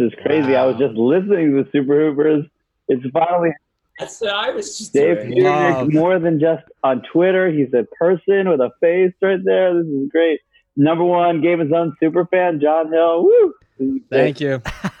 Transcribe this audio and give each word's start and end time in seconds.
is 0.00 0.12
crazy. 0.22 0.54
I 0.56 0.64
was 0.66 0.76
just 0.76 0.94
listening 0.94 1.56
to 1.56 1.64
the 1.64 1.70
Super 1.70 1.98
Hoopers. 2.00 2.44
It's 2.88 3.04
finally 3.12 3.50
That's 3.98 4.20
what 4.20 4.30
I 4.30 4.50
was 4.50 4.78
just 4.78 4.92
Dave 4.92 5.18
doing. 5.22 5.42
Fugich 5.44 5.92
more 5.92 6.18
than 6.18 6.38
just 6.40 6.64
on 6.84 7.02
Twitter. 7.12 7.50
He's 7.50 7.72
a 7.74 7.84
person 7.98 8.48
with 8.48 8.60
a 8.60 8.70
face 8.80 9.12
right 9.22 9.40
there. 9.44 9.74
This 9.74 9.86
is 9.86 10.08
great. 10.10 10.40
Number 10.76 11.04
one 11.04 11.40
Game 11.40 11.60
of 11.60 11.68
Zones 11.70 11.94
super 11.98 12.26
fan, 12.26 12.60
Jon 12.60 12.92
Hill. 12.92 13.24
Woo! 13.24 13.54
This 13.78 13.88
is 13.88 14.00
great. 14.08 14.38
Thank 14.38 14.40
you. 14.40 14.62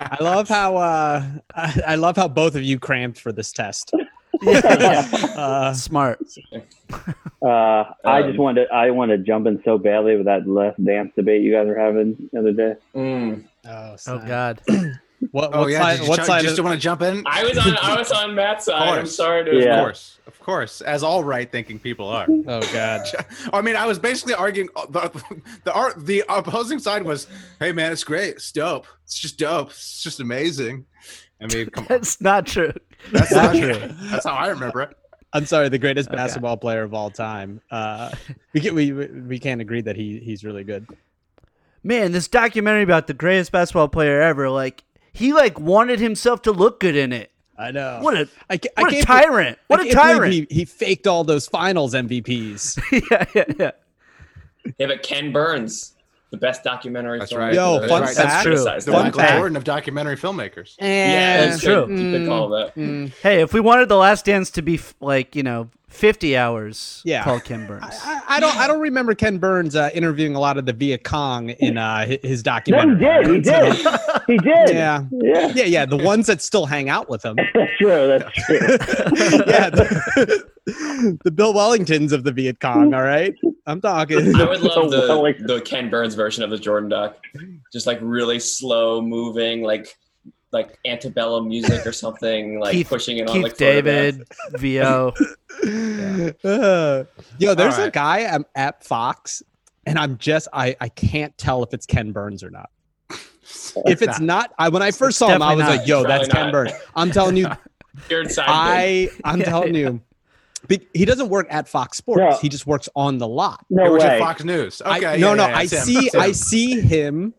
I 0.00 0.16
love 0.22 0.48
how 0.48 0.76
uh, 0.76 1.22
I, 1.54 1.82
I 1.88 1.94
love 1.96 2.16
how 2.16 2.28
both 2.28 2.54
of 2.56 2.62
you 2.62 2.78
cramped 2.78 3.20
for 3.20 3.32
this 3.32 3.52
test. 3.52 3.92
Uh, 4.46 5.72
Smart. 5.74 6.20
Uh, 7.40 7.46
I 7.46 8.20
Um, 8.22 8.26
just 8.26 8.38
wanted 8.38 8.66
to, 8.66 8.74
I 8.74 8.90
wanted 8.90 9.18
to 9.18 9.22
jump 9.22 9.46
in 9.46 9.62
so 9.64 9.78
badly 9.78 10.16
with 10.16 10.26
that 10.26 10.46
last 10.48 10.82
dance 10.84 11.12
debate 11.14 11.42
you 11.42 11.52
guys 11.52 11.66
were 11.68 11.78
having 11.78 12.28
the 12.32 12.38
other 12.40 12.52
day. 12.52 12.74
Mm. 12.94 13.44
Oh, 13.68 13.96
Oh. 14.06 14.18
God. 14.26 14.60
What, 15.30 15.54
Oh 15.54 15.60
what 15.60 15.70
yeah, 15.70 15.80
side? 15.80 15.96
did 15.96 16.02
you, 16.04 16.08
What 16.10 16.18
ju- 16.20 16.24
side? 16.26 16.42
just 16.42 16.58
of- 16.58 16.64
want 16.66 16.76
to 16.76 16.80
jump 16.82 17.00
in? 17.00 17.22
I 17.24 17.44
was 17.44 17.56
on. 17.56 17.76
I 17.80 17.96
was 17.98 18.12
on 18.12 18.34
Matt's 18.34 18.64
side. 18.66 18.98
I'm 18.98 19.06
sorry 19.06 19.42
to. 19.46 19.56
Yeah. 19.58 19.76
Of 19.78 19.80
course, 19.84 20.18
of 20.26 20.38
course, 20.40 20.80
as 20.82 21.02
all 21.02 21.24
right 21.24 21.50
thinking 21.50 21.78
people 21.78 22.08
are. 22.08 22.26
oh 22.46 22.60
God. 22.74 23.06
I 23.52 23.62
mean, 23.62 23.74
I 23.74 23.86
was 23.86 23.98
basically 23.98 24.34
arguing 24.34 24.68
uh, 24.76 24.84
the 24.86 25.22
the 25.64 25.72
art 25.72 26.04
the 26.04 26.24
opposing 26.28 26.78
side 26.78 27.04
was, 27.04 27.26
"Hey 27.58 27.72
man, 27.72 27.90
it's 27.90 28.04
great, 28.04 28.34
it's 28.34 28.52
dope, 28.52 28.86
it's 29.04 29.18
just 29.18 29.38
dope, 29.38 29.70
it's 29.70 30.02
just 30.02 30.20
amazing." 30.20 30.84
I 31.40 31.46
mean, 31.46 31.70
come 31.70 31.86
on, 31.88 32.02
not 32.20 32.46
true. 32.46 32.72
that's 33.10 33.32
not 33.32 33.54
not 33.54 33.56
true. 33.56 33.74
true. 33.78 33.88
That's 34.10 34.26
how 34.26 34.34
I 34.34 34.48
remember 34.48 34.82
it. 34.82 34.90
I'm 35.32 35.46
sorry, 35.46 35.70
the 35.70 35.78
greatest 35.78 36.08
Okay. 36.10 36.16
basketball 36.16 36.58
player 36.58 36.82
of 36.82 36.92
all 36.92 37.08
time. 37.10 37.62
Uh, 37.70 38.10
we 38.52 38.60
can, 38.60 38.74
we 38.74 38.92
we 38.92 39.06
we 39.06 39.38
can't 39.38 39.62
agree 39.62 39.80
that 39.80 39.96
he 39.96 40.18
he's 40.18 40.44
really 40.44 40.64
good. 40.64 40.86
Man, 41.84 42.12
this 42.12 42.28
documentary 42.28 42.82
about 42.82 43.06
the 43.06 43.14
greatest 43.14 43.52
basketball 43.52 43.88
player 43.88 44.20
ever, 44.20 44.48
like 44.48 44.82
he 45.12 45.32
like 45.34 45.60
wanted 45.60 46.00
himself 46.00 46.42
to 46.42 46.50
look 46.52 46.80
good 46.80 46.96
in 46.96 47.12
it. 47.12 47.30
I 47.58 47.70
know. 47.70 47.98
What 48.00 48.16
a 48.16 48.28
I, 48.50 48.56
ca- 48.56 48.70
what 48.76 48.88
a 48.88 48.94
can't 48.94 49.06
tyrant! 49.06 49.58
What 49.68 49.80
I 49.80 49.84
a 49.84 49.92
tyrant! 49.92 50.32
He, 50.32 50.46
he 50.50 50.64
faked 50.64 51.06
all 51.06 51.22
those 51.24 51.46
finals 51.46 51.94
MVPs. 51.94 52.80
yeah, 53.10 53.26
yeah, 53.34 53.44
yeah. 53.58 53.70
Yeah, 54.78 54.86
but 54.86 55.02
Ken 55.02 55.30
Burns, 55.30 55.93
the 56.34 56.40
best 56.40 56.64
documentary. 56.64 57.18
That's 57.18 57.30
film 57.30 57.42
right. 57.42 57.54
Yo, 57.54 57.74
maker. 57.76 57.88
fun 57.88 58.00
That's 58.02 58.16
fact. 58.16 58.42
true. 58.44 58.56
The 58.56 58.64
that. 58.64 58.82
Fun 58.84 58.92
Michael 59.04 59.20
fact. 59.20 59.32
Jordan 59.36 59.56
of 59.56 59.64
documentary 59.64 60.16
filmmakers. 60.16 60.74
Yeah, 60.80 61.46
that's 61.46 61.62
true. 61.62 61.86
true. 61.86 61.96
You 61.96 62.18
could 62.18 62.28
call 62.28 62.48
that. 62.50 62.74
Mm, 62.74 63.12
Hey, 63.22 63.40
if 63.42 63.52
we 63.52 63.60
wanted 63.60 63.88
the 63.88 63.96
Last 63.96 64.24
Dance 64.24 64.50
to 64.52 64.62
be 64.62 64.74
f- 64.74 64.94
like 65.00 65.36
you 65.36 65.42
know 65.42 65.70
fifty 65.88 66.36
hours, 66.36 67.02
Yeah. 67.04 67.22
call 67.22 67.38
Ken 67.38 67.66
Burns. 67.68 67.84
I, 68.02 68.20
I 68.28 68.40
don't 68.40 68.56
I 68.56 68.66
don't 68.66 68.80
remember 68.80 69.14
Ken 69.14 69.38
Burns 69.38 69.76
uh, 69.76 69.90
interviewing 69.94 70.34
a 70.34 70.40
lot 70.40 70.58
of 70.58 70.66
the 70.66 70.72
Viet 70.72 71.04
Cong 71.04 71.50
in 71.50 71.78
uh, 71.78 71.98
hi- 72.06 72.18
his 72.22 72.44
No, 72.44 72.52
he 72.64 72.72
documentary. 72.72 72.98
did. 72.98 73.26
He 73.26 73.40
did. 73.40 73.76
he 74.26 74.38
did. 74.38 74.68
Yeah. 74.70 75.04
Yeah. 75.12 75.52
Yeah, 75.54 75.64
yeah, 75.64 75.86
the 75.86 75.96
ones 75.98 76.26
that 76.26 76.42
still 76.42 76.66
hang 76.66 76.88
out 76.88 77.08
with 77.08 77.24
him. 77.24 77.36
That's 77.54 77.70
true. 77.78 78.08
That's 78.08 78.32
true. 78.44 78.58
yeah, 79.46 79.70
the, 79.70 80.44
the 81.24 81.30
Bill 81.30 81.54
Wellingtons 81.54 82.12
of 82.12 82.24
the 82.24 82.32
Viet 82.32 82.58
Cong. 82.60 82.92
All 82.94 83.02
right, 83.02 83.34
I'm 83.66 83.80
talking. 83.80 84.34
I 84.40 84.44
would 84.44 84.60
love 84.60 84.90
the 84.90 85.34
the 85.46 85.60
Ken 85.62 85.90
Burns 85.90 86.14
version 86.14 86.42
of 86.44 86.50
the 86.50 86.58
Jordan 86.58 86.88
Duck, 86.90 87.16
just 87.72 87.86
like 87.86 87.98
really 88.02 88.38
slow 88.40 89.00
moving, 89.00 89.62
like 89.62 89.96
like 90.52 90.78
antebellum 90.86 91.48
music 91.48 91.84
or 91.86 91.92
something, 91.92 92.60
like 92.60 92.72
Keith- 92.72 92.88
pushing 92.88 93.18
it 93.18 93.28
on 93.28 93.34
Keith 93.34 93.42
like 93.44 93.56
photographs. 93.56 94.18
David, 94.52 94.60
VO. 94.60 95.12
Uh, 96.44 97.04
yo, 97.38 97.54
there's 97.54 97.74
All 97.74 97.80
a 97.80 97.84
right. 97.84 97.92
guy 97.92 98.20
at, 98.22 98.42
at 98.54 98.84
Fox, 98.84 99.42
and 99.86 99.98
I'm 99.98 100.18
just 100.18 100.48
I 100.52 100.76
I 100.80 100.88
can't 100.90 101.36
tell 101.38 101.62
if 101.62 101.72
it's 101.74 101.86
Ken 101.86 102.12
Burns 102.12 102.44
or 102.44 102.50
not. 102.50 102.70
If 103.86 104.00
it's 104.02 104.20
not, 104.20 104.52
I 104.58 104.68
when 104.68 104.82
I 104.82 104.90
first 104.90 105.18
saw 105.18 105.28
him, 105.28 105.42
I 105.42 105.54
was 105.54 105.64
definitely 105.66 105.78
like, 105.78 105.88
"Yo, 105.88 106.02
that's 106.04 106.28
Probably 106.28 106.42
Ken. 106.44 106.52
Burns." 106.52 106.72
I'm 106.94 107.10
telling 107.10 107.36
you, 107.36 107.48
I 108.38 109.10
I'm 109.24 109.40
Yeah, 109.40 109.44
telling 109.46 109.74
you, 109.74 110.00
be- 110.68 110.86
he 110.94 111.04
doesn't 111.04 111.28
work 111.28 111.46
at 111.50 111.68
Fox 111.68 111.98
Sports. 111.98 112.20
No. 112.20 112.36
He 112.38 112.48
just 112.48 112.66
works 112.66 112.88
on 112.96 113.18
the 113.18 113.28
lot. 113.28 113.64
No 113.70 113.84
it 113.86 113.90
was 113.92 114.02
way. 114.02 114.08
at 114.10 114.18
Fox 114.18 114.44
News. 114.44 114.80
Okay, 114.82 115.00
no, 115.18 115.30
yeah, 115.30 115.34
no, 115.34 115.46
yeah, 115.48 115.56
I 115.58 115.62
it's 115.62 115.72
him, 115.72 115.84
see 115.84 116.10
I 116.18 116.26
him. 116.28 116.34
see 116.34 116.80
him 116.80 117.34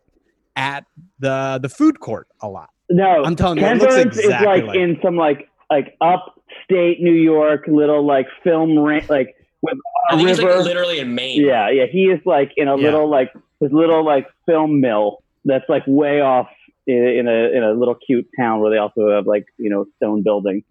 at 0.56 0.84
the 1.18 1.58
the 1.62 1.68
food 1.68 2.00
court 2.00 2.28
a 2.40 2.48
lot. 2.48 2.70
No, 2.88 3.24
I'm 3.24 3.36
telling 3.36 3.58
you, 3.58 3.64
it 3.64 3.68
Ken 3.68 3.78
looks 3.78 3.94
Burns 3.94 4.18
exactly 4.18 4.36
is 4.36 4.44
like, 4.46 4.64
like- 4.66 4.76
in 4.78 4.98
some 5.02 5.16
like 5.16 5.48
like 5.70 5.96
upstate 6.00 7.00
New 7.02 7.12
York 7.12 7.64
little 7.66 8.04
like 8.06 8.26
film 8.44 8.78
ra- 8.78 9.00
like 9.08 9.34
with 9.62 9.74
I 10.10 10.14
a 10.14 10.16
think 10.16 10.28
he's 10.28 10.38
river. 10.38 10.56
like 10.56 10.64
literally 10.64 10.98
in 11.00 11.14
Maine. 11.14 11.44
yeah, 11.44 11.68
yeah, 11.70 11.86
he 11.90 12.04
is 12.06 12.20
like 12.24 12.52
in 12.56 12.68
a 12.68 12.76
Yeah. 12.76 12.84
little 12.84 13.08
like 13.10 13.32
his 13.60 13.72
little 13.72 14.04
like 14.04 14.26
film 14.46 14.80
mill 14.80 15.22
that's 15.44 15.64
like 15.68 15.82
way 15.86 16.20
off 16.20 16.48
in, 16.86 17.02
in 17.04 17.26
a 17.28 17.50
in 17.56 17.62
a 17.64 17.72
little 17.72 17.94
cute 17.96 18.28
town 18.38 18.60
where 18.60 18.70
they 18.70 18.78
also 18.78 19.10
have 19.10 19.26
like 19.26 19.46
you 19.58 19.68
know 19.70 19.86
stone 19.96 20.22
building. 20.22 20.62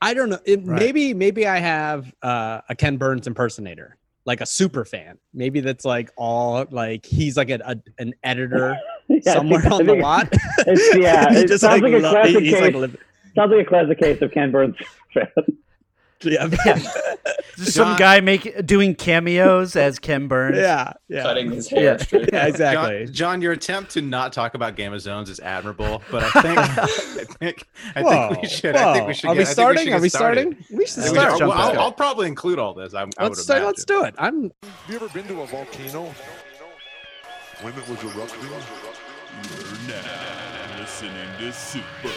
I 0.00 0.14
don't 0.14 0.28
know. 0.30 0.38
It, 0.44 0.60
Right. 0.64 0.78
Maybe 0.80 1.14
maybe 1.14 1.46
I 1.46 1.58
have 1.58 2.12
uh, 2.22 2.60
a 2.68 2.74
Ken 2.76 2.96
Burns 2.96 3.26
impersonator, 3.26 3.96
like 4.24 4.40
a 4.40 4.46
super 4.46 4.84
fan. 4.84 5.18
Maybe 5.34 5.60
that's 5.60 5.84
like 5.84 6.10
all 6.16 6.66
like 6.70 7.04
he's 7.04 7.36
like 7.36 7.50
a, 7.50 7.58
a 7.64 7.76
an 7.98 8.14
editor 8.22 8.76
Yeah, 9.08 9.34
somewhere 9.34 9.60
think- 9.60 9.72
on 9.74 9.86
the 9.86 9.94
lot. 9.94 10.28
It's, 10.66 10.96
yeah, 10.96 11.26
it 11.32 11.48
sounds 11.60 11.82
like, 11.82 11.92
a 11.92 11.96
lo- 11.98 12.10
classic 12.10 12.42
he's, 12.42 12.52
like, 12.52 12.74
case. 12.74 12.96
sounds 13.34 13.52
like 13.52 13.66
a 13.66 13.68
classic 13.68 13.98
case 13.98 14.20
of 14.22 14.30
Ken 14.32 14.50
Burns 14.52 14.76
fan. 15.14 15.26
yeah, 16.24 16.46
Just 17.56 17.74
some 17.74 17.96
guy 17.96 18.20
make 18.20 18.64
doing 18.66 18.94
cameos 18.94 19.76
as 19.76 19.98
Ken 19.98 20.26
Burns. 20.28 20.56
yeah, 20.56 20.92
yeah, 21.08 21.22
cutting 21.22 21.50
his 21.52 21.68
hair 21.68 21.82
Yeah. 21.82 21.96
straight. 21.98 22.30
yeah, 22.32 22.46
exactly. 22.46 23.04
Jon, 23.06 23.12
Jon, 23.14 23.42
your 23.42 23.52
attempt 23.52 23.90
to 23.92 24.02
not 24.02 24.32
talk 24.32 24.54
about 24.54 24.74
Game 24.76 24.92
of 24.92 25.00
Zones 25.00 25.28
is 25.30 25.38
admirable, 25.40 26.02
but 26.10 26.24
I 26.24 26.30
think 26.42 26.58
I 26.58 27.24
think 27.24 27.68
I 27.96 28.02
Whoa, 28.02 28.28
think 28.30 28.42
we 28.42 28.48
should. 28.48 28.76
I 28.76 28.92
think 28.94 29.06
we 29.08 29.14
should. 29.14 29.28
Are 29.30 29.34
get, 29.34 29.40
we 29.40 29.44
starting? 29.44 29.84
should 29.84 29.92
Are 29.92 30.00
we 30.00 30.08
starting? 30.08 30.56
We 30.70 30.86
should 30.86 30.98
I 30.98 31.02
think 31.02 31.12
we 31.14 31.18
start. 31.20 31.30
should- 31.32 31.38
jump 31.38 31.54
well, 31.54 31.70
I'll, 31.72 31.80
I'll 31.80 31.92
probably 31.92 32.26
include 32.28 32.58
all 32.58 32.74
this. 32.74 32.94
I, 32.94 33.00
I 33.02 33.04
would 33.04 33.18
Let's 33.20 33.42
start. 33.42 33.62
Let's 33.62 33.84
do 33.84 34.04
it. 34.04 34.14
I'm. 34.18 34.50
Have 34.62 34.72
you 34.88 34.96
ever 34.96 35.08
been 35.08 35.26
to 35.28 35.40
a 35.42 35.46
volcano 35.46 36.12
when 37.62 37.72
it 37.74 37.88
was 37.88 38.02
erupting? 38.02 38.48
You're 38.50 39.88
now 39.88 40.80
listening 40.80 41.12
to 41.38 41.52
Super 41.52 42.08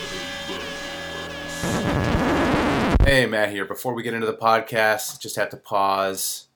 Hey, 3.11 3.25
Matt 3.25 3.49
here. 3.49 3.65
Before 3.65 3.93
we 3.93 4.03
get 4.03 4.13
into 4.13 4.25
the 4.25 4.33
podcast, 4.33 5.19
just 5.19 5.35
have 5.35 5.49
to 5.49 5.57
pause, 5.57 6.47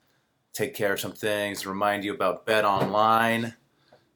take 0.53 0.73
care 0.73 0.93
of 0.93 1.01
some 1.01 1.11
things, 1.11 1.67
remind 1.67 2.05
you 2.05 2.13
about 2.13 2.45
Bet 2.45 2.63
Online. 2.63 3.55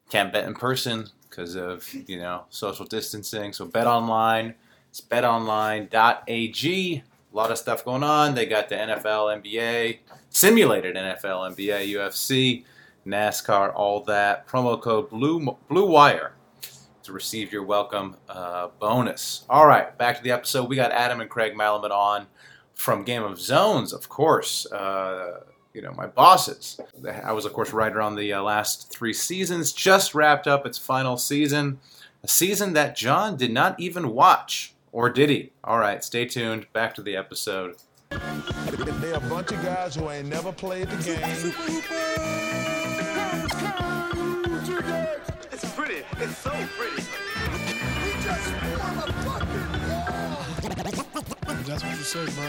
Can't 0.08 0.32
bet 0.32 0.46
in 0.46 0.54
person 0.54 1.10
because 1.28 1.54
of 1.54 1.86
you 2.08 2.16
know 2.16 2.44
social 2.48 2.86
distancing. 2.86 3.52
So 3.52 3.66
Bet 3.66 3.86
Online. 3.86 4.54
It's 4.88 5.02
betonline.ag. 5.02 6.94
A 6.96 7.36
lot 7.36 7.50
of 7.50 7.58
stuff 7.58 7.84
going 7.84 8.02
on. 8.02 8.34
They 8.34 8.46
got 8.46 8.70
the 8.70 8.76
NFL, 8.76 9.42
NBA, 9.42 9.98
simulated 10.30 10.96
NFL, 10.96 11.54
NBA, 11.54 11.90
UFC, 11.90 12.64
NASCAR, 13.06 13.74
all 13.74 14.02
that. 14.04 14.48
Promo 14.48 14.80
code 14.80 15.10
Blue 15.10 15.58
Blue 15.68 15.86
Wire 15.86 16.32
to 17.10 17.14
receive 17.14 17.52
your 17.52 17.64
welcome 17.64 18.16
uh, 18.28 18.68
bonus. 18.78 19.44
All 19.50 19.66
right, 19.66 19.98
back 19.98 20.16
to 20.16 20.22
the 20.22 20.30
episode. 20.30 20.68
We 20.68 20.76
got 20.76 20.92
Adam 20.92 21.20
and 21.20 21.28
Craig 21.28 21.54
Malamut 21.54 21.90
on 21.90 22.28
from 22.74 23.02
Game 23.02 23.24
of 23.24 23.40
Zones, 23.40 23.92
of 23.92 24.08
course. 24.08 24.64
Uh, 24.70 25.40
you 25.74 25.82
know, 25.82 25.90
my 25.92 26.06
bosses. 26.06 26.78
I 27.24 27.32
was, 27.32 27.44
of 27.44 27.52
course, 27.52 27.72
writer 27.72 28.00
on 28.00 28.14
the 28.14 28.32
uh, 28.32 28.42
last 28.42 28.92
three 28.92 29.12
seasons. 29.12 29.72
Just 29.72 30.14
wrapped 30.14 30.46
up 30.46 30.64
its 30.66 30.78
final 30.78 31.16
season. 31.16 31.80
A 32.22 32.28
season 32.28 32.74
that 32.74 32.94
Jon 32.96 33.36
did 33.36 33.52
not 33.52 33.80
even 33.80 34.10
watch. 34.10 34.74
Or 34.92 35.10
did 35.10 35.30
he? 35.30 35.50
All 35.64 35.78
right, 35.78 36.04
stay 36.04 36.26
tuned. 36.26 36.72
Back 36.72 36.94
to 36.94 37.02
the 37.02 37.16
episode. 37.16 37.76
They're 38.10 39.14
a 39.14 39.20
bunch 39.20 39.50
of 39.52 39.62
guys 39.62 39.96
who 39.96 40.10
ain't 40.10 40.28
never 40.28 40.52
played 40.52 40.88
the 40.88 41.02
game. 41.02 41.20
It's 45.92 46.06
pretty. 46.08 46.24
It's 46.24 46.38
so 46.38 46.50
pretty. 46.78 47.02
We 48.04 48.12
just 48.22 48.46
form 48.50 48.98
a 48.98 49.12
fucking 49.24 49.66
wall. 49.90 50.38
That's 51.66 51.82
what 51.82 51.96
you 51.96 52.04
say, 52.04 52.24
bro. 52.26 52.46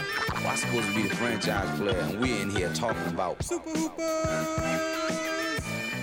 I'm 0.48 0.56
supposed 0.56 0.88
to 0.88 0.94
be 0.94 1.02
the 1.08 1.16
franchise 1.16 1.76
player, 1.76 1.98
and 1.98 2.20
we're 2.20 2.40
in 2.40 2.50
here 2.50 2.72
talking 2.72 3.04
about 3.08 3.40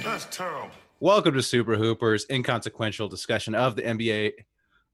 That's 0.03 0.25
terrible. 0.31 0.71
Welcome 0.99 1.33
to 1.35 1.41
Super 1.41 1.77
Hoopers, 1.77 2.25
inconsequential 2.29 3.07
discussion 3.07 3.55
of 3.55 3.77
the 3.77 3.83
NBA. 3.83 4.33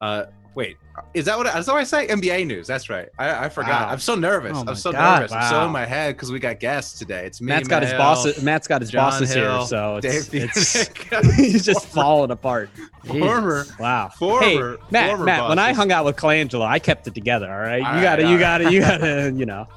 Uh, 0.01 0.25
wait, 0.56 0.77
is 1.13 1.25
that 1.25 1.38
what 1.38 1.45
that's 1.45 1.68
what 1.68 1.77
I 1.77 1.83
say? 1.83 2.07
NBA 2.07 2.47
news. 2.47 2.68
That's 2.68 2.89
right. 2.89 3.07
I, 3.18 3.45
I 3.45 3.50
forgot. 3.50 3.88
Wow. 3.88 3.94
I'm 3.94 4.00
so 4.00 4.15
nervous. 4.15 4.51
Oh 4.56 4.63
I'm 4.68 4.75
so 4.75 4.92
God. 4.92 5.21
nervous. 5.21 5.31
I'm 5.31 5.50
so 5.50 5.65
in 5.65 5.71
my 5.71 5.86
head 5.86 6.15
because 6.15 6.31
we 6.31 6.39
got 6.39 6.59
guests 6.59 7.00
today. 7.00 7.25
It's 7.25 7.42
me. 7.42 7.47
Matt's 7.47 7.68
got 7.68 7.83
his 7.83 7.94
bosses. 7.94 8.42
Matt's 8.44 8.68
got 8.68 8.81
his 8.81 8.92
Jon 8.92 9.12
bosses 9.12 9.33
Hill, 9.33 9.59
here, 9.59 9.68
so 9.68 10.00
it's, 10.03 10.33
it's 10.33 10.88
he's 11.36 11.65
just 11.65 11.88
falling 11.88 12.31
apart. 12.31 12.69
former. 13.06 13.65
Wow. 13.80 14.09
Former- 14.09 14.42
hey, 14.44 14.57
Matt, 14.92 15.09
former 15.09 15.25
Matt, 15.25 15.50
when 15.50 15.59
I 15.59 15.74
hung 15.74 15.92
out 15.92 16.06
with 16.06 16.15
Colangelo, 16.18 16.65
I 16.65 16.80
kept 16.80 17.07
it 17.07 17.13
together. 17.15 17.51
All 17.51 17.59
right. 17.59 17.81
All 17.81 17.98
you 17.98 17.98
right, 17.98 18.01
gotta, 18.03 18.24
all 18.25 18.31
you 18.31 18.38
right. 18.38 18.62
gotta, 18.62 18.74
you 18.74 18.80
gotta, 18.81 19.33
you 19.38 19.45
know. 19.45 19.68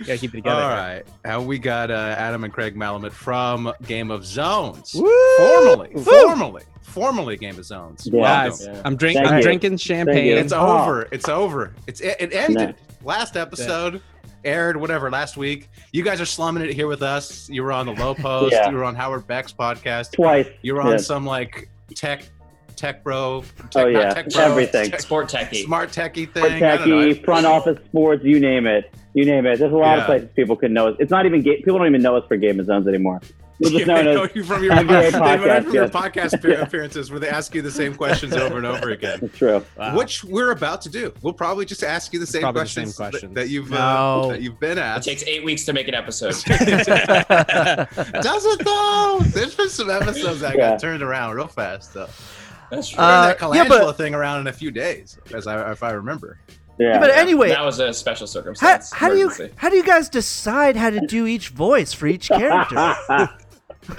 Gotta 0.00 0.18
keep 0.18 0.34
it 0.34 0.38
together. 0.38 0.60
All 0.62 0.68
right, 0.70 1.02
and 1.24 1.46
we 1.46 1.58
got 1.58 1.90
uh, 1.90 2.14
Adam 2.18 2.44
and 2.44 2.52
Craig 2.52 2.74
Malamut 2.76 3.12
from 3.12 3.72
Game 3.86 4.10
of 4.10 4.24
Zones, 4.24 4.94
Woo! 4.94 5.10
formally, 5.36 5.90
Woo! 5.94 6.02
formally, 6.02 6.62
formally 6.82 7.36
Game 7.36 7.58
of 7.58 7.64
Zones. 7.64 8.08
Yeah. 8.10 8.20
Guys, 8.22 8.64
Yeah. 8.66 8.82
I'm 8.84 8.96
drink. 8.96 9.16
Thank 9.18 9.30
I'm 9.30 9.36
you. 9.38 9.42
drinking 9.42 9.76
champagne. 9.76 10.36
It's 10.38 10.52
Oh. 10.52 10.82
over. 10.82 11.08
It's 11.12 11.28
over. 11.28 11.74
It's 11.86 12.00
it, 12.00 12.16
it 12.18 12.32
ended. 12.34 12.76
Last 13.04 13.36
episode 13.36 14.00
aired 14.44 14.76
whatever 14.76 15.10
last 15.10 15.36
week. 15.36 15.68
You 15.92 16.02
guys 16.02 16.20
are 16.20 16.24
slumming 16.26 16.62
it 16.64 16.72
here 16.72 16.86
with 16.86 17.02
us. 17.02 17.48
You 17.50 17.62
were 17.62 17.72
on 17.72 17.86
the 17.86 17.92
Low 17.92 18.14
Post. 18.26 18.52
Yeah. 18.52 18.70
You 18.70 18.76
were 18.76 18.84
on 18.84 18.94
Howard 18.94 19.26
Beck's 19.26 19.52
podcast. 19.52 20.12
Twice. 20.12 20.48
You 20.62 20.74
were 20.74 20.80
on 20.82 20.92
Yeah. 20.92 20.96
some 20.96 21.26
like 21.26 21.68
tech, 21.94 22.24
tech 22.76 23.04
bro. 23.04 23.44
Tech, 23.70 23.84
Oh, 23.84 23.86
yeah. 23.88 24.14
tech 24.14 24.30
bro, 24.30 24.42
Everything. 24.44 24.90
tech- 24.90 25.00
Sport 25.02 25.28
techie. 25.30 25.64
smart 25.64 25.90
techie 25.90 26.32
thing. 26.32 26.62
I 26.62 26.76
don't 26.78 26.88
know. 26.88 26.96
techie, 26.96 27.22
front 27.24 27.44
office 27.46 27.78
sports, 27.84 28.24
you 28.24 28.40
name 28.40 28.66
it. 28.66 28.90
You 29.14 29.24
name 29.24 29.46
it. 29.46 29.58
There's 29.58 29.72
a 29.72 29.76
lot 29.76 29.94
Yeah. 29.96 30.00
of 30.00 30.06
places 30.06 30.28
people 30.36 30.56
can 30.56 30.72
know 30.72 30.88
us. 30.88 30.96
It's 31.00 31.10
not 31.10 31.26
even 31.26 31.42
ga- 31.42 31.56
people 31.62 31.78
don't 31.78 31.88
even 31.88 32.02
know 32.02 32.16
us 32.16 32.24
for 32.28 32.36
Game 32.36 32.60
of 32.60 32.66
Zones 32.66 32.86
anymore. 32.86 33.20
We're 33.58 33.68
just 33.70 33.86
Yeah, 33.86 34.00
known 34.00 34.04
know 34.06 34.22
as 34.24 34.30
you 34.34 34.42
from 34.42 34.64
your, 34.64 34.72
NBA 34.72 34.86
they 34.86 34.92
know 34.94 35.00
you 35.02 35.10
podcast, 35.12 35.64
from 35.64 35.74
your 35.74 35.88
podcast 35.88 36.32
appear- 36.38 36.60
appearances 36.62 37.10
where 37.10 37.20
they 37.20 37.28
ask 37.28 37.54
you 37.54 37.60
the 37.60 37.70
same 37.70 37.94
questions 37.94 38.34
over 38.34 38.56
and 38.56 38.64
over 38.64 38.88
again. 38.90 39.18
it's 39.20 39.36
true. 39.36 39.62
Wow. 39.76 39.98
Which 39.98 40.24
we're 40.24 40.52
about 40.52 40.80
to 40.82 40.88
do. 40.88 41.12
We'll 41.20 41.34
probably 41.34 41.66
just 41.66 41.84
ask 41.84 42.14
you 42.14 42.20
the 42.20 42.26
same 42.26 42.40
Probably 42.40 42.62
the 42.62 42.68
same 42.68 42.90
questions, 42.92 43.34
that- 43.34 43.40
That, 43.42 43.48
you've 43.50 43.70
uh, 43.72 44.28
that 44.28 44.40
you've 44.40 44.58
been 44.60 44.78
It 44.78 44.82
asked. 44.82 45.06
takes 45.08 45.24
eight 45.24 45.44
weeks 45.44 45.64
to 45.66 45.74
make 45.74 45.88
an 45.88 45.94
episode. 45.94 46.30
Does 46.46 46.88
it 48.46 48.64
though? 48.64 49.20
There's 49.26 49.54
been 49.54 49.68
some 49.68 49.90
episodes 49.90 50.40
that 50.40 50.56
Yeah. 50.56 50.70
got 50.70 50.80
turned 50.80 51.02
around 51.02 51.34
real 51.36 51.46
fast 51.46 51.94
though. 51.94 52.08
That's 52.70 52.88
true. 52.88 53.02
Uh, 53.02 53.28
that 53.28 53.40
yeah, 53.40 53.64
Colangelo 53.64 53.68
but- 53.68 53.96
thing 53.96 54.14
around 54.14 54.40
in 54.40 54.46
a 54.46 54.52
few 54.52 54.70
days, 54.70 55.18
as 55.34 55.46
I 55.46 55.70
if 55.72 55.82
I 55.82 55.90
remember. 55.92 56.38
Yeah. 56.80 56.94
Yeah, 56.94 56.98
but 56.98 57.10
anyway, 57.10 57.50
that 57.50 57.62
was 57.62 57.78
a 57.78 57.92
special 57.92 58.26
circumstance. 58.26 58.90
how 58.90 59.10
do 59.10 59.18
you 59.18 59.30
how 59.56 59.68
do 59.68 59.76
you 59.76 59.84
guys 59.84 60.08
decide 60.08 60.76
how 60.76 60.88
to 60.88 61.06
do 61.06 61.26
each 61.26 61.50
voice 61.50 61.92
for 61.92 62.06
each 62.06 62.28
character? 62.28 62.96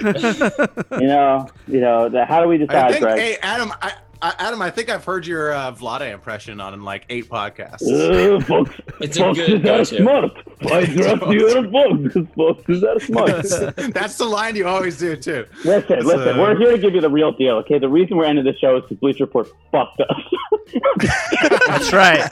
you 0.00 1.06
know, 1.06 1.48
you 1.68 1.80
know. 1.80 2.08
The, 2.08 2.24
how 2.24 2.42
do 2.42 2.48
we 2.48 2.56
I 2.56 2.58
decide, 2.58 2.90
think, 2.90 3.04
Greg? 3.04 3.18
hey 3.18 3.36
Adam, 3.42 3.72
I, 3.82 3.92
I, 4.22 4.34
Adam, 4.38 4.62
I 4.62 4.70
think 4.70 4.88
I've 4.88 5.04
heard 5.04 5.26
your 5.26 5.52
uh, 5.52 5.72
Vlade 5.72 6.12
impression 6.12 6.60
on 6.60 6.80
like 6.84 7.04
eight 7.10 7.28
podcasts. 7.28 7.82
Uh, 7.82 8.40
folks, 8.44 8.70
It's 9.00 9.16
a 9.16 9.20
folks 9.20 9.38
good 9.38 9.50
is 9.50 9.62
that 9.62 9.86
smart. 9.88 10.30
Why 10.60 10.84
dress 10.86 11.20
you 11.28 11.48
in 11.58 11.66
a 11.66 11.70
folks? 11.70 12.30
Folks 12.36 12.64
is 12.68 12.80
that 12.82 13.02
smart. 13.02 13.92
That's 13.94 14.16
the 14.18 14.24
line 14.26 14.54
you 14.54 14.66
always 14.68 14.96
do 14.98 15.16
too. 15.16 15.44
Listen, 15.64 15.96
It's, 15.98 16.06
listen. 16.06 16.38
we're 16.38 16.56
here 16.56 16.70
to 16.70 16.78
give 16.78 16.94
you 16.94 17.00
the 17.00 17.10
real 17.10 17.32
deal. 17.32 17.56
Okay, 17.56 17.78
the 17.80 17.88
reason 17.88 18.16
we're 18.16 18.24
ending 18.26 18.44
the 18.44 18.56
show 18.58 18.76
is 18.76 18.82
because 18.84 18.98
Bleacher 18.98 19.24
Report 19.24 19.48
fucked 19.72 20.00
us. 20.00 20.08
That's 21.66 21.92
right. 21.92 22.30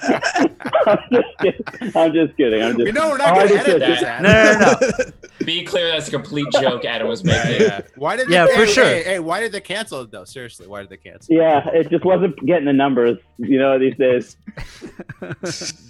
I'm 0.87 0.99
just 1.13 1.39
kidding. 1.41 1.93
I'm 1.97 2.13
just 2.13 2.37
kidding. 2.37 2.63
I'm 2.63 2.73
just. 2.77 2.85
We 2.85 2.93
know 2.93 3.09
we're 3.11 3.19
not 3.19 3.31
Oh, 3.33 3.35
going 3.35 3.47
I 3.47 3.49
to 3.49 3.55
edit 3.61 3.67
said- 3.67 3.81
this. 3.81 4.03
Adam. 4.03 4.23
No, 4.23 4.79
no, 4.81 4.89
no. 4.99 5.11
Be 5.45 5.65
clear 5.65 5.89
that's 5.89 6.07
a 6.09 6.11
complete 6.11 6.47
joke 6.53 6.85
Adam 6.85 7.09
was 7.09 7.25
making. 7.25 7.63
yeah. 7.63 7.81
Why 7.97 8.15
did? 8.17 8.29
Yeah, 8.29 8.47
they, 8.47 8.53
for 8.57 8.65
hey, 8.67 8.73
sure. 8.73 8.85
Hey, 8.85 9.03
hey, 9.05 9.19
why 9.21 9.41
did 9.41 9.53
they 9.53 9.61
cancel 9.61 10.03
it 10.03 10.11
though? 10.11 10.25
Seriously, 10.25 10.67
why 10.67 10.81
did 10.83 10.91
they 10.91 10.99
cancel? 10.99 11.35
Yeah, 11.35 11.67
it 11.81 11.89
just 11.89 12.05
wasn't 12.05 12.37
getting 12.45 12.67
the 12.67 12.73
numbers, 12.73 13.19
you 13.39 13.59
know, 13.59 13.79
these 13.79 13.97
days. 13.97 14.37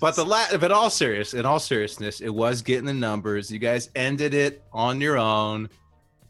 But 0.01 0.17
the 0.17 0.25
la- 0.25 0.57
but 0.59 0.71
all 0.71 0.91
serious, 0.91 1.35
in 1.35 1.45
all 1.45 1.59
seriousness, 1.59 2.21
it 2.21 2.31
was 2.31 2.63
getting 2.63 2.85
the 2.85 2.95
numbers. 2.95 3.51
You 3.51 3.59
guys 3.59 3.91
ended 3.95 4.35
it 4.35 4.63
on 4.73 5.01
your 5.01 5.19
own. 5.19 5.69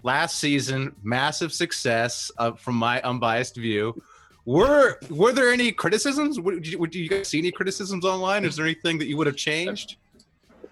Last 0.03 0.39
season, 0.39 0.95
massive 1.03 1.53
success 1.53 2.31
uh, 2.39 2.53
from 2.53 2.77
my 2.77 3.01
unbiased 3.03 3.57
view. 3.57 4.01
Were 4.45 4.99
were 5.11 5.33
there 5.33 5.53
any 5.53 5.73
criticisms? 5.73 6.41
Would 6.41 6.67
you, 6.67 6.79
would 6.79 6.95
you 6.95 7.09
guys 7.09 7.29
see 7.29 7.39
any 7.39 7.53
criticisms 7.53 8.05
online? 8.05 8.45
Is 8.45 8.57
there 8.57 8.65
anything 8.65 8.99
that 8.99 9.07
you 9.07 9.17
would 9.17 9.27
have 9.27 9.37
changed? 9.37 9.97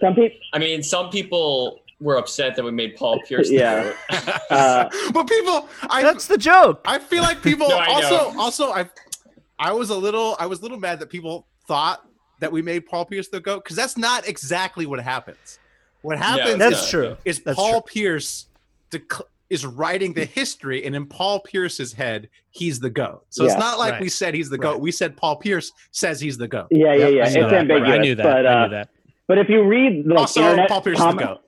Some 0.00 0.14
people, 0.14 0.38
I 0.52 0.58
mean, 0.58 0.82
some 0.82 1.10
people 1.10 1.80
were 2.00 2.16
upset 2.16 2.54
that 2.56 2.64
we 2.64 2.70
made 2.70 2.94
Paul 2.96 3.20
Pierce. 3.26 3.48
the 3.48 3.56
Yeah. 3.56 3.82
goat. 4.10 4.40
Uh, 4.50 4.88
but 5.12 5.28
people, 5.28 5.68
I 5.90 6.02
That's 6.02 6.26
the 6.26 6.38
joke. 6.38 6.80
I 6.86 6.98
feel 6.98 7.22
like 7.22 7.42
people 7.42 7.68
No, 7.68 7.78
also 7.80 8.32
know. 8.32 8.40
also 8.40 8.70
I 8.72 8.88
I 9.58 9.72
was 9.72 9.90
a 9.90 9.96
little 9.96 10.36
I 10.38 10.46
was 10.46 10.60
a 10.60 10.62
little 10.62 10.78
mad 10.78 11.00
that 11.00 11.10
people 11.10 11.46
thought 11.66 12.00
that 12.40 12.50
we 12.52 12.62
made 12.62 12.86
Paul 12.86 13.04
Pierce 13.04 13.28
the 13.28 13.40
goat 13.40 13.64
because 13.64 13.76
that's 13.76 13.96
not 13.98 14.26
exactly 14.28 14.86
what 14.86 15.00
happens. 15.00 15.58
What 16.02 16.16
happens 16.18 16.50
it's 16.50 16.58
That's 16.58 16.82
is, 16.84 16.90
true. 16.90 17.16
is 17.24 17.40
That's 17.40 17.56
Paul 17.56 17.82
true. 17.82 17.92
Pierce 17.92 18.46
dec- 18.92 19.20
is 19.50 19.66
writing 19.66 20.12
the 20.14 20.24
history, 20.24 20.84
and 20.84 20.94
in 20.94 21.04
Paul 21.06 21.40
Pierce's 21.40 21.92
head, 21.92 22.28
he's 22.50 22.78
the 22.78 22.88
goat. 22.90 23.24
So 23.30 23.44
Yeah, 23.44 23.50
it's 23.50 23.58
not 23.58 23.78
like 23.78 23.92
right. 23.94 24.00
we 24.02 24.08
said 24.08 24.32
he's 24.34 24.48
the 24.48 24.58
goat. 24.58 24.72
Right. 24.74 24.80
We 24.80 24.92
said 24.92 25.16
Paul 25.16 25.36
Pierce 25.36 25.72
says 25.90 26.20
he's 26.20 26.38
the 26.38 26.46
goat. 26.48 26.68
yeah, 26.70 26.94
yeah, 26.94 27.08
yeah. 27.08 27.22
I 27.22 27.26
It's 27.26 27.34
knew 27.34 27.42
that. 27.42 27.54
ambiguous. 27.54 27.90
I 27.90 27.98
knew 27.98 28.14
that. 28.14 28.22
But, 28.22 28.46
I 28.46 28.52
uh, 28.52 28.66
knew 28.66 28.70
that. 28.76 28.88
but 29.26 29.38
if 29.38 29.48
you 29.48 29.62
read 29.64 30.06
like 30.06 30.18
also, 30.20 30.40
internet 30.42 30.68
Paul 30.68 30.82
Pierce 30.82 30.98
is 30.98 31.04
the 31.04 31.12
goat. 31.12 31.40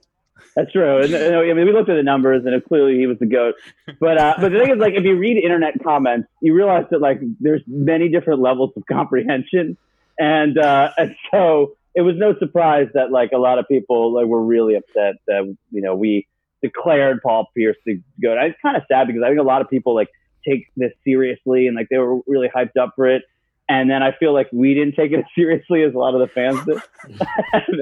That's 0.61 0.73
true. 0.73 1.01
And, 1.01 1.11
and, 1.11 1.35
I 1.35 1.53
mean, 1.53 1.65
we 1.65 1.73
looked 1.73 1.89
at 1.89 1.95
the 1.95 2.03
numbers, 2.03 2.45
and 2.45 2.63
clearly 2.65 2.95
he 2.95 3.07
was 3.07 3.17
the 3.17 3.25
goat. 3.25 3.55
But 3.99 4.17
uh, 4.19 4.35
but 4.39 4.51
the 4.51 4.59
thing 4.59 4.69
is, 4.69 4.77
like, 4.77 4.93
if 4.93 5.03
you 5.03 5.17
read 5.17 5.43
internet 5.43 5.73
comments, 5.83 6.27
you 6.39 6.53
realize 6.53 6.85
that 6.91 7.01
like 7.01 7.19
there's 7.39 7.63
many 7.65 8.09
different 8.09 8.41
levels 8.41 8.71
of 8.75 8.83
comprehension, 8.85 9.75
and 10.19 10.59
uh, 10.59 10.91
and 10.97 11.15
so 11.31 11.73
it 11.95 12.01
was 12.01 12.15
no 12.15 12.37
surprise 12.37 12.89
that 12.93 13.11
like 13.11 13.31
a 13.33 13.39
lot 13.39 13.57
of 13.57 13.67
people 13.67 14.13
like 14.13 14.27
were 14.27 14.43
really 14.43 14.75
upset 14.75 15.15
that 15.27 15.55
you 15.71 15.81
know 15.81 15.95
we 15.95 16.27
declared 16.61 17.21
Paul 17.23 17.47
Pierce 17.57 17.77
the 17.85 17.99
goat. 18.21 18.37
And 18.37 18.51
It's 18.51 18.61
kind 18.61 18.77
of 18.77 18.83
sad 18.87 19.07
because 19.07 19.23
I 19.23 19.29
think 19.29 19.39
a 19.39 19.43
lot 19.43 19.61
of 19.61 19.69
people 19.69 19.95
like 19.95 20.09
take 20.47 20.67
this 20.77 20.91
seriously 21.03 21.65
and 21.65 21.75
like 21.75 21.87
they 21.89 21.97
were 21.97 22.19
really 22.27 22.49
hyped 22.55 22.77
up 22.79 22.93
for 22.95 23.07
it. 23.07 23.23
And 23.71 23.89
then 23.89 24.03
I 24.03 24.11
feel 24.11 24.33
like 24.33 24.49
we 24.51 24.73
didn't 24.73 24.95
take 24.95 25.13
it 25.13 25.19
as 25.19 25.25
seriously 25.35 25.83
as 25.83 25.93
a 25.93 25.97
lot 25.97 26.13
of 26.13 26.19
the 26.19 26.27
fans 26.27 26.59
did. 26.65 26.77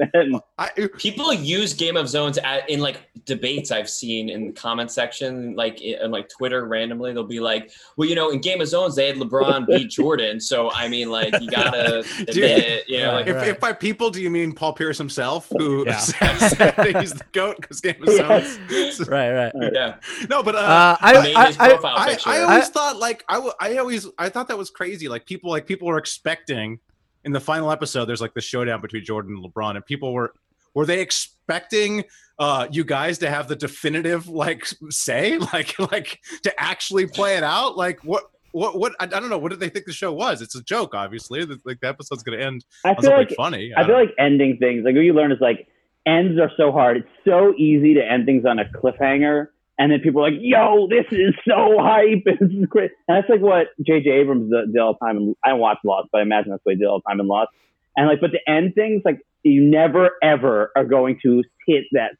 then, 0.14 0.40
I, 0.56 0.70
People 0.98 1.32
use 1.34 1.74
Game 1.74 1.96
of 1.96 2.08
Zones 2.08 2.38
at, 2.38 2.68
in 2.70 2.78
like 2.78 3.08
debates 3.26 3.70
I've 3.72 3.90
seen 3.90 4.28
in 4.30 4.46
the 4.46 4.52
comment 4.52 4.90
section, 4.92 5.54
like 5.56 5.80
in 5.82 6.10
like 6.12 6.28
Twitter 6.28 6.64
randomly. 6.66 7.12
They'll 7.12 7.24
be 7.24 7.40
like, 7.40 7.72
"Well, 7.96 8.08
you 8.08 8.14
know, 8.14 8.30
in 8.30 8.40
Game 8.40 8.60
of 8.60 8.68
Zones 8.68 8.94
they 8.94 9.08
had 9.08 9.16
LeBron 9.16 9.66
beat 9.66 9.90
Jordan, 9.90 10.38
so 10.40 10.70
I 10.72 10.86
mean, 10.88 11.10
like 11.10 11.34
you 11.40 11.50
gotta 11.50 11.98
admit 12.00 12.36
it." 12.36 12.88
You 12.88 13.00
know, 13.00 13.12
like 13.14 13.26
if, 13.26 13.42
if 13.42 13.60
by 13.60 13.72
people 13.72 14.10
do 14.10 14.22
you 14.22 14.30
mean 14.30 14.52
Paul 14.52 14.72
Pierce 14.74 14.96
himself, 14.98 15.48
who 15.58 15.84
Yeah. 15.86 15.98
says 15.98 16.52
that 16.52 16.96
he's 17.00 17.12
the 17.12 17.24
goat 17.32 17.56
because 17.60 17.80
Game 17.80 17.96
of 18.02 18.08
Yes. 18.08 18.58
Zones? 18.96 19.08
Right, 19.08 19.32
right. 19.32 19.52
yeah, 19.72 19.96
No, 20.28 20.42
but 20.42 20.54
uh, 20.54 20.58
Uh, 20.58 20.96
I 21.00 21.12
I, 21.12 21.32
I, 21.42 21.46
his 21.48 21.58
I, 21.58 21.68
profile 21.70 21.94
I, 21.98 22.10
picture. 22.10 22.30
I 22.30 22.40
always 22.42 22.68
thought 22.68 22.96
like 22.98 23.24
I, 23.28 23.34
w- 23.34 23.52
I 23.60 23.76
always 23.78 24.06
I 24.18 24.28
thought 24.28 24.48
that 24.48 24.58
was 24.58 24.70
crazy. 24.70 25.08
Like 25.08 25.26
people 25.26 25.50
like 25.50 25.66
people 25.66 25.79
were 25.86 25.98
expecting 25.98 26.80
in 27.24 27.32
the 27.32 27.40
final 27.40 27.70
episode. 27.70 28.06
There's 28.06 28.20
like 28.20 28.34
the 28.34 28.40
showdown 28.40 28.80
between 28.80 29.04
Jordan 29.04 29.36
and 29.36 29.44
LeBron, 29.44 29.76
and 29.76 29.84
people 29.84 30.12
were 30.12 30.32
were 30.74 30.86
they 30.86 31.00
expecting 31.00 32.04
uh 32.38 32.68
you 32.70 32.84
guys 32.84 33.18
to 33.18 33.30
have 33.30 33.48
the 33.48 33.56
definitive 33.56 34.28
like 34.28 34.66
say 34.88 35.38
like 35.52 35.78
like 35.78 36.20
to 36.42 36.60
actually 36.60 37.06
play 37.06 37.36
it 37.36 37.44
out? 37.44 37.76
Like 37.76 38.00
what? 38.04 38.24
What 38.52 38.76
what 38.80 38.96
I, 38.98 39.04
I 39.04 39.06
don't 39.06 39.30
know. 39.30 39.38
What 39.38 39.50
did 39.50 39.60
they 39.60 39.68
think 39.68 39.86
the 39.86 39.92
show 39.92 40.12
was? 40.12 40.42
It's 40.42 40.56
a 40.56 40.62
joke, 40.64 40.92
obviously. 40.92 41.44
The, 41.44 41.60
like 41.64 41.78
the 41.78 41.86
episode's 41.86 42.24
gonna 42.24 42.38
end 42.38 42.64
I 42.84 42.96
feel 42.96 43.12
like 43.12 43.30
funny. 43.36 43.72
I 43.76 43.86
feel 43.86 43.94
like 43.94 44.12
ending 44.18 44.56
things, 44.56 44.84
like 44.84 44.96
what 44.96 45.02
you 45.02 45.12
learn 45.12 45.30
is 45.30 45.38
like 45.40 45.68
ends 46.04 46.40
are 46.40 46.50
so 46.56 46.72
hard. 46.72 46.96
It's 46.96 47.08
so 47.24 47.54
easy 47.56 47.94
to 47.94 48.04
end 48.04 48.26
things 48.26 48.44
on 48.44 48.58
a 48.58 48.64
cliffhanger. 48.64 49.48
And 49.80 49.90
then 49.90 50.00
people 50.00 50.22
are 50.24 50.30
like, 50.30 50.38
yo, 50.42 50.86
this 50.88 51.06
is 51.10 51.34
so 51.48 51.76
hype. 51.80 52.22
This 52.40 52.50
is 52.50 52.66
great. 52.66 52.90
And 53.08 53.16
that's 53.16 53.28
like 53.30 53.40
what 53.40 53.68
J.J. 53.84 54.10
Abrams 54.10 54.50
did 54.50 54.78
all 54.78 54.92
the 55.00 55.04
time. 55.06 55.16
And 55.16 55.36
I 55.42 55.48
don't 55.48 55.58
watch 55.58 55.78
Lost, 55.84 56.10
but 56.12 56.18
I 56.18 56.22
imagine 56.22 56.50
that's 56.50 56.60
what 56.64 56.74
he 56.74 56.78
did 56.78 56.86
all 56.86 57.00
the 57.04 57.10
time 57.10 57.18
in 57.18 57.26
Lost. 57.26 57.48
And 57.96 58.06
like, 58.06 58.20
but 58.20 58.30
to 58.32 58.38
end 58.48 58.74
things, 58.74 59.00
like, 59.06 59.20
you 59.42 59.62
never, 59.64 60.10
ever 60.22 60.70
are 60.76 60.84
going 60.84 61.18
to 61.22 61.42
hit 61.66 61.84
that 61.92 62.12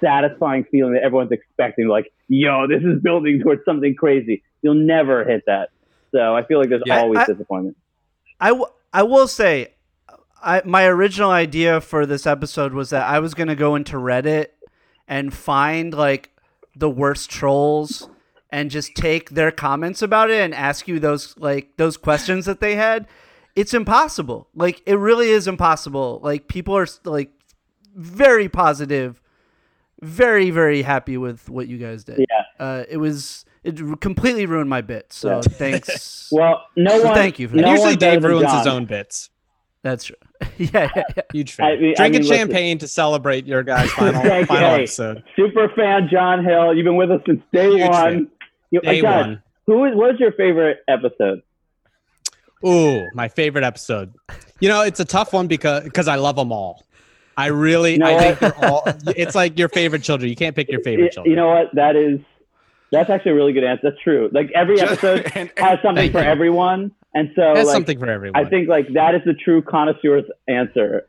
satisfying 0.00 0.64
feeling 0.70 0.92
that 0.92 1.02
everyone's 1.02 1.32
expecting. 1.32 1.88
Like, 1.88 2.12
yo, 2.28 2.66
this 2.68 2.82
is 2.82 3.00
building 3.02 3.40
towards 3.42 3.64
something 3.64 3.94
crazy. 3.94 4.42
You'll 4.62 4.74
never 4.74 5.24
hit 5.24 5.44
that. 5.46 5.70
So 6.12 6.36
I 6.36 6.44
feel 6.44 6.58
like 6.60 6.68
there's 6.68 6.82
Yeah, 6.84 7.00
always 7.00 7.20
I- 7.20 7.26
disappointment. 7.26 7.76
I, 8.40 8.48
w- 8.48 8.66
I 8.92 9.02
will 9.04 9.26
say, 9.26 9.68
I 10.42 10.60
my 10.66 10.84
original 10.84 11.30
idea 11.30 11.80
for 11.80 12.04
this 12.04 12.26
episode 12.26 12.74
was 12.74 12.90
that 12.90 13.08
I 13.08 13.20
was 13.20 13.32
gonna 13.32 13.56
go 13.56 13.74
into 13.74 13.96
Reddit 13.96 14.48
and 15.08 15.32
find 15.32 15.94
like 15.94 16.30
the 16.76 16.90
worst 16.90 17.30
trolls 17.30 18.08
and 18.50 18.70
just 18.70 18.94
take 18.94 19.30
their 19.30 19.50
comments 19.50 20.02
about 20.02 20.30
it 20.30 20.40
and 20.40 20.54
ask 20.54 20.86
you 20.86 21.00
those 21.00 21.34
like 21.38 21.76
those 21.78 21.96
questions 21.96 22.44
that 22.46 22.60
they 22.60 22.76
had. 22.76 23.06
It's 23.56 23.72
impossible. 23.74 24.48
Like 24.54 24.82
it 24.86 24.96
really 24.98 25.30
is 25.30 25.48
impossible. 25.48 26.20
Like 26.22 26.46
people 26.46 26.76
are 26.76 26.86
like 27.04 27.30
very 27.94 28.48
positive, 28.48 29.20
very 30.02 30.50
very 30.50 30.82
happy 30.82 31.16
with 31.16 31.48
what 31.48 31.66
you 31.66 31.78
guys 31.78 32.04
did. 32.04 32.18
Yeah. 32.30 32.42
Uh, 32.64 32.84
it 32.88 32.98
was 32.98 33.44
it 33.64 34.00
completely 34.00 34.46
ruined 34.46 34.70
my 34.70 34.80
bit. 34.82 35.12
So 35.12 35.36
Yeah. 35.36 35.40
thanks. 35.42 36.28
Well, 36.32 36.66
no 36.76 37.02
one. 37.02 37.14
Thank 37.14 37.38
you 37.38 37.48
for 37.48 37.54
no 37.56 37.62
that. 37.62 37.68
And 37.68 37.78
usually 37.78 37.96
Dave 37.96 38.24
ruins 38.24 38.52
his 38.52 38.66
own 38.66 38.84
bits. 38.84 39.30
That's 39.82 40.04
true. 40.04 40.16
yeah, 40.58 40.90
yeah, 40.96 41.02
yeah. 41.16 41.22
Huge 41.32 41.52
fan. 41.52 41.66
I 41.66 41.76
mean- 41.76 41.90
I 41.90 41.94
Drinking 41.94 42.12
mean, 42.12 42.28
listen. 42.28 42.36
champagne 42.36 42.78
to 42.78 42.88
celebrate 42.88 43.46
your 43.46 43.62
guys' 43.62 43.90
final, 43.92 44.12
Thank 44.22 44.40
you. 44.42 44.46
final 44.46 44.68
Hey, 44.70 44.74
episode. 44.82 45.22
Super 45.36 45.68
fan 45.76 46.08
Jon 46.10 46.44
Hill. 46.44 46.74
You've 46.74 46.84
been 46.84 46.96
with 46.96 47.10
us 47.10 47.20
since 47.26 47.42
day 47.52 47.70
Huge 47.70 47.88
one. 47.88 47.92
fan. 48.14 48.28
You, 48.70 48.80
Day 48.80 49.00
God, 49.00 49.26
one. 49.26 49.42
Who 49.66 49.84
is? 49.84 49.94
What's 49.94 50.18
your 50.20 50.32
favorite 50.32 50.78
episode? 50.88 51.42
Ooh, 52.66 53.06
my 53.14 53.28
favorite 53.28 53.64
episode. 53.64 54.14
You 54.60 54.68
know, 54.68 54.82
it's 54.82 54.98
a 55.00 55.04
tough 55.04 55.32
one 55.32 55.46
because 55.46 55.84
because 55.84 56.08
I 56.08 56.16
love 56.16 56.36
them 56.36 56.52
all. 56.52 56.84
I 57.36 57.46
really, 57.48 57.92
You 57.92 57.98
know 57.98 58.06
I 58.06 58.12
what? 58.14 58.38
think 58.38 58.40
they're 58.40 58.64
all. 58.70 58.82
It's 59.14 59.34
like 59.34 59.58
your 59.58 59.68
favorite 59.68 60.02
children. 60.02 60.30
You 60.30 60.36
can't 60.36 60.56
pick 60.56 60.70
your 60.70 60.80
favorite 60.80 61.04
Y- 61.04 61.10
children. 61.10 61.30
You 61.30 61.36
know 61.36 61.48
what? 61.48 61.74
That 61.74 61.94
is 61.96 62.18
that's 62.90 63.10
actually 63.10 63.32
a 63.32 63.34
really 63.34 63.52
good 63.52 63.64
answer. 63.64 63.90
That's 63.90 64.02
true. 64.02 64.30
Like 64.32 64.50
every 64.54 64.80
episode 64.80 65.30
and- 65.34 65.52
has 65.58 65.78
something 65.82 66.10
for 66.10 66.20
you. 66.20 66.24
everyone, 66.24 66.92
and 67.16 67.30
so 67.34 67.54
That's 67.54 67.66
like, 67.66 67.74
something 67.74 67.98
for 67.98 68.08
everyone. 68.08 68.44
I 68.44 68.48
think 68.48 68.68
like 68.68 68.92
that 68.92 69.14
is 69.14 69.22
the 69.24 69.34
true 69.34 69.62
connoisseur's 69.62 70.24
answer. 70.46 71.08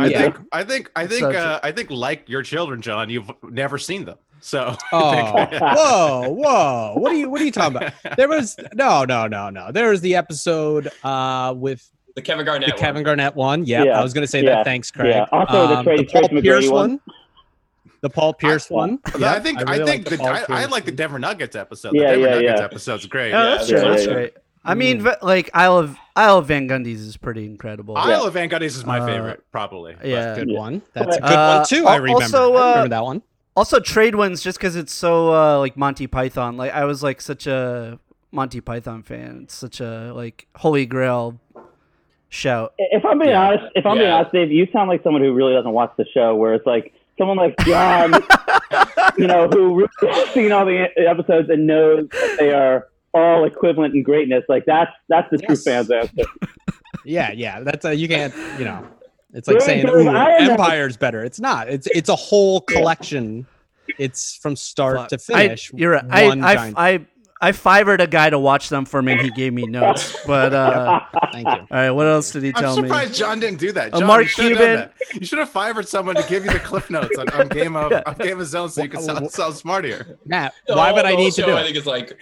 I 0.00 0.04
of 0.06 0.10
Yeah. 0.10 0.22
think 0.22 0.36
I 0.52 0.64
think 0.64 0.90
I 0.96 1.06
think 1.06 1.20
Such 1.22 1.34
uh, 1.36 1.60
I 1.62 1.72
think 1.72 1.90
like 1.90 2.28
your 2.28 2.42
children, 2.42 2.80
Jon, 2.80 3.10
you've 3.10 3.30
never 3.42 3.78
seen 3.78 4.04
them. 4.04 4.18
So 4.40 4.76
Oh, 4.92 5.50
whoa, 5.60 6.30
whoa! 6.32 6.94
What 6.96 7.12
are 7.12 7.16
you? 7.16 7.28
What 7.28 7.40
are 7.40 7.44
you 7.44 7.52
talking 7.52 7.76
about? 7.76 7.92
There 8.16 8.28
was 8.28 8.56
no, 8.74 9.04
no, 9.04 9.26
no, 9.26 9.50
no. 9.50 9.72
There 9.72 9.90
was 9.90 10.00
the 10.00 10.14
episode 10.16 10.88
uh 11.04 11.52
with 11.56 11.88
The 12.14 12.22
Kevin 12.22 12.44
Garnett. 12.46 12.68
the 12.68 12.74
one. 12.74 12.80
Kevin 12.80 13.02
Garnett 13.02 13.34
one. 13.36 13.64
Yep, 13.66 13.86
Yeah, 13.86 13.98
I 13.98 14.02
was 14.02 14.12
going 14.12 14.22
to 14.22 14.30
say 14.30 14.42
yeah, 14.44 14.56
that. 14.56 14.64
Thanks, 14.64 14.90
Craig. 14.90 15.14
yeah. 15.14 15.26
Also, 15.32 15.66
the 15.68 15.76
Um, 15.78 15.84
Tracy- 15.84 16.04
Paul 16.06 16.28
Tracy 16.28 16.42
Pierce 16.42 16.68
one. 16.70 16.90
one. 16.90 17.00
The 18.02 18.10
Paul 18.10 18.34
Pierce 18.34 18.68
one. 18.70 18.98
I 19.06 19.38
think 19.40 19.58
I, 19.68 19.76
really 19.76 19.90
think 19.92 20.10
like 20.10 20.18
the, 20.18 20.18
Paul 20.18 20.56
I, 20.56 20.62
I 20.62 20.64
like 20.66 20.84
the. 20.86 20.92
Denver 20.92 21.20
Nuggets 21.20 21.54
episode. 21.54 21.94
Yeah, 21.94 22.00
the 22.12 22.18
Denver 22.18 22.26
yeah, 22.28 22.34
Nuggets 22.34 22.58
yeah. 22.60 22.64
episode's 22.64 23.06
great. 23.06 23.30
Yeah, 23.30 23.42
yeah, 23.44 23.56
that's 23.56 23.70
yeah, 23.70 23.80
true. 23.80 23.90
That's 23.90 24.06
yeah. 24.06 24.12
great. 24.12 24.32
I 24.64 24.74
mean, 24.74 25.02
ve- 25.02 25.10
like 25.22 25.50
Isle 25.54 25.78
of 25.78 25.96
Isle 26.14 26.38
of 26.38 26.46
Van 26.46 26.68
Gundy's 26.68 27.00
is 27.00 27.16
pretty 27.16 27.44
incredible. 27.46 27.96
Isle 27.96 28.26
of 28.26 28.34
Van 28.34 28.48
Gundy's 28.48 28.76
is 28.76 28.86
my 28.86 29.00
Uh, 29.00 29.06
favorite, 29.06 29.42
probably. 29.50 29.94
but- 29.98 30.06
yeah. 30.06 30.34
Good 30.36 30.50
Yeah. 30.50 30.58
one. 30.58 30.82
That's 30.92 31.16
a 31.16 31.20
good 31.20 31.30
Uh, 31.32 31.56
one 31.58 31.66
too. 31.66 31.86
I 31.86 31.96
remember. 31.96 32.22
also, 32.22 32.54
I 32.54 32.56
uh, 32.56 32.68
remember 32.70 32.88
that 32.90 33.04
one. 33.04 33.22
Also, 33.56 33.80
trade 33.80 34.14
ones 34.14 34.42
just 34.42 34.58
because 34.58 34.76
it's 34.76 34.92
so 34.92 35.34
uh, 35.34 35.58
like 35.58 35.76
Monty 35.76 36.06
Python. 36.06 36.56
Like 36.56 36.72
I 36.72 36.84
was 36.84 37.02
like 37.02 37.20
such 37.20 37.46
a 37.46 37.98
Monty 38.30 38.60
Python 38.60 39.02
fan. 39.02 39.40
It's 39.44 39.54
such 39.54 39.80
a 39.80 40.12
like 40.14 40.46
holy 40.56 40.86
grail 40.86 41.38
shout. 42.28 42.72
If 42.78 43.04
I'm 43.04 43.18
being 43.18 43.30
Yeah. 43.30 43.48
honest, 43.48 43.64
if 43.74 43.84
I'm 43.84 43.96
being 43.98 44.08
Yeah. 44.08 44.16
honest, 44.16 44.32
Dave, 44.32 44.50
you 44.52 44.66
sound 44.72 44.88
like 44.88 45.02
someone 45.02 45.22
who 45.22 45.32
really 45.34 45.52
doesn't 45.54 45.72
watch 45.72 45.92
the 45.98 46.06
show. 46.14 46.34
Where 46.34 46.54
it's 46.54 46.66
like 46.66 46.92
someone 47.18 47.36
like 47.36 47.56
Jon, 47.66 48.14
you 49.18 49.26
know, 49.26 49.48
who 49.48 49.74
really 50.02 50.14
has 50.14 50.28
seen 50.30 50.52
all 50.52 50.64
the 50.64 50.88
episodes 50.96 51.50
and 51.50 51.66
knows 51.66 52.08
that 52.10 52.36
they 52.38 52.52
are 52.54 52.88
all 53.14 53.44
equivalent 53.44 53.94
in 53.94 54.02
greatness. 54.02 54.44
Like 54.48 54.64
that's 54.66 54.90
that's 55.08 55.28
the 55.30 55.38
true 55.38 55.54
Yes. 55.54 55.64
fans 55.64 55.90
answer. 55.90 56.22
Yeah, 57.04 57.32
yeah. 57.32 57.60
That's 57.60 57.84
a 57.84 57.94
you 57.94 58.06
can't. 58.06 58.32
You 58.58 58.64
know, 58.64 58.86
it's 59.32 59.48
like 59.48 59.60
saying 59.60 59.88
Ooh, 59.88 60.08
Empire's 60.08 60.96
better. 60.96 61.24
It's 61.24 61.40
not. 61.40 61.68
It's 61.68 61.88
it's 61.88 62.08
a 62.08 62.14
whole 62.14 62.60
collection. 62.60 63.46
It's 63.98 64.36
from 64.36 64.54
start 64.54 65.08
to 65.08 65.18
finish. 65.18 65.72
I, 65.74 65.76
you're 65.78 65.92
right. 65.92 66.04
I 66.08 66.26
one 66.28 66.44
I, 66.44 66.54
giant- 66.54 66.78
I 66.78 67.06
I 67.40 67.50
fivered 67.50 68.00
a 68.00 68.06
guy 68.06 68.30
to 68.30 68.38
watch 68.38 68.68
them 68.68 68.84
for 68.84 69.02
me. 69.02 69.12
and 69.12 69.20
He 69.22 69.30
gave 69.30 69.52
me 69.52 69.66
notes. 69.66 70.16
But 70.24 70.52
uh, 70.54 71.00
Thank 71.32 71.46
you. 71.48 71.52
all 71.52 71.66
right, 71.70 71.90
what 71.90 72.06
else 72.06 72.30
did 72.30 72.44
he 72.44 72.50
I'm 72.54 72.62
tell 72.62 72.76
me? 72.76 72.82
surprised 72.86 73.14
Jon 73.16 73.40
didn't 73.40 73.58
do 73.58 73.72
that. 73.72 73.92
Uh, 73.94 74.00
Mark 74.02 74.22
you 74.22 74.28
should 74.28 74.44
have 74.52 74.58
Cuban- 74.58 74.76
that. 74.76 75.20
You 75.20 75.26
should 75.26 75.38
have 75.40 75.50
fired 75.50 75.88
someone 75.88 76.14
to 76.14 76.22
give 76.28 76.44
you 76.44 76.52
the 76.52 76.60
cliff 76.60 76.88
notes 76.88 77.18
on, 77.18 77.28
on 77.30 77.48
Game 77.48 77.74
of 77.74 77.92
on 78.06 78.14
Game 78.18 78.38
of 78.38 78.46
Zones 78.46 78.74
so 78.74 78.82
you 78.84 78.88
could 78.90 79.00
sound, 79.00 79.28
sound 79.32 79.56
smart 79.56 79.84
here. 79.84 80.18
Matt, 80.24 80.54
why 80.68 80.92
would 80.92 81.04
I 81.04 81.16
need 81.16 81.32
to 81.32 81.40
show, 81.40 81.46
do 81.48 81.56
I 81.56 81.64
think 81.64 81.76
it's 81.76 81.86
like 81.86 82.16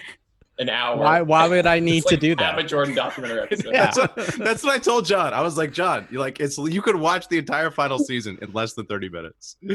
an 0.60 0.68
hour. 0.68 0.96
Why 0.98 1.22
why 1.22 1.48
would 1.48 1.66
I 1.66 1.80
need 1.80 1.98
It's 1.98 2.06
to 2.08 2.14
like 2.14 2.20
do 2.20 2.34
half 2.38 2.54
a 2.58 2.62
that? 2.62 2.68
Jordan 2.68 2.94
documentary 2.94 3.40
episode. 3.50 3.72
Yeah. 3.72 3.90
That's 3.90 3.98
what, 3.98 4.14
that's 4.38 4.62
what 4.62 4.74
I 4.74 4.78
told 4.78 5.06
Jon. 5.06 5.32
I 5.32 5.40
was 5.42 5.56
like, 5.56 5.72
Jon, 5.72 6.06
you 6.10 6.18
like 6.20 6.38
it's 6.38 6.56
you 6.58 6.82
could 6.82 6.96
watch 6.96 7.26
the 7.28 7.38
entire 7.38 7.70
final 7.70 7.98
season 7.98 8.38
in 8.42 8.52
less 8.52 8.74
than 8.74 8.86
30 8.86 9.08
minutes. 9.08 9.56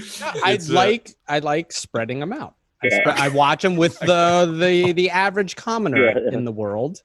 I 0.43 0.53
It's, 0.53 0.69
uh, 0.69 0.73
like 0.73 1.11
I 1.27 1.39
like 1.39 1.71
spreading 1.73 2.19
them 2.19 2.31
out. 2.31 2.55
I, 2.83 2.87
Yeah. 2.87 3.15
I 3.17 3.27
watch 3.29 3.63
them 3.63 3.75
with 3.75 3.97
the 3.99 4.55
the 4.59 4.93
the 4.93 5.09
average 5.09 5.55
commoner 5.55 6.05
Yeah, 6.05 6.19
yeah. 6.29 6.37
in 6.37 6.45
the 6.45 6.51
world. 6.51 7.01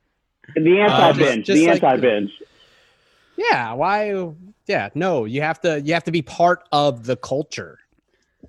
The 0.54 0.80
anti 0.80 1.12
binge. 1.18 1.46
just 1.46 1.58
the 1.58 1.66
like- 1.68 1.82
anti 1.82 1.96
binge. 2.00 2.30
Yeah, 3.36 3.72
why? 3.72 4.12
Yeah, 4.66 4.90
no, 4.94 5.24
you 5.24 5.40
have 5.42 5.60
to 5.62 5.80
you 5.80 5.94
have 5.94 6.04
to 6.04 6.12
be 6.12 6.22
part 6.22 6.68
of 6.72 7.06
the 7.06 7.16
culture, 7.16 7.78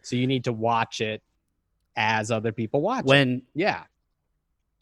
so 0.01 0.15
you 0.17 0.27
need 0.27 0.43
to 0.43 0.53
watch 0.53 0.99
it 0.99 1.21
as 1.95 2.29
other 2.31 2.51
people 2.51 2.81
watch. 2.81 3.01
it. 3.01 3.05
when 3.05 3.41
yeah, 3.55 3.83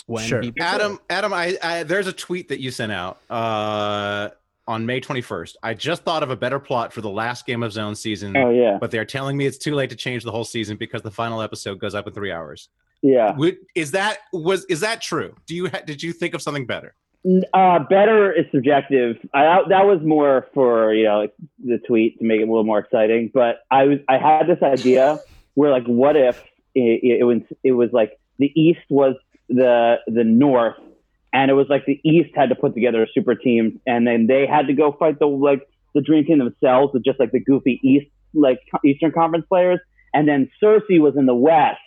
when 0.09 0.25
Sure. 0.25 0.41
people 0.41 0.63
Adam. 0.63 0.99
Adam, 1.09 1.33
I, 1.33 1.57
I 1.63 1.83
there's 1.83 2.07
a 2.07 2.13
tweet 2.13 2.49
that 2.49 2.59
you 2.59 2.71
sent 2.71 2.91
out 2.91 3.19
uh, 3.29 4.29
on 4.67 4.85
May 4.85 4.99
21st. 5.01 5.55
I 5.63 5.73
just 5.73 6.03
thought 6.03 6.23
of 6.23 6.29
a 6.29 6.35
better 6.35 6.59
plot 6.59 6.91
for 6.93 7.01
the 7.01 7.09
last 7.09 7.45
Game 7.45 7.63
of 7.63 7.71
Zone 7.71 7.95
season, 7.95 8.35
Oh 8.37 8.49
yeah, 8.49 8.77
but 8.79 8.91
they're 8.91 9.05
telling 9.05 9.37
me 9.37 9.45
it's 9.45 9.57
too 9.57 9.75
late 9.75 9.89
to 9.91 9.95
change 9.95 10.23
the 10.23 10.31
whole 10.31 10.43
season 10.45 10.77
because 10.77 11.01
the 11.01 11.11
final 11.11 11.41
episode 11.41 11.79
goes 11.79 11.95
up 11.95 12.07
in 12.07 12.13
three 12.13 12.31
hours. 12.31 12.69
yeah. 13.01 13.33
Would, 13.35 13.57
is 13.75 13.91
that 13.91 14.19
was 14.33 14.65
is 14.65 14.79
that 14.81 15.01
true? 15.01 15.35
Do 15.45 15.55
you 15.55 15.69
ha- 15.69 15.81
did 15.85 16.01
you 16.03 16.11
think 16.13 16.33
of 16.33 16.41
something 16.41 16.65
better? 16.65 16.93
Uh, 17.53 17.79
better 17.89 18.31
is 18.31 18.45
subjective. 18.51 19.17
I, 19.33 19.61
that 19.67 19.85
was 19.85 19.99
more 20.03 20.47
for 20.53 20.93
you 20.93 21.03
know 21.05 21.27
the 21.63 21.77
tweet 21.79 22.17
to 22.19 22.25
make 22.25 22.39
it 22.39 22.43
a 22.43 22.45
little 22.47 22.63
more 22.63 22.79
exciting. 22.79 23.29
But 23.33 23.61
I 23.69 23.83
was 23.85 23.99
I 24.07 24.17
had 24.17 24.47
this 24.47 24.61
idea 24.63 25.19
where 25.55 25.69
like 25.71 25.85
what 25.85 26.15
if 26.15 26.41
it, 26.75 27.19
it 27.19 27.23
was 27.25 27.41
it 27.63 27.73
was 27.73 27.89
like 27.91 28.17
the 28.37 28.51
East 28.55 28.79
was 28.89 29.15
the 29.49 29.95
the 30.07 30.23
North, 30.23 30.75
and 31.33 31.51
it 31.51 31.53
was 31.53 31.67
like 31.69 31.85
the 31.85 31.99
East 32.03 32.29
had 32.35 32.49
to 32.49 32.55
put 32.55 32.73
together 32.73 33.03
a 33.03 33.07
super 33.13 33.35
team, 33.35 33.81
and 33.85 34.07
then 34.07 34.27
they 34.27 34.45
had 34.47 34.67
to 34.67 34.73
go 34.73 34.91
fight 34.97 35.19
the 35.19 35.27
like 35.27 35.67
the 35.95 36.01
dream 36.01 36.25
team 36.25 36.39
themselves 36.39 36.93
with 36.93 37.03
just 37.03 37.19
like 37.19 37.31
the 37.31 37.39
goofy 37.39 37.79
East 37.83 38.07
like 38.33 38.59
Eastern 38.85 39.11
Conference 39.11 39.45
players, 39.49 39.79
and 40.13 40.27
then 40.27 40.49
Cersei 40.61 40.99
was 40.99 41.15
in 41.17 41.25
the 41.25 41.35
West. 41.35 41.79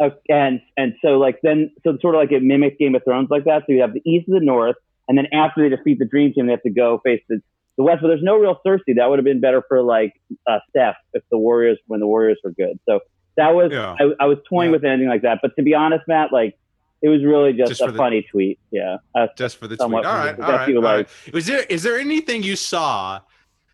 Uh, 0.00 0.10
and 0.28 0.60
and 0.76 0.94
so 1.02 1.18
like 1.18 1.38
then 1.42 1.70
so 1.84 1.96
sort 2.00 2.14
of 2.16 2.20
like 2.20 2.32
it 2.32 2.42
mimicked 2.42 2.78
Game 2.80 2.94
of 2.96 3.02
Thrones 3.04 3.28
like 3.30 3.44
that. 3.44 3.62
So 3.66 3.72
you 3.72 3.80
have 3.80 3.92
the 3.92 4.02
East 4.04 4.26
and 4.28 4.36
the 4.36 4.44
North, 4.44 4.76
and 5.08 5.16
then 5.16 5.26
after 5.32 5.62
they 5.68 5.74
defeat 5.74 5.98
the 6.00 6.04
Dream 6.04 6.32
Team, 6.32 6.46
they 6.46 6.52
have 6.52 6.62
to 6.62 6.70
go 6.70 7.00
face 7.04 7.22
the, 7.28 7.40
the 7.76 7.84
West. 7.84 8.02
But 8.02 8.08
there's 8.08 8.22
no 8.22 8.36
real 8.36 8.58
Cersei. 8.66 8.96
That 8.96 9.08
would 9.08 9.20
have 9.20 9.24
been 9.24 9.40
better 9.40 9.62
for 9.68 9.82
like 9.82 10.12
uh, 10.48 10.58
Steph 10.70 10.96
if 11.12 11.22
the 11.30 11.38
Warriors 11.38 11.78
when 11.86 12.00
the 12.00 12.08
Warriors 12.08 12.38
were 12.42 12.50
good. 12.50 12.78
So 12.88 13.00
that 13.36 13.54
was 13.54 13.70
Yeah. 13.72 13.94
I, 13.98 14.24
I 14.24 14.26
was 14.26 14.38
toying 14.48 14.70
Yeah. 14.70 14.76
with 14.76 14.84
anything 14.84 15.08
like 15.08 15.22
that. 15.22 15.38
But 15.42 15.54
to 15.56 15.62
be 15.62 15.74
honest, 15.74 16.02
Matt, 16.08 16.32
like 16.32 16.56
it 17.04 17.10
was 17.10 17.22
really 17.22 17.52
just, 17.52 17.68
Just 17.68 17.82
a 17.82 17.92
the- 17.92 17.98
funny 17.98 18.22
tweet. 18.22 18.58
Yeah, 18.70 18.96
uh, 19.14 19.26
Just 19.36 19.58
for 19.58 19.68
the 19.68 19.76
tweet. 19.76 19.92
All 19.92 20.16
right, 20.16 20.40
all 20.40 20.52
right, 20.52 20.74
all 20.74 20.82
right. 20.82 21.08
Was 21.34 21.44
there 21.44 21.60
is 21.64 21.82
there 21.82 21.98
anything 21.98 22.42
you 22.42 22.56
saw 22.56 23.20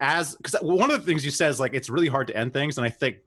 as 0.00 0.34
because 0.34 0.56
one 0.62 0.90
of 0.90 0.98
the 0.98 1.06
things 1.06 1.24
you 1.24 1.30
said 1.30 1.48
is 1.48 1.60
like 1.60 1.72
it's 1.72 1.88
really 1.88 2.08
hard 2.08 2.26
to 2.26 2.36
end 2.36 2.52
things, 2.52 2.76
and 2.76 2.84
I 2.84 2.90
think 2.90 3.18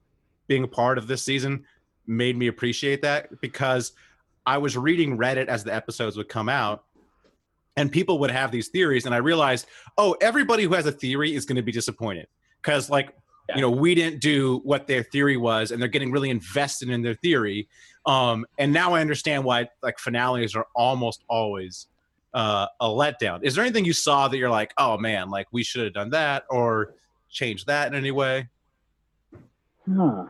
being 0.46 0.62
a 0.62 0.68
part 0.68 0.98
of 0.98 1.06
this 1.06 1.22
season 1.22 1.64
made 2.06 2.36
me 2.36 2.48
appreciate 2.48 3.00
that 3.00 3.40
because 3.40 3.92
I 4.44 4.58
was 4.58 4.76
reading 4.76 5.16
Reddit 5.16 5.46
as 5.46 5.64
the 5.64 5.74
episodes 5.74 6.18
would 6.18 6.28
come 6.28 6.50
out. 6.50 6.84
And 7.76 7.90
people 7.90 8.18
would 8.20 8.30
have 8.30 8.52
these 8.52 8.68
theories, 8.68 9.04
and 9.06 9.12
I 9.12 9.18
realized, 9.18 9.66
oh, 9.98 10.14
everybody 10.20 10.62
who 10.62 10.74
has 10.74 10.86
a 10.86 10.92
theory 10.92 11.34
is 11.34 11.44
going 11.44 11.56
to 11.56 11.62
be 11.62 11.72
disappointed 11.72 12.28
because, 12.62 12.88
like, 12.88 13.08
Yeah. 13.48 13.56
you 13.56 13.60
know, 13.60 13.70
we 13.70 13.94
didn't 13.94 14.20
do 14.20 14.60
what 14.64 14.86
their 14.86 15.02
theory 15.02 15.36
was, 15.36 15.70
and 15.70 15.80
they're 15.80 15.88
getting 15.88 16.10
really 16.10 16.30
invested 16.30 16.88
in 16.88 17.02
their 17.02 17.14
theory. 17.14 17.68
Um, 18.06 18.46
and 18.58 18.72
now 18.72 18.94
I 18.94 19.00
understand 19.00 19.44
why 19.44 19.68
like 19.82 19.98
finales 19.98 20.54
are 20.54 20.66
almost 20.74 21.24
always 21.28 21.86
uh, 22.32 22.66
a 22.80 22.86
letdown. 22.86 23.40
Is 23.42 23.54
there 23.54 23.64
anything 23.64 23.84
you 23.84 23.92
saw 23.92 24.28
that 24.28 24.36
you're 24.36 24.50
like, 24.50 24.72
oh 24.78 24.98
man, 24.98 25.30
like 25.30 25.46
we 25.52 25.62
should 25.62 25.84
have 25.84 25.94
done 25.94 26.10
that 26.10 26.44
or 26.50 26.94
changed 27.30 27.66
that 27.66 27.88
in 27.88 27.94
any 27.94 28.10
way? 28.10 28.48
huh. 29.92 30.24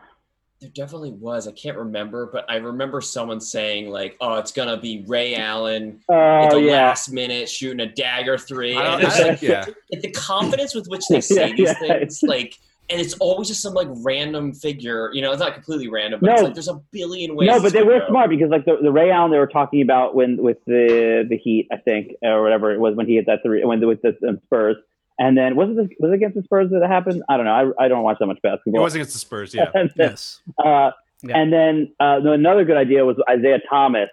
There 0.61 0.69
definitely 0.69 1.11
was. 1.11 1.49
I 1.49 1.51
can't 1.51 1.77
remember, 1.77 2.29
but 2.31 2.49
I 2.49 2.55
remember 2.55 3.01
someone 3.01 3.41
saying 3.41 3.89
like, 3.89 4.15
"Oh, 4.21 4.35
it's 4.35 4.53
gonna 4.53 4.77
be 4.77 5.03
Ray 5.05 5.35
Allen 5.35 5.99
at 6.09 6.53
oh 6.53 6.55
the 6.55 6.61
yeah. 6.65 6.71
last 6.71 7.11
minute 7.11 7.49
shooting 7.49 7.81
a 7.81 7.91
dagger 7.91 8.37
three. 8.37 8.75
I 8.75 8.95
And 8.95 9.03
it's 9.03 9.19
I, 9.19 9.27
like, 9.27 9.41
yeah, 9.41 9.65
like, 9.91 10.01
the 10.01 10.11
confidence 10.11 10.73
with 10.73 10.87
which 10.87 11.05
they 11.09 11.19
say 11.19 11.49
Yeah, 11.49 11.55
these 11.55 11.67
yeah. 11.67 11.73
things, 11.73 12.23
like, 12.23 12.57
and 12.89 13.01
it's 13.01 13.13
always 13.15 13.47
just 13.47 13.61
some 13.61 13.73
like 13.73 13.87
random 14.03 14.53
figure. 14.53 15.09
You 15.13 15.21
know, 15.21 15.31
it's 15.31 15.39
not 15.39 15.53
completely 15.53 15.87
random, 15.87 16.19
but 16.19 16.27
No. 16.27 16.33
it's 16.33 16.41
like 16.43 16.53
there's 16.53 16.67
a 16.67 16.81
billion 16.91 17.35
ways. 17.35 17.47
No, 17.47 17.59
but 17.61 17.73
they 17.73 17.83
were 17.83 17.99
go. 17.99 18.07
smart 18.09 18.29
because 18.29 18.49
like 18.49 18.65
the, 18.65 18.77
the 18.81 18.91
Ray 18.91 19.09
Allen 19.11 19.31
they 19.31 19.37
were 19.39 19.47
talking 19.47 19.81
about 19.81 20.15
when 20.15 20.37
with 20.37 20.57
the 20.65 21.25
the 21.29 21.37
Heat, 21.37 21.67
I 21.71 21.77
think, 21.77 22.11
or 22.21 22.43
whatever 22.43 22.71
it 22.73 22.79
was 22.79 22.95
when 22.95 23.07
he 23.07 23.15
hit 23.15 23.25
that 23.27 23.39
three 23.43 23.63
when 23.65 23.85
with 23.87 24.01
the 24.01 24.15
um, 24.27 24.39
Spurs, 24.45 24.75
and 25.19 25.37
then 25.37 25.55
was 25.55 25.69
it 25.71 25.75
the, 25.75 25.89
was 25.99 26.11
it 26.11 26.15
against 26.15 26.35
the 26.35 26.43
Spurs 26.43 26.69
that 26.71 26.83
it 26.83 26.87
happened? 26.87 27.23
I 27.29 27.37
don't 27.37 27.45
know. 27.45 27.73
I, 27.79 27.85
I 27.85 27.87
don't 27.87 28.03
watch 28.03 28.17
that 28.19 28.27
much 28.27 28.37
it 28.37 28.43
basketball. 28.43 28.83
was 28.83 28.93
against 28.95 29.13
the 29.13 29.19
Spurs. 29.19 29.53
Yeah, 29.53 29.69
and 29.73 29.89
then, 29.95 30.09
yes, 30.11 30.41
uh, 30.63 30.91
Yeah. 31.23 31.37
and 31.37 31.51
then 31.51 31.93
uh, 31.99 32.19
another 32.23 32.65
good 32.65 32.77
idea 32.77 33.03
was 33.05 33.17
Isaiah 33.29 33.61
Thomas 33.69 34.09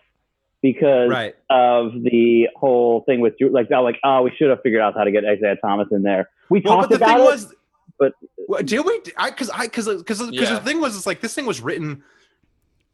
because 0.62 1.10
right. 1.10 1.34
of 1.50 1.92
the 2.04 2.48
whole 2.56 3.02
thing 3.02 3.20
with 3.20 3.36
Drew. 3.38 3.50
Like 3.50 3.68
they're 3.68 3.80
like, 3.80 3.98
oh, 4.04 4.22
we 4.22 4.32
should 4.36 4.48
have 4.48 4.60
figured 4.62 4.80
out 4.80 4.94
how 4.94 5.04
to 5.04 5.10
get 5.10 5.24
Isaiah 5.24 5.56
Thomas 5.56 5.88
in 5.90 6.02
there. 6.02 6.30
We 6.48 6.60
Well, 6.64 6.76
talked 6.76 6.90
but 6.90 6.98
the 7.00 7.04
about 7.04 7.16
thing 7.16 7.26
it. 7.26 7.30
was, 7.30 7.54
but- 8.10 8.12
Well, 8.48 8.62
did 8.62 8.80
we? 8.84 9.00
I 9.16 9.30
because 9.30 9.50
I 9.50 9.64
because 9.66 9.86
because 9.88 10.20
Yeah. 10.30 10.54
the 10.54 10.60
thing 10.60 10.80
was, 10.80 10.96
it's 10.96 11.06
like 11.06 11.20
this 11.20 11.34
thing 11.34 11.46
was 11.46 11.60
written 11.60 12.02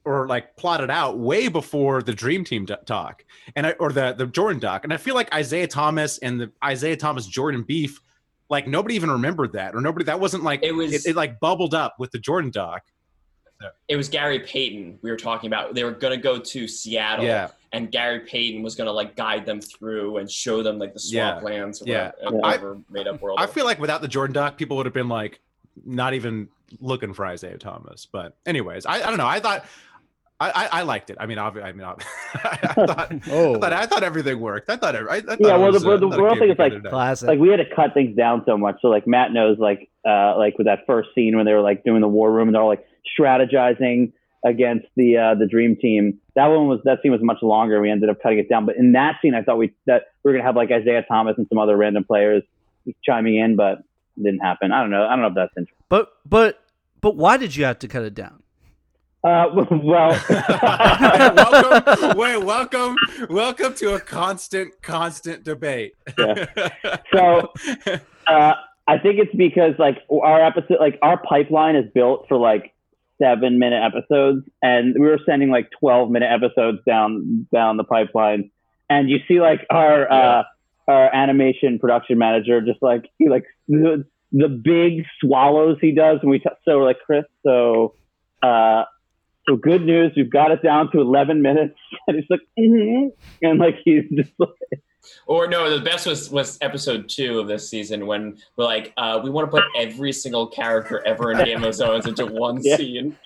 or 0.05 0.27
like 0.27 0.57
plotted 0.57 0.91
out 0.91 1.19
way 1.19 1.49
before 1.49 2.03
the 2.03 2.13
Dream 2.15 2.45
Team 2.45 2.67
talk 2.67 3.25
and 3.57 3.67
I, 3.67 3.71
or 3.73 3.93
the 3.93 4.15
the 4.17 4.27
Jordan 4.27 4.61
doc, 4.61 4.85
and 4.85 4.93
I 4.93 4.97
feel 4.97 5.15
like 5.15 5.33
Isaiah 5.35 5.67
Thomas 5.67 6.19
and 6.19 6.41
the 6.41 6.53
Isaiah 6.65 6.97
Thomas 6.97 7.27
Jordan 7.27 7.63
beef, 7.63 8.01
like 8.49 8.67
nobody 8.67 8.95
even 8.95 9.11
remembered 9.11 9.53
that, 9.55 9.75
or 9.75 9.81
nobody 9.81 10.05
that 10.05 10.21
wasn't 10.21 10.45
like 10.45 10.63
It 10.63 10.73
was- 10.73 10.93
it, 11.07 11.11
it 11.11 11.17
like 11.17 11.41
bubbled 11.41 11.75
up 11.75 11.97
with 11.99 12.11
the 12.13 12.19
Jordan 12.19 12.51
doc. 12.51 12.85
It 13.89 13.97
was 13.97 14.09
Gary 14.09 14.39
Payton 14.41 14.99
we 15.03 15.11
were 15.11 15.17
talking 15.17 15.49
about. 15.49 15.75
They 15.75 15.83
were 15.85 15.91
gonna 15.93 16.17
go 16.17 16.39
to 16.39 16.69
Seattle, 16.69 17.25
Yeah, 17.25 17.49
and 17.73 17.91
Gary 17.91 18.21
Payton 18.21 18.63
was 18.63 18.75
gonna 18.77 18.93
like 18.93 19.17
guide 19.17 19.45
them 19.47 19.61
through 19.61 20.19
and 20.19 20.31
show 20.31 20.63
them 20.63 20.79
like 20.79 20.95
the 20.95 21.01
Yeah. 21.05 21.41
swamplands, 21.41 21.83
Yeah. 21.85 22.13
whatever, 22.23 22.37
whatever 22.39 22.79
made 22.91 23.09
up 23.09 23.21
world. 23.21 23.39
I 23.41 23.47
feel 23.47 23.65
like 23.65 23.81
without 23.81 24.01
the 24.01 24.09
Jordan 24.09 24.35
doc, 24.35 24.57
people 24.59 24.77
would 24.77 24.87
have 24.87 24.95
been 24.95 25.09
like, 25.09 25.41
not 25.85 26.15
even 26.15 26.49
looking 26.81 27.13
for 27.15 27.27
Isaiah 27.27 27.59
Thomas. 27.59 28.07
But 28.11 28.37
anyways, 28.47 28.87
I, 28.87 28.97
I 29.03 29.07
don't 29.09 29.17
know. 29.19 29.27
I 29.27 29.41
thought 29.41 29.65
I, 30.41 30.51
I, 30.51 30.69
I 30.81 30.83
liked 30.83 31.11
it. 31.11 31.17
I 31.19 31.27
mean, 31.27 31.39
obvi- 31.39 31.65
I 31.65 31.73
mean, 31.73 31.85
I 32.35 32.57
thought, 32.87 33.13
Oh. 33.31 33.57
I 33.57 33.59
thought 33.59 33.73
I 33.73 33.87
thought 33.87 34.03
everything 34.05 34.39
worked. 34.39 34.71
I 34.71 34.77
thought 34.77 34.95
I, 34.95 35.01
I 35.17 35.21
thought 35.21 35.41
Yeah, 35.41 35.57
it 35.57 35.59
well, 35.59 35.73
was, 35.73 35.83
the- 35.83 35.91
uh, 35.91 35.97
the 35.97 36.07
I 36.11 36.17
real 36.17 36.37
thing 36.37 36.51
is, 36.53 36.59
like. 36.59 36.85
Classic. 36.85 37.27
like 37.29 37.41
we 37.41 37.49
had 37.49 37.57
to 37.57 37.75
cut 37.75 37.93
things 37.93 38.17
down 38.17 38.45
so 38.47 38.57
much. 38.57 38.77
So 38.83 38.87
like 38.89 39.07
Matt 39.09 39.33
knows, 39.33 39.59
like 39.59 39.89
uh, 40.07 40.37
like 40.39 40.57
with 40.59 40.67
that 40.69 40.87
first 40.87 41.09
scene 41.15 41.37
when 41.37 41.45
they 41.45 41.55
were 41.55 41.61
like 41.61 41.83
doing 41.83 42.01
the 42.03 42.09
war 42.09 42.31
room 42.31 42.47
and 42.49 42.55
they're 42.55 42.63
all 42.63 42.69
like 42.69 42.87
strategizing 43.19 44.13
against 44.45 44.87
the 44.97 45.17
uh, 45.17 45.35
the 45.35 45.47
dream 45.47 45.77
team. 45.77 46.21
That 46.35 46.47
one 46.47 46.69
was 46.69 46.81
that 46.85 47.03
scene 47.03 47.13
was 47.13 47.23
much 47.23 47.43
longer. 47.43 47.81
We 47.81 47.91
ended 47.91 48.09
up 48.09 48.23
cutting 48.23 48.39
it 48.39 48.49
down. 48.49 48.67
But 48.67 48.77
in 48.77 48.93
that 48.93 49.17
scene, 49.21 49.35
I 49.35 49.43
thought 49.43 49.59
we 49.59 49.75
that 49.87 50.13
we 50.23 50.31
were 50.31 50.39
gonna 50.39 50.47
have 50.47 50.57
like 50.57 50.71
Isaiah 50.71 51.05
Thomas 51.09 51.35
and 51.39 51.47
some 51.49 51.59
other 51.59 51.77
random 51.77 52.05
players 52.05 52.43
chiming 53.05 53.37
in, 53.37 53.57
but 53.57 53.81
it 54.17 54.23
didn't 54.25 54.41
happen. 54.41 54.73
I 54.73 54.81
don't 54.81 54.91
know. 54.91 55.05
I 55.05 55.11
don't 55.11 55.23
know 55.23 55.29
if 55.29 55.35
that's 55.35 55.53
interesting. 55.57 55.85
But 55.89 56.13
but 56.27 56.63
but 57.01 57.17
why 57.17 57.37
did 57.37 57.57
you 57.57 57.65
have 57.65 57.79
to 57.81 57.89
cut 57.89 58.05
it 58.05 58.15
down? 58.15 58.43
Uh, 59.25 59.47
well, 59.83 60.17
welcome, 61.35 62.17
wait, 62.17 62.45
welcome, 62.45 62.97
welcome 63.29 63.75
to 63.75 63.95
a 63.95 64.01
constant, 64.01 64.81
constant 64.81 65.43
debate. 65.43 65.95
Yeah. 66.17 66.47
So, 67.13 67.53
uh, 68.29 68.53
I 68.87 68.99
think 68.99 69.19
it's 69.19 69.35
because 69.35 69.75
like 69.77 69.99
our 70.11 70.41
episode, 70.41 70.79
like 70.79 71.01
our 71.03 71.21
pipeline 71.21 71.75
is 71.75 71.91
built 71.93 72.27
for 72.29 72.39
like 72.39 72.73
seven 73.21 73.59
minute 73.59 73.83
episodes, 73.83 74.47
and 74.63 74.95
we 74.95 75.07
were 75.07 75.21
sending 75.27 75.51
like 75.51 75.69
twelve 75.79 76.11
minute 76.11 76.31
episodes 76.31 76.79
down 76.87 77.47
down 77.53 77.77
the 77.77 77.85
pipeline, 77.85 78.51
and 78.89 79.09
you 79.09 79.19
see 79.29 79.41
like 79.41 79.67
our 79.71 80.11
uh, 80.11 80.43
our 80.87 81.15
animation 81.15 81.79
production 81.79 82.19
manager 82.19 82.61
just 82.61 82.83
like 82.83 83.11
he 83.19 83.29
like 83.29 83.45
the, 83.69 84.05
the 84.33 84.49
big 84.49 85.05
swallows 85.21 85.79
he 85.81 85.93
does 85.93 86.21
when 86.23 86.31
we 86.31 86.39
t- 86.39 86.51
so 86.65 86.79
like 86.79 86.99
Chris 87.05 87.25
so. 87.45 87.95
Uh, 88.41 88.85
so 89.49 89.57
good 89.57 89.83
news, 89.83 90.13
we've 90.15 90.31
got 90.31 90.51
it 90.51 90.63
down 90.63 90.93
to 90.93 91.01
11 91.01 91.43
minutes, 91.43 91.75
and 92.07 92.17
he's 92.17 92.27
like, 92.31 92.41
mm 92.59 93.11
and 93.43 93.59
like 93.59 93.77
he's 93.85 94.05
just 94.15 94.31
like, 94.39 94.51
Or 95.27 95.47
no, 95.47 95.69
the 95.77 95.85
best 95.85 96.07
was 96.07 96.31
was 96.31 96.59
episode 96.61 97.09
two 97.09 97.39
of 97.39 97.49
this 97.49 97.69
season 97.69 98.07
when 98.07 98.39
we're 98.57 98.65
like, 98.65 98.93
uh, 98.97 99.21
we 99.23 99.31
want 99.31 99.47
to 99.47 99.51
put 99.51 99.65
every 99.77 100.13
single 100.13 100.47
character 100.47 101.07
ever 101.07 101.33
in 101.33 101.45
Game 101.45 101.63
of 101.65 101.77
Thrones 101.77 102.07
into 102.07 102.27
one 102.39 102.61
Yeah. 102.63 102.77
scene, 102.77 103.17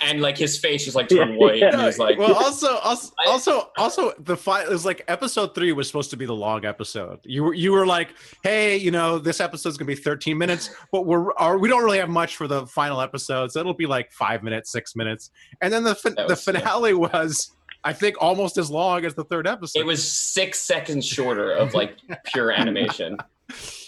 and 0.00 0.20
like 0.20 0.36
his 0.38 0.58
face 0.58 0.84
just 0.84 0.96
like 0.96 1.08
turned 1.08 1.32
Yeah, 1.34 1.36
white, 1.38 1.58
yeah. 1.58 1.72
and 1.72 1.82
he's 1.82 1.98
like, 1.98 2.18
well, 2.18 2.34
also, 2.34 2.76
also, 2.78 3.12
I- 3.26 3.30
also, 3.30 3.70
also, 3.76 4.12
the 4.18 4.36
fight 4.36 4.68
was 4.68 4.84
like 4.84 5.02
episode 5.08 5.54
three 5.54 5.72
was 5.72 5.86
supposed 5.86 6.10
to 6.10 6.16
be 6.16 6.26
the 6.26 6.34
long 6.34 6.64
episode. 6.64 7.20
You 7.24 7.44
were, 7.44 7.54
you 7.54 7.72
were 7.72 7.86
like, 7.86 8.14
hey, 8.42 8.76
you 8.76 8.90
know, 8.90 9.18
this 9.18 9.40
episode's 9.40 9.76
gonna 9.76 9.86
be 9.86 9.94
13 9.94 10.36
minutes, 10.38 10.70
but 10.90 11.06
we're, 11.06 11.32
are, 11.34 11.58
we 11.58 11.68
don't 11.68 11.84
really 11.84 11.98
have 11.98 12.08
much 12.08 12.36
for 12.36 12.46
the 12.48 12.66
final 12.66 13.00
episode, 13.00 13.52
so 13.52 13.60
it'll 13.60 13.74
be 13.74 13.86
like 13.86 14.12
five 14.12 14.42
minutes, 14.42 14.70
six 14.72 14.96
minutes, 14.96 15.30
and 15.60 15.72
then 15.72 15.84
the 15.84 15.94
fin- 15.94 16.14
That 16.16 16.28
the 16.28 16.32
was- 16.34 16.46
yeah. 16.46 16.52
finale 16.60 16.94
was, 16.94 17.52
I 17.84 17.92
think, 17.92 18.16
almost 18.20 18.58
as 18.58 18.70
long 18.70 19.04
as 19.04 19.14
the 19.14 19.24
third 19.24 19.46
episode. 19.46 19.80
it 19.80 19.86
was 19.86 20.06
six 20.06 20.60
seconds 20.60 21.06
shorter 21.06 21.52
of 21.52 21.74
like 21.74 21.96
pure 22.26 22.50
animation. 22.50 23.16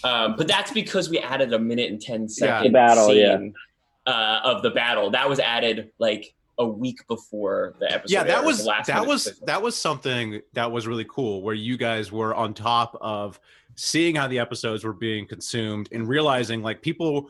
Um, 0.03 0.35
but 0.35 0.47
that's 0.47 0.71
because 0.71 1.09
we 1.09 1.19
added 1.19 1.53
a 1.53 1.59
minute 1.59 1.91
and 1.91 2.01
ten 2.01 2.27
second 2.27 2.67
The 2.67 2.73
battle, 2.73 3.13
yeah. 3.13 3.39
uh, 4.05 4.41
of 4.43 4.61
the 4.61 4.71
battle. 4.71 5.11
That 5.11 5.29
was 5.29 5.39
added 5.39 5.91
like 5.97 6.35
a 6.57 6.67
week 6.67 7.05
before 7.07 7.75
the 7.79 7.91
episode. 7.91 8.13
yeah 8.13 8.23
that 8.23 8.37
aired, 8.37 8.45
was 8.45 8.65
last 8.65 8.87
that 8.87 9.05
was 9.05 9.25
special. 9.25 9.45
that 9.45 9.61
was 9.61 9.75
something 9.75 10.41
that 10.53 10.71
was 10.71 10.87
really 10.87 11.05
cool 11.09 11.41
where 11.41 11.55
you 11.55 11.77
guys 11.77 12.11
were 12.11 12.33
on 12.33 12.53
top 12.53 12.97
of 13.01 13.39
seeing 13.75 14.15
how 14.15 14.27
the 14.27 14.39
episodes 14.39 14.83
were 14.83 14.93
being 14.93 15.27
consumed 15.27 15.89
and 15.91 16.07
realizing 16.07 16.61
like 16.61 16.81
people 16.81 17.29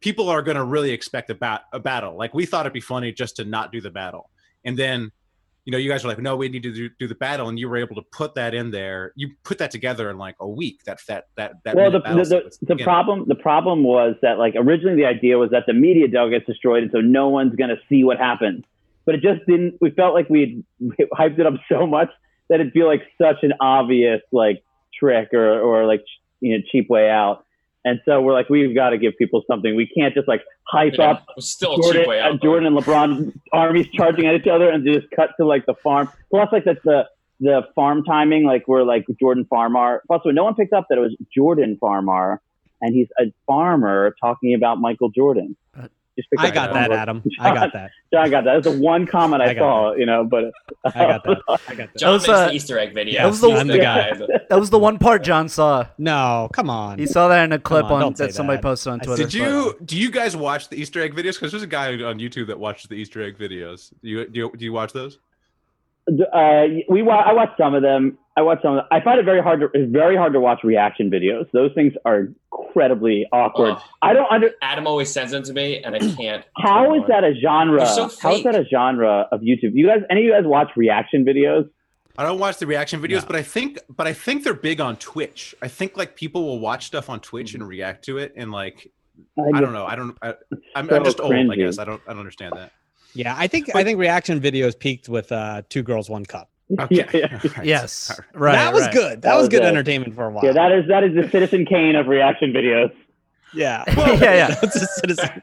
people 0.00 0.28
are 0.28 0.42
going 0.42 0.56
to 0.56 0.64
really 0.64 0.90
expect 0.90 1.30
a, 1.30 1.34
bat, 1.34 1.62
a 1.72 1.78
battle 1.78 2.16
like 2.16 2.34
we 2.34 2.44
thought 2.44 2.66
it'd 2.66 2.72
be 2.72 2.80
funny 2.80 3.12
just 3.12 3.36
to 3.36 3.44
not 3.44 3.70
do 3.70 3.80
the 3.80 3.90
battle 3.90 4.30
and 4.64 4.76
then 4.76 5.10
you 5.64 5.72
know 5.72 5.78
you 5.78 5.90
guys 5.90 6.04
were 6.04 6.10
like 6.10 6.18
no 6.18 6.36
we 6.36 6.48
need 6.48 6.62
to 6.62 6.72
do, 6.72 6.88
do 6.98 7.08
the 7.08 7.14
battle 7.14 7.48
and 7.48 7.58
you 7.58 7.68
were 7.68 7.76
able 7.76 7.94
to 7.94 8.02
put 8.12 8.34
that 8.34 8.54
in 8.54 8.70
there 8.70 9.12
you 9.16 9.30
put 9.44 9.58
that 9.58 9.70
together 9.70 10.10
in 10.10 10.18
like 10.18 10.36
a 10.40 10.48
week 10.48 10.82
that 10.84 11.00
that 11.08 11.26
that 11.36 11.52
that 11.64 11.74
well, 11.74 11.90
the, 11.90 12.00
the, 12.00 12.52
the, 12.62 12.74
the 12.74 12.84
problem 12.84 13.24
the 13.28 13.34
problem 13.34 13.82
was 13.82 14.14
that 14.22 14.38
like 14.38 14.54
originally 14.56 14.96
the 14.96 15.06
idea 15.06 15.38
was 15.38 15.50
that 15.50 15.64
the 15.66 15.72
media 15.72 16.08
dog 16.08 16.30
gets 16.30 16.46
destroyed, 16.46 16.82
and 16.82 16.92
so 16.92 17.00
no 17.00 17.28
one's 17.28 17.54
gonna 17.56 17.76
see 17.88 18.04
what 18.04 18.18
happens. 18.18 18.64
But 19.06 19.16
it 19.16 19.22
just 19.22 19.44
didn't. 19.46 19.74
We 19.80 19.90
felt 19.90 20.14
like 20.14 20.30
we 20.30 20.64
had 20.98 21.08
hyped 21.12 21.38
it 21.38 21.46
up 21.46 21.54
so 21.68 21.86
much 21.86 22.10
that 22.48 22.60
it'd 22.60 22.72
feel 22.72 22.86
like 22.86 23.02
such 23.20 23.42
an 23.42 23.52
obvious 23.60 24.20
like 24.32 24.62
trick 24.98 25.32
or 25.32 25.60
or 25.60 25.86
like 25.86 26.04
you 26.40 26.56
know 26.56 26.64
cheap 26.70 26.88
way 26.88 27.10
out. 27.10 27.43
And 27.86 28.00
so 28.06 28.20
we're 28.22 28.32
like, 28.32 28.48
we've 28.48 28.74
got 28.74 28.90
to 28.90 28.98
give 28.98 29.12
people 29.18 29.42
something. 29.46 29.76
We 29.76 29.86
can't 29.86 30.14
just 30.14 30.26
like 30.26 30.42
hype 30.66 30.94
Yeah, 30.98 31.10
up 31.12 31.26
still 31.38 31.76
Jordan, 31.76 32.02
cheap 32.02 32.08
way 32.08 32.20
out. 32.20 32.32
uh, 32.32 32.36
Jordan 32.42 32.66
and 32.74 32.76
LeBron 32.78 33.32
armies 33.52 33.88
charging 33.92 34.26
at 34.26 34.34
each 34.34 34.46
other 34.46 34.70
and 34.70 34.86
just 34.86 35.06
cut 35.14 35.30
to 35.38 35.46
like 35.46 35.66
the 35.66 35.74
farm. 35.82 36.08
Plus, 36.30 36.48
like 36.52 36.64
that's 36.64 36.82
the 36.84 37.04
the 37.40 37.62
farm 37.74 38.04
timing, 38.04 38.44
like 38.46 38.66
we're 38.68 38.84
like 38.84 39.04
Jordan 39.20 39.44
Farmar. 39.50 39.98
Plus, 40.06 40.22
no 40.24 40.44
one 40.44 40.54
picked 40.54 40.72
up 40.72 40.86
that 40.88 40.96
it 40.96 41.00
was 41.02 41.14
Jordan 41.34 41.76
Farmar, 41.82 42.38
and 42.80 42.94
he's 42.94 43.08
a 43.20 43.24
farmer 43.46 44.14
talking 44.20 44.54
about 44.54 44.80
Michael 44.80 45.10
Jordan. 45.10 45.56
Uh, 45.78 45.88
Just 46.16 46.30
picked 46.30 46.42
I 46.42 46.50
got 46.50 46.72
that. 46.72 46.90
that, 46.90 46.98
Adam. 46.98 47.22
I 47.40 47.52
got 47.54 47.72
that. 47.72 47.90
Jon 48.12 48.30
got 48.30 48.44
that. 48.44 48.62
That's 48.62 48.76
the 48.76 48.80
one 48.82 49.06
comment 49.06 49.42
I, 49.42 49.46
I 49.50 49.54
got 49.54 49.60
saw, 49.60 49.94
you 49.94 50.06
know. 50.06 50.22
But 50.24 50.52
I 50.84 50.90
got 51.06 51.24
that. 51.24 51.38
I 51.68 51.74
got 51.74 51.92
that. 51.92 51.96
Jon 51.98 52.12
was, 52.12 52.22
makes 52.22 52.38
uh, 52.38 52.46
the 52.48 52.52
Easter 52.54 52.78
egg 52.78 52.94
video. 52.94 53.22
that 53.22 53.26
was 53.26 53.40
the- 53.40 53.50
I'm 53.50 53.66
the 53.66 53.78
guy. 53.78 54.14
that- 54.14 54.48
That 54.48 54.60
was 54.60 54.70
the 54.70 54.78
one 54.78 54.98
part 54.98 55.24
Jon 55.24 55.48
saw. 55.48 55.86
No, 55.98 56.48
come 56.52 56.70
on. 56.70 56.98
He 56.98 57.06
saw 57.06 57.28
that 57.28 57.44
in 57.44 57.52
a 57.52 57.58
clip 57.58 57.86
on, 57.86 57.92
on, 57.92 58.00
don't 58.00 58.16
that 58.18 58.32
somebody 58.34 58.62
posted 58.62 58.92
on 58.92 59.00
Twitter. 59.00 59.24
Did 59.24 59.34
you 59.34 59.76
do 59.84 59.96
you 59.96 60.10
guys 60.10 60.36
watch 60.36 60.68
the 60.68 60.76
Easter 60.76 61.00
egg 61.00 61.14
videos? 61.14 61.34
Because 61.34 61.50
there's 61.50 61.62
a 61.64 61.66
guy 61.66 61.88
on 61.94 62.18
YouTube 62.20 62.46
that 62.46 62.58
watches 62.60 62.88
the 62.88 62.94
Easter 62.94 63.22
egg 63.22 63.36
videos. 63.36 63.92
Do 64.02 64.08
you 64.08 64.28
do 64.28 64.38
you, 64.38 64.52
do 64.56 64.64
you 64.64 64.72
watch 64.72 64.92
those? 64.92 65.18
Uh, 66.08 66.64
we 66.88 67.02
wa- 67.02 67.22
I 67.26 67.32
watched 67.32 67.56
some 67.58 67.74
of 67.74 67.82
them. 67.82 68.18
I 68.36 68.42
watched 68.42 68.62
some. 68.62 68.78
Of 68.78 68.84
I 68.90 69.00
find 69.00 69.18
it 69.20 69.24
very 69.24 69.40
hard 69.42 69.60
to 69.60 69.68
it's 69.74 69.90
very 69.92 70.16
hard 70.16 70.32
to 70.32 70.40
watch 70.40 70.64
reaction 70.64 71.10
videos. 71.10 71.50
Those 71.52 71.72
things 71.74 71.92
are 72.04 72.28
incredibly 72.52 73.26
awkward. 73.32 73.74
Oh, 73.78 73.82
I 74.02 74.12
don't 74.12 74.30
under 74.30 74.50
Adam 74.60 74.86
always 74.86 75.10
sends 75.12 75.32
them 75.32 75.42
to 75.44 75.52
me, 75.52 75.82
and 75.82 75.94
I 75.94 75.98
can't. 76.16 76.44
How 76.56 76.84
turn 76.86 76.96
is 76.96 77.02
on. 77.02 77.08
that 77.08 77.24
a 77.24 77.34
genre? 77.40 77.86
So 77.86 78.10
How 78.20 78.34
is 78.34 78.42
that 78.42 78.56
a 78.56 78.64
genre 78.68 79.28
of 79.30 79.40
YouTube? 79.40 79.74
You 79.74 79.86
guys, 79.86 80.00
any 80.10 80.22
of 80.22 80.26
you 80.26 80.32
guys 80.32 80.44
watch 80.44 80.70
reaction 80.76 81.24
videos? 81.24 81.68
I 82.18 82.24
don't 82.24 82.38
watch 82.38 82.58
the 82.58 82.66
reaction 82.66 83.00
videos, 83.00 83.22
No. 83.22 83.26
but 83.28 83.36
I 83.36 83.42
think 83.42 83.78
but 83.88 84.06
I 84.06 84.12
think 84.12 84.44
they're 84.44 84.54
big 84.54 84.80
on 84.80 84.96
Twitch. 84.96 85.54
I 85.62 85.68
think 85.68 85.96
like 85.96 86.14
people 86.16 86.44
will 86.44 86.60
watch 86.60 86.86
stuff 86.86 87.08
on 87.10 87.20
Twitch 87.20 87.54
and 87.54 87.66
react 87.66 88.04
to 88.06 88.18
it 88.18 88.34
and 88.36 88.50
like 88.52 88.90
I 89.38 89.50
just- 89.50 89.62
don't 89.62 89.72
know. 89.72 89.84
I 89.86 89.94
don't 89.96 90.16
I, 90.22 90.34
I'm, 90.76 90.88
So 90.88 90.96
I'm 90.96 91.04
just 91.04 91.20
old, 91.20 91.32
I 91.34 91.54
guess. 91.56 91.78
I 91.78 91.84
don't 91.84 92.00
I 92.06 92.10
don't 92.10 92.18
understand 92.20 92.52
that. 92.56 92.72
Yeah, 93.14 93.34
I 93.36 93.46
think 93.46 93.74
I 93.74 93.84
think 93.84 93.98
reaction 93.98 94.40
videos 94.40 94.78
peaked 94.78 95.08
with 95.08 95.30
uh, 95.32 95.62
Two 95.68 95.82
Girls 95.82 96.10
One 96.10 96.24
Cup. 96.26 96.50
Okay. 96.78 96.96
Yeah, 96.96 97.10
yeah. 97.12 97.40
All 97.44 97.50
right. 97.56 97.66
Yes. 97.66 98.10
Right. 98.10 98.18
Right. 98.34 98.52
that 98.54 98.72
was 98.72 98.82
right. 98.84 98.92
good. 98.92 99.12
That, 99.22 99.22
That 99.22 99.34
was 99.36 99.42
was 99.42 99.48
good 99.50 99.62
it. 99.62 99.66
entertainment 99.66 100.14
for 100.14 100.26
a 100.26 100.30
while. 100.30 100.44
Yeah, 100.44 100.52
that 100.52 100.72
is 100.72 100.88
that 100.88 101.04
is 101.04 101.14
the 101.14 101.28
Citizen 101.30 101.66
Kane 101.66 101.94
of 101.94 102.06
reaction 102.08 102.52
videos. 102.52 102.92
yeah. 103.52 103.84
yeah, 103.96 104.14
yeah. 104.34 104.46
That's 104.60 104.76
a 104.76 104.86
citizen. 104.86 105.42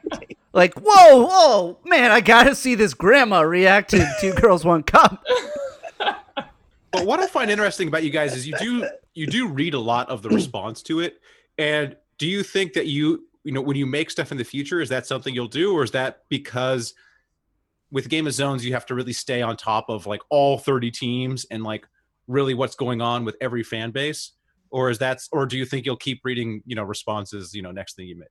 Like, 0.54 0.74
whoa, 0.76 1.26
whoa, 1.26 1.78
man, 1.86 2.12
I 2.12 2.20
gotta 2.20 2.56
see 2.56 2.76
this 2.76 2.94
grandma 2.94 3.42
react 3.42 3.92
to 3.92 4.06
Two 4.20 4.34
Girls 4.34 4.66
One 4.66 4.84
Cup. 4.84 5.24
But 6.92 7.06
what 7.06 7.20
I 7.22 7.28
find 7.28 7.50
interesting 7.50 7.88
about 7.88 8.04
you 8.04 8.10
guys 8.10 8.36
is 8.36 8.46
you 8.46 8.56
do 8.58 8.88
you 9.14 9.28
do 9.28 9.48
read 9.48 9.74
a 9.74 9.80
lot 9.80 10.10
of 10.10 10.22
the 10.24 10.30
response 10.40 10.82
to 10.84 11.00
it. 11.00 11.22
And 11.58 11.96
do 12.18 12.28
you 12.28 12.44
think 12.44 12.74
that 12.74 12.88
you 12.88 13.26
you 13.44 13.52
know 13.54 13.62
when 13.62 13.78
you 13.78 13.86
make 13.86 14.10
stuff 14.10 14.32
in 14.32 14.38
the 14.38 14.44
future, 14.44 14.82
is 14.82 14.90
that 14.90 15.06
something 15.06 15.34
you'll 15.34 15.48
do, 15.48 15.74
or 15.74 15.84
is 15.84 15.92
that 15.92 16.24
because 16.30 16.94
with 17.92 18.10
Game 18.10 18.28
of 18.28 18.34
Zones 18.34 18.66
you 18.66 18.74
have 18.74 18.86
to 18.88 18.96
really 18.96 19.14
stay 19.14 19.42
on 19.42 19.58
top 19.58 19.90
of 19.90 20.06
like 20.08 20.22
all 20.30 20.58
30 20.58 20.92
teams 20.92 21.46
and 21.52 21.64
like 21.64 21.88
really 22.28 22.54
what's 22.54 22.76
going 22.76 23.02
on 23.02 23.26
with 23.26 23.36
every 23.42 23.64
fan 23.64 23.92
base? 23.92 24.32
Or 24.70 24.90
is 24.90 25.00
that 25.00 25.22
or 25.32 25.46
do 25.46 25.58
you 25.58 25.66
think 25.66 25.86
you'll 25.86 25.98
keep 25.98 26.22
reading, 26.24 26.64
you 26.66 26.76
know, 26.76 26.84
responses, 26.84 27.54
you 27.54 27.62
know, 27.62 27.72
next 27.72 27.96
thing 27.98 28.08
you 28.08 28.18
make? 28.18 28.30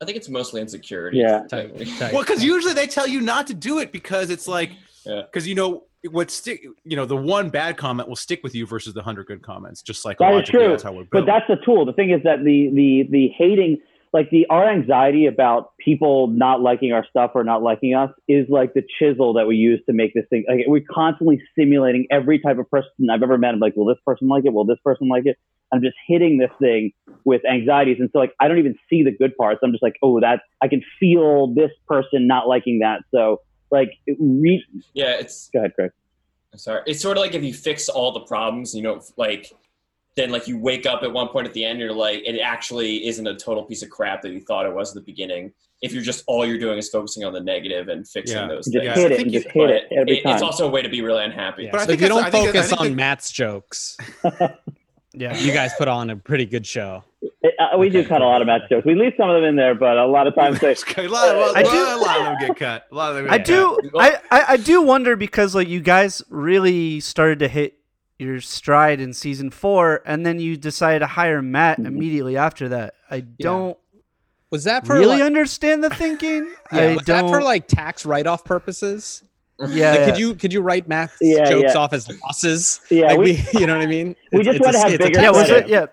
I 0.00 0.06
think 0.06 0.16
it's 0.16 0.30
mostly 0.30 0.62
insecurity. 0.62 1.18
Yeah. 1.18 1.42
Tight, 1.46 1.76
tight. 1.98 2.14
Well, 2.14 2.22
because 2.22 2.42
usually 2.42 2.72
they 2.72 2.86
tell 2.86 3.06
you 3.06 3.20
not 3.20 3.46
to 3.48 3.54
do 3.54 3.80
it 3.80 3.92
because 3.92 4.30
it's 4.30 4.48
like, 4.48 4.70
Yeah. 5.04 5.22
because 5.22 5.46
you 5.46 5.54
know 5.54 5.84
what 6.10 6.30
stick, 6.30 6.64
you 6.84 6.96
know, 6.96 7.04
the 7.04 7.16
one 7.16 7.50
bad 7.50 7.76
comment 7.76 8.08
will 8.08 8.16
stick 8.16 8.40
with 8.42 8.54
you 8.54 8.66
versus 8.66 8.94
the 8.94 9.02
hundred 9.02 9.26
good 9.26 9.42
comments. 9.42 9.82
Just 9.82 10.06
like 10.06 10.16
That 10.16 10.32
is 10.42 10.48
true, 10.48 10.68
that's 10.68 10.82
how 10.82 10.92
we're 10.92 11.04
But 11.12 11.26
that's 11.26 11.46
the 11.48 11.56
tool. 11.56 11.84
The 11.84 11.92
thing 11.92 12.10
is 12.10 12.22
that 12.22 12.42
the 12.42 12.70
the 12.70 13.08
the 13.10 13.28
hating, 13.36 13.78
like 14.12 14.30
the 14.30 14.46
our 14.50 14.68
anxiety 14.68 15.26
about 15.26 15.76
people 15.78 16.26
not 16.28 16.60
liking 16.60 16.92
our 16.92 17.06
stuff 17.08 17.32
or 17.34 17.44
not 17.44 17.62
liking 17.62 17.94
us, 17.94 18.10
is 18.28 18.46
like 18.48 18.74
the 18.74 18.82
chisel 18.98 19.34
that 19.34 19.46
we 19.46 19.56
use 19.56 19.80
to 19.86 19.92
make 19.92 20.14
this 20.14 20.24
thing. 20.30 20.44
Like 20.48 20.64
we're 20.66 20.84
constantly 20.90 21.40
simulating 21.56 22.06
every 22.10 22.38
type 22.38 22.58
of 22.58 22.68
person 22.70 22.90
I've 23.10 23.22
ever 23.22 23.38
met. 23.38 23.54
I'm 23.54 23.60
like, 23.60 23.76
will 23.76 23.86
this 23.86 24.02
person 24.04 24.28
like 24.28 24.44
it? 24.44 24.52
Will 24.52 24.64
this 24.64 24.78
person 24.84 25.08
like 25.08 25.26
it? 25.26 25.38
I'm 25.72 25.80
just 25.80 25.96
hitting 26.08 26.38
this 26.38 26.50
thing 26.60 26.92
with 27.24 27.42
anxieties, 27.44 27.98
and 28.00 28.10
so 28.12 28.18
like 28.18 28.34
I 28.40 28.48
don't 28.48 28.58
even 28.58 28.76
see 28.88 29.04
the 29.04 29.12
good 29.12 29.36
parts. 29.36 29.60
I'm 29.62 29.70
just 29.70 29.82
like, 29.82 29.96
oh, 30.02 30.20
that 30.20 30.42
I 30.60 30.68
can 30.68 30.82
feel 30.98 31.54
this 31.54 31.70
person 31.86 32.26
not 32.26 32.48
liking 32.48 32.80
that. 32.80 33.02
So 33.12 33.40
like, 33.70 33.92
it 34.06 34.16
re- 34.18 34.64
Yeah, 34.94 35.18
it's 35.18 35.48
go 35.52 35.60
ahead, 35.60 35.74
Craig. 35.74 35.92
I'm 36.52 36.58
sorry. 36.58 36.82
It's 36.86 37.00
sort 37.00 37.16
of 37.16 37.20
like 37.22 37.34
if 37.34 37.44
you 37.44 37.54
fix 37.54 37.88
all 37.88 38.12
the 38.12 38.20
problems, 38.20 38.74
you 38.74 38.82
know, 38.82 39.00
like 39.16 39.52
then 40.20 40.30
like 40.30 40.46
you 40.46 40.58
wake 40.58 40.86
up 40.86 41.02
at 41.02 41.12
one 41.12 41.28
point 41.28 41.46
at 41.46 41.54
the 41.54 41.64
end, 41.64 41.80
you're 41.80 41.92
like, 41.92 42.22
it 42.26 42.38
actually 42.40 43.06
isn't 43.06 43.26
a 43.26 43.34
total 43.36 43.64
piece 43.64 43.82
of 43.82 43.90
crap 43.90 44.22
that 44.22 44.30
you 44.32 44.40
thought 44.40 44.66
it 44.66 44.72
was 44.74 44.90
at 44.90 44.94
the 44.94 45.00
beginning. 45.00 45.52
If 45.82 45.92
you're 45.94 46.02
just 46.02 46.24
all 46.26 46.44
you're 46.46 46.58
doing 46.58 46.76
is 46.78 46.90
focusing 46.90 47.24
on 47.24 47.32
the 47.32 47.40
negative 47.40 47.88
and 47.88 48.06
fixing 48.06 48.36
Yeah. 48.36 48.48
those 48.48 48.66
Just 48.66 48.72
things. 48.74 48.84
Yeah, 48.84 48.94
hit 48.94 49.00
I 49.00 49.14
it 49.14 49.16
think 49.16 49.22
and 49.26 49.32
you- 49.34 49.40
just 49.40 49.52
hit 49.54 49.70
it 49.70 49.84
every 49.96 50.18
it- 50.18 50.22
time. 50.24 50.34
it's 50.34 50.42
also 50.42 50.66
a 50.68 50.70
way 50.70 50.82
to 50.82 50.88
be 50.90 51.00
really 51.00 51.24
unhappy. 51.24 51.64
Yeah. 51.64 51.70
But 51.72 51.80
I 51.80 51.82
so 51.84 51.86
think 51.88 51.98
if 51.98 52.02
you 52.02 52.08
don't 52.10 52.24
I 52.24 52.30
think 52.30 52.44
that- 52.44 52.50
I 52.50 52.52
focus 52.58 52.68
think 52.68 52.80
on 52.82 52.86
that- 52.88 52.94
Matt's 52.96 53.32
jokes, 53.32 53.96
Yeah. 55.12 55.36
you 55.38 55.52
guys 55.52 55.72
put 55.76 55.88
on 55.88 56.10
a 56.10 56.16
pretty 56.16 56.44
good 56.46 56.66
show. 56.66 57.02
It- 57.42 57.54
uh, 57.58 57.76
we 57.78 57.88
do 57.90 58.04
cut 58.06 58.22
a 58.22 58.26
lot 58.26 58.40
of 58.42 58.46
match 58.46 58.62
jokes. 58.70 58.84
We 58.86 58.94
leave 58.94 59.14
some 59.16 59.28
of 59.28 59.34
them 59.36 59.44
in 59.44 59.56
there, 59.56 59.74
but 59.74 59.96
a 59.96 60.06
lot 60.06 60.26
of 60.26 60.34
times 60.34 60.60
they. 60.60 60.72
a 60.72 61.08
lot, 61.08 61.34
a 61.34 61.38
lot- 61.38 61.56
I 61.56 61.62
do- 61.62 61.68
a 61.70 61.96
lot 62.00 62.18
of 62.20 62.24
them 62.26 62.36
get 62.48 62.56
cut. 62.56 62.86
A 62.90 62.94
lot 62.94 63.10
of 63.10 63.16
them 63.16 63.24
get 63.24 63.32
I 63.32 63.38
cut. 63.38 63.46
do. 63.46 63.90
I, 63.98 64.18
I 64.30 64.44
I 64.48 64.56
do 64.58 64.82
wonder 64.82 65.16
because 65.16 65.54
like 65.54 65.66
you 65.68 65.80
guys 65.80 66.22
really 66.30 67.00
started 67.00 67.38
to 67.40 67.48
hit 67.48 67.74
your 68.20 68.40
stride 68.40 69.00
in 69.00 69.12
season 69.12 69.50
four, 69.50 70.02
and 70.06 70.24
then 70.24 70.38
you 70.38 70.56
decided 70.56 71.00
to 71.00 71.06
hire 71.06 71.42
Matt 71.42 71.78
mm-hmm. 71.78 71.86
immediately 71.86 72.36
after 72.36 72.68
that. 72.70 72.94
I 73.10 73.20
don't 73.20 73.76
Was 74.50 74.64
that 74.64 74.86
for 74.86 74.94
really 74.94 75.06
like, 75.18 75.22
understand 75.22 75.82
the 75.82 75.90
thinking. 75.90 76.52
yeah, 76.72 76.80
I 76.80 76.94
was 76.94 77.04
that 77.06 77.28
for 77.28 77.42
like 77.42 77.66
tax 77.66 78.04
write-off 78.06 78.44
purposes? 78.44 79.22
yeah, 79.60 79.66
Like, 79.66 79.74
yeah. 79.74 80.04
could 80.06 80.18
you 80.18 80.34
could 80.34 80.52
you 80.52 80.60
write 80.62 80.88
Matt's 80.88 81.16
Yeah, 81.20 81.44
jokes 81.48 81.72
yeah. 81.74 81.78
off 81.80 81.92
as 81.92 82.08
losses? 82.22 82.80
Yeah, 82.90 83.08
like 83.08 83.18
we- 83.18 83.24
we, 83.24 83.44
you 83.60 83.66
know 83.66 83.76
what 83.76 83.82
I 83.82 83.86
mean? 83.86 84.16
we 84.32 84.40
It's- 84.40 84.44
just 84.44 84.56
it's 84.56 84.64
wanna 84.66 84.78
have 84.90 84.98
bigger 84.98 85.20
yeah, 85.20 85.30
was 85.30 85.50
it? 85.50 85.68
Yeah, 85.68 85.86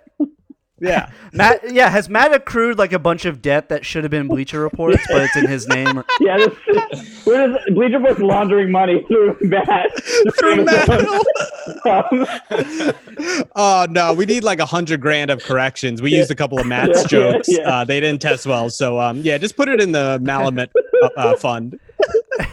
Yeah, 0.80 1.10
Matt. 1.34 1.72
Yeah, 1.72 1.90
has 1.90 2.08
Matt 2.08 2.34
accrued 2.34 2.78
like 2.78 2.94
a 2.94 3.00
bunch 3.00 3.26
of 3.26 3.42
debt 3.42 3.70
that 3.70 3.86
should 3.86 4.04
have 4.04 4.12
been 4.12 4.28
Bleacher 4.28 4.60
Reports, 4.62 5.04
but 5.10 5.24
it's 5.24 5.36
in 5.36 5.48
his 5.48 5.68
name? 5.68 6.04
Yeah, 6.20 6.38
this, 6.38 7.26
we're 7.26 7.58
Bleacher 7.70 8.00
Report's 8.00 8.20
laundering 8.22 8.72
money 8.72 9.04
through 9.08 9.38
Matt. 9.42 9.90
Through 10.38 10.66
Matt. 10.66 10.90
Um, 11.86 12.28
oh 13.56 13.88
no, 13.90 14.14
we 14.14 14.26
need 14.26 14.44
like 14.44 14.60
a 14.60 14.66
hundred 14.66 15.02
grand 15.02 15.32
of 15.32 15.44
corrections. 15.44 16.02
We 16.02 16.12
Yeah. 16.12 16.20
used 16.20 16.32
a 16.32 16.36
couple 16.36 16.60
of 16.60 16.66
Matt's 16.68 17.02
Yeah, 17.04 17.08
jokes. 17.08 17.48
yeah. 17.50 17.70
Uh, 17.70 17.84
they 17.86 18.00
didn't 18.00 18.22
test 18.22 18.46
well, 18.46 18.70
so 18.70 19.00
um, 19.00 19.18
yeah, 19.22 19.38
just 19.38 19.56
put 19.56 19.70
it 19.70 19.82
in 19.82 19.92
the 19.92 20.20
Malamut 20.24 20.70
uh, 21.04 21.10
uh, 21.18 21.36
fund. 21.38 21.80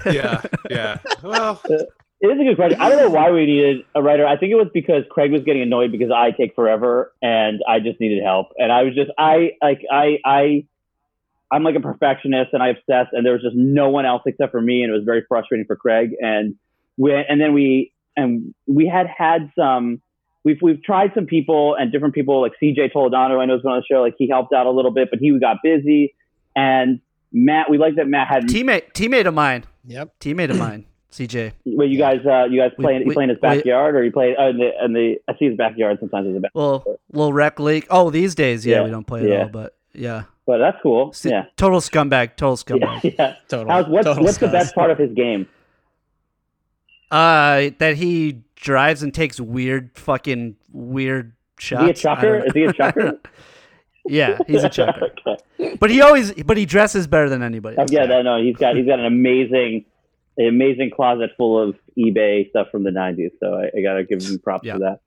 Yeah, 0.06 0.42
yeah. 0.70 0.98
Well, 1.22 1.60
It 2.24 2.28
is 2.28 2.40
a 2.40 2.44
good 2.44 2.56
question. 2.56 2.80
I 2.80 2.88
don't 2.88 2.98
know 3.00 3.10
why 3.10 3.30
we 3.32 3.44
needed 3.44 3.84
a 3.94 4.02
writer. 4.02 4.26
I 4.26 4.38
think 4.38 4.50
it 4.50 4.54
was 4.54 4.68
because 4.72 5.04
Craig 5.10 5.30
was 5.30 5.42
getting 5.42 5.60
annoyed 5.60 5.92
because 5.92 6.10
I 6.10 6.30
take 6.30 6.54
forever 6.54 7.12
and 7.20 7.60
I 7.68 7.80
just 7.80 8.00
needed 8.00 8.24
help. 8.24 8.52
And 8.56 8.72
I 8.72 8.82
was 8.84 8.94
just 8.94 9.10
I 9.18 9.50
like 9.62 9.82
I 9.92 10.16
I 10.24 10.64
I'm 11.50 11.64
like 11.64 11.76
a 11.76 11.80
perfectionist 11.80 12.54
and 12.54 12.62
I 12.62 12.68
obsess 12.68 13.08
and 13.12 13.26
there 13.26 13.34
was 13.34 13.42
just 13.42 13.54
no 13.54 13.90
one 13.90 14.06
else 14.06 14.22
except 14.24 14.52
for 14.52 14.60
me 14.62 14.82
and 14.82 14.90
it 14.90 14.96
was 14.96 15.04
very 15.04 15.22
frustrating 15.28 15.66
for 15.66 15.76
Craig 15.76 16.12
and 16.18 16.54
we 16.96 17.12
and 17.12 17.38
then 17.38 17.52
we 17.52 17.92
and 18.16 18.54
we 18.66 18.86
had 18.86 19.06
had 19.06 19.52
some 19.54 20.00
we've 20.44 20.62
we've 20.62 20.82
tried 20.82 21.12
some 21.14 21.26
people 21.26 21.76
and 21.78 21.92
different 21.92 22.14
people 22.14 22.40
like 22.40 22.52
CJ 22.62 22.94
Toledano 22.94 23.38
I 23.38 23.44
know 23.44 23.56
is 23.56 23.64
one 23.64 23.74
on 23.74 23.82
the 23.86 23.94
show 23.94 24.00
like 24.00 24.14
he 24.16 24.30
helped 24.30 24.54
out 24.54 24.64
a 24.64 24.70
little 24.70 24.92
bit 24.92 25.10
but 25.10 25.18
he 25.18 25.38
got 25.38 25.58
busy 25.62 26.14
and 26.56 27.00
Matt 27.32 27.68
we 27.68 27.76
like 27.76 27.96
that 27.96 28.08
Matt 28.08 28.28
had 28.28 28.44
Teammate, 28.44 28.94
teammate 28.94 29.26
of 29.26 29.34
mine. 29.34 29.64
Yep. 29.84 30.18
Teammate 30.20 30.48
of 30.48 30.56
mine. 30.56 30.86
CJ. 31.16 31.52
Wait, 31.64 31.90
you 31.90 31.98
guys, 31.98 32.20
uh, 32.26 32.44
you 32.50 32.60
guys 32.60 32.72
We- 32.76 32.82
play, 32.84 32.98
you 32.98 33.04
we- 33.06 33.14
play 33.14 33.22
in 33.24 33.30
his 33.30 33.36
we- 33.38 33.48
backyard, 33.48 33.94
or 33.94 34.02
you 34.04 34.10
play 34.10 34.34
uh, 34.36 34.48
in 34.48 34.58
the, 34.58 34.84
in 34.84 34.92
the? 34.94 35.16
I 35.28 35.36
see 35.38 35.44
his 35.46 35.56
backyard 35.56 35.98
sometimes 36.00 36.28
as 36.28 36.36
a 36.36 36.40
back, 36.40 36.50
Little 36.54 36.98
little 37.12 37.32
rec 37.32 37.60
league. 37.60 37.86
Oh, 37.88 38.10
these 38.10 38.34
days, 38.34 38.66
yeah, 38.66 38.78
Yeah, 38.78 38.84
we 38.84 38.90
don't 38.90 39.06
play 39.06 39.22
at 39.22 39.28
yeah. 39.28 39.42
all. 39.44 39.48
But 39.48 39.76
yeah, 39.92 40.22
but 40.44 40.58
that's 40.58 40.76
cool. 40.82 41.12
See, 41.12 41.30
Yeah, 41.30 41.44
total 41.56 41.78
scumbag. 41.80 42.36
Total 42.36 42.56
scumbag. 42.80 43.14
yeah. 43.16 43.36
Total. 43.48 43.70
How's, 43.72 43.86
what's 43.86 44.06
total 44.06 44.24
what's 44.24 44.38
the 44.38 44.48
best 44.48 44.74
part 44.74 44.90
of 44.90 44.98
his 44.98 45.12
game? 45.12 45.46
Uh, 47.10 47.70
that 47.78 47.96
he 47.96 48.40
drives 48.56 49.02
and 49.02 49.14
takes 49.14 49.38
weird, 49.40 49.90
fucking 49.94 50.56
weird 50.72 51.32
Is 51.60 51.64
shots. 51.64 51.84
he 51.84 51.90
a 51.90 51.94
chucker? 51.94 52.44
Is 52.46 52.52
he 52.52 52.64
a 52.64 52.72
chucker? 52.72 53.20
yeah, 54.06 54.38
he's 54.48 54.64
a 54.64 54.68
chucker. 54.68 55.10
okay. 55.60 55.76
But 55.78 55.90
he 55.90 56.00
always, 56.00 56.32
but 56.42 56.56
he 56.56 56.66
dresses 56.66 57.06
better 57.06 57.28
than 57.28 57.42
anybody. 57.42 57.76
Oh, 57.78 57.82
else. 57.82 57.92
yeah, 57.92 58.06
no, 58.06 58.22
no, 58.22 58.42
he's 58.42 58.56
got 58.56 58.74
he's 58.74 58.86
got 58.86 58.98
an 58.98 59.04
amazing, 59.06 59.84
an 60.36 60.46
amazing 60.46 60.90
closet 60.90 61.30
full 61.36 61.60
of 61.60 61.76
eBay 61.98 62.48
stuff 62.50 62.68
from 62.70 62.84
the 62.84 62.90
'90s. 62.90 63.30
So 63.40 63.54
I, 63.54 63.70
I 63.78 63.82
gotta 63.82 64.04
give 64.04 64.22
him 64.22 64.38
props 64.38 64.64
Yeah. 64.66 64.74
for 64.74 64.78
that. 64.80 65.00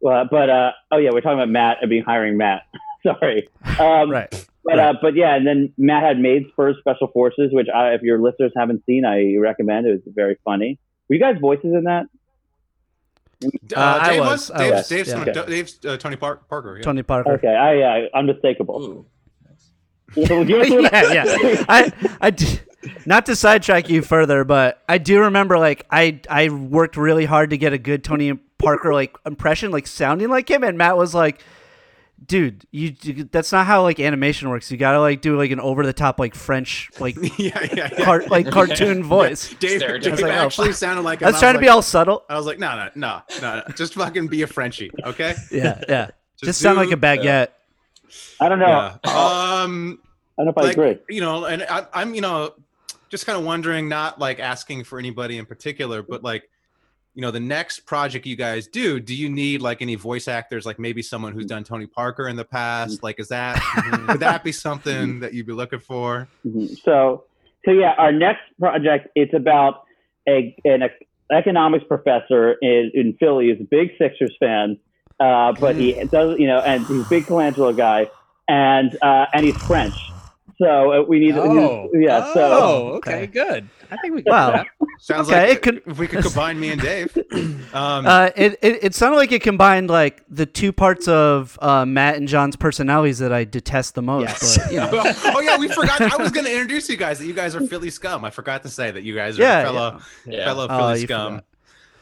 Well, 0.00 0.26
but 0.30 0.48
uh, 0.50 0.72
oh 0.90 0.96
yeah, 0.98 1.10
we're 1.12 1.20
talking 1.20 1.38
about 1.38 1.50
Matt 1.50 1.78
and 1.82 1.90
being 1.90 2.02
hiring 2.04 2.36
Matt. 2.36 2.62
Sorry. 3.02 3.48
Um, 3.78 4.10
Right. 4.10 4.46
But 4.62 4.78
uh, 4.78 4.94
but 5.00 5.14
yeah, 5.16 5.34
and 5.34 5.46
then 5.46 5.72
Matt 5.78 6.02
had 6.02 6.18
made 6.18 6.46
Spurs 6.52 6.76
Special 6.80 7.08
Forces, 7.08 7.48
which 7.50 7.68
I, 7.74 7.94
if 7.94 8.02
your 8.02 8.20
listeners 8.20 8.52
haven't 8.54 8.84
seen, 8.84 9.06
I 9.06 9.36
recommend. 9.38 9.86
It 9.86 9.90
was 9.92 10.00
very 10.14 10.36
funny. 10.44 10.78
Were 11.08 11.14
you 11.16 11.20
guys 11.20 11.36
voices 11.40 11.72
in 11.74 11.84
that? 11.84 12.06
uh, 13.42 13.48
Uh, 13.74 13.98
I 14.02 14.10
Dave 14.10 14.20
was, 14.20 14.28
was. 14.28 14.50
I 14.50 14.58
Dave's, 14.58 14.72
was, 14.74 14.88
Dave's, 14.88 15.08
yeah. 15.08 15.24
Dave's 15.46 15.78
uh, 15.86 15.96
Tony 15.96 16.16
Park, 16.16 16.46
Parker. 16.48 16.76
Yeah. 16.76 16.82
Tony 16.82 17.02
Parker. 17.02 17.32
Okay, 17.32 17.48
I 17.48 17.72
yeah, 17.78 18.06
unmistakable. 18.14 18.82
Ooh. 18.82 19.06
Well, 20.16 20.44
give 20.44 20.60
us 20.60 20.70
a- 20.70 20.82
yeah, 21.14 21.24
yeah. 21.24 21.64
I, 21.68 21.92
I, 22.20 22.30
d- 22.30 22.60
not 23.06 23.26
to 23.26 23.36
sidetrack 23.36 23.88
you 23.88 24.02
further, 24.02 24.44
but 24.44 24.82
I 24.88 24.98
do 24.98 25.20
remember 25.20 25.58
like 25.58 25.86
I, 25.90 26.20
I 26.28 26.48
worked 26.48 26.96
really 26.96 27.24
hard 27.24 27.50
to 27.50 27.58
get 27.58 27.72
a 27.72 27.78
good 27.78 28.04
Tony 28.04 28.38
Parker 28.58 28.92
like 28.92 29.16
impression, 29.26 29.70
like 29.70 29.86
sounding 29.86 30.28
like 30.28 30.50
him, 30.50 30.62
and 30.62 30.76
Matt 30.78 30.96
was 30.96 31.14
like, 31.14 31.42
"Dude, 32.24 32.66
you, 32.70 32.90
that's 33.30 33.52
not 33.52 33.66
how 33.66 33.82
like 33.82 33.98
animation 33.98 34.50
works. 34.50 34.70
You 34.70 34.76
gotta 34.76 35.00
like 35.00 35.22
do 35.22 35.36
like 35.36 35.50
an 35.50 35.60
over 35.60 35.84
the 35.84 35.92
top 35.92 36.20
like 36.20 36.34
French 36.34 36.90
like 37.00 37.16
yeah, 37.38 37.58
yeah, 37.62 37.88
yeah. 37.92 38.04
car, 38.04 38.22
like 38.28 38.50
cartoon 38.50 39.02
voice." 39.02 39.54
Dave, 39.54 39.80
Stereotype. 39.80 40.02
Dave 40.02 40.12
I 40.12 40.14
was 40.14 40.22
like, 40.22 40.32
oh, 40.32 40.44
actually 40.46 40.68
fuck. 40.68 40.76
sounded 40.76 41.02
like. 41.02 41.22
I 41.22 41.30
was 41.30 41.40
trying 41.40 41.54
to 41.54 41.60
be 41.60 41.68
all 41.68 41.82
subtle. 41.82 42.24
I 42.28 42.36
was 42.36 42.46
like, 42.46 42.58
no, 42.58 42.76
no, 42.76 42.90
no, 42.94 43.22
no, 43.40 43.56
no. 43.56 43.74
Just 43.74 43.94
fucking 43.94 44.28
be 44.28 44.42
a 44.42 44.46
Frenchie, 44.46 44.90
okay? 45.04 45.34
Yeah, 45.50 45.82
yeah. 45.88 46.10
Just, 46.36 46.44
Just 46.44 46.60
sound 46.60 46.78
like 46.78 46.90
a 46.90 46.96
baguette. 46.96 47.48
I 48.40 48.48
don't 48.48 48.58
know. 48.58 48.66
Yeah. 49.04 49.62
Um, 49.62 50.00
I 50.38 50.44
don't 50.44 50.46
know 50.46 50.50
if 50.50 50.58
I 50.58 50.60
like, 50.62 50.76
agree. 50.76 50.98
you 51.14 51.20
know, 51.20 51.44
and 51.44 51.62
I, 51.64 51.86
I'm, 51.92 52.14
you 52.14 52.20
know, 52.22 52.54
just 53.10 53.26
kind 53.26 53.36
of 53.36 53.44
wondering, 53.44 53.88
not 53.88 54.18
like 54.18 54.38
asking 54.38 54.84
for 54.84 54.98
anybody 54.98 55.36
in 55.36 55.44
particular, 55.44 56.02
but 56.02 56.22
like, 56.22 56.48
you 57.14 57.22
know, 57.22 57.32
the 57.32 57.40
next 57.40 57.80
project 57.80 58.24
you 58.24 58.36
guys 58.36 58.68
do, 58.68 59.00
do 59.00 59.14
you 59.14 59.28
need 59.28 59.60
like 59.60 59.82
any 59.82 59.96
voice 59.96 60.28
actors, 60.28 60.64
like 60.64 60.78
maybe 60.78 61.02
someone 61.02 61.32
who's 61.32 61.42
mm-hmm. 61.42 61.56
done 61.56 61.64
Tony 61.64 61.86
Parker 61.86 62.28
in 62.28 62.36
the 62.36 62.44
past? 62.44 62.98
Mm-hmm. 62.98 63.06
Like, 63.06 63.20
is 63.20 63.28
that 63.28 63.56
mm-hmm. 63.58 64.06
could 64.12 64.20
that 64.20 64.44
be 64.44 64.52
something 64.52 65.20
that 65.20 65.34
you'd 65.34 65.46
be 65.46 65.52
looking 65.52 65.80
for? 65.80 66.28
So, 66.84 67.24
so 67.64 67.72
yeah, 67.72 67.94
our 67.98 68.12
next 68.12 68.42
project 68.58 69.08
it's 69.16 69.34
about 69.34 69.82
a 70.28 70.56
an 70.64 70.82
ec- 70.82 71.08
economics 71.32 71.84
professor 71.86 72.52
in, 72.62 72.92
in 72.94 73.16
Philly. 73.18 73.48
He's 73.48 73.60
a 73.60 73.64
big 73.64 73.90
Sixers 73.98 74.36
fan, 74.38 74.78
uh, 75.18 75.52
but 75.58 75.74
he 75.74 75.94
mm. 75.94 76.10
does 76.10 76.38
you 76.38 76.46
know, 76.46 76.60
and 76.60 76.86
he's 76.86 77.04
a 77.04 77.08
big 77.08 77.24
Colangelo 77.24 77.76
guy, 77.76 78.08
and 78.48 78.96
uh, 79.02 79.26
and 79.34 79.44
he's 79.44 79.56
French. 79.56 79.94
So 80.60 80.92
uh, 80.92 81.02
we 81.02 81.18
need, 81.20 81.36
Oh, 81.38 81.88
yeah. 81.94 82.32
So 82.34 82.40
oh, 82.52 82.88
okay, 82.98 83.22
okay. 83.22 83.26
good. 83.28 83.68
I 83.90 83.96
think 83.96 84.14
we 84.14 84.22
can 84.22 84.30
Wow. 84.30 84.64
Sounds 85.00 85.28
Okay, 85.28 85.48
like 85.48 85.56
it 85.56 85.62
could- 85.62 85.82
if 85.86 85.98
we 85.98 86.06
could 86.06 86.22
combine 86.22 86.60
me 86.60 86.70
and 86.72 86.80
Dave. 86.80 87.16
Um, 87.72 88.04
Uh, 88.06 88.30
it, 88.36 88.58
it 88.62 88.78
it 88.84 88.94
sounded 88.96 89.16
like 89.16 89.30
it 89.32 89.42
combined 89.42 89.88
like 89.88 90.24
the 90.28 90.44
two 90.44 90.72
parts 90.72 91.06
of 91.08 91.56
uh, 91.62 91.86
Matt 91.86 92.16
and 92.16 92.26
Jon's 92.28 92.56
personalities 92.56 93.20
that 93.20 93.32
I 93.32 93.44
detest 93.44 93.94
the 93.94 94.02
most. 94.02 94.22
Yes. 94.22 94.58
But, 94.58 94.72
you 94.72 94.78
know, 94.80 94.90
oh 95.36 95.40
yeah, 95.40 95.56
we 95.56 95.68
forgot. 95.68 96.00
I 96.00 96.16
was 96.16 96.32
going 96.32 96.44
to 96.46 96.52
introduce 96.52 96.88
you 96.88 96.96
guys 96.96 97.20
that 97.20 97.26
you 97.26 97.32
guys 97.32 97.54
are 97.54 97.64
Philly 97.66 97.88
scum. 97.90 98.24
I 98.24 98.30
forgot 98.30 98.62
to 98.64 98.68
say 98.68 98.90
that 98.90 99.02
you 99.04 99.14
guys 99.14 99.38
are 99.38 99.42
Yeah, 99.42 99.62
fellow 99.62 100.00
Yeah. 100.26 100.44
fellow 100.46 100.66
Oh, 100.68 100.76
Philly 100.78 101.00
you 101.02 101.06
scum. 101.06 101.32
forgot. 101.36 101.44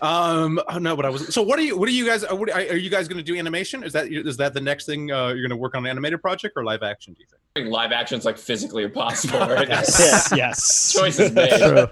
Um, 0.01 0.61
oh 0.69 0.79
no, 0.79 0.95
but 0.97 1.05
I 1.05 1.11
was. 1.11 1.33
So 1.35 1.43
what 1.43 1.59
are 1.59 1.63
you? 1.63 1.77
What 1.77 1.89
are 1.89 1.93
you 1.93 2.07
guys? 2.07 2.25
uh, 2.25 2.35
What, 2.37 2.51
are 2.51 2.61
are 2.61 2.77
you 2.77 2.91
guys 2.91 3.09
going 3.09 3.19
to 3.19 3.23
do 3.25 3.37
animation? 3.37 3.83
Is 3.83 3.93
that 3.95 4.07
is 4.09 4.37
that 4.37 4.55
the 4.55 4.61
next 4.61 4.87
thing 4.87 5.11
uh, 5.11 5.29
you're 5.29 5.41
going 5.43 5.51
to 5.51 5.57
work 5.57 5.75
on 5.75 5.85
an 5.85 5.91
animated 5.91 6.23
project 6.23 6.55
or 6.57 6.65
live 6.65 6.83
action? 6.83 7.15
Do 7.15 7.21
you 7.21 7.27
think? 7.27 7.73
Live 7.73 7.91
action 7.91 8.19
is 8.19 8.25
like 8.25 8.39
physically 8.39 8.85
impossible 8.85 9.39
right 9.41 9.69
now. 9.69 9.81
Yes, 9.81 10.33
yes. 10.37 10.93
Choices 10.97 11.33
made. 11.33 11.51
true, 11.59 11.87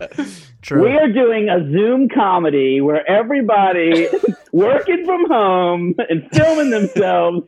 true. 0.62 0.82
we 0.84 0.90
are 0.96 1.10
doing 1.10 1.48
a 1.48 1.58
Zoom 1.72 2.08
comedy 2.08 2.80
where 2.80 3.08
everybody 3.10 4.08
working 4.52 5.04
from 5.04 5.26
home 5.28 5.94
and 6.08 6.28
filming 6.32 6.70
themselves, 6.70 7.40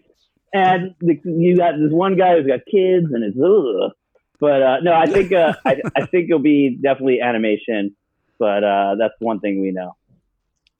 and 0.52 0.94
the, 1.00 1.20
you 1.24 1.56
got 1.56 1.74
this 1.78 1.92
one 1.92 2.16
guy 2.16 2.36
who's 2.36 2.46
got 2.48 2.60
kids 2.68 3.06
and 3.12 3.22
it's 3.22 3.36
ugh. 3.38 3.92
But 4.40 4.62
uh, 4.62 4.76
no, 4.82 4.92
I 4.94 5.06
think 5.06 5.32
uh, 5.32 5.54
I, 5.64 5.80
I 5.96 6.06
think 6.06 6.28
it'll 6.28 6.38
be 6.40 6.76
definitely 6.82 7.20
animation. 7.20 7.94
But 8.40 8.62
uh, 8.64 8.94
that's 8.98 9.14
one 9.20 9.40
thing 9.40 9.60
we 9.60 9.72
know. 9.72 9.94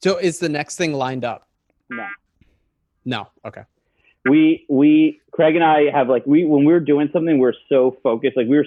So 0.03 0.17
is 0.17 0.39
the 0.39 0.49
next 0.49 0.77
thing 0.77 0.93
lined 0.93 1.25
up? 1.25 1.49
No. 1.91 2.07
No. 3.05 3.29
Okay. 3.45 3.63
we 4.29 4.65
we 4.69 5.21
Craig 5.33 5.55
and 5.55 5.65
I 5.65 5.91
have 5.93 6.09
like 6.09 6.25
we 6.27 6.45
when 6.45 6.65
we're 6.65 6.81
doing 6.81 7.09
something 7.13 7.39
we're 7.39 7.55
so 7.69 7.97
focused 8.03 8.37
like 8.37 8.47
we're 8.49 8.67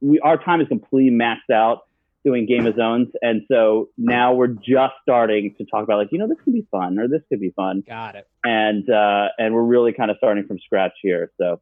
we 0.00 0.18
our 0.20 0.36
time 0.42 0.60
is 0.60 0.68
completely 0.68 1.10
maxed 1.16 1.52
out 1.52 1.82
doing 2.24 2.46
Game 2.46 2.66
of 2.66 2.74
Zones 2.76 3.08
and 3.20 3.42
so 3.48 3.90
now 3.98 4.32
we're 4.32 4.46
just 4.46 4.94
starting 5.02 5.54
to 5.58 5.64
talk 5.66 5.84
about 5.84 5.98
like 5.98 6.08
you 6.10 6.18
know 6.18 6.26
this 6.26 6.38
could 6.42 6.54
be 6.54 6.66
fun 6.70 6.98
or 6.98 7.06
this 7.08 7.20
could 7.28 7.40
be 7.40 7.50
fun 7.50 7.82
Got 7.86 8.14
it. 8.16 8.26
and 8.44 8.88
uh 8.88 9.28
and 9.36 9.52
we're 9.54 9.62
really 9.62 9.92
kind 9.92 10.10
of 10.10 10.16
starting 10.16 10.46
from 10.46 10.58
scratch 10.60 10.92
here 11.02 11.30
so 11.38 11.60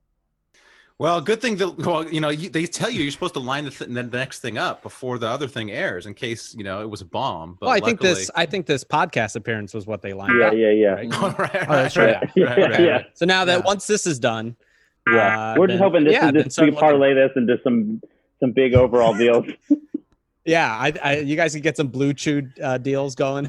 Well, 1.03 1.21
good 1.21 1.41
thing 1.41 1.57
that 1.57 1.79
well, 1.79 2.09
you 2.09 2.21
know, 2.21 2.29
you, 2.29 2.49
they 2.49 2.65
tell 2.65 2.89
you 2.89 3.03
you're 3.03 3.11
supposed 3.11 3.35
to 3.35 3.41
line 3.41 3.65
the, 3.65 3.73
th- 3.73 3.91
the 3.91 4.05
next 4.05 4.39
thing 4.39 4.57
up 4.57 4.85
before 4.85 5.19
the 5.19 5.27
other 5.29 5.49
thing 5.49 5.73
airs 5.73 6.07
in 6.07 6.15
case 6.15 6.55
you 6.55 6.63
know 6.63 6.81
it 6.81 6.89
was 6.89 7.01
a 7.01 7.05
bomb. 7.05 7.57
But 7.59 7.67
well, 7.67 7.75
I 7.75 7.81
think 7.81 8.01
this. 8.01 8.31
I 8.37 8.47
think 8.47 8.67
this 8.67 8.85
podcast 8.85 9.35
appearance 9.35 9.75
was 9.75 9.85
what 9.85 10.01
they 10.01 10.13
lined 10.13 10.39
Yeah, 10.39 10.47
up. 10.47 10.53
yeah, 10.55 10.71
yeah. 10.71 10.89
right? 10.95 11.09
Oh, 11.13 11.35
right, 11.37 11.55
Oh, 11.69 11.73
that's 11.73 11.97
right, 11.97 12.15
right. 12.15 12.31
Yeah, 12.37 12.45
right, 12.45 12.71
right, 12.71 12.81
yeah. 12.81 13.03
So 13.15 13.27
now 13.27 13.45
that 13.47 13.59
Yeah. 13.59 13.67
once 13.67 13.89
this 13.89 14.07
is 14.07 14.21
done, 14.21 14.55
Yeah, 15.13 15.55
uh, 15.55 15.55
we're 15.59 15.67
just 15.67 15.79
then- 15.81 15.83
hoping 15.89 16.05
this 16.05 16.13
yeah, 16.13 16.27
is 16.29 16.33
then 16.35 16.45
just 16.45 16.53
start 16.55 16.67
we 16.67 16.73
can 16.77 16.81
parlay 16.81 17.15
this 17.15 17.33
into 17.35 17.59
some 17.65 18.01
some 18.39 18.53
big 18.53 18.75
overall 18.75 19.13
deals. 19.15 19.47
Yeah, 20.45 20.69
I, 20.73 20.93
I, 21.05 21.17
you 21.19 21.37
guys 21.37 21.53
can 21.53 21.63
get 21.63 21.77
some 21.77 21.87
blue 21.87 22.13
chew 22.13 22.49
uh, 22.61 22.77
deals 22.77 23.15
going. 23.15 23.49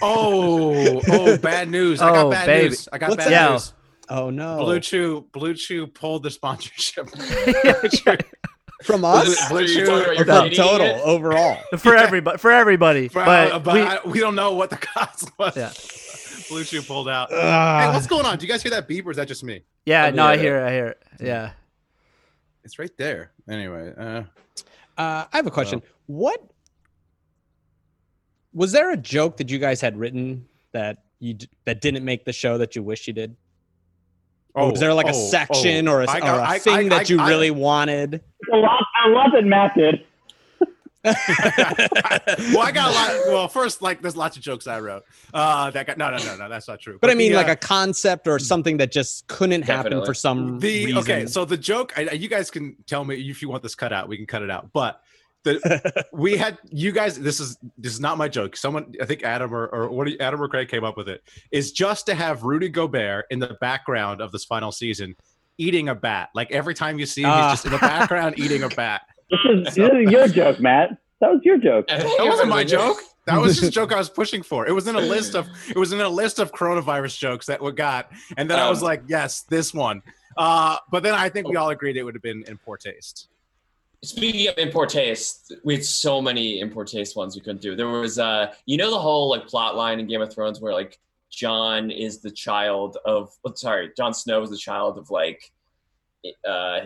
Oh, 0.00 1.02
oh, 1.08 1.36
bad 1.38 1.68
news! 1.68 2.00
I 2.00 2.10
got 2.12 2.26
Oh, 2.26 2.30
bad 2.30 2.46
baby. 2.46 2.68
news. 2.68 2.88
I 2.92 2.98
got 2.98 3.10
What's 3.10 3.24
bad 3.24 3.32
that? 3.32 3.50
news. 3.50 3.72
Oh 4.10 4.28
no, 4.30 4.58
Blue 4.58 4.80
Chew, 4.80 5.26
Blue 5.32 5.54
Chew 5.54 5.86
pulled 5.86 6.24
the 6.24 6.30
sponsorship. 6.30 7.08
from 8.82 9.04
us 9.04 9.48
Blue 9.48 9.62
Are 9.62 9.66
Chew, 9.66 9.86
talking 9.86 10.02
about 10.04 10.16
your 10.16 10.24
No, 10.26 10.40
Canadian 10.42 10.62
total 10.64 10.86
it? 10.86 11.00
overall. 11.04 11.58
for 11.78 11.94
everybody. 11.96 12.38
For 12.38 12.50
everybody. 12.50 13.08
but, 13.08 13.24
But, 13.24 13.58
but 13.64 13.74
we, 13.74 13.80
I- 13.82 14.00
we, 14.04 14.18
don't 14.20 14.34
know 14.34 14.54
what 14.54 14.70
the 14.70 14.76
cost 14.78 15.30
was. 15.38 15.56
Yeah. 15.56 15.72
Blue 16.48 16.64
Chew 16.64 16.82
pulled 16.82 17.08
out. 17.08 17.30
hey, 17.30 17.88
what's 17.92 18.06
going 18.08 18.26
on? 18.26 18.36
Do 18.38 18.46
you 18.46 18.50
guys 18.52 18.62
hear 18.62 18.70
that 18.72 18.88
beep, 18.88 19.06
or 19.06 19.10
is 19.12 19.16
that 19.16 19.28
just 19.28 19.44
me? 19.44 19.62
yeah, 19.86 20.04
I 20.06 20.10
no, 20.10 20.24
I 20.24 20.36
hear 20.36 20.58
it. 20.58 20.66
I 20.68 20.72
hear 20.72 20.86
it. 20.88 21.02
Yeah. 21.20 21.52
It's 22.64 22.78
right 22.78 22.90
there. 22.96 23.30
Anyway, 23.48 23.92
uh, 23.96 24.22
Uh, 24.98 25.24
I 25.32 25.36
have 25.36 25.46
a 25.46 25.50
question. 25.50 25.82
What 26.06 26.42
was 28.52 28.72
there 28.72 28.90
a 28.90 28.96
joke 28.96 29.36
that 29.36 29.48
you 29.50 29.58
guys 29.58 29.80
had 29.80 29.96
written 29.96 30.46
that 30.72 31.04
you 31.20 31.36
that 31.64 31.80
didn't 31.80 32.04
make 32.04 32.24
the 32.24 32.32
show 32.32 32.58
that 32.58 32.74
you 32.74 32.82
wish 32.82 33.06
you 33.06 33.12
did? 33.12 33.36
Or 34.54 34.70
was 34.70 34.80
there 34.80 34.94
like 34.94 35.06
a 35.06 35.14
oh, 35.14 35.28
section 35.28 35.88
oh. 35.88 35.92
or 35.92 36.02
a, 36.02 36.10
I 36.10 36.18
or 36.18 36.40
a 36.40 36.42
I- 36.42 36.58
thing 36.58 36.74
I- 36.74 36.88
that 36.88 37.10
I- 37.10 37.14
you 37.14 37.20
I- 37.20 37.28
really 37.28 37.50
wanted? 37.50 38.22
a 38.52 38.56
lot, 38.56 38.84
a 39.06 39.10
lot 39.10 39.30
that 39.32 39.44
Matt 39.44 39.74
did. 39.76 40.04
well, 41.04 41.14
I 41.16 42.72
got 42.74 42.90
a 42.90 42.94
lot. 42.94 43.10
Well, 43.28 43.48
first, 43.48 43.80
like, 43.80 44.02
there's 44.02 44.16
lots 44.16 44.36
of 44.36 44.42
jokes 44.42 44.66
I 44.66 44.80
wrote. 44.80 45.04
Uh, 45.32 45.70
that 45.70 45.86
got 45.86 45.96
no, 45.96 46.10
no, 46.10 46.18
no, 46.18 46.36
no. 46.36 46.48
That's 46.50 46.68
not 46.68 46.78
true. 46.78 46.98
But 47.00 47.08
I 47.08 47.14
mean, 47.14 47.32
the, 47.32 47.38
like 47.38 47.48
uh, 47.48 47.52
a 47.52 47.56
concept 47.56 48.28
or 48.28 48.38
something 48.38 48.76
that 48.76 48.92
just 48.92 49.26
couldn't 49.26 49.62
happen 49.62 50.04
for 50.04 50.12
some 50.12 50.58
the 50.58 50.84
reason. 50.86 50.98
okay. 50.98 51.24
So 51.26 51.46
the 51.46 51.56
joke, 51.56 51.94
I, 51.96 52.10
you 52.10 52.28
guys 52.28 52.50
can 52.50 52.76
tell 52.86 53.02
me 53.06 53.16
if 53.16 53.40
you 53.40 53.48
want 53.48 53.62
this 53.62 53.74
cut 53.74 53.94
out. 53.94 54.08
We 54.08 54.18
can 54.18 54.26
cut 54.26 54.42
it 54.42 54.50
out. 54.50 54.74
But 54.74 55.00
the 55.44 56.04
we 56.12 56.36
had 56.36 56.58
you 56.70 56.92
guys. 56.92 57.18
This 57.18 57.40
is 57.40 57.56
this 57.78 57.92
is 57.92 58.00
not 58.00 58.18
my 58.18 58.28
joke. 58.28 58.56
Someone, 58.56 58.94
I 59.00 59.06
think 59.06 59.22
Adam 59.22 59.54
or 59.54 59.66
or 59.68 59.88
what? 59.90 60.08
you- 60.10 60.18
Adam 60.20 60.40
or 60.40 60.48
Craig 60.48 60.68
came 60.68 60.84
up 60.84 60.96
with 60.96 61.08
it. 61.08 61.22
Is 61.50 61.72
just 61.72 62.06
to 62.06 62.14
have 62.14 62.42
Rudy 62.42 62.68
Gobert 62.68 63.26
in 63.30 63.38
the 63.38 63.56
background 63.60 64.20
of 64.20 64.32
this 64.32 64.44
final 64.44 64.72
season 64.72 65.16
eating 65.58 65.88
a 65.90 65.94
bat. 65.94 66.30
Like 66.34 66.50
every 66.52 66.74
time 66.74 66.98
you 66.98 67.06
see 67.06 67.22
him, 67.22 67.30
Ah. 67.30 67.50
he's 67.50 67.58
just 67.58 67.66
in 67.66 67.72
the 67.72 67.78
background 67.78 68.38
eating 68.38 68.62
a 68.62 68.68
bat. 68.68 69.02
This 69.30 69.40
is, 69.68 69.74
this 69.76 69.90
is 69.92 70.10
your 70.10 70.26
joke, 70.26 70.58
Matt. 70.58 70.90
That 71.20 71.30
was 71.30 71.40
your 71.44 71.56
joke. 71.58 71.86
That 71.86 72.04
wasn't 72.18 72.48
my 72.48 72.64
joke. 72.64 72.96
That 73.26 73.40
was 73.40 73.56
just 73.60 73.68
a 73.68 73.70
joke 73.80 73.92
I 73.92 73.96
was 73.98 74.10
pushing 74.10 74.42
for. 74.42 74.66
It 74.66 74.72
was 74.72 74.88
in 74.88 74.96
a 74.96 75.00
list 75.00 75.36
of 75.36 75.46
it 75.68 75.76
was 75.76 75.92
in 75.92 76.00
a 76.00 76.08
list 76.08 76.40
of 76.40 76.50
coronavirus 76.50 77.16
jokes 77.16 77.46
that 77.46 77.62
we 77.62 77.70
got, 77.70 78.10
and 78.36 78.50
then 78.50 78.58
I 78.58 78.68
was 78.68 78.78
Um, 78.80 78.86
like, 78.86 79.02
yes, 79.06 79.42
this 79.42 79.72
one. 79.72 80.02
Uh, 80.36 80.78
but 80.90 81.04
then 81.04 81.14
I 81.14 81.28
think 81.28 81.46
we 81.46 81.54
all 81.56 81.68
agreed 81.70 81.96
it 81.96 82.02
would 82.02 82.14
have 82.16 82.22
been 82.22 82.42
in 82.48 82.58
poor 82.58 82.76
taste. 82.76 83.28
Speaking 84.02 84.48
of 84.48 84.56
in 84.56 84.70
poor 84.70 84.86
taste, 84.86 85.52
we 85.62 85.74
had 85.74 85.84
so 85.84 86.22
many 86.22 86.60
in 86.60 86.70
poor 86.70 86.84
taste 86.86 87.16
ones 87.16 87.34
we 87.34 87.42
couldn't 87.42 87.60
do. 87.60 87.76
There 87.76 87.88
was, 87.88 88.18
uh, 88.18 88.54
you 88.64 88.78
know, 88.78 88.90
the 88.90 88.98
whole 88.98 89.28
like 89.28 89.46
plot 89.46 89.76
line 89.76 90.00
in 90.00 90.06
Game 90.06 90.22
of 90.22 90.32
Thrones 90.32 90.58
where 90.60 90.72
like 90.72 90.98
Jon 91.30 91.90
is 91.90 92.20
the 92.20 92.30
child 92.30 92.96
of, 93.04 93.30
oh, 93.44 93.52
sorry, 93.54 93.90
Jon 93.96 94.14
Snow 94.14 94.42
is 94.42 94.48
the 94.50 94.56
child 94.56 94.96
of 94.96 95.10
like 95.10 95.52
uh, 96.48 96.80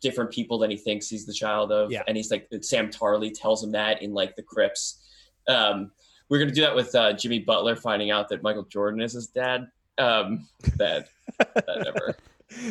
different 0.00 0.30
people 0.30 0.58
than 0.58 0.70
he 0.70 0.78
thinks 0.78 1.08
he's 1.10 1.26
the 1.26 1.32
child 1.32 1.72
of, 1.72 1.92
Yeah. 1.92 2.02
and 2.08 2.16
he's 2.16 2.30
like 2.30 2.48
Sam 2.62 2.88
Tarly 2.90 3.32
tells 3.38 3.62
him 3.62 3.72
that 3.72 4.00
in 4.00 4.14
like 4.14 4.34
the 4.34 4.42
crypts. 4.42 5.02
Um, 5.48 5.92
we're 6.30 6.38
gonna 6.38 6.50
do 6.52 6.62
that 6.62 6.74
with 6.74 6.94
uh, 6.94 7.12
Jimmy 7.12 7.38
Butler 7.38 7.76
finding 7.76 8.10
out 8.10 8.28
that 8.30 8.42
Michael 8.42 8.64
Jordan 8.64 9.00
is 9.02 9.12
his 9.12 9.26
dad. 9.28 9.68
Um, 9.98 10.48
that 10.78 11.08
that 11.38 11.66
never. 11.84 12.16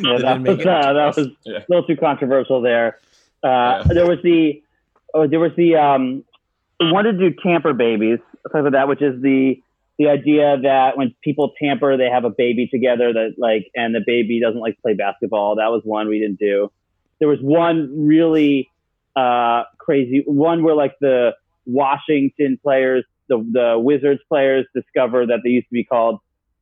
Yeah, 0.02 0.18
that 0.22 0.40
was, 0.42 0.58
uh, 0.66 0.92
that 0.92 1.16
was 1.16 1.28
Yeah. 1.44 1.58
a 1.58 1.64
little 1.68 1.86
too 1.86 1.96
controversial 1.96 2.60
there. 2.60 2.98
Uh, 3.46 3.84
Yeah. 3.86 3.94
There 3.94 4.06
was 4.06 4.18
the 4.22 4.62
oh, 5.14 5.26
there 5.26 5.40
was 5.40 5.52
the 5.56 5.76
um, 5.76 6.24
wanted 6.80 7.18
to 7.18 7.30
do 7.30 7.36
tamper 7.42 7.72
babies. 7.72 8.18
Talk 8.50 8.60
about 8.60 8.72
that, 8.72 8.88
which 8.88 9.02
is 9.02 9.20
the 9.22 9.62
the 9.98 10.08
idea 10.08 10.58
that 10.62 10.96
when 10.96 11.14
people 11.22 11.52
tamper, 11.60 11.96
they 11.96 12.10
have 12.10 12.24
a 12.24 12.30
baby 12.30 12.66
together 12.66 13.12
that 13.12 13.34
like, 13.38 13.70
and 13.74 13.94
the 13.94 14.02
baby 14.04 14.40
doesn't 14.40 14.60
like 14.60 14.76
to 14.76 14.82
play 14.82 14.94
basketball. 14.94 15.56
That 15.56 15.70
was 15.70 15.82
one 15.84 16.08
we 16.08 16.18
didn't 16.18 16.38
do. 16.38 16.70
There 17.18 17.28
was 17.28 17.38
one 17.40 18.06
really 18.06 18.70
uh, 19.14 19.64
crazy 19.78 20.22
one 20.26 20.62
where 20.62 20.74
like 20.74 20.96
the 21.00 21.34
Washington 21.64 22.58
players, 22.62 23.04
the 23.28 23.38
the 23.38 23.78
Wizards 23.78 24.20
players 24.28 24.66
discover 24.74 25.26
that 25.26 25.40
they 25.42 25.50
used 25.50 25.68
to 25.68 25.72
be 25.72 25.84
called 25.84 26.20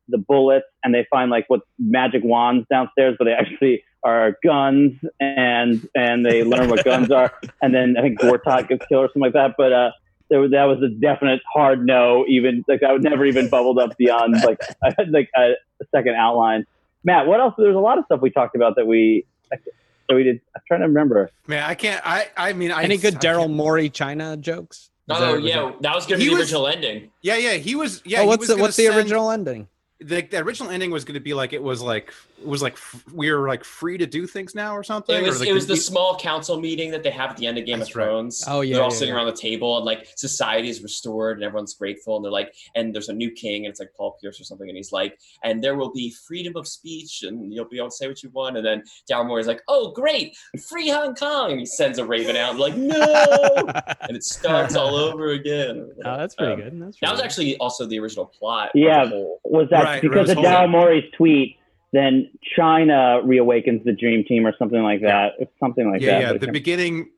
the 0.08 0.18
bullets 0.18 0.66
and 0.82 0.94
they 0.94 1.06
find 1.10 1.30
like 1.30 1.46
what 1.48 1.62
magic 1.78 2.22
wands 2.22 2.66
downstairs, 2.70 3.16
but 3.18 3.24
they 3.24 3.32
actually 3.32 3.82
are 4.04 4.36
guns 4.44 5.00
and 5.18 5.88
and 5.94 6.24
they 6.26 6.44
learn 6.44 6.68
what 6.68 6.84
guns 6.84 7.10
are. 7.10 7.32
And 7.62 7.74
then 7.74 7.96
I 7.96 8.02
think 8.02 8.20
Gortat 8.20 8.68
gets 8.68 8.84
killed 8.86 9.04
or 9.04 9.08
something 9.08 9.22
like 9.22 9.32
that. 9.32 9.54
But 9.56 9.72
uh, 9.72 9.90
there 10.30 10.40
was, 10.40 10.50
that 10.52 10.64
was 10.64 10.82
a 10.82 10.88
definite 10.88 11.40
hard 11.52 11.84
no. 11.86 12.24
Even 12.28 12.64
like 12.68 12.82
I 12.82 12.92
would 12.92 13.02
never 13.02 13.24
even 13.24 13.48
bubbled 13.48 13.78
up 13.78 13.96
beyond 13.96 14.34
like 14.44 14.60
I 14.82 14.92
had 14.98 15.10
like 15.10 15.30
a, 15.36 15.52
a 15.80 15.84
second 15.94 16.14
outline. 16.14 16.66
Matt, 17.02 17.26
what 17.26 17.40
else? 17.40 17.54
There's 17.58 17.76
a 17.76 17.80
lot 17.80 17.98
of 17.98 18.04
stuff 18.06 18.20
we 18.20 18.30
talked 18.30 18.54
about 18.56 18.76
that 18.76 18.86
we 18.86 19.24
that 19.50 20.14
we 20.14 20.22
did. 20.22 20.40
I'm 20.54 20.62
trying 20.68 20.80
to 20.80 20.86
remember. 20.86 21.30
Man, 21.46 21.62
I 21.62 21.74
can't. 21.74 22.00
I 22.04 22.28
I 22.36 22.52
mean, 22.52 22.70
I 22.72 22.82
Any 22.82 22.96
good 22.98 23.14
Daryl 23.14 23.40
can't- 23.40 23.52
Morey 23.54 23.88
China 23.90 24.36
jokes? 24.36 24.90
Is 25.08 25.16
Oh 25.18 25.32
that- 25.36 25.42
yeah, 25.42 25.56
that- 25.62 25.82
that 25.82 25.94
was 25.94 26.06
gonna 26.06 26.18
He 26.18 26.24
be 26.28 26.34
the 26.34 26.40
was- 26.40 26.48
original 26.52 26.66
ending. 26.66 27.10
Yeah, 27.22 27.36
yeah. 27.36 27.54
He 27.54 27.74
was. 27.74 28.02
Yeah. 28.04 28.20
oh, 28.20 28.22
he 28.22 28.28
what's 28.28 28.40
was 28.40 28.48
the, 28.48 28.54
gonna 28.54 28.62
what's 28.64 28.76
the 28.76 28.88
original 28.88 29.30
ending? 29.30 29.68
The, 30.00 30.22
the 30.22 30.38
original 30.38 30.70
ending 30.70 30.90
was 30.90 31.04
going 31.04 31.14
to 31.14 31.20
be 31.20 31.32
like 31.34 31.52
it 31.54 31.62
was 31.62 31.80
like 31.80 32.08
it 32.08 32.33
was 32.46 32.62
like 32.62 32.74
f- 32.74 33.04
we 33.12 33.30
were 33.32 33.46
like 33.48 33.64
free 33.64 33.96
to 33.98 34.06
do 34.06 34.26
things 34.26 34.54
now 34.54 34.74
or 34.76 34.82
something. 34.82 35.16
It 35.16 35.26
was 35.26 35.40
like 35.40 35.48
it 35.48 35.52
was 35.52 35.66
the 35.66 35.74
he- 35.74 35.80
small 35.80 36.16
council 36.18 36.60
meeting 36.60 36.90
that 36.92 37.02
they 37.02 37.10
have 37.10 37.30
at 37.30 37.36
the 37.36 37.46
end 37.46 37.58
of 37.58 37.66
Game 37.66 37.78
That's 37.78 37.90
of 37.90 37.96
right. 37.96 38.04
Thrones. 38.04 38.44
Oh, 38.46 38.60
yeah, 38.60 38.74
they're 38.74 38.82
all 38.84 38.90
yeah, 38.90 38.96
sitting 38.96 39.14
yeah. 39.14 39.18
around 39.20 39.26
the 39.26 39.40
table 39.40 39.76
and 39.76 39.84
like 39.86 40.08
society 40.16 40.68
is 40.68 40.82
restored 40.82 41.36
and 41.38 41.44
everyone's 41.44 41.74
grateful 41.74 42.16
and 42.16 42.24
they're 42.24 42.32
like 42.32 42.54
and 42.74 42.94
there's 42.94 43.08
a 43.08 43.12
new 43.12 43.30
king 43.30 43.64
and 43.66 43.70
it's 43.70 43.80
like 43.80 43.92
Paul 43.96 44.16
Pierce 44.20 44.40
or 44.40 44.44
something 44.44 44.68
and 44.68 44.76
he's 44.76 44.92
like 44.92 45.18
and 45.42 45.62
there 45.62 45.76
will 45.76 45.92
be 45.92 46.10
freedom 46.26 46.56
of 46.56 46.66
speech 46.68 47.22
and 47.22 47.52
you'll 47.52 47.64
be 47.68 47.78
able 47.78 47.88
to 47.90 47.96
say 47.96 48.08
what 48.08 48.22
you 48.22 48.30
want 48.30 48.56
and 48.56 48.64
then 48.66 48.82
Daryl 49.10 49.38
is 49.40 49.46
like 49.46 49.62
oh 49.68 49.90
great 49.92 50.36
free 50.68 50.88
Hong 50.90 51.14
Kong 51.14 51.50
and 51.52 51.60
he 51.60 51.66
sends 51.66 51.98
a 51.98 52.04
raven 52.04 52.36
out 52.36 52.50
and 52.52 52.58
like 52.60 52.76
no 52.76 52.96
and 54.02 54.16
it 54.16 54.24
starts 54.24 54.76
all 54.76 54.94
over 54.94 55.30
again. 55.30 55.90
Oh, 56.04 56.16
that's 56.16 56.34
pretty 56.34 56.52
Um, 56.52 56.60
good. 56.60 56.82
That's 56.82 56.98
That 57.00 57.10
was 57.12 57.20
good. 57.20 57.24
actually 57.26 57.56
also 57.58 57.86
the 57.86 57.98
original 57.98 58.26
plot. 58.26 58.70
Yeah. 58.74 59.04
Was 59.44 59.68
that 59.70 59.84
Right, 59.84 60.02
because 60.02 60.30
of 60.30 60.36
Rose 60.36 60.44
Holden. 60.46 60.52
Daryl 60.52 60.70
Morey's 60.70 61.04
tweet? 61.16 61.56
Then 61.94 62.28
China 62.56 63.20
reawakens 63.24 63.84
the 63.84 63.92
Dream 63.92 64.24
Team 64.24 64.44
or 64.48 64.52
something 64.58 64.82
like 64.82 65.00
that. 65.02 65.34
It's 65.38 65.52
something 65.60 65.88
like 65.88 66.00
yeah, 66.00 66.10
that. 66.10 66.20
yeah. 66.20 66.32
but 66.32 66.40
The 66.40 66.48
it's 66.48 66.52
beginning. 66.52 67.10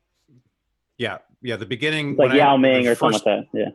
Yeah, 0.99 1.19
yeah. 1.41 1.57
The 1.57 1.65
beginning. 1.65 2.11
like 2.17 2.29
when 2.29 2.33
I- 2.33 2.45
Yao 2.45 2.53
the 2.53 2.59
Ming 2.59 2.87
or 2.87 2.95
first- 2.95 3.25
something 3.25 3.37
like 3.39 3.51
that. 3.53 3.59
Yeah. 3.59 3.71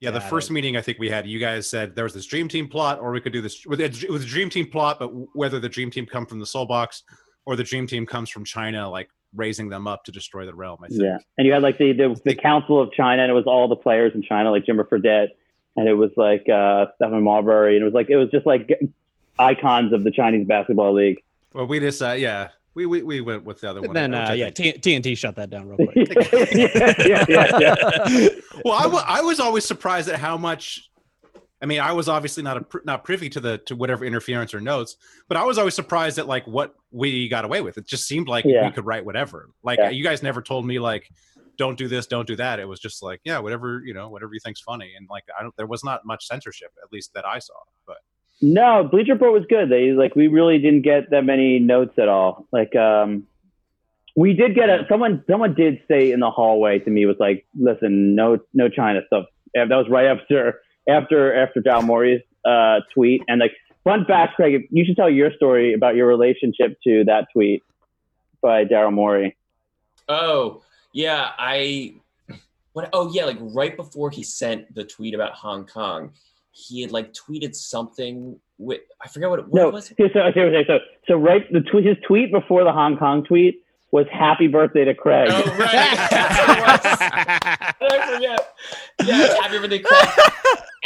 Yeah, 0.00 0.10
the 0.12 0.20
Got 0.20 0.30
first 0.30 0.50
meeting 0.50 0.76
I 0.76 0.80
think 0.80 0.98
we 1.00 1.10
had, 1.10 1.26
you 1.26 1.38
guys 1.40 1.68
said 1.68 1.94
there 1.96 2.04
was 2.04 2.14
this 2.14 2.24
dream 2.24 2.46
team 2.48 2.68
plot, 2.68 3.00
or 3.00 3.10
we 3.10 3.20
could 3.20 3.32
do 3.32 3.42
this 3.42 3.66
with 3.66 3.80
it 3.80 4.08
was 4.08 4.22
a 4.22 4.26
dream 4.26 4.48
team 4.48 4.70
plot, 4.70 4.98
but 5.00 5.08
whether 5.36 5.58
the 5.58 5.68
dream 5.68 5.90
team 5.90 6.06
come 6.06 6.24
from 6.24 6.38
the 6.38 6.46
soul 6.46 6.64
box 6.66 7.02
or 7.46 7.56
the 7.56 7.64
dream 7.64 7.86
team 7.86 8.06
comes 8.06 8.30
from 8.30 8.44
China, 8.44 8.88
like 8.88 9.10
raising 9.34 9.68
them 9.68 9.86
up 9.88 10.04
to 10.04 10.12
destroy 10.12 10.46
the 10.46 10.54
realm. 10.54 10.78
I 10.84 10.86
think. 10.88 11.02
Yeah, 11.02 11.18
and 11.36 11.46
you 11.48 11.52
had 11.52 11.62
like 11.62 11.78
the, 11.78 11.92
the 11.92 12.18
the 12.24 12.34
Council 12.36 12.80
of 12.80 12.92
China, 12.92 13.22
and 13.22 13.30
it 13.30 13.34
was 13.34 13.46
all 13.46 13.66
the 13.68 13.76
players 13.76 14.12
in 14.14 14.22
China, 14.22 14.52
like 14.52 14.64
Jimmer 14.64 14.88
Fredette, 14.88 15.30
and 15.76 15.88
it 15.88 15.94
was 15.94 16.12
like 16.16 16.48
uh, 16.48 16.86
Stephen 16.94 17.22
Marbury, 17.24 17.74
and 17.74 17.82
it 17.82 17.84
was 17.84 17.92
like 17.94 18.08
it 18.08 18.16
was 18.16 18.30
just 18.30 18.46
like 18.46 18.70
icons 19.38 19.92
of 19.92 20.04
the 20.04 20.10
Chinese 20.10 20.46
basketball 20.46 20.92
league. 20.94 21.22
Well, 21.54 21.66
we 21.66 21.80
just 21.80 22.02
uh, 22.02 22.12
yeah, 22.12 22.48
we, 22.74 22.86
we 22.86 23.02
we 23.02 23.20
went 23.20 23.44
with 23.44 23.60
the 23.60 23.70
other 23.70 23.80
But 23.80 23.88
one. 23.90 23.94
then, 23.94 24.14
uh, 24.14 24.32
yeah, 24.32 24.50
T- 24.50 24.72
TNT 24.74 25.16
shut 25.16 25.36
that 25.36 25.50
down 25.50 25.68
real 25.68 25.76
quick. 25.92 26.08
yeah, 26.52 26.94
yeah, 26.98 27.24
yeah, 27.28 27.46
yeah. 27.58 28.28
well, 28.64 28.74
I 28.74 28.86
wa- 28.86 29.04
I 29.06 29.20
was 29.22 29.40
always 29.40 29.64
surprised 29.64 30.08
at 30.08 30.18
how 30.18 30.36
much. 30.36 30.84
I 31.60 31.66
mean, 31.66 31.80
I 31.80 31.90
was 31.90 32.08
obviously 32.08 32.44
not 32.44 32.56
a, 32.56 32.60
pr- 32.60 32.78
not 32.84 33.02
privy 33.02 33.28
to 33.30 33.40
the 33.40 33.58
to 33.66 33.74
whatever 33.74 34.04
interference 34.04 34.54
or 34.54 34.60
notes, 34.60 34.96
but 35.26 35.36
I 35.36 35.42
was 35.44 35.58
always 35.58 35.74
surprised 35.74 36.18
at 36.18 36.28
like 36.28 36.46
what 36.46 36.74
we 36.92 37.28
got 37.28 37.44
away 37.44 37.62
with. 37.62 37.78
It 37.78 37.86
just 37.86 38.06
seemed 38.06 38.28
like 38.28 38.44
Yeah. 38.44 38.66
we 38.66 38.72
could 38.72 38.86
write 38.86 39.04
whatever. 39.04 39.50
Like 39.64 39.78
Yeah. 39.80 39.90
you 39.90 40.04
guys 40.04 40.22
never 40.22 40.40
told 40.40 40.64
me 40.64 40.78
like, 40.78 41.08
don't 41.56 41.76
do 41.76 41.88
this, 41.88 42.06
don't 42.06 42.28
do 42.28 42.36
that. 42.36 42.60
It 42.60 42.68
was 42.68 42.78
just 42.78 43.02
like, 43.02 43.20
yeah, 43.24 43.40
whatever 43.40 43.82
you 43.84 43.92
know, 43.92 44.08
whatever 44.08 44.32
you 44.34 44.38
think's 44.44 44.60
funny, 44.60 44.92
and 44.96 45.08
like 45.10 45.24
I 45.36 45.42
don't. 45.42 45.56
There 45.56 45.66
was 45.66 45.82
not 45.82 46.04
much 46.06 46.26
censorship, 46.28 46.70
at 46.80 46.92
least 46.92 47.12
that 47.14 47.26
I 47.26 47.40
saw. 47.40 47.54
But 47.88 47.96
No, 48.40 48.84
Bleacher 48.84 49.14
Report 49.14 49.32
was 49.32 49.44
good. 49.48 49.68
They 49.68 49.92
like 49.92 50.14
we 50.14 50.28
really 50.28 50.58
didn't 50.58 50.82
get 50.82 51.10
that 51.10 51.24
many 51.24 51.58
notes 51.58 51.98
at 51.98 52.08
all. 52.08 52.46
Like 52.52 52.74
um 52.76 53.26
we 54.16 54.32
did 54.32 54.54
get 54.54 54.68
a 54.68 54.86
someone 54.88 55.24
someone 55.28 55.54
did 55.54 55.80
say 55.88 56.12
in 56.12 56.20
the 56.20 56.30
hallway 56.30 56.78
to 56.80 56.90
me 56.90 57.06
was 57.06 57.16
like, 57.18 57.46
listen, 57.58 58.14
no 58.14 58.38
no 58.54 58.68
China 58.68 59.00
stuff. 59.06 59.26
That 59.54 59.68
was 59.68 59.88
right 59.88 60.06
after 60.06 60.60
after 60.88 61.34
after 61.34 61.60
Daryl 61.60 61.84
Morey's 61.84 62.22
uh 62.44 62.80
tweet. 62.94 63.22
And 63.28 63.40
like 63.40 63.52
fun 63.84 64.04
fact, 64.04 64.36
Craig, 64.36 64.68
you 64.70 64.84
should 64.84 64.96
tell 64.96 65.10
your 65.10 65.32
story 65.32 65.74
about 65.74 65.96
your 65.96 66.06
relationship 66.06 66.78
to 66.84 67.04
that 67.04 67.26
tweet. 67.32 67.62
by 68.40 68.64
Daryl 68.64 68.92
Morey. 68.92 69.36
Oh, 70.08 70.62
yeah, 70.92 71.32
I 71.38 71.94
what 72.72 72.88
oh 72.92 73.10
yeah, 73.12 73.24
like 73.24 73.38
right 73.40 73.76
before 73.76 74.10
he 74.10 74.22
sent 74.22 74.74
the 74.74 74.84
tweet 74.84 75.14
about 75.14 75.32
Hong 75.32 75.66
Kong, 75.66 76.12
he 76.58 76.82
had 76.82 76.90
like 76.90 77.12
tweeted 77.14 77.54
something 77.54 78.38
with 78.58 78.80
I 79.02 79.08
forget 79.08 79.30
what, 79.30 79.48
what 79.48 79.54
No, 79.62 79.70
was 79.70 79.90
it? 79.90 79.96
so, 79.98 80.08
so, 80.12 80.20
okay, 80.20 80.40
okay, 80.42 80.64
so 80.66 80.78
so 81.06 81.14
right 81.16 81.50
the 81.52 81.60
tweet 81.60 81.86
his 81.86 81.96
tweet 82.06 82.32
before 82.32 82.64
the 82.64 82.72
Hong 82.72 82.96
Kong 82.98 83.24
tweet 83.24 83.62
was 83.92 84.06
"Happy 84.12 84.48
birthday 84.48 84.84
to 84.84 84.94
Craig." 84.94 85.28
Oh 85.32 85.56
right. 85.58 85.72
That's 86.10 86.38
what 86.48 86.58
it 86.58 86.62
was. 86.62 86.80
I 87.80 88.14
forget. 88.14 88.54
Yeah, 89.04 89.42
happy 89.42 89.58
birthday, 89.58 89.78
Craig. 89.78 90.08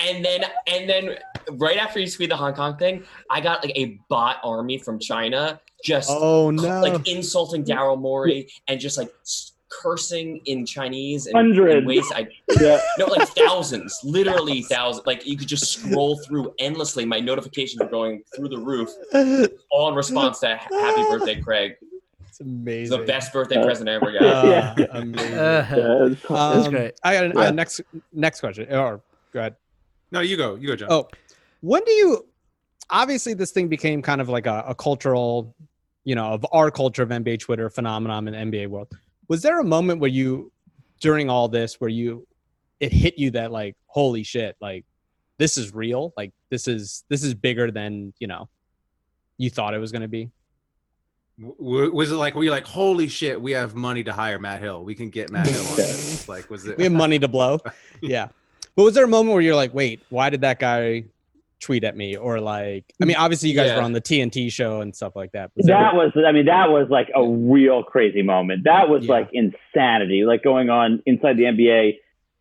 And 0.07 0.25
then 0.25 0.45
and 0.67 0.89
then 0.89 1.17
right 1.53 1.77
after 1.79 1.99
he 2.01 2.07
tweeted 2.07 2.31
the 2.31 2.37
Hong 2.37 2.55
Kong 2.55 2.77
thing, 2.77 3.05
I 3.31 3.41
got 3.41 3.65
like 3.65 3.77
a 3.77 3.99
bot 4.09 4.37
army 4.45 4.79
from 4.79 4.99
China 4.99 5.61
just 5.85 6.09
Oh 6.11 6.51
no! 6.51 6.81
like 6.81 7.09
insulting 7.09 7.65
Daryl 7.65 7.99
Morey 8.01 8.49
and 8.69 8.79
just 8.79 8.97
like 8.99 9.11
s- 9.23 9.52
cursing 9.81 10.41
in 10.47 10.67
Chinese 10.67 11.27
and 11.27 11.37
Hundreds. 11.37 11.75
in 11.79 11.85
ways 11.87 12.11
I 12.15 12.27
Yeah. 12.61 12.81
no 12.99 13.07
like 13.07 13.27
thousands, 13.29 13.99
literally 14.05 14.63
thousands. 14.63 15.07
Like 15.07 15.27
you 15.27 15.37
could 15.37 15.49
just 15.49 15.73
scroll 15.73 16.19
through 16.27 16.53
endlessly. 16.59 17.05
My 17.05 17.21
notifications 17.21 17.81
were 17.83 17.89
going 17.89 18.23
through 18.37 18.49
the 18.51 18.59
roof, 18.59 18.91
all 19.71 19.89
in 19.89 19.95
response 19.95 20.41
to 20.41 20.57
"Happy 20.57 21.03
Birthday, 21.09 21.41
Craig." 21.41 21.73
it's 21.81 22.41
It's 22.41 22.41
amazing. 22.41 22.99
the 22.99 23.05
best 23.07 23.33
birthday 23.33 23.57
Uh, 23.57 23.65
present 23.65 23.89
I 23.89 23.95
ever 23.95 24.11
got. 24.13 24.23
Uh, 24.23 24.75
Yeah. 24.79 24.87
amazing. 24.93 25.35
Uh, 25.39 25.67
Yeah, 25.71 26.09
That's 26.29 26.67
Um, 26.67 26.71
great. 26.73 26.95
I 27.05 27.15
got 27.15 27.25
a, 27.25 27.29
Yeah. 27.41 27.49
uh, 27.49 27.51
next 27.53 27.81
next 28.13 28.41
question. 28.41 28.73
Or 28.75 29.03
go 29.33 29.41
ahead. 29.41 29.57
No, 30.11 30.21
you 30.21 30.37
go. 30.37 30.55
You 30.57 30.69
go, 30.69 30.77
Jon. 30.77 30.89
Oh, 30.91 31.09
when 31.61 31.83
do 31.85 31.93
you? 31.93 32.27
Obviously, 32.91 33.33
this 33.35 33.53
thing 33.53 33.69
became 33.69 34.03
kind 34.03 34.21
of 34.21 34.29
like 34.29 34.47
a, 34.47 34.65
a 34.69 34.75
cultural, 34.75 35.55
you 36.05 36.15
know, 36.15 36.27
of 36.27 36.45
our 36.53 36.71
culture 36.71 37.03
of 37.03 37.09
NBA 37.09 37.39
Twitter 37.41 37.71
phenomenon 37.71 38.29
in 38.29 38.51
the 38.51 38.59
NBA 38.59 38.67
world. 38.69 38.89
Was 39.33 39.41
there 39.41 39.61
a 39.61 39.65
moment 39.65 39.99
where 39.99 40.11
you, 40.11 40.53
during 41.01 41.31
all 41.31 41.49
this, 41.49 41.81
where 41.81 41.89
you, 41.89 42.27
it 42.81 42.93
hit 42.93 43.17
you 43.17 43.31
that 43.31 43.51
like, 43.51 43.77
holy 43.87 44.25
shit, 44.25 44.57
like, 44.61 44.85
this 45.39 45.57
is 45.57 45.75
real, 45.75 46.13
like 46.19 46.35
this 46.51 46.69
is 46.69 47.05
this 47.09 47.25
is 47.25 47.33
bigger 47.33 47.71
than 47.71 48.13
you 48.19 48.27
know, 48.27 48.51
you 49.39 49.49
thought 49.49 49.73
it 49.73 49.79
was 49.79 49.91
going 49.91 50.03
to 50.03 50.07
be. 50.19 50.31
Was 51.39 52.13
it 52.13 52.17
like 52.17 52.35
were 52.35 52.45
you 52.45 52.51
like 52.51 52.67
holy 52.67 53.09
shit 53.09 53.41
we 53.41 53.53
have 53.53 53.75
money 53.75 54.05
to 54.05 54.13
hire 54.13 54.39
matt 54.39 54.61
hill 54.61 54.85
we 54.85 54.95
can 54.95 55.09
get 55.09 55.31
matt 55.31 55.47
hill 55.47 55.67
on 55.67 55.77
this 55.77 56.29
like 56.29 56.51
was 56.51 56.67
it 56.67 56.77
We 56.77 56.85
have 56.85 56.93
money 56.93 57.19
to 57.19 57.27
blow. 57.27 57.59
Yeah, 58.03 58.29
but 58.77 58.83
was 58.83 58.95
there 58.95 59.07
a 59.07 59.09
moment 59.09 59.33
where 59.33 59.41
you're 59.41 59.57
like, 59.57 59.73
wait, 59.73 60.03
why 60.11 60.29
did 60.29 60.43
that 60.43 60.59
guy? 60.59 61.05
Tweet 61.63 61.85
at 61.85 61.97
me 61.97 62.17
or 62.17 62.41
like 62.41 62.85
i 63.01 63.05
mean 63.05 63.17
mm, 63.17 63.21
obviously 63.21 63.49
you 63.49 63.55
guys 63.57 63.69
Yeah. 63.69 63.77
were 63.77 63.83
on 63.83 63.93
the 63.93 64.01
tnt 64.01 64.51
show 64.53 64.81
and 64.81 64.95
stuff 64.95 65.15
like 65.17 65.33
that 65.33 65.51
Was 65.57 65.67
there- 65.67 65.77
that 65.77 65.95
was 65.95 66.11
i 66.27 66.33
mean 66.33 66.47
that 66.47 66.71
was 66.71 66.89
like 66.91 67.09
a 67.15 67.25
real 67.27 67.83
crazy 67.85 68.23
moment 68.23 68.65
that 68.65 68.89
was 68.89 69.07
Yeah. 69.07 69.13
like 69.13 69.29
insanity 69.33 70.25
like 70.25 70.43
going 70.43 70.69
on 70.71 71.03
inside 71.07 71.37
the 71.37 71.45
nba 71.45 71.97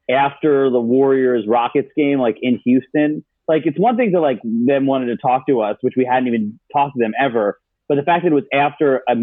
after 0.09 0.69
the 0.69 0.79
warriors 0.81 1.45
rockets 1.47 1.89
game 1.95 2.19
like 2.19 2.37
in 2.41 2.59
houston 2.65 3.23
like 3.47 3.63
it's 3.65 3.77
one 3.79 3.95
thing 3.95 4.11
to 4.11 4.19
like 4.19 4.39
them 4.43 4.85
wanting 4.87 5.07
to 5.07 5.17
talk 5.17 5.45
to 5.47 5.61
us 5.61 5.77
which 5.81 5.93
we 5.95 6.03
hadn't 6.03 6.27
even 6.27 6.59
talked 6.73 6.95
to 6.95 6.99
them 6.99 7.13
ever 7.19 7.59
but 7.87 7.95
the 7.95 8.03
fact 8.03 8.23
that 8.23 8.31
it 8.31 8.35
was 8.35 8.43
after 8.51 9.03
a 9.07 9.15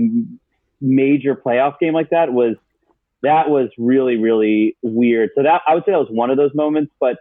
major 0.81 1.35
playoff 1.35 1.79
game 1.81 1.93
like 1.93 2.11
that 2.11 2.33
was 2.33 2.55
that 3.23 3.51
was 3.51 3.69
really 3.79 4.17
really 4.17 4.77
weird 4.83 5.31
so 5.35 5.43
that 5.43 5.61
i 5.67 5.75
would 5.75 5.85
say 5.85 5.91
that 5.93 5.99
was 5.99 6.09
one 6.11 6.31
of 6.31 6.37
those 6.37 6.55
moments 6.55 6.93
but 7.01 7.19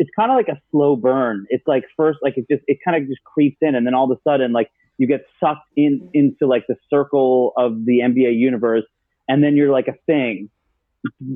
it's 0.00 0.10
kind 0.18 0.32
of 0.32 0.36
like 0.36 0.48
a 0.48 0.60
slow 0.72 0.96
burn 0.96 1.46
it's 1.50 1.66
like 1.68 1.84
first 1.96 2.18
like 2.22 2.36
it 2.36 2.46
just 2.50 2.64
it 2.66 2.78
kind 2.84 3.00
of 3.00 3.08
just 3.08 3.22
creeps 3.22 3.58
in 3.60 3.76
and 3.76 3.86
then 3.86 3.94
all 3.94 4.10
of 4.10 4.18
a 4.18 4.20
sudden 4.28 4.52
like 4.52 4.70
you 5.00 5.06
get 5.06 5.24
sucked 5.42 5.66
in 5.76 6.10
into 6.12 6.46
like 6.46 6.66
the 6.66 6.76
circle 6.90 7.54
of 7.56 7.86
the 7.86 8.00
NBA 8.00 8.38
universe, 8.38 8.84
and 9.28 9.42
then 9.42 9.56
you're 9.56 9.72
like 9.72 9.88
a 9.88 9.94
thing. 10.04 10.50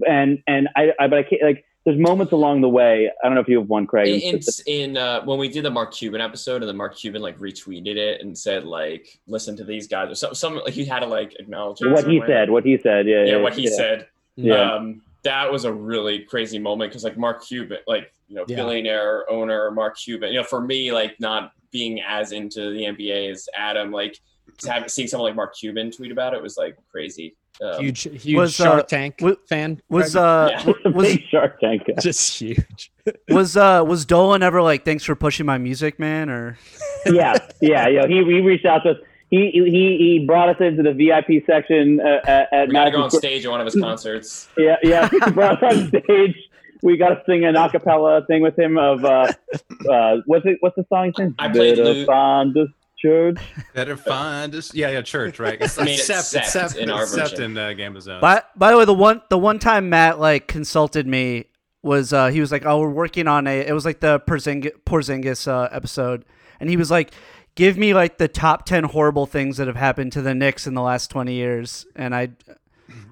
And 0.06 0.42
and 0.46 0.68
I, 0.76 0.92
I 1.00 1.08
but 1.08 1.18
I 1.18 1.22
can't 1.22 1.42
like. 1.42 1.64
There's 1.86 1.98
moments 1.98 2.32
along 2.32 2.62
the 2.62 2.68
way. 2.68 3.10
I 3.22 3.26
don't 3.26 3.34
know 3.34 3.42
if 3.42 3.48
you 3.48 3.58
have 3.58 3.68
one, 3.68 3.86
Craig. 3.86 4.22
in, 4.22 4.36
in, 4.36 4.40
in 4.66 4.96
uh, 4.96 5.22
when 5.24 5.38
we 5.38 5.48
did 5.48 5.66
the 5.66 5.70
Mark 5.70 5.92
Cuban 5.92 6.20
episode, 6.20 6.62
and 6.62 6.68
then 6.68 6.76
Mark 6.76 6.96
Cuban 6.96 7.20
like 7.20 7.38
retweeted 7.38 7.96
it 7.96 8.20
and 8.20 8.36
said 8.36 8.64
like, 8.64 9.18
"Listen 9.26 9.56
to 9.56 9.64
these 9.64 9.86
guys," 9.86 10.10
or 10.10 10.14
some, 10.14 10.34
some 10.34 10.56
like 10.56 10.74
he 10.74 10.84
had 10.84 11.00
to 11.00 11.06
like 11.06 11.34
acknowledge 11.38 11.80
it 11.80 11.88
what 11.88 12.06
he 12.06 12.18
somewhere. 12.18 12.28
said. 12.28 12.50
What 12.50 12.64
he 12.64 12.78
said. 12.78 13.06
Yeah. 13.06 13.24
Yeah, 13.24 13.36
what 13.36 13.54
he 13.54 13.64
yeah. 13.64 13.76
said. 13.76 14.08
Yeah. 14.36 14.74
Um, 14.74 15.02
that 15.24 15.50
was 15.50 15.64
a 15.64 15.72
really 15.72 16.20
crazy 16.20 16.58
moment 16.58 16.90
because 16.90 17.04
like 17.04 17.18
Mark 17.18 17.44
Cuban, 17.44 17.78
like 17.86 18.13
you 18.28 18.36
know, 18.36 18.44
Yeah. 18.48 18.56
billionaire 18.56 19.30
owner 19.30 19.70
Mark 19.70 19.96
Cuban. 19.98 20.32
You 20.32 20.38
know, 20.40 20.44
for 20.44 20.60
me, 20.60 20.92
like 20.92 21.16
not 21.20 21.52
being 21.72 22.00
as 22.06 22.32
into 22.32 22.70
the 22.72 22.84
NBA 22.86 23.30
as 23.30 23.48
Adam, 23.56 23.90
like 23.92 24.18
to 24.58 24.70
have, 24.72 24.90
seeing 24.90 25.08
someone 25.08 25.28
like 25.30 25.36
Mark 25.36 25.54
Cuban 25.56 25.90
tweet 25.90 26.12
about 26.12 26.34
it 26.34 26.42
was 26.42 26.56
like 26.56 26.76
crazy. 26.90 27.36
Um, 27.62 27.80
huge 27.84 28.02
huge 28.02 28.34
Was, 28.36 28.58
uh, 28.60 28.64
shark 28.64 28.88
tank 28.88 29.14
wa- 29.20 29.36
fan 29.48 29.80
Was 29.88 30.14
Greg? 30.14 30.24
uh 30.24 30.48
Yeah. 30.50 30.58
w- 30.64 30.92
was 30.96 31.06
Big 31.06 31.22
Shark 31.30 31.60
Tank. 31.60 31.82
guy. 31.86 31.94
just 32.00 32.36
huge 32.38 32.90
was 33.28 33.56
uh 33.56 33.84
was 33.86 34.04
Dolan 34.04 34.42
ever 34.42 34.60
like 34.60 34.84
thanks 34.84 35.04
for 35.04 35.14
pushing 35.14 35.46
my 35.46 35.56
music, 35.58 36.00
man? 36.00 36.30
Or 36.30 36.58
yeah, 37.06 37.36
yeah, 37.60 37.86
yeah. 37.86 38.06
He 38.08 38.16
he 38.24 38.40
reached 38.40 38.66
out 38.66 38.82
to 38.82 38.90
us. 38.90 38.96
He 39.30 39.50
he 39.52 39.96
he 39.98 40.24
brought 40.26 40.48
us 40.48 40.56
into 40.60 40.82
the 40.82 40.92
VIP 40.92 41.44
section 41.46 42.00
uh, 42.00 42.20
at, 42.26 42.52
at 42.52 42.68
we 42.68 42.74
gotta 42.74 42.90
go 42.90 43.02
on 43.02 43.10
stage 43.12 43.44
at 43.44 43.50
one 43.52 43.60
of 43.60 43.66
his 43.66 43.76
concerts. 43.76 44.48
Yeah, 44.58 44.76
yeah. 44.82 45.08
He 45.08 45.18
brought 45.30 45.62
us 45.62 45.76
on 45.76 45.88
stage. 45.88 46.36
We 46.84 46.96
got 46.98 47.08
to 47.08 47.22
sing 47.26 47.44
an 47.44 47.54
acapella 47.54 48.26
thing 48.26 48.42
with 48.42 48.58
him 48.58 48.76
of 48.78 49.04
uh, 49.04 49.32
uh, 49.90 50.16
what's 50.26 50.44
it? 50.46 50.58
What's 50.60 50.76
the 50.76 50.84
song? 50.88 51.12
I 51.38 51.48
played 51.48 51.76
Better 51.76 51.84
Lou- 51.84 52.04
find 52.04 52.52
the 52.54 52.66
church. 52.98 53.36
better 53.74 53.96
find 53.98 54.54
us 54.54 54.72
yeah 54.74 54.88
yeah 54.88 55.02
church 55.02 55.38
right 55.38 55.58
it's 55.60 55.78
I 55.80 55.84
mean, 55.84 55.94
it's 55.94 56.08
Sept- 56.08 56.38
Sept 56.40 56.72
Sept- 56.74 56.76
in 56.76 56.88
our 56.90 57.02
Sept 57.04 57.30
version. 57.32 57.42
in 57.42 57.58
uh, 57.58 57.72
game 57.74 57.96
of 57.96 58.02
zones 58.02 58.20
by 58.22 58.42
by 58.56 58.70
the 58.70 58.78
way, 58.78 58.84
the 58.86 58.94
one 58.94 59.20
the 59.28 59.36
one 59.38 59.58
time 59.58 59.88
Matt 59.90 60.18
like 60.20 60.46
consulted 60.46 61.06
me 61.06 61.46
was 61.82 62.12
uh 62.12 62.28
he 62.28 62.40
was 62.40 62.50
like, 62.52 62.64
oh, 62.64 62.80
we're 62.80 62.88
working 62.88 63.28
on 63.28 63.46
a. 63.46 63.60
It 63.60 63.72
was 63.72 63.84
like 63.84 64.00
the 64.00 64.20
Porzingis, 64.20 64.72
Porzingis 64.86 65.48
uh, 65.48 65.68
episode, 65.72 66.24
and 66.60 66.68
he 66.70 66.76
was 66.76 66.90
like. 66.90 67.12
Give 67.56 67.78
me 67.78 67.94
like 67.94 68.18
the 68.18 68.26
top 68.26 68.66
ten 68.66 68.82
horrible 68.82 69.26
things 69.26 69.58
that 69.58 69.68
have 69.68 69.76
happened 69.76 70.10
to 70.14 70.22
the 70.22 70.34
Knicks 70.34 70.66
in 70.66 70.74
the 70.74 70.82
last 70.82 71.08
twenty 71.08 71.34
years, 71.34 71.86
and 71.94 72.12
I, 72.12 72.30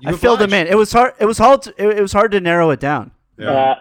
You 0.01 0.09
I 0.09 0.13
filled 0.15 0.41
them 0.41 0.53
in. 0.53 0.67
It 0.67 0.75
was 0.77 0.91
hard. 0.91 1.15
It 1.21 1.27
was 1.27 1.39
hard. 1.39 1.63
To, 1.63 1.71
it, 1.79 1.99
it 1.99 2.03
was 2.03 2.13
hard 2.13 2.33
to 2.33 2.41
narrow 2.41 2.71
it 2.71 2.81
down. 2.81 3.13
Yeah. 3.43 3.51
Uh, 3.51 3.75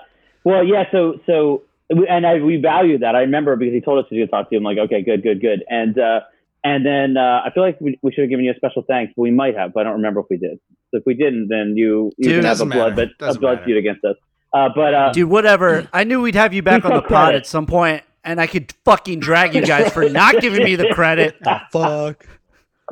well, 0.44 0.64
yeah. 0.64 0.84
So 0.92 1.20
so 1.26 1.64
and 1.90 2.26
I 2.26 2.36
we 2.40 2.58
value 2.58 2.98
that. 3.00 3.16
I 3.16 3.22
remember 3.22 3.56
because 3.56 3.74
he 3.74 3.82
told 3.82 4.04
us 4.04 4.10
to 4.10 4.18
go 4.18 4.26
talk 4.26 4.50
to 4.50 4.56
him. 4.56 4.64
Like, 4.64 4.78
okay, 4.78 5.02
good, 5.02 5.24
good, 5.24 5.42
good. 5.42 5.64
And 5.70 5.98
uh, 6.00 6.22
and 6.64 6.86
then 6.86 7.18
uh, 7.18 7.42
I 7.46 7.50
feel 7.54 7.64
like 7.64 7.80
we, 7.82 8.00
we 8.02 8.12
should 8.12 8.22
have 8.22 8.30
given 8.30 8.46
you 8.46 8.52
a 8.52 8.56
special 8.56 8.84
thanks, 8.88 9.14
but 9.16 9.24
we 9.24 9.32
might 9.32 9.58
have. 9.58 9.74
But 9.74 9.82
I 9.82 9.84
don't 9.86 9.94
remember 9.96 10.20
if 10.22 10.28
we 10.30 10.38
did. 10.38 10.60
So 10.92 10.98
if 10.98 11.04
we 11.06 11.14
didn't, 11.16 11.48
then 11.50 11.74
you 11.76 12.12
you 12.18 12.30
Dude, 12.30 12.36
can 12.42 12.46
have 12.46 12.62
a 12.62 12.66
blood 12.66 12.96
matter. 12.96 12.96
but 12.96 13.08
a 13.26 13.28
Doesn't 13.28 13.42
blood 13.42 13.54
matter. 13.56 13.66
feud 13.66 13.78
against 13.78 14.04
us. 14.06 14.16
Uh, 14.54 14.70
but 14.76 14.94
uh, 14.94 15.12
Dude, 15.12 15.30
whatever. 15.30 15.88
I 15.94 16.04
knew 16.04 16.22
we'd 16.22 16.36
have 16.36 16.54
you 16.54 16.62
back 16.62 16.84
on 16.86 16.94
the 16.94 17.02
pod 17.02 17.08
credit. 17.08 17.38
at 17.38 17.46
some 17.48 17.66
point, 17.66 18.04
and 18.24 18.40
I 18.42 18.48
could 18.48 18.74
fucking 18.86 19.20
drag 19.22 19.56
you 19.56 19.66
guys 19.66 19.92
for 19.94 20.08
not 20.10 20.40
giving 20.42 20.64
me 20.64 20.76
the 20.76 20.90
credit. 20.94 21.36
The 21.44 21.62
fuck 21.72 22.26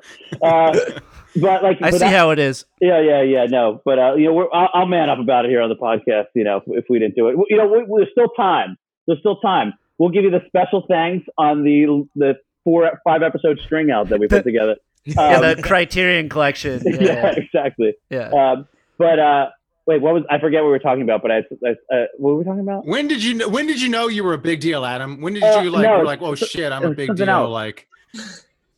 uh, 0.41 0.73
but 1.41 1.63
like 1.63 1.77
I 1.77 1.91
but 1.91 1.93
see 1.93 1.97
that- 1.99 2.13
how 2.13 2.31
it 2.31 2.39
is. 2.39 2.65
Yeah, 2.81 3.01
yeah, 3.01 3.21
yeah. 3.21 3.45
No, 3.45 3.81
but 3.85 3.99
uh, 3.99 4.15
you 4.15 4.25
know, 4.25 4.33
we're, 4.33 4.47
I'll, 4.53 4.69
I'll 4.73 4.85
man 4.85 5.09
up 5.09 5.19
about 5.19 5.45
it 5.45 5.49
here 5.49 5.61
on 5.61 5.69
the 5.69 5.75
podcast. 5.75 6.25
You 6.35 6.43
know, 6.43 6.57
if, 6.57 6.63
if 6.67 6.85
we 6.89 6.99
didn't 6.99 7.15
do 7.15 7.29
it, 7.29 7.35
you 7.49 7.57
know, 7.57 7.67
we, 7.67 7.85
there's 7.97 8.11
still 8.11 8.29
time. 8.29 8.77
There's 9.07 9.19
still 9.19 9.37
time. 9.37 9.73
We'll 9.97 10.09
give 10.09 10.23
you 10.23 10.31
the 10.31 10.41
special 10.47 10.85
thanks 10.87 11.27
on 11.37 11.63
the 11.63 12.07
the 12.15 12.35
four 12.63 12.89
five 13.03 13.21
episode 13.23 13.59
string 13.59 13.91
out 13.91 14.09
that 14.09 14.19
we 14.19 14.27
put 14.27 14.43
together. 14.43 14.75
Yeah, 15.05 15.37
Um, 15.37 15.55
the 15.55 15.61
Criterion 15.63 16.27
Collection. 16.29 16.81
yeah, 16.85 17.01
Yeah, 17.01 17.27
exactly. 17.37 17.93
yeah. 18.09 18.29
Um, 18.31 18.67
but 18.97 19.17
uh, 19.17 19.47
wait, 19.87 20.01
what 20.01 20.13
was 20.13 20.23
I 20.29 20.39
forget 20.39 20.61
what 20.61 20.67
we 20.67 20.71
were 20.71 20.79
talking 20.79 21.01
about? 21.03 21.21
But 21.21 21.31
I, 21.31 21.37
I 21.65 21.69
uh, 21.95 22.05
what 22.17 22.31
were 22.33 22.37
we 22.39 22.43
talking 22.43 22.59
about? 22.59 22.85
when 22.85 23.07
did 23.07 23.23
you 23.23 23.33
know 23.35 23.47
when 23.47 23.65
did 23.65 23.81
you 23.81 23.87
know 23.89 24.07
you 24.09 24.23
were 24.25 24.33
a 24.33 24.37
big 24.37 24.59
deal 24.59 24.85
adam 24.85 25.21
when 25.21 25.33
did 25.33 25.41
Uh, 25.43 25.61
you 25.63 25.71
like 25.71 25.83
no, 25.83 25.99
were 25.99 26.05
like 26.05 26.21
oh 26.21 26.35
shit 26.35 26.71
i'm 26.71 26.83
a 26.83 26.93
big 26.93 27.15
deal 27.15 27.29
else. 27.29 27.49
like 27.49 27.87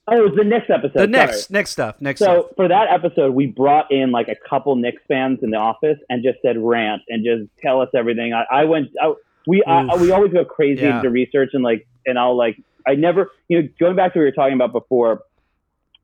Oh, 0.08 0.18
it 0.18 0.22
was 0.24 0.34
the 0.36 0.44
next 0.44 0.70
episode. 0.70 0.94
The 0.94 1.00
sorry. 1.00 1.08
next 1.12 1.52
next 1.52 1.70
stuff. 1.72 1.96
Next 2.02 2.22
stuff. 2.22 2.48
So 2.48 2.54
for 2.56 2.68
that 2.68 2.88
episode, 2.90 3.34
we 3.34 3.46
brought 3.48 3.92
in 3.92 4.12
like 4.12 4.28
a 4.28 4.36
couple 4.50 4.76
Knicks 4.76 5.02
fans 5.08 5.40
in 5.44 5.52
the 5.52 5.58
office 5.58 6.00
and 6.10 6.24
just 6.24 6.40
said 6.42 6.58
rant 6.58 7.04
and 7.08 7.24
just 7.24 7.50
tell 7.62 7.82
us 7.82 7.90
everything. 7.96 8.34
I, 8.34 8.46
I 8.52 8.66
went, 8.66 8.90
I, 9.02 9.14
we 9.48 9.64
I, 9.66 9.96
we 9.96 10.12
always 10.12 10.34
go 10.34 10.44
crazy 10.44 10.82
Yeah. 10.82 10.98
into 10.98 11.10
research 11.10 11.52
and 11.54 11.64
like, 11.64 11.88
and 12.06 12.18
I'll 12.18 12.36
like, 12.36 12.58
I 12.88 12.96
never, 12.96 13.30
you 13.48 13.62
know, 13.62 13.70
going 13.80 13.96
back 13.96 14.14
to 14.14 14.20
what 14.20 14.24
we 14.24 14.26
were 14.26 14.32
talking 14.32 14.56
about 14.56 14.72
before 14.74 15.22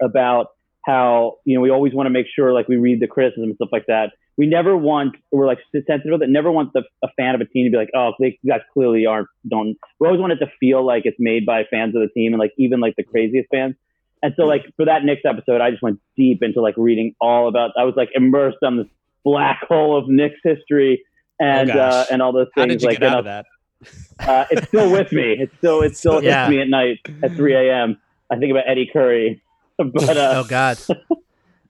about 0.02 0.48
how 0.86 1.38
you 1.44 1.56
know 1.56 1.62
we 1.62 1.70
always 1.70 1.94
want 1.94 2.06
to 2.06 2.12
make 2.12 2.28
sure 2.34 2.54
like 2.54 2.68
we 2.68 2.78
read 2.78 3.02
the 3.02 3.08
criticism 3.08 3.46
and 3.46 3.56
stuff 3.56 3.70
like 3.72 3.88
that. 3.88 4.12
We 4.38 4.46
never 4.46 4.78
want 4.78 5.16
we're 5.32 5.48
like 5.48 5.58
sensitive 5.74 6.20
that. 6.20 6.30
Never 6.30 6.52
want 6.52 6.72
the 6.74 6.84
a 7.04 7.08
fan 7.18 7.34
of 7.36 7.42
a 7.42 7.46
team 7.46 7.66
to 7.66 7.72
be 7.72 7.78
like, 7.78 7.90
oh, 7.96 8.12
they 8.20 8.38
you 8.42 8.52
guys 8.52 8.62
clearly 8.74 9.06
aren't 9.08 9.28
don't. 9.50 9.76
We 10.00 10.08
always 10.08 10.21
want 10.21 10.34
it 10.34 10.38
to 10.38 10.52
feel 10.60 10.86
like 10.86 11.06
it's 11.06 11.17
made 11.19 11.46
by 11.46 11.63
fans 11.69 11.96
of 11.96 12.02
the 12.04 12.10
team 12.10 12.34
and 12.34 12.40
like 12.40 12.54
even 12.58 12.80
like 12.80 12.96
the 12.96 13.04
craziest 13.04 13.50
fans. 13.50 13.76
And 14.28 14.34
so 14.36 14.44
like 14.44 14.65
for 14.75 14.84
that 14.86 15.06
Knicks 15.06 15.21
episode, 15.23 15.62
I 15.62 15.71
just 15.71 15.82
went 15.82 16.02
deep 16.17 16.44
into 16.44 16.60
like 16.60 16.73
reading 16.75 17.15
all 17.21 17.48
about. 17.48 17.71
I 17.80 17.86
was 17.86 17.94
like 17.96 18.10
immersed 18.13 18.58
on 18.62 18.75
this 18.75 18.88
black 19.23 19.62
hole 19.67 19.98
of 19.98 20.10
Knicks 20.10 20.36
history 20.44 21.02
and 21.40 21.71
Oh, 21.71 21.80
uh, 21.80 22.06
and 22.12 22.21
all 22.21 22.34
those 22.34 22.48
how 22.56 22.63
things. 22.63 22.73
did 22.73 22.82
you 22.82 22.88
like 22.90 23.00
get 23.00 23.10
out 23.10 23.19
of 23.19 23.25
that 23.25 23.46
uh, 24.19 24.46
it's 24.52 24.67
still 24.67 24.92
with 24.92 25.13
me. 25.13 25.38
It's 25.40 25.56
still 25.60 25.82
it 25.82 25.96
still 25.96 26.21
Yeah. 26.23 26.46
hits 26.48 26.50
me 26.50 26.62
at 26.62 26.67
night 26.67 26.98
at 27.23 27.36
3 27.36 27.54
a.m. 27.69 27.98
I 28.30 28.36
think 28.38 28.52
about 28.52 28.63
Eddie 28.67 28.90
Curry, 28.92 29.42
but 29.78 30.17
uh, 30.17 30.44
oh 30.44 30.48
God. 30.50 30.78
Uh, 30.90 30.96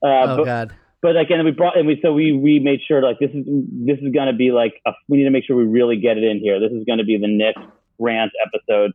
Oh 0.04 0.38
but, 0.38 0.46
God. 0.46 0.74
but 1.02 1.16
like, 1.16 1.30
and 1.30 1.44
we 1.46 1.52
brought, 1.52 1.78
and 1.78 1.86
we 1.86 2.00
so 2.02 2.14
we 2.14 2.32
we 2.32 2.60
made 2.60 2.80
sure 2.88 3.02
like 3.04 3.20
this 3.20 3.30
is 3.32 3.46
this 3.86 4.00
is 4.00 4.12
gonna 4.14 4.34
be 4.34 4.52
like 4.52 4.76
a, 4.88 4.92
we 5.08 5.18
need 5.18 5.26
to 5.26 5.30
make 5.32 5.44
sure 5.46 5.56
we 5.56 5.66
really 5.66 5.98
get 5.98 6.18
it 6.18 6.24
in 6.24 6.40
here. 6.40 6.60
This 6.60 6.72
is 6.72 6.84
gonna 6.88 7.04
be 7.04 7.18
the 7.18 7.28
Knick 7.28 7.56
rant 8.00 8.32
episode, 8.46 8.94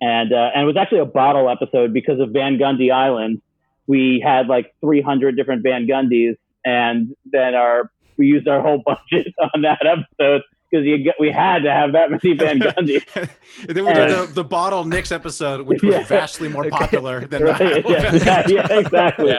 and 0.00 0.32
uh, 0.32 0.50
and 0.54 0.62
it 0.62 0.66
was 0.66 0.76
actually 0.76 1.00
a 1.00 1.04
bottle 1.06 1.48
episode 1.48 1.92
because 1.92 2.20
of 2.20 2.30
Van 2.30 2.58
Gundy 2.58 2.92
Island. 2.92 3.40
We 3.86 4.20
had 4.24 4.46
like 4.46 4.74
300 4.80 5.36
different 5.36 5.62
Van 5.62 5.86
Gundys, 5.86 6.36
and 6.64 7.14
then 7.26 7.54
our 7.54 7.90
we 8.16 8.26
used 8.26 8.48
our 8.48 8.60
whole 8.60 8.78
budget 8.86 9.32
on 9.54 9.62
that 9.62 9.84
episode 9.84 10.42
because 10.70 10.86
you 10.86 10.98
get, 10.98 11.14
we 11.20 11.30
had 11.30 11.62
to 11.64 11.70
have 11.70 11.92
that 11.92 12.10
many 12.10 12.36
Van 12.36 12.58
Gundys. 12.58 13.02
And 13.14 13.28
then 13.76 13.86
we 13.86 13.92
did 13.92 14.10
the, 14.10 14.30
the 14.32 14.44
bottle 14.44 14.84
Knicks 14.84 15.12
episode, 15.12 15.66
which 15.66 15.82
was 15.82 15.94
Yeah. 15.94 16.04
vastly 16.04 16.48
more 16.48 16.68
popular 16.68 17.26
than 17.26 17.42
Right, 17.42 17.84
the 17.84 17.90
yeah, 17.90 18.14
yeah, 18.14 18.68
yeah, 18.70 18.78
exactly. 18.78 19.36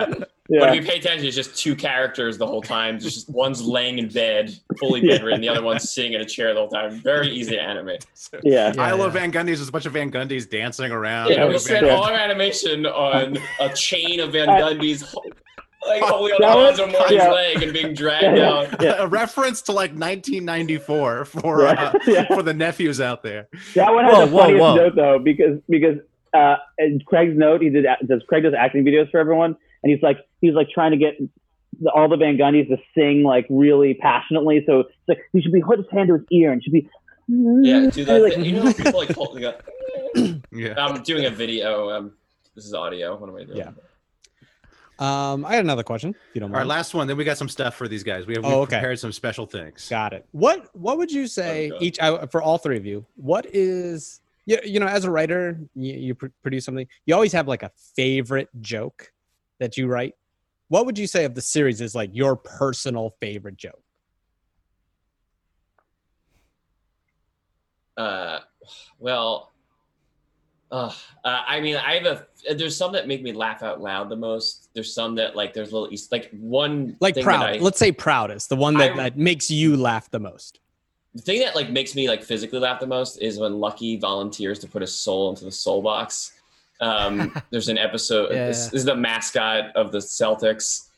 Yeah. 0.47 0.59
Yeah. 0.59 0.65
But 0.67 0.69
if 0.77 0.83
you 0.83 0.89
pay 0.91 0.99
attention, 0.99 1.25
it's 1.25 1.35
just 1.35 1.55
two 1.57 1.75
characters 1.75 2.37
the 2.37 2.45
whole 2.45 2.61
time. 2.61 2.95
It's 2.97 3.05
just 3.05 3.29
one's 3.29 3.61
laying 3.63 3.97
in 3.97 4.09
bed, 4.09 4.53
fully 4.79 5.01
bedridden. 5.01 5.41
The 5.41 5.49
other 5.49 5.63
one's 5.63 5.91
sitting 5.91 6.13
in 6.13 6.21
a 6.21 6.25
chair 6.25 6.53
the 6.53 6.59
whole 6.59 6.69
time. 6.69 6.99
Very 7.01 7.29
easy 7.29 7.55
to 7.55 7.61
animate. 7.61 8.05
Yeah. 8.43 8.73
I 8.77 8.91
love 8.91 9.13
Van 9.13 9.31
Gundy's. 9.31 9.59
There's 9.59 9.69
a 9.69 9.71
bunch 9.71 9.85
of 9.85 9.93
Van 9.93 10.11
Gundys 10.11 10.49
dancing 10.49 10.91
around. 10.91 11.29
Yeah, 11.31 11.45
we 11.45 11.53
love 11.53 11.61
spent 11.61 11.87
all 11.87 12.03
our 12.03 12.13
animation 12.13 12.85
on 12.85 13.37
a 13.59 13.69
chain 13.73 14.19
of 14.19 14.33
Van 14.33 14.47
Gundy's, 14.59 15.15
like 15.87 16.01
holding 16.03 16.35
on 16.35 16.41
that 16.41 16.53
the 16.53 16.57
was- 16.57 16.79
Lonzo 16.79 16.91
Mourning's 16.91 17.23
yeah. 17.23 17.31
leg 17.31 17.63
and 17.63 17.73
being 17.73 17.93
dragged 17.93 18.37
Yeah, 18.37 18.49
out. 18.51 18.81
yeah. 18.81 18.95
a 18.99 19.07
reference 19.07 19.61
to 19.63 19.71
like 19.71 19.91
1994 19.91 21.25
for 21.25 21.61
Yeah, 21.63 21.69
uh, 21.71 21.99
yeah. 22.07 22.27
for 22.27 22.43
the 22.43 22.53
nephews 22.53 22.99
out 23.01 23.23
there. 23.23 23.47
That 23.75 23.93
one 23.93 24.05
has 24.05 24.13
Whoa, 24.13 24.25
the 24.25 24.31
whoa, 24.31 24.41
funniest 24.41 24.61
whoa. 24.61 24.75
note 24.75 24.95
though, 24.95 25.19
because 25.19 25.59
because 25.69 25.97
uh, 26.33 26.55
in 26.77 27.01
Craig's 27.05 27.37
note 27.37 27.61
he 27.61 27.69
did 27.69 27.85
does 28.07 28.21
Craig 28.27 28.43
does 28.43 28.53
acting 28.57 28.83
videos 28.83 29.09
for 29.11 29.19
everyone, 29.19 29.55
and 29.86 29.93
he's 29.93 30.01
like 30.01 30.17
he's 30.41 30.53
like 30.55 30.67
trying 30.69 30.91
to 30.91 30.97
get 30.97 31.13
the, 31.79 31.91
all 31.91 32.09
the 32.09 32.17
Van 32.17 32.38
Gundys 32.38 32.67
to 32.69 32.77
sing 32.97 33.23
like 33.23 33.45
really 33.49 33.93
passionately. 33.93 34.63
So 34.67 34.79
it's 34.81 34.89
like 35.07 35.19
he 35.31 35.41
should 35.41 35.51
be 35.53 35.61
put 35.61 35.77
his 35.77 35.88
hand 35.91 36.07
to 36.09 36.15
his 36.15 36.23
ear 36.31 36.51
and 36.51 36.61
should 36.63 36.73
be 36.73 36.89
Yeah, 37.27 37.89
do 37.91 38.03
that. 38.05 38.21
like, 38.21 38.33
thing. 38.33 38.45
You 38.45 38.51
know, 38.53 38.73
people 38.73 38.97
like 38.97 39.11
hold, 39.13 39.38
they 39.38 39.41
go, 39.41 39.53
Yeah. 40.51 40.73
I'm 40.77 41.03
doing 41.03 41.25
a 41.25 41.29
video. 41.29 41.89
Um, 41.91 42.13
this 42.55 42.65
is 42.65 42.73
audio. 42.73 43.15
What 43.15 43.29
am 43.29 43.36
I 43.36 43.43
doing? 43.43 43.57
Yeah. 43.57 43.71
Um, 44.97 45.43
I 45.45 45.55
had 45.55 45.65
another 45.65 45.83
question. 45.83 46.11
If 46.11 46.36
you 46.36 46.39
don't 46.41 46.51
All 46.51 46.55
right, 46.55 46.59
Our 46.61 46.65
last 46.65 46.93
one. 46.93 47.05
Then 47.07 47.17
we 47.17 47.25
got 47.25 47.38
some 47.38 47.49
stuff 47.49 47.75
for 47.75 47.88
these 47.89 48.01
guys. 48.03 48.25
We 48.25 48.33
have 48.36 48.45
Oh, 48.45 48.61
okay. 48.61 48.77
prepared 48.77 48.97
some 48.99 49.11
special 49.11 49.45
things. 49.45 49.88
Got 49.89 50.13
it. 50.13 50.25
What 50.31 50.69
What 50.73 50.97
would 50.97 51.11
you 51.11 51.27
say 51.27 51.69
God. 51.69 51.81
each 51.81 51.99
I, 51.99 52.25
for 52.27 52.41
all 52.41 52.57
three 52.57 52.77
of 52.77 52.86
you? 52.86 53.05
What 53.17 53.45
is 53.53 54.21
you, 54.45 54.57
you 54.63 54.79
know 54.79 54.88
as 54.88 55.03
a 55.03 55.11
writer 55.11 55.59
you, 55.75 55.93
you 55.95 56.15
pr- 56.15 56.27
produce 56.43 56.63
something 56.63 56.88
you 57.07 57.13
always 57.15 57.33
have 57.33 57.47
like 57.47 57.63
a 57.63 57.71
favorite 57.95 58.47
joke 58.61 59.11
that 59.60 59.78
you 59.78 59.88
write. 59.88 60.16
What 60.68 60.86
would 60.86 60.97
you 60.97 61.08
say 61.08 61.26
of 61.26 61.36
the 61.36 61.41
series 61.41 61.82
is 61.82 61.95
like 61.95 62.10
your 62.14 62.36
personal 62.36 63.16
favorite 63.20 63.58
joke? 63.58 63.82
Uh, 67.97 68.39
well, 68.99 69.51
uh, 70.72 70.91
uh, 71.24 71.41
I 71.47 71.62
mean, 71.62 71.78
I 71.78 71.95
have 71.95 72.06
a. 72.06 72.56
There's 72.56 72.76
some 72.76 72.91
that 72.93 73.08
make 73.08 73.22
me 73.22 73.32
laugh 73.32 73.64
out 73.64 73.80
loud 73.82 74.10
the 74.10 74.16
most. 74.16 74.70
There's 74.74 74.93
some 74.93 75.16
that 75.16 75.36
like 75.36 75.53
there's 75.53 75.72
little 75.72 75.88
east 75.91 76.12
like 76.12 76.30
one 76.32 76.97
Like 76.99 77.14
thing 77.16 77.24
proud. 77.24 77.41
That 77.43 77.56
I, 77.56 77.64
Let's 77.64 77.80
say 77.80 77.91
proudest, 77.91 78.49
the 78.49 78.56
one 78.56 78.74
that, 78.78 78.91
I- 78.93 78.95
that 78.95 79.18
makes 79.18 79.49
you 79.49 79.78
laugh 79.78 80.10
the 80.12 80.20
most. 80.20 80.60
the 81.14 81.22
thing 81.22 81.39
that 81.39 81.56
like 81.56 81.70
makes 81.70 81.95
me 81.95 82.10
like 82.10 82.24
physically 82.24 82.60
laugh 82.60 82.80
the 82.82 82.88
most 82.88 83.18
is 83.18 83.39
when 83.39 83.60
Lucky 83.60 83.97
volunteers 83.97 84.60
to 84.60 84.68
put 84.68 84.82
a 84.84 84.88
soul 84.88 85.30
into 85.30 85.45
the 85.45 85.51
soul 85.51 85.82
box. 85.82 86.34
Um, 86.82 87.34
there's 87.51 87.69
an 87.69 87.78
episode. 87.78 88.32
Yeah, 88.32 88.47
this, 88.47 88.65
this 88.65 88.73
is 88.73 88.86
the 88.86 88.95
mascot 88.95 89.76
of 89.76 89.91
the 89.91 89.99
Celtics, 89.99 90.89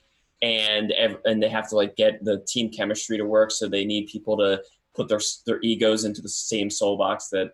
and 0.42 0.92
ev- 0.92 1.22
and 1.26 1.42
they 1.42 1.50
have 1.50 1.70
to 1.70 1.76
like 1.76 1.96
get 1.96 2.24
the 2.24 2.44
team 2.48 2.70
chemistry 2.70 3.18
to 3.18 3.26
work. 3.26 3.52
So 3.52 3.68
they 3.68 3.86
need 3.86 4.08
people 4.08 4.38
to 4.38 4.62
put 4.96 5.08
their 5.08 5.22
their 5.46 5.60
egos 5.62 6.06
into 6.06 6.22
the 6.22 6.30
same 6.30 6.70
soul 6.70 6.98
box 6.98 7.30
that 7.30 7.52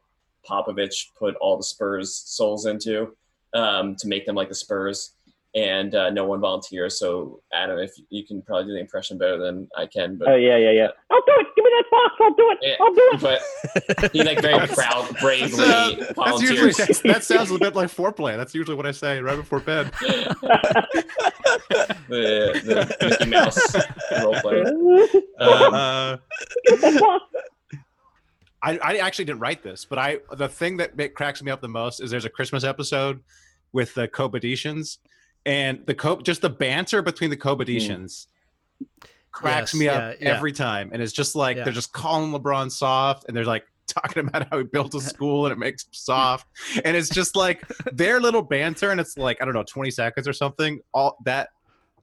Popovich 0.48 1.08
put 1.18 1.36
all 1.36 1.58
the 1.58 1.64
Spurs 1.64 2.16
souls 2.16 2.66
into 2.66 3.16
um, 3.54 3.96
to 3.98 4.08
make 4.08 4.26
them 4.26 4.36
like 4.36 4.50
the 4.50 4.56
Spurs. 4.56 5.12
And 5.56 5.94
uh, 5.94 6.10
no 6.10 6.26
one 6.26 6.40
volunteers. 6.40 6.98
So 6.98 7.42
Adam, 7.54 7.78
if 7.78 7.92
you 8.10 8.26
can 8.26 8.42
probably 8.42 8.66
do 8.66 8.74
the 8.74 8.80
impression 8.80 9.20
better 9.20 9.38
than 9.38 9.68
I 9.78 9.86
can, 9.86 10.18
but 10.18 10.28
oh 10.30 10.36
yeah 10.36 10.58
yeah 10.58 10.72
yeah 10.72 10.88
I'll 11.12 11.22
do 11.22 11.34
it 11.38 11.48
give 11.56 11.64
me 11.64 11.72
that 11.78 11.86
box 11.92 12.16
I'll 12.22 12.34
do 12.34 12.52
it 12.52 12.58
Yeah. 12.64 12.76
I'll 12.82 12.94
do 12.94 13.12
it 13.14 13.22
but 14.02 14.12
he 14.12 14.24
like 14.24 14.42
very 14.42 14.68
proud, 14.68 15.16
bravely 15.22 15.64
That's, 15.64 15.70
uh, 15.70 16.14
that's 16.26 16.42
usually 16.42 16.72
volunteers. 16.72 17.02
that 17.06 17.24
sounds 17.24 17.52
a 17.52 17.60
bit 17.60 17.76
like 17.76 17.90
foreplay. 17.90 18.36
That's 18.36 18.56
usually 18.56 18.76
what 18.76 18.88
I 18.88 18.92
say 18.92 19.22
right 19.22 19.36
before 19.38 19.60
bed. 19.60 19.92
the, 22.10 22.60
the 23.00 23.08
Mickey 23.10 23.30
Mouse 23.30 23.76
role 24.24 24.34
play. 24.42 24.62
Um, 25.40 25.74
Uh, 25.74 26.18
I, 28.64 28.78
I 28.78 28.96
actually 28.98 29.26
didn't 29.26 29.42
write 29.42 29.62
this, 29.62 29.86
but 29.86 30.00
I 30.00 30.20
the 30.38 30.48
thing 30.48 30.78
that 30.78 31.14
cracks 31.16 31.44
me 31.44 31.52
up 31.52 31.62
the 31.62 31.68
most 31.68 32.00
is 32.00 32.10
there's 32.12 32.26
a 32.26 32.30
Christmas 32.30 32.64
episode 32.64 33.20
with 33.74 33.94
the 33.94 34.08
Cobadicians, 34.08 35.00
and 35.46 35.86
the 35.86 35.96
co- 35.96 36.22
just 36.22 36.42
the 36.42 36.50
banter 36.50 37.02
between 37.02 37.30
the 37.30 37.38
mm. 37.38 37.42
Cobadicians 37.42 38.28
cracks 39.32 39.74
Yes, 39.74 39.80
me 39.80 39.88
up 39.88 40.16
yeah, 40.20 40.28
yeah. 40.28 40.36
every 40.36 40.52
time, 40.52 40.92
and 40.94 41.02
it's 41.02 41.14
just 41.14 41.36
like 41.36 41.58
Yeah. 41.58 41.64
they're 41.64 41.74
just 41.74 41.92
calling 41.92 42.32
LeBron 42.32 42.72
soft, 42.72 43.26
and 43.28 43.36
they're 43.36 43.46
like 43.46 43.66
talking 43.88 44.28
about 44.28 44.48
how 44.50 44.58
he 44.60 44.64
built 44.64 44.96
a 44.96 45.02
school 45.14 45.46
and 45.46 45.52
it 45.52 45.58
makes 45.58 45.84
him 45.84 45.90
soft, 45.94 46.48
and 46.84 46.96
it's 46.96 47.10
just 47.10 47.36
like 47.36 47.64
their 47.92 48.20
little 48.20 48.42
banter, 48.42 48.92
and 48.92 49.00
it's 49.00 49.18
like 49.18 49.42
I 49.42 49.46
don't 49.46 49.54
know, 49.54 49.64
20 49.64 49.92
seconds 49.92 50.28
or 50.28 50.34
something. 50.34 50.80
All 50.94 51.18
that. 51.26 51.50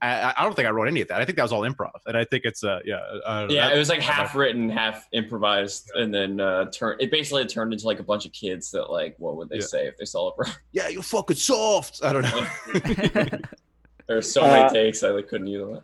I, 0.03 0.33
I 0.35 0.43
don't 0.43 0.55
think 0.55 0.67
I 0.67 0.71
wrote 0.71 0.87
any 0.87 1.01
of 1.01 1.07
that. 1.09 1.21
I 1.21 1.25
think 1.25 1.35
that 1.35 1.43
was 1.43 1.51
all 1.51 1.61
improv, 1.61 1.91
and 2.07 2.17
I 2.17 2.23
think 2.25 2.43
it's 2.45 2.63
uh 2.63 2.79
yeah 2.85 2.95
uh, 3.25 3.47
yeah, 3.49 3.67
that- 3.67 3.75
it 3.75 3.79
was 3.79 3.89
like 3.89 4.01
half 4.01 4.35
written, 4.35 4.69
half 4.69 5.07
improvised, 5.11 5.91
and 5.93 6.11
then 6.13 6.39
uh, 6.39 6.71
turn. 6.71 6.97
It 6.99 7.11
basically 7.11 7.45
turned 7.45 7.71
into 7.73 7.85
like 7.85 7.99
a 7.99 8.03
bunch 8.03 8.25
of 8.25 8.31
kids 8.31 8.71
that 8.71 8.89
like, 8.89 9.15
what 9.19 9.35
would 9.37 9.49
they 9.49 9.57
Yeah. 9.57 9.61
say 9.65 9.85
if 9.87 9.97
they 9.97 10.05
saw 10.05 10.31
LeBron? 10.35 10.55
yeah, 10.71 10.87
you're 10.87 11.03
fucking 11.03 11.35
soft. 11.37 11.99
I 12.03 12.13
don't 12.13 12.23
know. 12.23 12.47
There's 14.07 14.31
so 14.31 14.41
many 14.41 14.63
Uh, 14.63 14.69
takes 14.69 15.03
I 15.03 15.09
like 15.09 15.27
couldn't 15.27 15.47
use 15.47 15.67
them. 15.67 15.83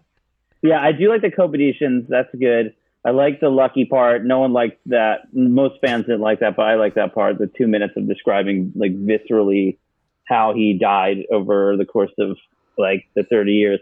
Yeah, 0.64 0.82
I 0.82 0.92
do 0.92 1.10
like 1.10 1.22
the 1.22 1.30
Cobadicians. 1.32 2.08
That's 2.10 2.34
good. 2.40 2.74
I 3.06 3.12
like 3.12 3.40
the 3.40 3.50
lucky 3.50 3.86
part. 3.86 4.26
No 4.26 4.40
one 4.40 4.52
liked 4.52 4.80
that. 4.88 5.34
Most 5.34 5.80
fans 5.80 6.06
didn't 6.08 6.22
like 6.22 6.40
that, 6.40 6.56
but 6.58 6.64
I 6.64 6.76
like 6.76 6.96
that 6.96 7.14
part. 7.14 7.38
The 7.38 7.48
two 7.48 7.68
minutes 7.68 7.94
of 7.96 8.08
describing 8.08 8.74
like 8.76 8.92
viscerally 8.94 9.78
how 10.26 10.54
he 10.54 10.74
died 10.78 11.20
over 11.32 11.78
the 11.78 11.86
course 11.86 12.12
of 12.18 12.36
like 12.78 13.06
the 13.16 13.24
30 13.24 13.52
years. 13.54 13.80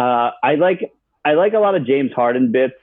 Uh, 0.00 0.30
I 0.42 0.54
like 0.54 0.92
I 1.26 1.34
like 1.34 1.52
a 1.52 1.58
lot 1.58 1.74
of 1.74 1.84
James 1.84 2.10
Harden 2.12 2.52
bits, 2.52 2.74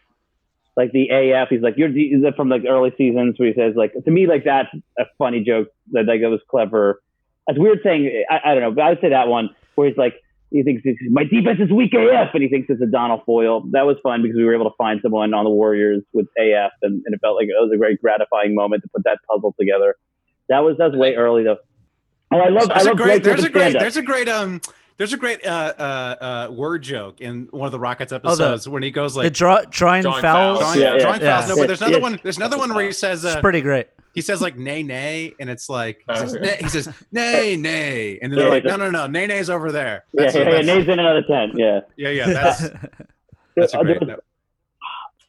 like 0.75 0.91
the 0.91 1.09
AF. 1.09 1.49
He's 1.49 1.61
like 1.61 1.73
you're 1.75 1.89
he's 1.89 2.23
from 2.35 2.49
like 2.49 2.61
early 2.67 2.93
seasons 2.95 3.39
where 3.39 3.47
he 3.47 3.55
says 3.55 3.73
like 3.75 3.93
to 3.93 4.11
me 4.11 4.27
like 4.27 4.43
that's 4.43 4.69
a 4.99 5.05
funny 5.17 5.43
joke 5.43 5.69
that 5.93 6.05
like 6.05 6.21
it 6.21 6.27
was 6.27 6.41
clever. 6.47 7.01
It's 7.47 7.57
weird 7.57 7.79
saying 7.83 8.23
I, 8.29 8.51
I 8.51 8.53
don't 8.53 8.61
know, 8.61 8.71
but 8.71 8.83
I 8.83 8.89
would 8.89 9.01
say 9.01 9.09
that 9.09 9.27
one 9.29 9.49
where 9.73 9.87
he's 9.87 9.97
like 9.97 10.13
he 10.51 10.61
thinks 10.61 10.83
my 11.09 11.23
defense 11.23 11.59
is 11.59 11.71
weak 11.71 11.93
AF, 11.93 12.29
and 12.33 12.43
he 12.43 12.49
thinks 12.49 12.69
it's 12.69 12.81
Adonal 12.81 13.23
Foyle. 13.25 13.63
That 13.71 13.87
was 13.87 13.97
fun 14.03 14.21
because 14.21 14.37
we 14.37 14.45
were 14.45 14.53
able 14.53 14.69
to 14.69 14.75
find 14.77 14.99
someone 15.01 15.33
on 15.33 15.43
the 15.43 15.49
Warriors 15.49 16.03
with 16.13 16.27
AF, 16.37 16.71
and, 16.83 17.01
and 17.03 17.15
it 17.15 17.19
felt 17.19 17.35
like 17.35 17.47
it 17.47 17.55
was 17.59 17.71
a 17.73 17.77
very 17.77 17.97
gratifying 17.97 18.53
moment 18.53 18.83
to 18.83 18.89
put 18.89 19.03
that 19.05 19.17
puzzle 19.27 19.55
together. 19.59 19.95
That 20.49 20.59
was 20.59 20.75
that's 20.77 20.95
way 20.95 21.15
early 21.15 21.43
though. 21.43 21.57
Oh, 22.31 22.37
I 22.37 22.49
love 22.49 22.69
I 22.69 22.83
There's 22.83 22.87
a 22.87 22.95
great, 22.95 23.23
there's 23.23 23.43
a 23.43 23.49
great, 23.49 23.73
there's 23.73 23.97
a 23.97 24.01
great, 24.03 24.29
um, 24.29 24.61
there's 24.97 25.13
a 25.13 25.17
great 25.17 25.45
uh, 25.45 25.73
uh, 25.77 25.81
uh, 26.49 26.51
word 26.51 26.81
joke 26.83 27.21
in 27.21 27.47
one 27.51 27.65
of 27.67 27.71
the 27.71 27.79
Rockets 27.79 28.11
episodes 28.11 28.67
when 28.67 28.83
he 28.83 28.91
goes 28.91 29.13
the 29.13 29.21
like 29.21 29.33
draw, 29.33 29.61
drawing, 29.69 30.01
Drawing 30.03 30.21
fouls. 30.21 30.59
fouls. 30.59 30.59
drawing, 30.59 30.79
Yeah, 30.81 30.93
yeah. 30.95 30.99
drawing 31.01 31.21
Yeah. 31.21 31.37
fouls. 31.41 31.49
No, 31.49 31.55
but 31.61 31.67
there's 31.67 31.81
another 31.81 31.97
Yeah. 31.97 32.01
one. 32.03 32.19
There's 32.23 32.37
another 32.37 32.57
one 32.57 32.73
where 32.73 32.85
he 32.85 32.91
says 32.91 33.23
It's 33.23 33.35
uh, 33.35 33.41
pretty 33.41 33.61
great. 33.61 33.87
he 34.15 34.21
says 34.21 34.41
like 34.41 34.57
nay 34.57 34.81
nay, 34.83 35.33
and 35.39 35.49
it's 35.49 35.69
like 35.69 35.97
he 35.99 36.03
Oh, 36.09 36.15
says, 36.15 36.33
nay, 36.35 36.57
he 36.61 36.69
says 36.69 36.89
nay 37.11 37.55
nay, 37.55 38.19
and 38.21 38.31
then 38.31 38.39
they're 38.39 38.49
like 38.49 38.63
no 38.65 38.75
no 38.75 38.89
no 38.89 39.05
nay 39.07 39.27
nay's 39.27 39.49
over 39.49 39.71
there. 39.71 40.05
yeah, 40.13 40.23
That's, 40.23 40.35
yeah, 40.35 40.41
yeah, 40.41 40.49
that's- 40.49 40.65
Nays 40.65 40.87
in 40.87 40.99
another 40.99 41.21
ten. 41.23 41.51
Yeah, 41.55 41.79
yeah 41.95 42.09
yeah 42.09 42.25
that's 42.33 42.61
that's 43.55 43.73
a 43.73 43.77
great. 43.83 43.99
there- 44.05 44.19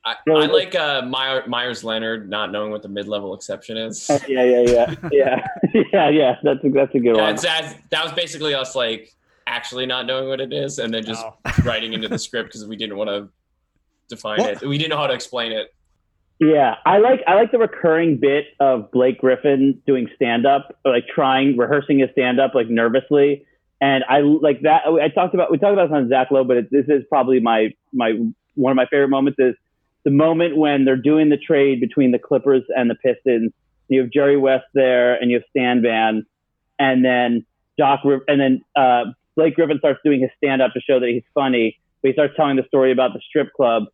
I, 0.04 0.14
I 0.26 0.46
like 0.46 0.74
uh, 0.74 1.02
Meyer, 1.02 1.46
Meyers 1.46 1.84
Leonard 1.84 2.30
not 2.30 2.50
knowing 2.50 2.70
what 2.70 2.80
the 2.82 2.88
mid 2.88 3.06
level 3.08 3.34
exception 3.34 3.76
is. 3.76 4.08
Yeah, 4.26 4.42
yeah, 4.42 4.60
yeah, 4.62 4.94
yeah, 5.12 5.46
yeah, 5.92 6.08
yeah. 6.08 6.36
That's 6.42 6.64
a, 6.64 6.70
that's 6.70 6.94
a 6.94 6.98
good 6.98 7.16
Yeah, 7.16 7.22
one. 7.24 7.34
it's, 7.34 7.42
that, 7.42 7.76
that 7.90 8.04
was 8.04 8.12
basically 8.14 8.54
us 8.54 8.74
like 8.74 9.12
actually 9.48 9.86
not 9.86 10.06
knowing 10.06 10.28
what 10.28 10.40
it 10.40 10.52
is 10.52 10.78
and 10.78 10.92
then 10.92 11.04
just 11.04 11.24
Oh. 11.24 11.34
writing 11.64 11.92
into 11.94 12.08
the 12.08 12.18
script 12.18 12.48
because 12.50 12.66
we 12.66 12.76
didn't 12.76 12.96
want 12.96 13.08
to 13.08 13.28
define 14.08 14.38
What? 14.40 14.62
it. 14.62 14.68
We 14.68 14.78
didn't 14.78 14.90
know 14.90 14.98
how 14.98 15.06
to 15.06 15.14
explain 15.14 15.52
it. 15.52 15.74
Yeah, 16.40 16.76
I 16.86 16.98
like 16.98 17.20
I 17.26 17.34
like 17.34 17.50
the 17.50 17.58
recurring 17.58 18.18
bit 18.18 18.44
of 18.60 18.92
Blake 18.92 19.18
Griffin 19.20 19.82
doing 19.88 20.08
stand 20.14 20.46
up, 20.46 20.78
like 20.84 21.08
trying 21.08 21.56
rehearsing 21.56 21.98
his 21.98 22.10
stand 22.12 22.38
up 22.38 22.54
like 22.54 22.68
nervously, 22.68 23.44
and 23.80 24.04
I 24.08 24.20
like 24.20 24.60
that. 24.62 24.82
I 24.86 25.08
talked 25.08 25.34
about 25.34 25.50
we 25.50 25.58
talked 25.58 25.72
about 25.72 25.88
this 25.88 25.96
on 25.96 26.08
Zach 26.08 26.30
Lowe, 26.30 26.44
but 26.44 26.56
it, 26.58 26.70
this 26.70 26.84
is 26.86 27.02
probably 27.08 27.40
my 27.40 27.74
my 27.92 28.12
one 28.54 28.70
of 28.70 28.76
my 28.76 28.86
favorite 28.86 29.08
moments 29.08 29.40
is 29.40 29.56
the 30.04 30.12
moment 30.12 30.56
when 30.56 30.84
they're 30.84 30.94
doing 30.96 31.28
the 31.28 31.36
trade 31.36 31.80
between 31.80 32.12
the 32.12 32.20
Clippers 32.20 32.62
and 32.76 32.88
the 32.88 32.94
Pistons. 32.94 33.50
You 33.88 34.02
have 34.02 34.10
Jerry 34.10 34.36
West 34.36 34.66
there, 34.74 35.14
and 35.20 35.32
you 35.32 35.38
have 35.38 35.44
Stan 35.50 35.82
Van, 35.82 36.24
and 36.78 37.04
then 37.04 37.44
Doc, 37.78 38.02
and 38.28 38.40
then 38.40 38.62
uh, 38.76 39.06
Blake 39.38 39.54
Griffin 39.54 39.78
starts 39.78 40.00
doing 40.04 40.20
his 40.20 40.30
stand 40.36 40.60
up 40.60 40.72
to 40.72 40.80
show 40.80 40.98
that 40.98 41.08
he's 41.08 41.22
funny, 41.32 41.78
but 42.02 42.08
he 42.08 42.12
starts 42.12 42.34
telling 42.36 42.56
the 42.56 42.64
story 42.64 42.90
about 42.90 43.12
the 43.12 43.20
strip 43.26 43.52
club. 43.52 43.84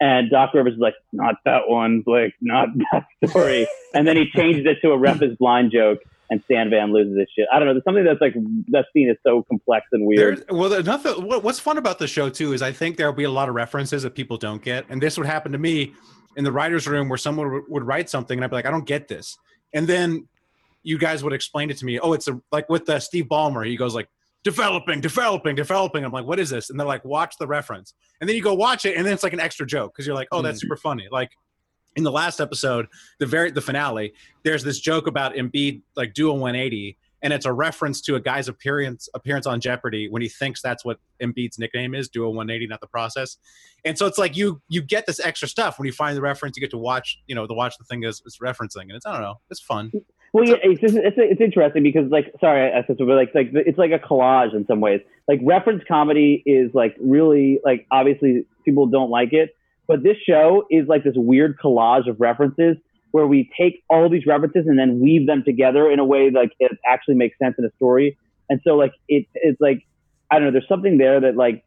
And 0.00 0.28
Doc 0.28 0.52
Rivers 0.54 0.74
is 0.74 0.80
like, 0.80 0.94
not 1.12 1.36
that 1.44 1.68
one, 1.68 2.00
Blake, 2.00 2.34
not 2.40 2.68
that 2.92 3.06
story. 3.30 3.68
and 3.94 4.08
then 4.08 4.16
he 4.16 4.28
changes 4.34 4.66
it 4.66 4.78
to 4.82 4.90
a 4.90 4.98
ref 4.98 5.22
is 5.22 5.36
blind 5.36 5.70
joke, 5.70 6.00
and 6.30 6.42
Stan 6.46 6.68
Van 6.70 6.92
loses 6.92 7.16
his 7.16 7.28
shit. 7.34 7.46
I 7.52 7.60
don't 7.60 7.68
know. 7.68 7.74
There's 7.74 7.84
something 7.84 8.04
that's 8.04 8.20
like 8.20 8.34
that 8.68 8.86
scene 8.92 9.08
is 9.08 9.16
so 9.24 9.44
complex 9.44 9.86
and 9.92 10.04
weird. 10.04 10.38
There's, 10.38 10.46
well, 10.50 11.22
what, 11.22 11.44
what's 11.44 11.60
fun 11.60 11.78
about 11.78 12.00
the 12.00 12.08
show 12.08 12.28
too 12.28 12.52
is 12.52 12.60
I 12.60 12.72
think 12.72 12.96
there'll 12.96 13.12
be 13.12 13.24
a 13.24 13.30
lot 13.30 13.48
of 13.48 13.54
references 13.54 14.02
that 14.02 14.16
people 14.16 14.36
don't 14.36 14.62
get, 14.62 14.84
and 14.88 15.00
this 15.00 15.16
would 15.16 15.28
happen 15.28 15.52
to 15.52 15.58
me 15.58 15.94
in 16.36 16.42
the 16.42 16.52
writers' 16.52 16.88
room 16.88 17.08
where 17.08 17.18
someone 17.18 17.52
would, 17.52 17.64
would 17.68 17.86
write 17.86 18.10
something 18.10 18.36
and 18.36 18.44
I'd 18.44 18.50
be 18.50 18.56
like, 18.56 18.66
I 18.66 18.72
don't 18.72 18.86
get 18.86 19.06
this, 19.06 19.36
and 19.72 19.86
then 19.86 20.26
you 20.82 20.98
guys 20.98 21.22
would 21.22 21.32
explain 21.32 21.70
it 21.70 21.76
to 21.78 21.84
me. 21.84 22.00
Oh, 22.00 22.14
it's 22.14 22.26
a 22.26 22.40
like 22.50 22.68
with 22.68 22.88
uh, 22.88 22.98
Steve 22.98 23.26
Ballmer. 23.26 23.64
He 23.64 23.76
goes 23.76 23.94
like 23.94 24.08
developing, 24.48 24.98
developing, 24.98 25.54
developing. 25.54 26.04
I'm 26.06 26.10
like, 26.10 26.24
what 26.24 26.38
is 26.38 26.48
this? 26.48 26.70
And 26.70 26.80
they're 26.80 26.86
like, 26.86 27.04
watch 27.04 27.36
the 27.38 27.46
reference, 27.46 27.92
and 28.18 28.26
then 28.26 28.34
you 28.34 28.42
go 28.42 28.54
watch 28.54 28.86
it, 28.86 28.96
and 28.96 29.04
then 29.04 29.12
it's 29.12 29.22
like 29.22 29.34
an 29.34 29.40
extra 29.40 29.66
joke 29.66 29.92
because 29.92 30.06
you're 30.06 30.16
like, 30.16 30.28
oh, 30.32 30.40
that's 30.40 30.62
hmm. 30.62 30.68
super 30.68 30.76
funny. 30.76 31.06
Like 31.10 31.30
in 31.96 32.02
the 32.02 32.10
last 32.10 32.40
episode, 32.40 32.86
the 33.18 33.26
very 33.26 33.50
the 33.50 33.60
finale, 33.60 34.14
there's 34.44 34.64
this 34.64 34.80
joke 34.80 35.06
about 35.06 35.34
Embiid 35.34 35.82
like 35.96 36.14
do 36.14 36.30
a 36.30 36.32
180, 36.32 36.96
and 37.20 37.30
it's 37.30 37.44
a 37.44 37.52
reference 37.52 38.00
to 38.02 38.14
a 38.14 38.20
guy's 38.20 38.48
appearance 38.48 39.06
appearance 39.14 39.46
on 39.46 39.60
Jeopardy 39.60 40.08
when 40.08 40.22
he 40.22 40.30
thinks 40.30 40.62
that's 40.62 40.82
what 40.82 40.98
Embiid's 41.22 41.58
nickname 41.58 41.94
is, 41.94 42.08
do 42.08 42.24
a 42.24 42.30
180, 42.30 42.68
not 42.68 42.80
the 42.80 42.86
process. 42.86 43.36
And 43.84 43.98
so 43.98 44.06
it's 44.06 44.16
like 44.16 44.34
you 44.34 44.62
you 44.68 44.80
get 44.80 45.04
this 45.04 45.20
extra 45.20 45.46
stuff 45.46 45.78
when 45.78 45.84
you 45.84 45.92
find 45.92 46.16
the 46.16 46.22
reference, 46.22 46.56
you 46.56 46.62
get 46.62 46.70
to 46.70 46.78
watch, 46.78 47.18
you 47.26 47.34
know, 47.34 47.46
the 47.46 47.54
watch 47.54 47.76
the 47.76 47.84
thing 47.84 48.02
is, 48.04 48.22
is 48.24 48.38
referencing, 48.42 48.84
and 48.84 48.92
it's 48.92 49.04
I 49.04 49.12
don't 49.12 49.20
know, 49.20 49.40
it's 49.50 49.60
fun. 49.60 49.92
Well, 50.32 50.44
yeah, 50.44 50.56
it's 50.62 50.80
just, 50.80 50.94
it's 50.94 51.16
it's 51.18 51.40
interesting 51.40 51.82
because 51.82 52.10
like 52.10 52.32
sorry, 52.40 52.70
I 52.70 52.86
said 52.86 52.96
so, 52.98 53.06
but 53.06 53.14
like 53.14 53.34
like 53.34 53.48
it's 53.52 53.78
like 53.78 53.92
a 53.92 53.98
collage 53.98 54.54
in 54.54 54.66
some 54.66 54.80
ways. 54.80 55.00
Like 55.26 55.40
reference 55.42 55.82
comedy 55.88 56.42
is 56.44 56.70
like 56.74 56.96
really 57.00 57.60
like 57.64 57.86
obviously 57.90 58.44
people 58.64 58.86
don't 58.86 59.10
like 59.10 59.32
it, 59.32 59.56
but 59.86 60.02
this 60.02 60.16
show 60.26 60.64
is 60.70 60.86
like 60.86 61.04
this 61.04 61.14
weird 61.16 61.58
collage 61.58 62.08
of 62.08 62.20
references 62.20 62.76
where 63.12 63.26
we 63.26 63.50
take 63.58 63.82
all 63.88 64.10
these 64.10 64.26
references 64.26 64.66
and 64.66 64.78
then 64.78 65.00
weave 65.00 65.26
them 65.26 65.42
together 65.44 65.90
in 65.90 65.98
a 65.98 66.04
way 66.04 66.30
like 66.30 66.52
it 66.60 66.72
actually 66.86 67.14
makes 67.14 67.38
sense 67.38 67.54
in 67.58 67.64
a 67.64 67.70
story. 67.76 68.18
And 68.50 68.60
so 68.64 68.76
like 68.76 68.92
it 69.08 69.26
it's 69.34 69.60
like 69.60 69.86
I 70.30 70.34
don't 70.36 70.44
know, 70.44 70.50
there's 70.52 70.68
something 70.68 70.98
there 70.98 71.20
that 71.20 71.36
like 71.36 71.64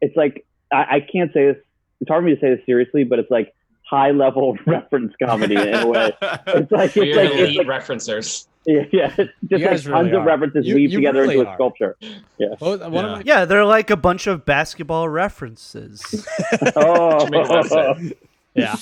it's 0.00 0.16
like 0.16 0.44
I, 0.72 0.96
I 0.96 1.00
can't 1.00 1.32
say 1.32 1.46
this. 1.46 1.56
It's 2.00 2.08
hard 2.08 2.22
for 2.22 2.26
me 2.26 2.34
to 2.34 2.40
say 2.40 2.54
this 2.54 2.64
seriously, 2.66 3.04
but 3.04 3.18
it's 3.18 3.30
like 3.30 3.54
high 3.90 4.12
level 4.12 4.56
reference 4.66 5.12
comedy 5.22 5.56
in 5.56 5.74
a 5.74 5.86
way. 5.86 6.12
It's 6.46 6.70
like 6.72 6.94
We're 6.94 7.04
it's 7.04 7.16
like 7.16 7.30
it's 7.32 7.56
like 7.58 7.66
referencers. 7.66 8.46
yeah, 8.66 8.84
yeah, 8.92 9.08
just 9.16 9.30
like 9.50 9.62
guys 9.62 9.86
really 9.86 10.02
tons 10.10 10.16
of 10.16 10.24
references 10.24 10.66
You- 10.66 10.76
weaved 10.76 10.92
you 10.92 10.98
together 10.98 11.22
really 11.22 11.38
into 11.38 11.50
a 11.50 11.54
sculpture. 11.54 11.96
Yeah. 12.38 12.54
Well, 12.60 12.78
one 12.90 13.04
of 13.04 13.10
my, 13.10 13.22
Yeah, 13.24 13.44
they're 13.44 13.64
like 13.64 13.90
a 13.90 13.96
bunch 13.96 14.26
of 14.26 14.44
basketball 14.44 15.08
references. 15.08 16.00
Oh, 16.76 17.26
Makes 17.28 17.48
more 17.48 17.64
sense. 17.64 18.12
yeah. 18.54 18.76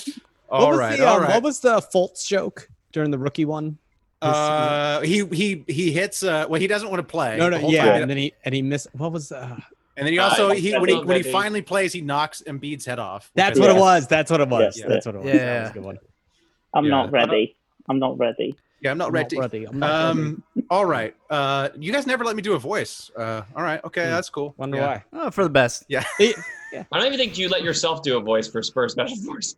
All 0.49 0.71
what 0.71 0.79
was 0.79 0.97
the, 0.97 1.05
all 1.07 1.17
um, 1.17 1.23
right. 1.23 1.33
What 1.35 1.43
was 1.43 1.59
the 1.59 1.75
Fultz 1.79 2.25
joke 2.27 2.69
during 2.91 3.11
the 3.11 3.17
rookie 3.19 3.45
one? 3.45 3.77
Uh, 4.21 4.99
he 5.01 5.25
he 5.27 5.63
he 5.67 5.91
hits. 5.91 6.23
Uh, 6.23 6.45
well, 6.49 6.59
he 6.59 6.67
doesn't 6.67 6.89
want 6.89 6.99
to 6.99 7.03
play. 7.09 7.37
no, 7.37 7.49
no, 7.49 7.57
yeah, 7.69 7.85
time. 7.85 8.01
and 8.01 8.09
then 8.09 8.17
he 8.17 8.33
and 8.43 8.53
he 8.53 8.61
missed. 8.61 8.87
What 8.93 9.11
was? 9.13 9.31
Uh, 9.31 9.57
And 9.99 10.07
then 10.07 10.13
he 10.13 10.19
also 10.19 10.49
Uh, 10.49 10.53
he 10.53 10.71
when 10.77 10.87
he 10.89 10.95
when 10.95 11.17
he 11.17 11.23
that 11.23 11.31
finally 11.31 11.61
plays, 11.61 11.91
he 11.93 12.01
knocks 12.01 12.41
Embiid's 12.47 12.85
head 12.85 12.99
off. 12.99 13.29
which 13.33 13.43
that's 13.43 13.59
what 13.59 13.65
think 13.67 13.75
it 13.75 13.77
is- 13.77 13.81
was. 13.81 14.07
That's 14.07 14.31
what 14.31 14.41
it 14.41 14.47
was. 14.47 14.79
Yeah. 14.79 14.87
That's 14.87 15.05
what 15.05 15.15
it 15.15 15.21
was. 15.21 15.27
Yeah. 15.27 15.37
That 15.37 15.61
was 15.61 15.69
a 15.69 15.73
good 15.73 15.83
one. 15.83 15.97
I'm 16.73 16.85
Yeah. 16.85 16.89
not 16.91 17.11
ready. 17.11 17.55
I'm 17.89 17.99
not 17.99 18.17
ready. 18.17 18.55
Yeah, 18.81 18.91
I'm 18.91 18.97
not 18.97 19.07
I'm 19.09 19.13
ready. 19.13 19.35
not 19.35 19.41
ready. 19.51 19.65
I'm 19.67 19.79
not 19.79 20.07
ready. 20.15 20.19
Um, 20.21 20.43
all 20.69 20.85
right. 20.85 21.13
Uh, 21.29 21.67
you 21.77 21.91
guys 21.91 22.07
never 22.07 22.23
let 22.23 22.35
me 22.37 22.41
do 22.41 22.53
a 22.53 22.59
voice. 22.59 23.11
Uh, 23.17 23.41
all 23.55 23.63
right. 23.63 23.83
Okay, 23.83 24.05
Hmm. 24.05 24.11
that's 24.11 24.29
cool. 24.29 24.53
Wonder 24.57 24.77
yeah. 24.77 24.87
why. 24.87 25.03
oh, 25.11 25.31
for 25.31 25.43
the 25.43 25.49
best. 25.49 25.83
Yeah. 25.89 26.03
He- 26.17 26.33
I 26.73 26.85
don't 26.97 27.05
even 27.07 27.17
think 27.19 27.37
you 27.37 27.49
let 27.49 27.63
yourself 27.63 28.03
do 28.03 28.15
a 28.17 28.21
voice 28.21 28.47
for 28.47 28.61
Spurs 28.63 28.93
Special 28.93 29.17
Force. 29.17 29.55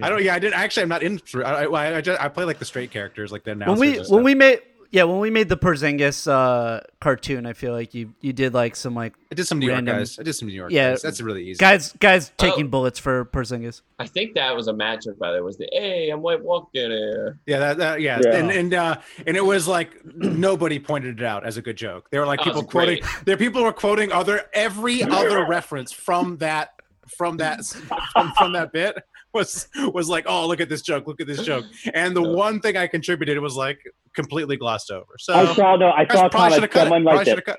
I 0.00 0.10
don't. 0.10 0.22
Yeah, 0.22 0.34
I 0.34 0.38
did. 0.38 0.52
Actually, 0.52 0.82
I'm 0.84 0.90
not 0.90 1.02
in. 1.02 1.18
I 1.36 1.40
I, 1.64 1.96
I, 1.96 2.00
just, 2.02 2.20
I 2.20 2.28
play 2.28 2.44
like 2.44 2.58
the 2.58 2.66
straight 2.66 2.90
characters, 2.90 3.32
like 3.32 3.42
the 3.44 3.52
announcers. 3.52 3.80
When 3.80 3.90
we 3.90 3.98
when 4.14 4.22
we 4.24 4.34
made 4.34 4.60
yeah 4.90 5.04
when 5.04 5.18
we 5.18 5.30
made 5.30 5.48
the 5.48 5.56
Porzingis 5.56 6.26
uh, 6.30 6.80
cartoon, 7.00 7.46
I 7.46 7.52
feel 7.52 7.72
like 7.72 7.94
you 7.94 8.14
you 8.20 8.32
did 8.32 8.54
like 8.54 8.76
some 8.76 8.94
like 8.94 9.14
I 9.30 9.34
did 9.34 9.46
some 9.46 9.58
New 9.58 9.68
random- 9.68 9.86
York 9.96 9.98
guys. 10.00 10.18
I 10.18 10.22
did 10.22 10.32
some 10.34 10.48
New 10.48 10.54
York 10.54 10.70
Yeah. 10.72 10.90
guys. 10.90 11.02
That's 11.02 11.20
really 11.20 11.44
easy. 11.44 11.58
guys 11.58 11.92
guys 11.94 12.32
taking 12.36 12.66
Oh. 12.66 12.68
bullets 12.68 12.98
for 12.98 13.24
Porzingis. 13.26 13.82
I 13.98 14.06
think 14.06 14.34
that 14.34 14.54
was 14.54 14.68
a 14.68 14.72
matchup 14.72 15.18
by 15.18 15.30
the 15.32 15.38
way. 15.38 15.40
Was 15.42 15.58
the 15.58 15.68
hey, 15.72 16.10
I'm 16.10 16.22
white 16.22 16.42
walking 16.42 16.90
here. 16.90 17.38
Yeah, 17.46 17.58
that, 17.58 17.78
that 17.78 18.00
yeah, 18.00 18.20
Yeah. 18.24 18.36
and 18.36 18.50
and 18.50 18.74
uh, 18.74 18.96
and 19.26 19.36
it 19.36 19.44
was 19.44 19.66
like 19.68 20.00
nobody 20.16 20.78
pointed 20.78 21.20
it 21.20 21.24
out 21.26 21.44
as 21.46 21.56
a 21.56 21.62
good 21.62 21.76
joke. 21.76 22.08
They 22.10 22.18
were 22.18 22.26
like 22.26 22.40
Oh, 22.40 22.44
people 22.44 22.62
quoting. 22.64 23.02
There, 23.24 23.36
people 23.36 23.62
were 23.62 23.72
quoting 23.72 24.12
other 24.12 24.42
every 24.52 25.02
other 25.18 25.46
reference 25.46 25.92
from 25.92 26.38
that 26.38 26.70
from 27.16 27.36
that 27.36 27.64
from, 28.12 28.32
from 28.36 28.52
that 28.54 28.72
bit 28.72 28.96
was 29.36 29.68
was 29.94 30.08
like, 30.08 30.24
oh, 30.26 30.46
look 30.48 30.60
at 30.60 30.68
this 30.68 30.82
joke, 30.82 31.06
look 31.06 31.20
at 31.20 31.26
this 31.28 31.42
joke. 31.44 31.64
And 31.94 32.16
the 32.16 32.22
one 32.22 32.60
thing 32.60 32.76
I 32.76 32.86
contributed 32.88 33.38
was 33.38 33.54
like 33.54 33.78
completely 34.14 34.56
glossed 34.56 34.90
over. 34.90 35.06
So 35.18 35.34
I 35.34 35.54
saw 35.54 35.76
no. 35.76 35.90
I 35.92 36.06
saw 36.08 36.28
probably 36.28 36.58
should 36.58 36.60
comments. 36.60 36.60
have 36.62 36.70
cut 36.70 36.80
it. 36.80 36.84
Someone 36.90 37.04
liked 37.04 37.28
it. 37.28 37.34
have 37.36 37.44
cut. 37.44 37.58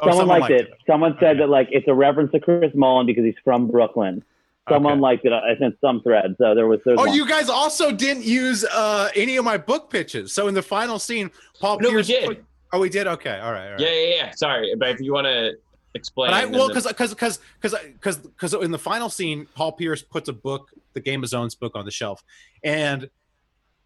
Oh, 0.00 0.10
Someone, 0.10 0.40
liked, 0.40 0.50
it. 0.52 0.70
Someone 0.86 1.16
said 1.18 1.30
Okay. 1.30 1.38
that 1.40 1.48
like 1.48 1.68
it's 1.72 1.88
a 1.88 1.94
reference 1.94 2.30
to 2.32 2.38
Chris 2.40 2.72
Mullin 2.74 3.06
because 3.06 3.24
he's 3.24 3.34
from 3.44 3.66
Brooklyn. 3.66 4.22
Someone 4.68 4.92
Okay. 4.94 5.00
liked 5.00 5.24
it. 5.24 5.32
I 5.32 5.56
sent 5.58 5.76
some 5.80 6.02
thread. 6.02 6.36
So 6.38 6.54
there 6.54 6.66
was. 6.68 6.80
There 6.84 6.94
was 6.94 7.00
Oh, 7.02 7.06
one. 7.08 7.16
you 7.16 7.26
guys 7.26 7.48
also 7.48 7.90
didn't 7.90 8.24
use 8.24 8.64
uh, 8.64 9.08
any 9.16 9.36
of 9.38 9.44
my 9.44 9.56
book 9.56 9.90
pitches. 9.90 10.32
So 10.32 10.46
in 10.46 10.54
the 10.54 10.62
final 10.62 10.98
scene, 10.98 11.30
Paul 11.60 11.80
No, 11.80 11.88
we 11.88 11.94
Pierce. 11.94 12.06
did. 12.06 12.44
Oh, 12.72 12.78
we 12.78 12.88
did. 12.90 13.06
Okay, 13.06 13.38
all 13.40 13.50
right. 13.52 13.64
All 13.66 13.70
right. 13.72 13.80
Yeah, 13.80 13.90
yeah, 13.92 14.14
yeah. 14.14 14.30
Sorry, 14.36 14.72
but 14.78 14.90
if 14.90 15.00
you 15.00 15.12
want 15.14 15.26
to 15.26 15.54
explain, 15.94 16.30
But 16.30 16.34
I 16.34 16.44
then 16.44 16.52
well 16.52 16.68
because 16.68 16.86
because 16.86 17.10
because 17.14 17.38
because 17.60 17.74
because 17.94 18.16
because 18.18 18.54
in 18.54 18.70
the 18.70 18.78
final 18.78 19.08
scene, 19.08 19.46
Paul 19.56 19.72
Pierce 19.72 20.02
puts 20.02 20.28
a 20.28 20.34
book, 20.34 20.68
the 20.98 21.10
Game 21.10 21.22
of 21.22 21.28
Zones 21.28 21.54
book, 21.54 21.72
on 21.74 21.84
the 21.84 21.90
shelf, 21.90 22.22
and 22.62 23.08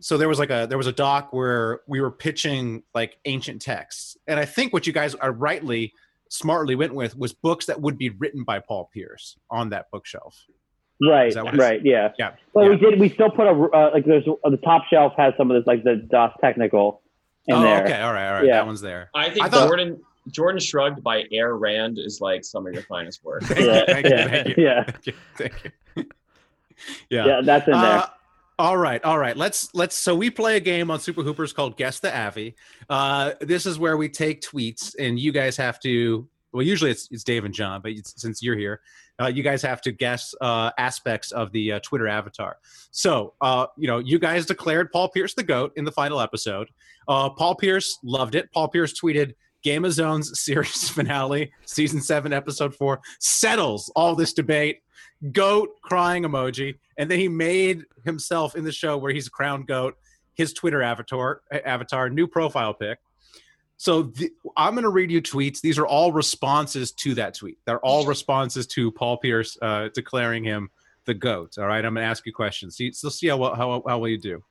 so 0.00 0.16
there 0.18 0.28
was 0.28 0.38
like 0.38 0.50
a 0.50 0.66
there 0.68 0.78
was 0.78 0.86
a 0.86 0.92
doc 0.92 1.32
where 1.32 1.80
we 1.86 2.00
were 2.00 2.10
pitching 2.10 2.82
like 2.94 3.18
ancient 3.24 3.62
texts, 3.62 4.16
and 4.26 4.40
I 4.40 4.44
think 4.44 4.72
what 4.72 4.86
you 4.86 4.92
guys 4.92 5.14
are 5.14 5.32
rightly 5.32 5.92
smartly 6.28 6.74
went 6.74 6.94
with 6.94 7.16
was 7.16 7.32
books 7.32 7.66
that 7.66 7.80
would 7.80 7.98
be 7.98 8.08
written 8.10 8.42
by 8.42 8.58
Paul 8.58 8.88
Pierce 8.92 9.36
on 9.50 9.68
that 9.70 9.86
bookshelf. 9.92 10.34
right. 11.06 11.28
Is 11.28 11.34
that 11.34 11.54
Right. 11.56 11.84
Yeah. 11.84 12.12
Yeah. 12.18 12.32
Well, 12.54 12.64
yeah. 12.64 12.70
we 12.70 12.76
did. 12.78 12.98
We 12.98 13.08
still 13.10 13.30
put 13.30 13.46
a 13.46 13.50
uh, 13.50 13.90
like. 13.92 14.04
There's 14.06 14.26
uh, 14.26 14.50
the 14.50 14.56
top 14.56 14.84
shelf 14.90 15.12
has 15.18 15.34
some 15.36 15.50
of 15.50 15.56
this 15.60 15.66
like 15.66 15.84
the 15.84 15.96
DOS 16.10 16.32
technical 16.40 17.02
in 17.46 17.56
oh, 17.56 17.62
there. 17.62 17.84
okay, 17.84 18.00
all 18.00 18.12
right, 18.12 18.28
all 18.28 18.34
right, 18.34 18.46
Yeah. 18.46 18.54
that 18.54 18.66
one's 18.66 18.80
there. 18.80 19.10
I 19.14 19.28
think 19.28 19.44
I 19.44 19.48
thought- 19.48 19.66
Jordan 19.68 20.00
Jordan 20.30 20.60
shrugged 20.60 21.02
by 21.02 21.24
Air 21.32 21.56
Rand 21.56 21.98
is 21.98 22.20
like 22.20 22.44
some 22.44 22.66
of 22.66 22.72
your 22.72 22.84
finest 22.84 23.22
work. 23.24 23.42
Thank 23.42 23.60
Yeah, 23.60 23.78
you, 23.80 24.28
thank 24.28 24.48
you, 24.56 24.64
yeah, 24.64 24.84
thank 24.84 25.06
you, 25.06 25.12
thank 25.36 25.52
you, 25.52 25.58
thank 25.60 25.64
you. 25.64 25.70
Yeah. 27.10 27.26
Yeah, 27.26 27.40
that's 27.42 27.66
in 27.66 27.72
there. 27.72 27.98
Uh, 27.98 28.06
all 28.58 28.76
right, 28.76 29.02
all 29.02 29.18
right. 29.18 29.36
Let's 29.36 29.74
let's. 29.74 29.96
So 29.96 30.14
we 30.14 30.30
play 30.30 30.56
a 30.56 30.60
game 30.60 30.90
on 30.90 31.00
Super 31.00 31.22
Hoopers 31.22 31.52
called 31.52 31.76
Guess 31.76 32.00
the 32.00 32.16
Avi. 32.16 32.54
Uh, 32.88 33.32
this 33.40 33.66
is 33.66 33.78
where 33.78 33.96
we 33.96 34.08
take 34.08 34.42
tweets, 34.42 34.94
and 34.98 35.18
you 35.18 35.32
guys 35.32 35.56
have 35.56 35.80
to. 35.80 36.28
Well, 36.52 36.62
usually 36.62 36.90
it's 36.90 37.08
it's 37.10 37.24
Dave 37.24 37.44
and 37.44 37.52
Jon, 37.54 37.80
but 37.80 37.92
it's, 37.92 38.20
since 38.20 38.42
you're 38.42 38.56
here, 38.56 38.80
uh, 39.20 39.26
you 39.26 39.42
guys 39.42 39.62
have 39.62 39.80
to 39.82 39.92
guess 39.92 40.34
uh, 40.40 40.70
aspects 40.78 41.32
of 41.32 41.50
the 41.52 41.72
uh, 41.72 41.80
Twitter 41.80 42.06
avatar. 42.06 42.58
So, 42.90 43.34
uh, 43.40 43.66
you 43.76 43.86
know, 43.86 43.98
you 43.98 44.18
guys 44.18 44.46
declared 44.46 44.92
Paul 44.92 45.08
Pierce 45.08 45.34
the 45.34 45.42
goat 45.42 45.72
in 45.76 45.84
the 45.84 45.92
final 45.92 46.20
episode. 46.20 46.68
Uh, 47.08 47.30
Paul 47.30 47.54
Pierce 47.54 47.98
loved 48.04 48.34
it. 48.34 48.52
Paul 48.52 48.68
Pierce 48.68 48.98
tweeted. 48.98 49.34
Game 49.62 49.84
of 49.84 49.92
Zones 49.92 50.40
series 50.40 50.88
finale, 50.88 51.52
season 51.66 52.00
seven, 52.00 52.32
episode 52.32 52.74
four, 52.74 53.00
settles 53.20 53.92
all 53.94 54.16
this 54.16 54.32
debate 54.32 54.80
goat 55.30 55.76
crying 55.82 56.24
emoji 56.24 56.74
and 56.98 57.10
then 57.10 57.18
he 57.18 57.28
made 57.28 57.84
himself 58.04 58.56
in 58.56 58.64
the 58.64 58.72
show 58.72 58.96
where 58.96 59.12
he's 59.12 59.28
a 59.28 59.30
crowned 59.30 59.66
goat 59.68 59.96
his 60.34 60.52
twitter 60.52 60.82
avatar 60.82 61.42
avatar 61.64 62.10
new 62.10 62.26
profile 62.26 62.74
pic. 62.74 62.98
So 63.76 64.02
the, 64.02 64.30
i'm 64.56 64.74
going 64.74 64.82
to 64.82 64.90
read 64.90 65.10
you 65.10 65.22
tweets. 65.22 65.60
These 65.60 65.78
are 65.78 65.86
all 65.86 66.12
responses 66.12 66.92
to 66.92 67.14
that 67.14 67.34
tweet. 67.34 67.58
They're 67.66 67.80
all 67.80 68.04
responses 68.04 68.66
to 68.68 68.90
paul 68.92 69.18
pierce 69.18 69.56
uh, 69.62 69.90
declaring 69.94 70.42
him 70.42 70.70
the 71.04 71.14
goat 71.14 71.56
all 71.58 71.66
right? 71.66 71.84
I'm 71.84 71.94
going 71.94 72.04
to 72.04 72.10
ask 72.10 72.26
you 72.26 72.32
questions. 72.32 72.76
See, 72.76 72.92
so 72.92 73.08
see 73.08 73.28
how, 73.28 73.36
well- 73.36 73.54
how, 73.54 73.82
how 73.86 73.98
well 73.98 74.08
you 74.08 74.18
do. 74.18 74.42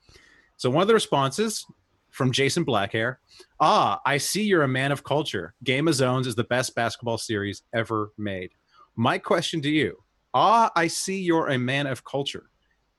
So 0.58 0.70
one 0.70 0.84
of 0.84 0.88
the 0.88 0.94
responses 0.94 1.66
from 2.12 2.32
jason 2.34 2.66
blackhair 2.66 3.22
ah 3.62 3.98
i 4.06 4.18
see 4.18 4.44
you're 4.44 4.64
a 4.64 4.68
man 4.68 4.92
of 4.92 5.04
culture. 5.04 5.54
Game 5.64 5.88
of 5.88 5.96
zones 5.96 6.28
is 6.28 6.36
the 6.36 6.44
best 6.46 6.76
basketball 6.76 7.18
series 7.18 7.64
ever 7.74 8.12
made. 8.18 8.52
My 8.96 9.18
question 9.18 9.62
to 9.62 9.70
you 9.70 9.98
Ah, 10.34 10.72
I 10.76 10.88
see 10.88 11.20
you're 11.22 11.50
a 11.50 11.58
man 11.58 11.88
of 11.88 12.04
culture. 12.04 12.50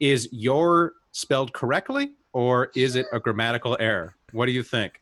Is 0.00 0.28
your 0.32 0.94
spelled 1.12 1.52
correctly 1.52 2.12
or 2.32 2.70
is 2.74 2.96
it 2.96 3.06
a 3.12 3.20
grammatical 3.20 3.76
error? 3.80 4.16
What 4.32 4.46
do 4.46 4.52
you 4.52 4.62
think? 4.62 5.00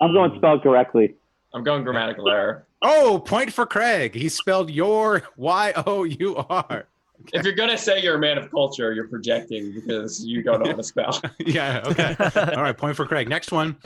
I'm 0.00 0.12
going 0.12 0.34
spelled 0.36 0.62
correctly. 0.62 1.14
I'm 1.54 1.62
going 1.62 1.84
grammatical 1.84 2.28
error. 2.28 2.66
Oh, 2.82 3.22
point 3.24 3.52
for 3.52 3.64
Craig. 3.64 4.14
He 4.14 4.28
spelled 4.28 4.70
your 4.70 5.22
Y 5.36 5.72
O 5.86 6.04
U 6.04 6.36
R. 6.36 6.86
If 7.32 7.44
you're 7.44 7.54
gonna 7.54 7.78
say 7.78 8.02
you're 8.02 8.16
a 8.16 8.18
man 8.18 8.36
of 8.36 8.50
culture, 8.50 8.92
you're 8.92 9.08
projecting 9.08 9.72
because 9.72 10.24
you 10.24 10.42
don't 10.42 10.62
know 10.62 10.70
how 10.70 10.76
to 10.76 10.82
spell. 10.82 11.22
Yeah, 11.38 11.82
okay. 11.86 12.16
All 12.54 12.62
right, 12.62 12.76
point 12.76 12.96
for 12.96 13.06
Craig. 13.06 13.28
Next 13.28 13.52
one. 13.52 13.76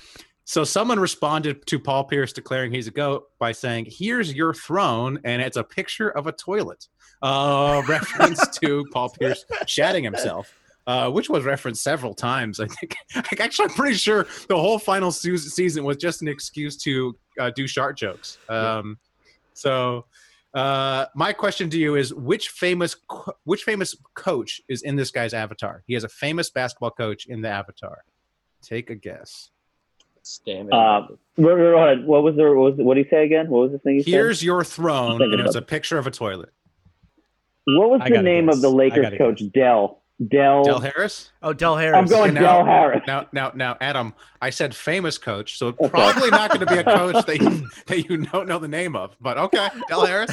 So 0.49 0.65
someone 0.65 0.99
responded 0.99 1.67
to 1.67 1.79
Paul 1.79 2.05
Pierce 2.05 2.33
declaring 2.33 2.73
he's 2.73 2.87
a 2.87 2.91
goat 2.91 3.29
by 3.39 3.53
saying, 3.53 3.89
"Here's 3.91 4.33
your 4.33 4.55
throne," 4.55 5.21
and 5.23 5.43
it's 5.43 5.59
a 5.59 5.63
picture 5.63 6.09
of 6.09 6.27
a 6.27 6.33
toilet, 6.33 6.89
uh, 7.21 7.83
reference 7.89 8.59
to 8.61 8.87
Paul 8.91 9.11
Pierce 9.11 9.45
shatting 9.67 10.05
himself. 10.05 10.51
Uh, 10.87 11.11
which 11.11 11.29
was 11.29 11.45
referenced 11.45 11.83
several 11.83 12.15
times. 12.15 12.61
I 12.61 12.67
think. 12.67 12.97
Actually, 13.39 13.69
I'm 13.69 13.75
pretty 13.75 13.97
sure 13.97 14.27
the 14.49 14.57
whole 14.57 14.79
final 14.79 15.13
se- 15.13 15.37
season 15.37 15.85
was 15.85 15.99
just 15.99 16.23
an 16.23 16.29
excuse 16.29 16.79
to 16.79 17.15
uh, 17.39 17.51
do 17.51 17.67
shark 17.67 17.99
jokes. 17.99 18.39
Um, 18.49 18.97
so, 19.53 20.07
uh, 20.55 21.05
my 21.15 21.35
question 21.35 21.69
to 21.69 21.79
you 21.79 21.97
is: 21.97 22.15
which 22.15 22.49
famous 22.49 22.95
co- 22.95 23.35
which 23.45 23.65
famous 23.65 23.95
coach 24.15 24.63
is 24.67 24.81
in 24.81 24.97
this 24.97 25.11
guy's 25.11 25.35
avatar? 25.35 25.83
He 25.87 25.93
has 25.93 26.05
a 26.05 26.09
famous 26.09 26.49
basketball 26.49 26.93
coach 26.93 27.27
in 27.27 27.43
the 27.43 27.51
avatar. 27.51 27.99
Take 28.63 28.89
a 28.89 28.95
guess. 28.95 29.51
Stan 30.23 30.73
Uh, 30.73 31.07
wait, 31.37 31.55
wait, 31.59 31.75
wait, 31.75 32.05
what 32.05 32.23
was 32.23 32.37
the 32.37 32.45
what, 32.45 32.55
was, 32.57 32.75
what 32.77 32.95
did 32.95 33.07
he 33.07 33.11
say 33.11 33.25
again? 33.25 33.49
What 33.49 33.63
was 33.63 33.73
the 33.73 33.79
thing 33.79 34.01
he 34.05 34.11
Here's 34.11 34.41
said? 34.41 34.47
your 34.47 34.65
throne, 34.65 35.19
Thinking 35.19 35.39
and 35.41 35.47
it's 35.47 35.57
a 35.57 35.63
picture 35.63 35.99
of 35.99 36.07
a 36.07 36.11
toilet. 36.11 36.51
What 37.67 37.91
was 37.91 38.01
I 38.03 38.09
the 38.11 38.23
name 38.23 38.47
guess. 38.47 38.57
of 38.57 38.63
the 38.63 38.71
Lakers 38.71 39.03
gotta 39.03 39.19
coach? 39.19 39.43
Del. 39.53 40.03
Dell. 40.27 40.65
Del 40.65 40.81
Harris. 40.81 41.31
Oh, 41.43 41.53
Del 41.53 41.77
Harris. 41.77 41.97
I'm 41.97 42.07
going 42.07 42.33
Okay, 42.33 42.41
now- 42.41 42.57
Del 42.57 42.65
Harris. 42.65 43.03
Now, 43.07 43.27
now, 43.33 43.53
now, 43.55 43.77
Adam. 43.81 44.15
I 44.43 44.51
said 44.51 44.75
famous 44.75 45.17
coach, 45.19 45.59
so 45.59 45.69
it's 45.69 45.89
probably 45.91 46.31
not 46.31 46.49
going 46.51 46.61
to 46.61 46.67
be 46.67 46.79
a 46.79 46.85
coach 46.97 47.25
that 47.27 47.41
you, 47.41 47.69
that 47.87 48.09
you 48.09 48.17
don't 48.27 48.49
know 48.49 48.59
the 48.59 48.67
name 48.69 48.97
of. 48.97 49.17
But 49.21 49.39
okay, 49.39 49.69
Del 49.89 50.05
Harris. 50.07 50.31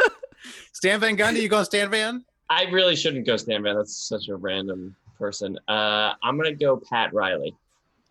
Stan 0.72 0.98
Van 1.00 1.16
Gundy. 1.16 1.40
You 1.42 1.48
going 1.48 1.64
Stan 1.64 1.90
Van? 1.90 2.24
I 2.50 2.64
really 2.64 2.96
shouldn't 2.96 3.26
go 3.26 3.36
Stan 3.36 3.62
Van. 3.62 3.76
That's 3.76 4.08
such 4.08 4.28
a 4.28 4.34
random 4.36 4.96
person. 5.18 5.58
Uh, 5.68 6.14
I'm 6.22 6.36
gonna 6.36 6.52
go 6.54 6.80
Pat 6.90 7.12
Riley. 7.14 7.54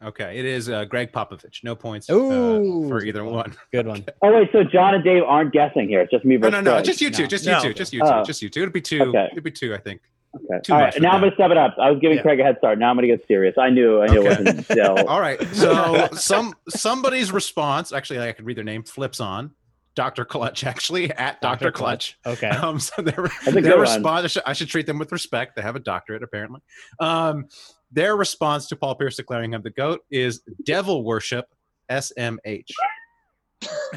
Okay, 0.04 0.40
it 0.40 0.46
is 0.46 0.68
uh, 0.70 0.86
Gregg 0.86 1.12
Popovich. 1.12 1.64
No 1.64 1.76
points 1.76 2.10
uh, 2.10 2.14
for 2.16 3.04
either 3.04 3.24
one. 3.24 3.54
Good 3.72 3.86
one. 3.88 4.04
Oh 4.24 4.34
wait, 4.34 4.50
so 4.52 4.64
Jon 4.64 4.96
and 4.96 5.04
Dave 5.04 5.24
aren't 5.24 5.52
guessing 5.54 5.88
here. 5.88 6.02
It's 6.02 6.12
just 6.12 6.26
me 6.26 6.38
No, 6.38 6.50
versus 6.50 6.54
no, 6.54 6.62
no, 6.62 6.72
Greg. 6.78 6.86
just 6.86 7.02
you 7.02 7.10
two, 7.12 7.24
No. 7.24 7.28
just 7.28 7.46
you 7.46 7.52
No. 7.52 7.62
two, 7.62 7.74
just 7.74 7.94
you 7.94 8.00
two, 8.02 8.06
Oh. 8.08 8.24
just 8.24 8.42
you 8.42 8.50
two. 8.50 8.62
It'd 8.62 8.74
be 8.74 8.82
two. 8.82 9.02
Okay. 9.04 9.28
It'd 9.32 9.44
be 9.44 9.52
two, 9.52 9.74
I 9.74 9.78
think. 9.78 10.02
Okay. 10.36 10.60
Too 10.64 10.74
All 10.74 10.80
much 10.80 10.94
right, 10.94 11.02
now 11.02 11.12
I'm 11.12 11.20
gonna 11.22 11.34
step 11.36 11.52
it 11.52 11.58
up. 11.58 11.76
I 11.80 11.92
was 11.92 12.00
giving 12.00 12.18
Yeah. 12.18 12.24
Craig 12.24 12.40
a 12.40 12.44
head 12.44 12.56
start. 12.58 12.80
Now 12.80 12.90
I'm 12.90 12.96
gonna 12.96 13.08
get 13.08 13.26
serious. 13.28 13.56
I 13.58 13.70
knew, 13.70 14.02
I 14.02 14.08
knew 14.08 14.20
Okay. 14.26 14.30
it 14.42 14.46
wasn't 14.46 14.68
Del. 14.70 15.06
All 15.08 15.20
right. 15.22 15.42
So 15.54 16.08
some 16.14 16.54
somebody's 16.70 17.32
response, 17.32 17.92
actually, 17.94 18.20
I 18.22 18.32
could 18.32 18.46
read 18.46 18.58
their 18.58 18.64
name. 18.64 18.84
Flips 18.84 19.20
on, 19.20 19.52
Dr. 19.96 20.24
Clutch, 20.26 20.64
actually 20.64 21.12
at 21.12 21.42
Dr. 21.42 21.66
Dr. 21.66 21.72
Clutch. 21.74 22.18
Okay. 22.26 22.48
Um, 22.50 22.80
so 22.80 23.02
their, 23.02 23.26
a 23.26 23.52
good 23.52 23.64
their 23.64 23.72
one. 23.78 23.82
response, 23.82 24.24
I 24.24 24.28
should, 24.28 24.44
I 24.48 24.54
should 24.54 24.68
treat 24.70 24.86
them 24.88 24.98
with 25.00 25.12
respect. 25.12 25.56
They 25.56 25.62
have 25.62 25.76
a 25.76 25.80
doctorate, 25.80 26.24
apparently. 26.24 26.62
Um, 27.00 27.48
their 27.92 28.16
response 28.16 28.68
to 28.68 28.76
Paul 28.76 28.96
Pierce 28.96 29.18
declaring 29.18 29.54
him 29.54 29.62
the 29.62 29.70
GOAT 29.70 30.02
is 30.10 30.42
devil 30.64 31.04
worship, 31.04 31.46
SMH. 31.90 32.72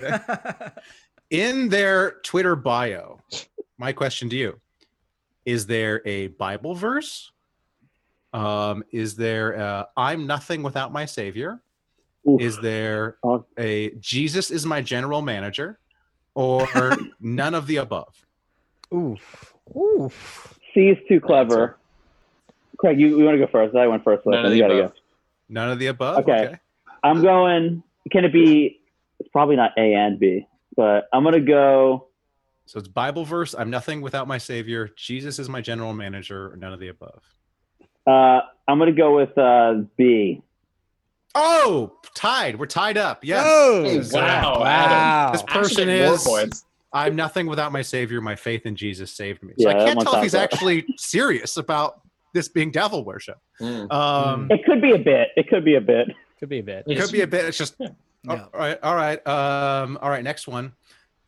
In 1.31 1.69
their 1.69 2.21
Twitter 2.23 2.55
bio, 2.55 3.21
my 3.79 3.93
question 3.93 4.29
to 4.31 4.37
you 4.37 4.61
is 5.45 5.67
there 5.67 6.01
a 6.07 6.29
Bible 6.29 6.75
verse? 6.75 7.31
Um, 8.33 8.83
is 8.91 9.15
there 9.15 9.59
uh, 9.59 9.85
I'm 9.97 10.27
nothing 10.27 10.63
without 10.63 10.93
my 10.93 11.05
Savior? 11.05 11.61
Oof. 12.29 12.41
Is 12.41 12.59
there 12.61 13.19
a 13.59 13.91
Jesus 14.01 14.51
is 14.51 14.65
my 14.67 14.81
general 14.81 15.23
manager? 15.23 15.79
Or 16.35 16.67
none 17.21 17.55
of 17.55 17.67
the 17.67 17.77
above? 17.77 18.15
Oof. 18.93 19.55
Oof. 19.77 20.59
C 20.73 20.89
is 20.89 20.99
too 21.09 21.21
clever. 21.21 21.79
Craig, 22.79 23.01
you, 23.01 23.19
you 23.19 23.25
want 23.25 23.39
to 23.39 23.45
go 23.45 23.51
first? 23.51 23.75
I 23.77 23.87
went 23.87 24.05
first. 24.05 24.27
None 24.27 24.45
of 24.45 24.51
the 24.51 24.57
You 24.57 24.63
gotta 24.63 24.79
above. 24.79 24.93
go. 24.93 24.99
None 25.49 25.71
of 25.71 25.79
the 25.79 25.87
above? 25.89 26.19
Okay. 26.29 26.57
I'm 27.03 27.23
going. 27.23 27.83
Can 28.11 28.25
it 28.25 28.33
be? 28.33 28.81
It's 29.21 29.29
probably 29.31 29.57
not 29.57 29.73
A 29.79 29.95
and 29.95 30.19
B, 30.19 30.47
but 30.77 31.09
I'm 31.13 31.25
gonna 31.25 31.41
go. 31.41 32.09
So 32.67 32.79
it's 32.79 32.89
Bible 32.89 33.25
verse. 33.25 33.55
I'm 33.57 33.71
nothing 33.71 34.01
without 34.01 34.27
my 34.27 34.39
Savior. 34.39 34.91
Jesus 34.97 35.39
is 35.39 35.49
my 35.49 35.61
general 35.61 35.93
manager. 35.93 36.57
None 36.59 36.73
of 36.73 36.81
the 36.81 36.89
above. 36.89 37.23
Uh, 38.07 38.41
I'm 38.67 38.79
gonna 38.79 38.93
go 38.93 39.17
with 39.17 39.37
uh, 39.39 39.83
B. 39.97 40.43
Oh, 41.35 41.93
tied. 42.15 42.59
We're 42.59 42.67
tied 42.67 42.97
up. 42.97 43.25
Yes. 43.25 43.45
Oh, 43.47 43.83
This 43.83 44.13
wow, 44.13 44.61
wow. 44.61 45.33
This 45.33 45.43
person 45.43 45.89
is. 45.89 46.65
I'm 46.93 47.17
nothing 47.17 47.47
without 47.47 47.73
my 47.73 47.83
Savior. 47.83 48.21
My 48.21 48.37
faith 48.37 48.67
in 48.67 48.77
Jesus 48.77 49.11
saved 49.11 49.43
me. 49.43 49.55
So 49.59 49.69
Yeah, 49.69 49.77
I 49.77 49.85
can't 49.85 50.01
tell 50.01 50.15
if 50.15 50.23
he's 50.23 50.33
sounds 50.33 50.45
actually 50.45 50.87
serious 50.97 51.57
about 51.57 52.01
this 52.35 52.49
being 52.49 52.71
devil 52.71 53.05
worship. 53.05 53.39
Mm. 53.61 53.91
Um, 53.91 54.49
It 54.51 54.65
could 54.67 54.83
be 54.83 54.93
a 54.93 54.99
bit. 54.99 55.29
It 55.37 55.49
could 55.49 55.65
be 55.65 55.77
a 55.77 55.81
bit. 55.81 56.09
Could 56.39 56.51
be 56.51 56.59
a 56.59 56.63
bit. 56.63 56.85
It 56.87 57.01
could 57.01 57.11
be 57.13 57.23
a 57.23 57.27
bit. 57.27 57.47
It's 57.47 57.57
just 57.57 57.77
Yeah. 57.79 57.89
all 58.29 58.51
right. 58.53 58.79
All 58.83 58.95
right. 58.95 59.27
Um, 59.27 59.99
all 60.03 60.11
right. 60.11 60.23
Next 60.23 60.47
one. 60.47 60.73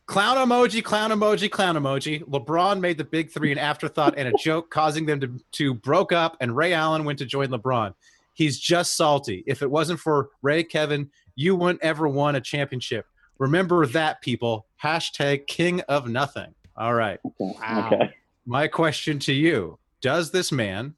Clown 0.05 0.37
emoji, 0.37 0.81
clown 0.83 1.09
emoji, 1.11 1.49
clown 1.51 1.75
emoji. 1.75 2.23
LeBron 2.29 2.79
made 2.79 2.97
the 2.97 3.03
big 3.03 3.29
three 3.29 3.51
an 3.51 3.57
afterthought 3.57 4.13
and 4.17 4.29
a 4.29 4.31
joke, 4.39 4.69
causing 4.69 5.05
them 5.05 5.19
to, 5.19 5.29
to 5.53 5.73
broke 5.73 6.13
up, 6.13 6.37
and 6.39 6.55
Ray 6.55 6.71
Allen 6.71 7.03
went 7.03 7.19
to 7.19 7.25
join 7.25 7.49
LeBron. 7.49 7.93
He's 8.33 8.57
just 8.57 8.95
salty. 8.95 9.43
If 9.47 9.61
it 9.61 9.69
wasn't 9.69 9.99
for 9.99 10.29
Ray, 10.41 10.63
Kevin, 10.63 11.09
you 11.35 11.55
wouldn't 11.57 11.83
ever 11.83 12.07
won 12.07 12.35
a 12.35 12.41
championship. 12.41 13.05
Remember 13.37 13.85
that, 13.85 14.21
people. 14.21 14.65
Hashtag 14.81 15.45
king 15.47 15.81
of 15.89 16.07
nothing. 16.07 16.53
All 16.77 16.93
right. 16.93 17.19
Wow. 17.39 17.89
Okay. 17.91 18.13
My 18.45 18.67
question 18.67 19.19
to 19.19 19.33
you 19.33 19.77
Does 20.01 20.31
this 20.31 20.51
man 20.51 20.95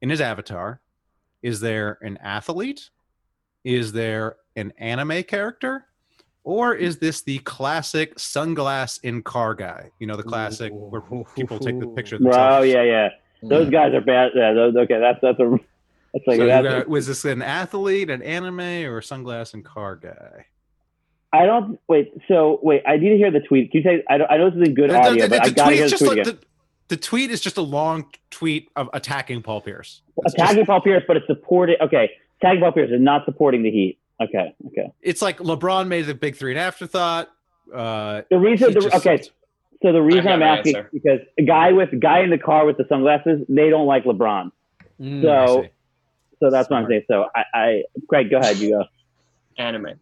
in 0.00 0.10
his 0.10 0.20
avatar, 0.20 0.80
is 1.42 1.60
there 1.60 1.98
an 2.02 2.16
athlete? 2.18 2.90
Is 3.64 3.92
there 3.92 4.36
an 4.56 4.72
anime 4.78 5.22
character? 5.24 5.86
Or 6.42 6.74
is 6.74 6.98
this 6.98 7.20
the 7.20 7.38
classic 7.40 8.16
sunglass 8.16 8.98
in 9.02 9.22
car 9.22 9.54
guy? 9.54 9.90
You 9.98 10.06
know, 10.06 10.16
the 10.16 10.22
classic 10.22 10.72
where 10.74 11.02
people 11.36 11.58
take 11.58 11.78
the 11.78 11.86
picture 11.88 12.16
of 12.16 12.22
Bro, 12.22 12.32
themselves. 12.32 12.56
Oh, 12.60 12.62
yeah, 12.62 12.82
yeah. 12.82 13.08
Those 13.42 13.68
mm. 13.68 13.72
guys 13.72 13.94
are 13.94 14.00
bad. 14.00 14.32
Yeah, 14.34 14.52
those. 14.54 14.74
Okay, 14.76 14.98
that's 14.98 15.18
that's 15.20 15.38
a. 15.38 15.58
That's 16.12 16.26
like 16.26 16.36
So 16.38 16.42
you 16.42 16.48
that's. 16.48 16.66
got- 16.66 16.88
was 16.88 17.06
this 17.06 17.24
an 17.24 17.42
athlete, 17.42 18.10
an 18.10 18.22
anime, 18.22 18.60
or 18.60 18.98
a 18.98 19.02
sunglass 19.02 19.54
and 19.54 19.64
car 19.64 19.96
guy? 19.96 20.46
I 21.32 21.46
don't 21.46 21.78
wait. 21.88 22.12
So 22.26 22.58
wait, 22.62 22.82
I 22.86 22.96
need 22.96 23.10
to 23.10 23.16
hear 23.16 23.30
the 23.30 23.40
tweet. 23.40 23.70
Can 23.70 23.82
you 23.82 23.84
say? 23.84 24.02
I, 24.08 24.18
don't, 24.18 24.30
I 24.30 24.36
know 24.38 24.50
this 24.50 24.60
is 24.62 24.68
in 24.68 24.74
good 24.74 24.90
The- 24.90 24.98
audio, 24.98 25.24
the- 25.24 25.28
but 25.28 25.44
the 25.44 25.50
I 25.50 25.50
gotta 25.50 25.76
hear 25.76 25.88
the 25.88 25.96
tweet 25.96 26.10
like- 26.10 26.18
again. 26.26 26.38
The, 26.90 26.96
the 26.96 27.00
tweet 27.00 27.30
is 27.30 27.40
just 27.40 27.56
a 27.56 27.62
long 27.62 28.06
tweet 28.30 28.68
of 28.76 28.90
attacking 28.92 29.42
Paul 29.42 29.60
Pierce. 29.60 30.02
It's 30.18 30.34
just- 30.34 30.44
Attacking 30.44 30.66
Paul 30.66 30.80
Pierce, 30.82 31.02
but 31.06 31.16
it's 31.16 31.26
supporting. 31.26 31.76
Okay, 31.80 32.10
tagging 32.42 32.60
Paul 32.60 32.72
Pierce 32.72 32.90
is 32.90 33.00
not 33.00 33.24
supporting 33.24 33.62
the 33.62 33.70
Heat. 33.70 33.98
Okay, 34.22 34.54
okay. 34.66 34.92
it's 35.00 35.22
like 35.22 35.38
LeBron 35.38 35.88
made 35.88 36.02
the 36.06 36.14
big 36.14 36.36
three 36.36 36.52
an 36.52 36.58
afterthought. 36.58 37.30
Uh, 37.72 38.22
The 38.30 38.38
reason, 38.38 38.74
the, 38.74 38.80
just- 38.80 38.94
okay, 38.96 39.22
so 39.82 39.92
the 39.92 40.02
reason 40.02 40.28
I'm 40.28 40.42
asking 40.42 40.76
answer. 40.76 40.90
is 40.92 41.00
because 41.02 41.20
a 41.38 41.42
guy 41.42 41.72
with 41.72 41.98
guy 42.00 42.20
in 42.20 42.28
the 42.30 42.36
car 42.38 42.66
with 42.66 42.76
the 42.76 42.84
sunglasses, 42.88 43.40
they 43.48 43.70
don't 43.70 43.86
like 43.86 44.04
LeBron. 44.04 44.50
Mm. 45.00 45.22
So, 45.22 45.66
so 46.40 46.50
that's 46.50 46.68
what 46.68 46.76
I'm 46.78 46.86
saying. 46.88 47.04
So 47.08 47.26
I, 47.34 47.44
I, 47.54 47.82
Craig, 48.08 48.28
go 48.30 48.38
ahead. 48.38 48.58
You 48.58 48.70
go. 48.70 48.84
Anime. 49.56 49.94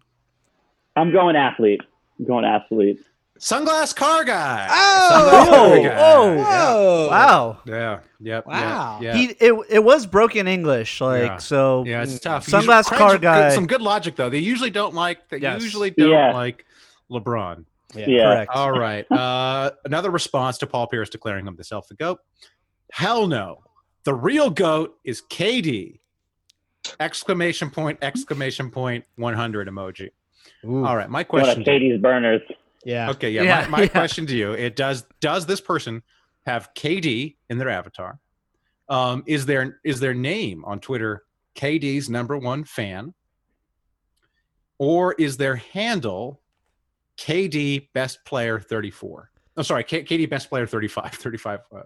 I'm 0.97 1.12
going 1.12 1.36
athlete. 1.36 1.80
I'm 2.18 2.24
going 2.26 2.45
athlete. 2.45 2.99
Sunglass 3.39 3.95
car 3.95 4.24
guy. 4.24 4.66
Oh! 4.70 5.09
Sunglass 5.12 5.49
car 5.49 5.76
guy. 5.78 5.97
Oh! 5.99 6.34
Yeah. 6.34 6.45
Whoa. 6.74 7.09
Wow. 7.09 7.59
Yeah. 7.66 8.01
Yep. 8.20 8.47
Wow. 8.47 8.99
Yeah. 9.01 9.14
He 9.16 9.24
it, 9.26 9.55
it 9.70 9.84
was 9.84 10.07
broken 10.07 10.49
English, 10.49 11.01
like 11.01 11.22
Yeah. 11.22 11.36
so. 11.39 11.84
yeah, 11.86 12.03
it's 12.03 12.18
tough. 12.18 12.47
Sunglass 12.47 12.84
Usually- 12.84 12.99
car 12.99 13.09
Craig's 13.11 13.22
guy. 13.22 13.51
Some 13.55 13.66
good 13.66 13.80
logic 13.82 14.16
though. 14.16 14.28
They 14.28 14.39
usually 14.39 14.70
don't 14.70 14.95
like. 14.95 15.28
They 15.28 15.39
Yes. 15.39 15.62
usually 15.62 15.91
don't 15.91 16.11
Yeah. 16.11 16.32
like 16.32 16.64
LeBron. 17.11 17.64
Yeah. 17.95 18.07
Yeah. 18.09 18.22
Correct. 18.34 18.51
All 18.55 18.72
right. 18.78 19.11
Uh, 19.11 19.70
another 19.84 20.11
response 20.11 20.59
to 20.59 20.66
Paul 20.66 20.89
Pierce 20.89 21.09
declaring 21.09 21.45
himself 21.45 21.86
the 21.89 21.95
goat. 21.95 22.18
Hell 22.93 23.26
no. 23.28 23.62
The 24.05 24.14
real 24.14 24.51
goat 24.51 24.97
is 25.05 25.22
KD. 25.22 26.01
Exclamation 27.01 27.70
point! 27.70 27.99
Exclamation 28.03 28.70
point! 28.70 29.05
One 29.16 29.34
hundred 29.34 29.68
emoji. 29.68 30.11
Ooh. 30.64 30.84
All 30.84 30.97
right. 30.97 31.09
My 31.11 31.20
One 31.20 31.24
question. 31.26 31.61
of 31.61 31.64
to 31.66 31.70
KD's 31.70 32.01
burners. 32.01 32.41
Yeah. 32.89 33.11
Okay, 33.11 33.30
yeah. 33.30 33.43
Yeah, 33.43 33.66
my 33.68 33.78
my 33.80 33.86
question 33.86 34.26
to 34.26 34.34
you: 34.34 34.53
It 34.53 34.74
does 34.74 35.05
does 35.20 35.45
this 35.45 35.61
person 35.61 36.03
have 36.47 36.70
KD 36.74 37.36
in 37.51 37.59
their 37.59 37.68
avatar? 37.68 38.18
Um, 38.89 39.22
is 39.26 39.45
their 39.45 39.78
is 39.84 40.01
their 40.01 40.14
name 40.14 40.64
on 40.64 40.80
Twitter 40.80 41.24
KD's 41.55 42.09
number 42.09 42.39
one 42.39 42.64
fan, 42.64 43.12
or 44.78 45.12
is 45.18 45.36
their 45.36 45.57
handle 45.57 46.41
KD 47.18 47.89
best 47.93 48.24
player 48.24 48.59
thirty 48.59 48.91
four? 48.91 49.30
I'm 49.55 49.64
sorry, 49.64 49.84
K- 49.84 50.05
KD 50.05 50.30
best 50.30 50.49
player 50.49 50.66
35. 50.68 51.12
35. 51.14 51.61
Uh, 51.74 51.80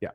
yeah. 0.00 0.08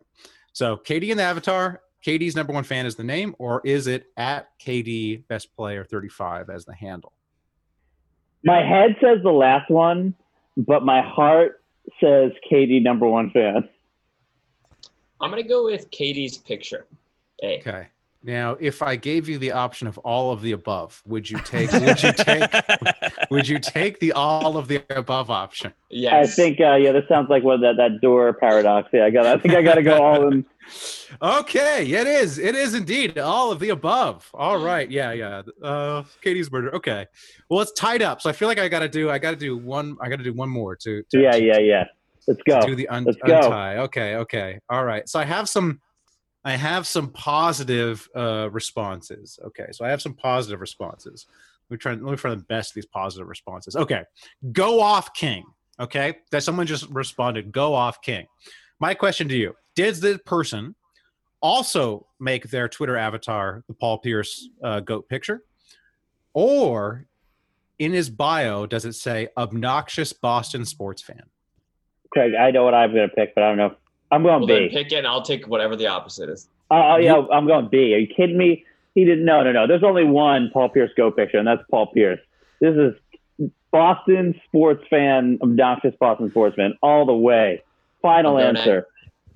So 0.52 0.76
KD 0.76 1.10
in 1.10 1.18
the 1.18 1.24
avatar. 1.24 1.82
KD's 2.06 2.36
number 2.36 2.52
one 2.54 2.66
fan 2.66 2.86
is 2.86 2.96
the 2.96 3.04
name, 3.04 3.34
or 3.40 3.62
is 3.64 3.88
it 3.88 4.08
at 4.18 4.50
KD 4.60 5.26
best 5.28 5.56
player 5.56 5.86
35 5.86 6.50
as 6.50 6.66
the 6.66 6.76
handle? 6.76 7.14
My 8.44 8.62
head 8.66 8.96
says 9.02 9.20
the 9.24 9.32
last 9.32 9.70
one, 9.70 10.16
but 10.56 10.84
my 10.84 11.02
heart 11.02 11.62
says 12.00 12.32
KD 12.52 12.82
number 12.82 13.08
one 13.08 13.32
fan. 13.32 13.68
I'm 15.22 15.30
gonna 15.30 15.44
go 15.44 15.66
with 15.66 15.92
KD's 15.92 16.38
picture. 16.38 16.86
A. 17.44 17.60
Okay. 17.60 17.88
Now, 18.22 18.58
if 18.60 18.82
I 18.82 18.98
gave 18.98 19.30
you 19.30 19.38
the 19.38 19.54
option 19.54 19.88
of 19.88 19.98
all 20.00 20.32
of 20.32 20.42
the 20.42 20.52
above, 20.52 21.02
would 21.06 21.30
you 21.30 21.40
take? 21.40 21.72
Would 21.74 22.04
you 22.04 22.12
take? 22.12 22.52
would 23.32 23.48
you 23.48 23.60
take 23.60 24.00
the 24.00 24.12
all 24.12 24.58
of 24.58 24.68
the 24.68 24.84
above 24.90 25.30
option? 25.30 25.74
Yeah, 25.90 26.18
I 26.20 26.28
think 26.28 26.60
uh, 26.60 26.76
yeah, 26.76 26.92
this 26.92 27.08
sounds 27.08 27.30
like 27.30 27.44
one 27.44 27.62
that 27.62 27.78
that 27.78 28.02
door 28.02 28.34
paradox. 28.34 28.90
Yeah, 28.92 29.06
I 29.06 29.10
got. 29.10 29.26
I 29.26 29.38
think 29.38 29.54
I 29.54 29.62
got 29.62 29.76
to 29.76 29.84
go 29.84 30.04
all 30.04 30.28
in. 30.32 30.46
Okay, 31.20 31.84
it 31.92 32.06
is. 32.06 32.38
It 32.38 32.54
is 32.54 32.76
indeed 32.76 33.18
all 33.18 33.52
of 33.52 33.60
the 33.60 33.70
above. 33.70 34.30
All 34.36 34.64
right. 34.64 34.90
Yeah, 34.92 35.12
yeah. 35.14 35.42
Uh, 35.64 36.04
KD's 36.24 36.52
murder. 36.52 36.76
Okay. 36.76 37.08
Well, 37.50 37.62
it's 37.62 37.72
tied 37.72 38.04
up, 38.04 38.22
so 38.22 38.30
I 38.30 38.34
feel 38.34 38.48
like 38.48 38.60
I 38.60 38.68
got 38.68 38.80
to 38.82 38.88
do. 38.90 39.10
I 39.10 39.18
got 39.18 39.32
to 39.32 39.36
do 39.36 39.58
one. 39.58 39.98
I 40.00 40.10
got 40.10 40.18
to 40.18 40.24
do 40.24 40.34
one 40.34 40.50
more 40.50 40.76
to. 40.76 41.02
to 41.02 41.20
Yeah, 41.20 41.32
to- 41.32 41.44
yeah, 41.44 41.58
yeah. 41.58 41.84
Let's 42.28 42.42
go. 42.48 42.62
to 42.62 42.68
do 42.68 42.76
the 42.76 42.88
un- 42.90 43.06
Let's 43.06 43.18
go. 43.26 43.38
untie. 43.38 43.78
Okay, 43.78 44.16
okay, 44.18 44.60
all 44.70 44.86
right. 44.86 45.10
So 45.10 45.20
I 45.20 45.26
have 45.26 45.50
some, 45.50 45.82
I 46.46 46.56
have 46.56 46.88
some 46.88 47.10
positive 47.10 48.08
uh, 48.16 48.50
responses. 48.52 49.40
Okay, 49.46 49.68
so 49.72 49.86
I 49.86 49.90
have 49.90 50.02
some 50.02 50.14
positive 50.14 50.62
responses. 50.62 51.26
Let 51.70 51.76
me 51.76 51.78
try. 51.78 51.92
Let 51.92 52.02
me 52.02 52.16
try 52.16 52.32
the 52.32 52.38
best 52.38 52.72
of 52.72 52.76
these 52.76 52.86
positive 52.86 53.28
responses. 53.28 53.76
Okay, 53.76 54.04
go 54.52 54.80
off, 54.80 55.14
King. 55.14 55.44
Okay, 55.80 56.18
that 56.32 56.44
someone 56.44 56.66
just 56.66 56.88
responded. 56.90 57.52
Go 57.52 57.74
off, 57.74 58.02
King. 58.02 58.26
My 58.80 58.94
question 58.94 59.28
to 59.28 59.36
you: 59.36 59.56
Did 59.76 59.96
the 59.96 60.20
person 60.26 60.76
also 61.42 62.08
make 62.20 62.50
their 62.50 62.68
Twitter 62.68 62.98
avatar 62.98 63.64
the 63.68 63.74
Paul 63.74 64.00
Pierce 64.00 64.50
uh, 64.64 64.80
goat 64.80 65.08
picture, 65.10 65.44
or 66.34 67.06
in 67.80 67.94
his 67.94 68.10
bio 68.10 68.66
does 68.66 68.86
it 68.86 68.94
say 68.94 69.30
obnoxious 69.38 70.14
Boston 70.14 70.66
sports 70.66 71.02
fan? 71.02 71.24
Craig, 72.12 72.34
I 72.34 72.52
know 72.52 72.64
what 72.64 72.74
I'm 72.74 72.94
going 72.94 73.08
to 73.08 73.16
pick, 73.16 73.36
but 73.36 73.44
I 73.44 73.50
don't 73.50 73.58
know. 73.58 73.76
I'm 74.12 74.24
going 74.24 74.40
Well, 74.40 74.48
then 74.48 74.68
B. 74.68 74.70
pick 74.70 74.92
it, 74.92 74.96
and 74.98 75.08
I'll 75.08 75.22
take 75.22 75.48
whatever 75.48 75.76
the 75.76 75.88
opposite 75.88 76.30
is. 76.30 76.48
Oh, 76.72 76.94
oh, 76.94 76.96
yeah, 76.98 77.22
I'm 77.32 77.46
going 77.48 77.68
B. 77.70 77.94
Are 77.94 77.98
you 78.00 78.08
kidding 78.08 78.38
me? 78.38 78.66
He 78.96 79.06
didn't. 79.06 79.26
No, 79.26 79.44
no, 79.44 79.52
no. 79.52 79.68
There's 79.68 79.84
only 79.84 80.04
one 80.04 80.50
Paul 80.52 80.70
Pierce 80.70 80.92
go 80.98 81.12
picture, 81.12 81.38
and 81.38 81.48
that's 81.48 81.62
Paul 81.70 81.88
Pierce. 81.94 82.20
This 82.60 82.76
is 82.76 83.50
Boston 83.72 84.40
sports 84.48 84.84
fan, 84.90 85.38
obnoxious 85.42 85.94
Boston 86.00 86.30
sports 86.32 86.56
fan, 86.56 86.74
all 86.82 87.06
the 87.06 87.14
way. 87.14 87.62
Final 88.02 88.38
I'm 88.38 88.56
answer. 88.58 88.88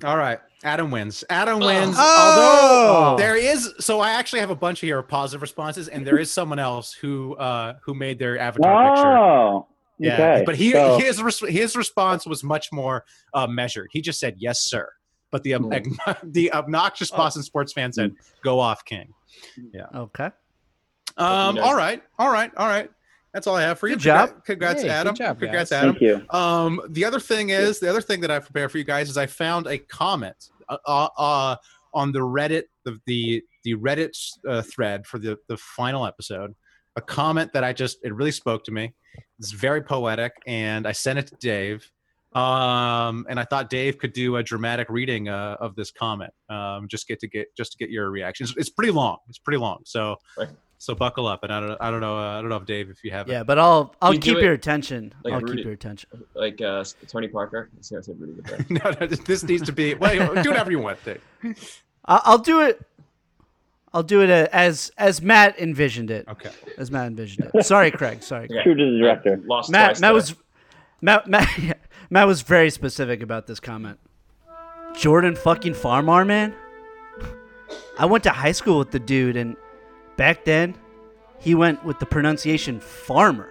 All 0.04 0.18
right, 0.18 0.40
Adam 0.64 0.90
wins. 0.92 1.24
Adam 1.30 1.62
Oh. 1.62 1.66
wins. 1.66 1.96
Oh! 1.98 2.96
Although 3.06 3.18
there 3.18 3.36
is, 3.38 3.74
so 3.80 4.00
I 4.00 4.12
actually 4.12 4.40
have 4.40 4.50
a 4.50 4.56
bunch 4.56 4.82
of 4.82 4.88
here 4.88 5.00
of 5.00 5.08
positive 5.08 5.42
responses, 5.42 5.88
and 5.88 6.06
there 6.06 6.18
is 6.18 6.32
someone 6.32 6.60
else 6.60 6.94
who 6.94 7.36
uh 7.36 7.76
who 7.84 7.94
made 7.94 8.20
their 8.20 8.38
avatar 8.40 8.96
picture. 8.96 9.73
Oh, 9.94 10.06
Yeah, 10.06 10.14
okay. 10.36 10.44
but 10.46 10.56
he 10.56 10.72
So- 10.72 10.98
his 10.98 11.40
his 11.48 11.76
response 11.76 12.26
was 12.26 12.44
much 12.44 12.72
more 12.72 13.06
uh, 13.34 13.48
measured. 13.48 13.90
He 13.92 14.02
just 14.02 14.20
said 14.20 14.36
yes, 14.38 14.60
sir. 14.62 14.90
But 15.32 15.44
the 15.44 15.56
ob- 15.56 15.74
the 16.24 16.52
obnoxious 16.54 17.12
Oh. 17.14 17.18
Boston 17.18 17.44
sports 17.44 17.74
fan 17.74 17.92
said, 17.94 18.14
"Go 18.44 18.60
off, 18.60 18.86
King." 18.86 19.14
Yeah. 19.74 19.86
Okay. 19.96 20.30
Um, 21.18 21.58
all 21.60 21.76
right, 21.76 22.02
all 22.18 22.32
right, 22.32 22.52
all 22.58 22.68
right. 22.68 22.90
That's 23.34 23.48
all 23.48 23.56
I 23.56 23.64
have 23.64 23.80
for 23.80 23.88
you. 23.88 23.96
Good 23.96 24.02
job. 24.04 24.44
Congrats, 24.46 24.82
Hey, 24.82 24.88
good 24.90 24.94
Adam. 24.94 25.16
job, 25.16 25.40
Congrats, 25.40 25.72
guys. 25.72 25.80
Adam. 25.80 25.92
Thank 25.96 26.02
you. 26.02 26.26
Um, 26.30 26.82
the 26.90 27.04
other 27.06 27.20
thing 27.20 27.50
is, 27.50 27.80
the 27.80 27.90
other 27.90 28.02
thing 28.02 28.22
that 28.22 28.30
I 28.32 28.38
prepared 28.40 28.72
for 28.72 28.78
you 28.78 28.84
guys 28.84 29.10
is 29.10 29.18
I 29.18 29.26
found 29.26 29.66
a 29.68 29.78
comment 29.80 30.50
uh, 30.70 30.78
uh, 30.86 31.08
uh, 31.18 31.56
on 31.96 32.12
the 32.12 32.20
Reddit, 32.20 32.64
the 32.84 33.00
the, 33.08 33.44
the 33.64 33.74
Reddit 33.76 34.16
uh, 34.48 34.62
thread 34.62 35.08
for 35.08 35.18
the 35.20 35.38
the 35.48 35.58
final 35.58 36.06
episode. 36.06 36.54
A 36.96 37.02
comment 37.02 37.52
that 37.54 37.64
I 37.64 37.74
just 37.74 37.98
it 38.04 38.14
really 38.14 38.32
spoke 38.32 38.64
to 38.66 38.72
me. 38.72 38.94
It's 39.40 39.52
very 39.52 39.82
poetic, 39.82 40.34
and 40.46 40.88
I 40.88 40.92
sent 40.92 41.20
it 41.20 41.28
to 41.28 41.36
Dave. 41.40 41.90
Um, 42.34 43.28
and 43.30 43.40
I 43.40 43.44
thought 43.46 43.70
Dave 43.70 43.98
could 44.00 44.14
do 44.14 44.38
a 44.38 44.44
dramatic 44.44 44.90
reading 44.90 45.30
uh, 45.30 45.58
of 45.60 45.76
this 45.76 45.92
comment. 45.92 46.32
Um, 46.50 46.88
just 46.88 47.08
get 47.08 47.20
to 47.20 47.28
get 47.28 47.56
just 47.56 47.74
to 47.74 47.78
get 47.78 47.90
your 47.92 48.10
reactions. 48.10 48.54
It's 48.58 48.70
pretty 48.70 48.92
long. 48.92 49.18
It's 49.30 49.38
pretty 49.38 49.60
long. 49.60 49.80
So 49.86 50.16
Right. 50.38 50.50
so 50.80 50.96
buckle 50.96 51.28
up. 51.28 51.44
And 51.44 51.54
I 51.54 51.60
don't 51.60 51.78
I 51.82 51.92
don't 51.92 52.02
know 52.02 52.18
uh, 52.18 52.38
I 52.38 52.42
don't 52.42 52.50
know 52.50 52.56
if 52.58 52.66
Dave 52.66 52.90
if 52.90 53.04
you 53.04 53.12
have 53.12 53.28
it. 53.30 53.32
Yeah, 53.34 53.44
but 53.44 53.60
I'll 53.60 53.94
I'll 54.02 54.14
You 54.16 54.20
keep 54.20 54.38
your 54.40 54.54
attention. 54.54 55.14
like 55.24 55.34
I'll 55.34 55.42
Rudy. 55.42 55.58
keep 55.58 55.66
your 55.66 55.74
attention. 55.76 56.10
Like 56.34 56.60
uh, 56.62 56.84
Tony 57.08 57.28
Parker. 57.28 57.70
I 57.78 57.82
see, 57.82 57.98
I 57.98 58.02
said 58.02 58.16
Rudy 58.20 58.42
no, 58.70 58.82
no, 59.00 59.06
this 59.08 59.44
needs 59.44 59.64
to 59.68 59.72
be. 59.72 59.94
Well, 59.94 60.42
do 60.42 60.50
whatever 60.50 60.72
you 60.72 60.80
want, 60.80 61.04
Dave. 61.06 61.22
I'll 62.06 62.40
do 62.40 62.62
it. 62.62 62.82
I'll 63.94 64.04
do 64.04 64.22
it 64.22 64.30
as 64.30 64.92
as 64.98 65.22
Matt 65.22 65.60
envisioned 65.60 66.10
it. 66.10 66.28
Okay. 66.28 66.50
As 66.78 66.90
Matt 66.90 67.08
envisioned 67.08 67.52
it. 67.54 67.64
Sorry, 67.64 67.92
Craig. 67.92 68.24
Sorry. 68.24 68.48
Craig. 68.48 68.64
True 68.64 68.76
to 68.76 68.92
the 68.92 68.98
director. 68.98 69.40
Lost 69.46 69.70
Matt 69.72 69.92
twice 69.98 70.02
Matt 70.02 70.08
today. 70.10 70.14
was 70.14 70.36
Matt 71.02 71.28
Matt, 71.28 71.78
Matt 72.10 72.28
was 72.28 72.42
very 72.42 72.70
specific 72.70 73.22
about 73.22 73.46
this 73.48 73.60
comment. 73.60 74.00
Jordan 74.96 75.36
fucking 75.36 75.74
Farmar, 75.74 76.26
man. 76.26 76.54
I 78.00 78.06
went 78.06 78.24
to 78.24 78.32
high 78.32 78.52
school 78.52 78.80
with 78.80 78.92
the 78.92 79.00
dude, 79.00 79.38
and 79.38 79.56
back 80.18 80.46
then, 80.46 80.76
he 81.40 81.54
went 81.54 81.84
with 81.86 82.00
the 82.00 82.06
pronunciation 82.06 82.80
farmer. 82.80 83.50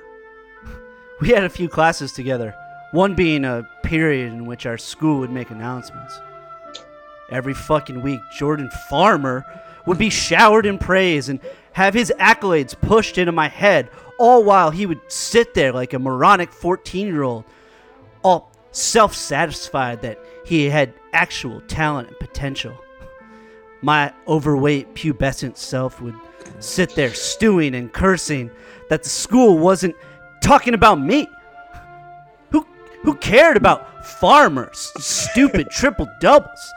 We 1.21 1.29
had 1.29 1.45
a 1.45 1.49
few 1.49 1.69
classes 1.69 2.11
together, 2.13 2.53
one 2.91 3.15
being 3.15 3.45
a 3.45 3.63
period 3.85 4.33
in 4.33 4.45
which 4.45 4.67
our 4.67 4.77
school 4.77 5.21
would 5.21 5.31
make 5.31 5.51
announcements. 5.51 6.21
Every 7.31 7.55
fucking 7.55 8.03
week, 8.03 8.19
Jordan 8.37 8.69
Farmer 8.91 9.45
would 9.87 9.99
be 9.99 10.11
showered 10.11 10.67
in 10.67 10.79
praise 10.79 11.29
and 11.29 11.41
have 11.73 11.95
his 11.95 12.13
accolades 12.19 12.79
pushed 12.79 13.19
into 13.19 13.33
my 13.33 13.49
head, 13.49 13.91
all 14.19 14.45
while 14.45 14.71
he 14.71 14.87
would 14.87 15.01
sit 15.09 15.55
there 15.55 15.73
like 15.73 15.93
a 15.93 15.99
moronic 15.99 16.53
14 16.53 17.07
year 17.07 17.23
old, 17.23 17.45
all 18.23 18.53
self 18.73 19.15
satisfied 19.15 20.03
that 20.03 20.19
he 20.45 20.69
had 20.69 20.93
actual 21.13 21.61
talent 21.63 22.09
and 22.09 22.19
potential. 22.19 22.77
My 23.81 24.13
overweight, 24.29 24.95
pubescent 24.95 25.57
self 25.57 26.01
would 26.01 26.15
sit 26.61 26.95
there 26.95 27.13
stewing 27.15 27.75
and 27.75 27.93
cursing 27.93 28.51
that 28.89 29.03
the 29.03 29.09
school 29.09 29.59
wasn't 29.59 29.97
talking 30.43 30.75
about 30.75 31.01
me. 31.01 31.29
Who, 32.51 32.67
who 33.03 33.15
cared 33.17 33.57
about 33.57 34.07
farmers, 34.07 34.93
stupid 34.99 35.71
triple 35.71 36.09
doubles? 36.21 36.73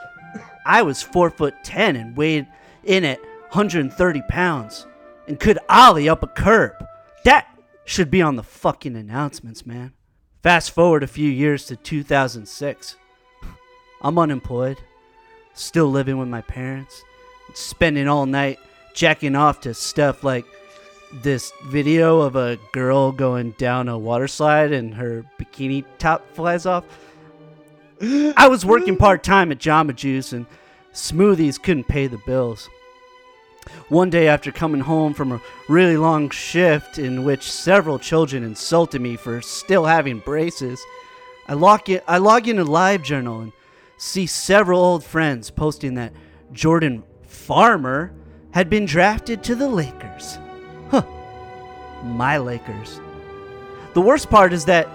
I 0.65 0.81
was 0.81 1.01
four 1.01 1.29
foot 1.29 1.53
ten 1.63 1.95
and 1.95 2.17
weighed 2.17 2.47
in 2.85 3.03
at 3.03 3.21
130 3.51 4.21
pounds 4.29 4.85
and 5.27 5.39
could 5.39 5.59
ollie 5.69 6.09
up 6.09 6.23
a 6.23 6.27
curb. 6.27 6.73
That 7.23 7.47
should 7.85 8.11
be 8.11 8.21
on 8.21 8.35
the 8.35 8.43
fucking 8.43 8.95
announcements, 8.95 9.65
man. 9.65 9.93
Fast 10.43 10.71
forward 10.71 11.03
a 11.03 11.07
few 11.07 11.29
years 11.29 11.65
to 11.65 11.75
2006. 11.75 12.95
I'm 14.01 14.19
unemployed, 14.19 14.77
still 15.53 15.89
living 15.89 16.17
with 16.17 16.27
my 16.27 16.41
parents, 16.41 17.03
spending 17.53 18.07
all 18.07 18.25
night 18.25 18.59
jacking 18.93 19.35
off 19.35 19.61
to 19.61 19.73
stuff 19.73 20.23
like 20.23 20.45
this 21.23 21.51
video 21.65 22.21
of 22.21 22.35
a 22.35 22.57
girl 22.73 23.11
going 23.11 23.51
down 23.51 23.87
a 23.87 23.97
water 23.97 24.27
slide 24.27 24.71
and 24.71 24.93
her 24.95 25.23
bikini 25.39 25.83
top 25.97 26.27
flies 26.33 26.65
off. 26.65 26.83
I 28.01 28.47
was 28.49 28.65
working 28.65 28.97
part 28.97 29.23
time 29.23 29.51
at 29.51 29.59
Jamba 29.59 29.95
Juice 29.95 30.33
and 30.33 30.45
smoothies 30.93 31.61
couldn't 31.61 31.87
pay 31.87 32.07
the 32.07 32.19
bills. 32.25 32.69
One 33.89 34.09
day 34.09 34.27
after 34.27 34.51
coming 34.51 34.81
home 34.81 35.13
from 35.13 35.31
a 35.31 35.41
really 35.67 35.97
long 35.97 36.29
shift 36.29 36.97
in 36.97 37.23
which 37.23 37.51
several 37.51 37.99
children 37.99 38.43
insulted 38.43 39.01
me 39.01 39.15
for 39.15 39.41
still 39.41 39.85
having 39.85 40.19
braces, 40.19 40.83
I 41.47 41.53
log 41.53 41.89
in, 41.89 42.01
I 42.07 42.17
log 42.17 42.47
into 42.47 42.65
LiveJournal 42.65 43.43
and 43.43 43.51
see 43.97 44.25
several 44.25 44.81
old 44.81 45.03
friends 45.03 45.51
posting 45.51 45.95
that 45.95 46.13
Jordan 46.51 47.03
Farmer 47.23 48.13
had 48.51 48.69
been 48.69 48.85
drafted 48.85 49.43
to 49.43 49.55
the 49.55 49.67
Lakers. 49.67 50.39
Huh. 50.89 51.03
My 52.03 52.37
Lakers. 52.37 52.99
The 53.93 54.01
worst 54.01 54.29
part 54.29 54.53
is 54.53 54.65
that 54.65 54.87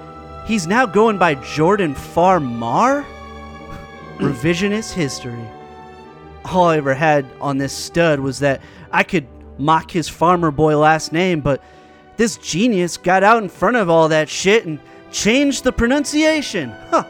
he's 0.47 0.67
now 0.67 0.87
going 0.87 1.19
by 1.19 1.35
Jordan 1.37 1.95
Farmar? 1.95 3.05
Revisionist 4.19 4.93
history. 4.93 5.47
All 6.45 6.69
I 6.69 6.79
ever 6.79 6.95
had 6.95 7.27
on 7.41 7.59
this 7.59 7.73
stud 7.73 8.21
was 8.21 8.39
that 8.41 8.61
I 8.91 9.03
could 9.03 9.27
mock 9.59 9.91
his 9.91 10.09
farmer 10.09 10.51
boy 10.51 10.77
last 10.77 11.13
name, 11.13 11.41
but 11.41 11.63
this 12.17 12.37
genius 12.39 12.97
got 12.97 13.23
out 13.23 13.43
in 13.43 13.49
front 13.49 13.77
of 13.77 13.89
all 13.91 14.09
that 14.09 14.29
shit 14.29 14.67
and 14.67 14.79
changed 15.11 15.65
the 15.65 15.73
pronunciation. 15.73 16.71
Huh. 16.91 17.05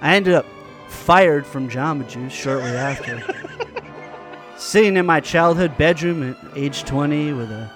I 0.00 0.14
ended 0.16 0.34
up 0.34 0.46
fired 0.88 1.46
from 1.46 1.68
Jamba 1.68 2.08
Juice 2.08 2.32
shortly 2.32 2.70
after. 2.70 3.22
Sitting 4.56 4.96
in 4.96 5.06
my 5.06 5.20
childhood 5.20 5.76
bedroom 5.76 6.22
at 6.30 6.36
age 6.56 6.84
20 6.84 7.32
with 7.34 7.50
a 7.50 7.70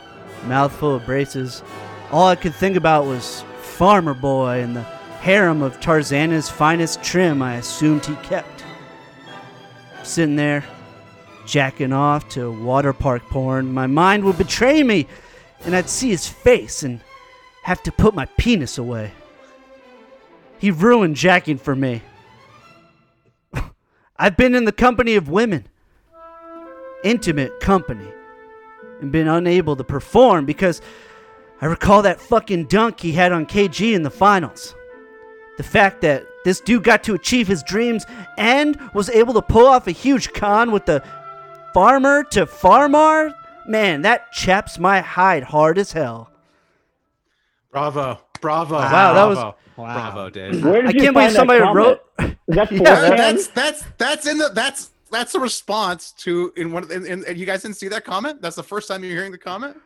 mouthful 0.47 0.95
of 0.97 1.07
braces, 1.07 1.63
all 2.11 2.29
I 2.29 2.37
could 2.37 2.55
think 2.55 2.77
about 2.77 3.05
was 3.05 3.45
Farmer 3.61 4.15
Boy 4.15 4.63
and 4.63 4.75
the 4.75 4.83
harem 5.21 5.63
of 5.63 5.81
Tarzana's 5.81 6.49
finest 6.49 7.03
trim 7.03 7.43
I 7.43 7.57
assumed 7.57 8.07
he 8.07 8.17
kept. 8.17 8.60
Sitting 10.03 10.37
there, 10.37 10.65
jacking 11.47 11.93
off 11.93 12.29
to 12.31 12.51
water 12.51 12.93
park 12.93 13.23
porn, 13.31 13.73
my 13.73 13.87
mind 13.87 14.25
would 14.25 14.39
betray 14.39 14.83
me, 14.83 15.07
and 15.65 15.77
I'd 15.77 15.89
see 15.89 16.11
his 16.11 16.27
face 16.27 16.83
and 16.83 17.01
have 17.65 17.83
to 17.83 17.93
put 17.93 18.15
my 18.15 18.25
penis 18.39 18.79
away. 18.79 19.13
He 20.59 20.71
ruined 20.71 21.17
jacking 21.17 21.59
for 21.59 21.77
me. 21.77 22.03
I've 24.17 24.37
been 24.37 24.55
in 24.55 24.65
the 24.65 24.73
company 24.73 25.15
of 25.15 25.29
women, 25.29 25.67
intimate 27.05 27.61
company 27.61 28.09
and 29.01 29.11
been 29.11 29.29
unable 29.29 29.77
to 29.77 29.85
perform 29.85 30.45
because 30.45 30.81
I 31.61 31.67
recall 31.67 32.03
that 32.03 32.21
fucking 32.21 32.67
dunk 32.67 33.01
he 33.01 33.13
had 33.13 33.33
on 33.33 33.47
KG 33.47 33.95
in 33.95 34.03
the 34.03 34.11
finals. 34.11 34.75
The 35.57 35.63
fact 35.63 36.01
that 36.03 36.25
this 36.45 36.61
dude 36.61 36.85
got 36.85 37.03
to 37.05 37.15
achieve 37.15 37.47
his 37.49 37.63
dreams 37.63 38.07
and 38.39 38.79
was 38.95 39.11
able 39.11 39.35
to 39.35 39.43
pull 39.43 39.67
off 39.67 39.87
a 39.87 39.91
huge 39.93 40.33
con 40.33 40.71
with 40.71 40.87
the 40.87 41.03
farmer 41.75 42.25
to 42.25 42.47
farmar, 42.47 43.35
man, 43.67 44.03
that 44.03 44.33
chaps 44.33 44.79
my 44.79 45.01
hide 45.01 45.43
hard 45.43 45.77
as 45.79 45.93
hell. 45.93 46.31
Bravo, 47.71 48.19
bravo, 48.41 48.75
Wow, 48.77 49.13
that 49.15 49.25
was- 49.25 49.55
Wow. 49.77 49.95
bravo, 50.13 50.31
Dave. 50.31 50.63
Where 50.65 50.83
did 50.83 50.91
I 50.91 50.93
you 50.93 51.01
can't 51.01 51.15
find 51.15 51.15
believe 51.15 51.33
somebody 51.33 51.61
comment? 51.61 51.77
wrote. 51.77 52.01
Is 52.49 52.57
that 52.57 52.73
Yeah, 52.73 52.79
Yeah, 52.83 53.11
4chan? 53.11 53.17
that's 53.17 53.47
that's 53.49 53.85
that's 53.97 54.27
in 54.27 54.37
the 54.39 54.49
that's 54.51 54.91
that's 55.11 55.35
a 55.35 55.41
response 55.41 56.13
to 56.19 56.53
in 56.57 56.71
one 56.73 56.91
in, 56.93 57.07
in, 57.07 57.25
and 57.27 57.39
you 57.39 57.47
guys 57.47 57.63
didn't 57.63 57.77
see 57.77 57.89
that 57.89 58.05
comment. 58.05 58.43
That's 58.43 58.57
the 58.57 58.63
first 58.63 58.89
time 58.89 59.03
you're 59.05 59.15
hearing 59.15 59.33
the 59.33 59.39
comment. 59.39 59.77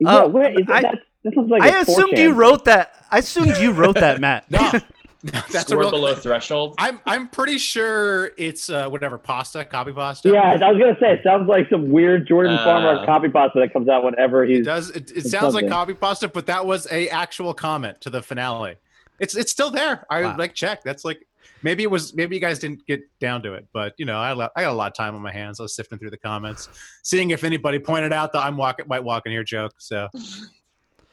Yeah, 0.00 0.16
Uh, 0.24 0.28
where 0.28 0.50
is 0.50 0.66
I- 0.68 0.82
that? 1.24 1.30
That 1.30 1.34
sounds 1.34 1.50
like 1.50 1.62
I 1.62 1.78
a 1.78 1.82
assumed 1.82 2.12
4chan. 2.14 2.18
you 2.18 2.32
wrote 2.32 2.64
that. 2.66 2.94
I 3.10 3.18
assumed 3.18 3.56
you 3.58 3.72
wrote 3.72 3.96
that, 3.96 4.20
Matt. 4.20 4.50
No, 4.50 4.72
that's 5.52 5.70
a 5.70 5.76
real. 5.76 5.90
below 5.90 6.14
threshold. 6.16 6.74
I'm 6.78 6.98
I'm 7.06 7.28
pretty 7.28 7.58
sure 7.58 8.32
it's 8.36 8.68
uh, 8.68 8.88
whatever 8.88 9.18
pasta, 9.18 9.64
copy 9.64 9.92
pasta. 9.92 10.28
Yeah, 10.30 10.40
I 10.64 10.72
was 10.72 10.80
gonna 10.80 10.96
say 11.00 11.12
it 11.12 11.20
sounds 11.22 11.48
like 11.48 11.68
some 11.70 11.90
weird 11.90 12.26
Jordan 12.26 12.54
Uh, 12.54 12.64
Farmer 12.64 13.06
copy 13.06 13.28
pasta 13.28 13.60
that 13.60 13.72
comes 13.72 13.88
out 13.88 14.02
whenever 14.04 14.44
It 14.44 14.50
he's. 14.50 14.64
does. 14.66 14.90
It, 14.90 15.10
it 15.12 15.18
It's 15.18 15.30
sounds 15.30 15.54
like 15.54 15.68
copy 15.68 15.94
pasta, 15.94 16.26
but 16.28 16.46
that 16.46 16.66
was 16.66 16.86
a 16.90 17.08
actual 17.10 17.54
comment 17.54 18.00
to 18.00 18.10
the 18.10 18.20
finale. 18.22 18.74
It's 19.20 19.36
it's 19.36 19.52
still 19.52 19.70
there. 19.70 20.04
I 20.10 20.22
Wow. 20.22 20.36
like 20.36 20.54
check. 20.54 20.82
That's 20.82 21.04
like 21.04 21.24
maybe 21.62 21.84
it 21.84 21.90
was 21.90 22.12
maybe 22.16 22.34
you 22.34 22.40
guys 22.40 22.58
didn't 22.58 22.84
get 22.88 23.02
down 23.20 23.42
to 23.44 23.52
it, 23.54 23.68
but 23.72 23.92
you 23.98 24.04
know 24.06 24.16
I 24.18 24.32
lo- 24.32 24.48
I 24.56 24.62
got 24.62 24.72
a 24.72 24.74
lot 24.74 24.88
of 24.90 24.94
time 24.96 25.14
on 25.14 25.22
my 25.22 25.30
hands. 25.32 25.60
I 25.60 25.62
was 25.62 25.76
sifting 25.76 26.00
through 26.00 26.10
the 26.10 26.18
comments, 26.18 26.68
seeing 27.04 27.30
if 27.30 27.44
anybody 27.44 27.78
pointed 27.78 28.12
out 28.12 28.32
the 28.32 28.40
I'm 28.40 28.56
walking 28.56 28.86
white 28.86 29.04
walking 29.04 29.30
here 29.30 29.44
joke. 29.44 29.74
So 29.78 30.08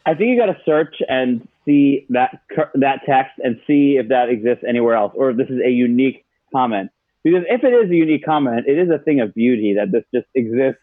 I 0.06 0.14
think 0.16 0.30
you 0.30 0.38
got 0.38 0.48
to 0.48 0.58
search 0.66 0.96
and 1.08 1.48
see 1.66 2.06
that 2.10 2.42
that 2.76 3.02
text 3.06 3.34
and 3.44 3.60
see 3.68 3.98
if 3.98 4.08
that 4.10 4.30
exists 4.30 4.64
anywhere 4.68 4.96
else, 4.96 5.14
or 5.16 5.30
if 5.32 5.38
this 5.38 5.50
is 5.50 5.60
a 5.64 5.70
unique 5.70 6.26
comment. 6.54 6.90
Because 7.24 7.44
if 7.50 7.64
it 7.64 7.74
is 7.74 7.92
a 7.92 7.96
unique 7.96 8.24
comment, 8.26 8.66
it 8.68 8.78
is 8.78 8.90
a 8.90 8.98
thing 9.00 9.20
of 9.20 9.34
beauty 9.36 9.74
that 9.76 9.92
this 9.92 10.04
just 10.14 10.28
exists 10.36 10.82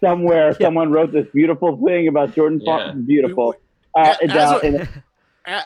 somewhere. 0.00 0.54
Someone 0.60 0.90
wrote 0.90 1.12
this 1.12 1.26
beautiful 1.32 1.76
thing 1.86 2.08
about 2.08 2.34
Jordan 2.34 2.60
Yeah. 2.64 2.78
Farmer. 2.86 3.02
Beautiful. 3.02 3.54
Uh, 3.94 4.14
As 4.22 4.30
down 4.32 4.60
a- 4.62 4.66
in- 4.66 4.88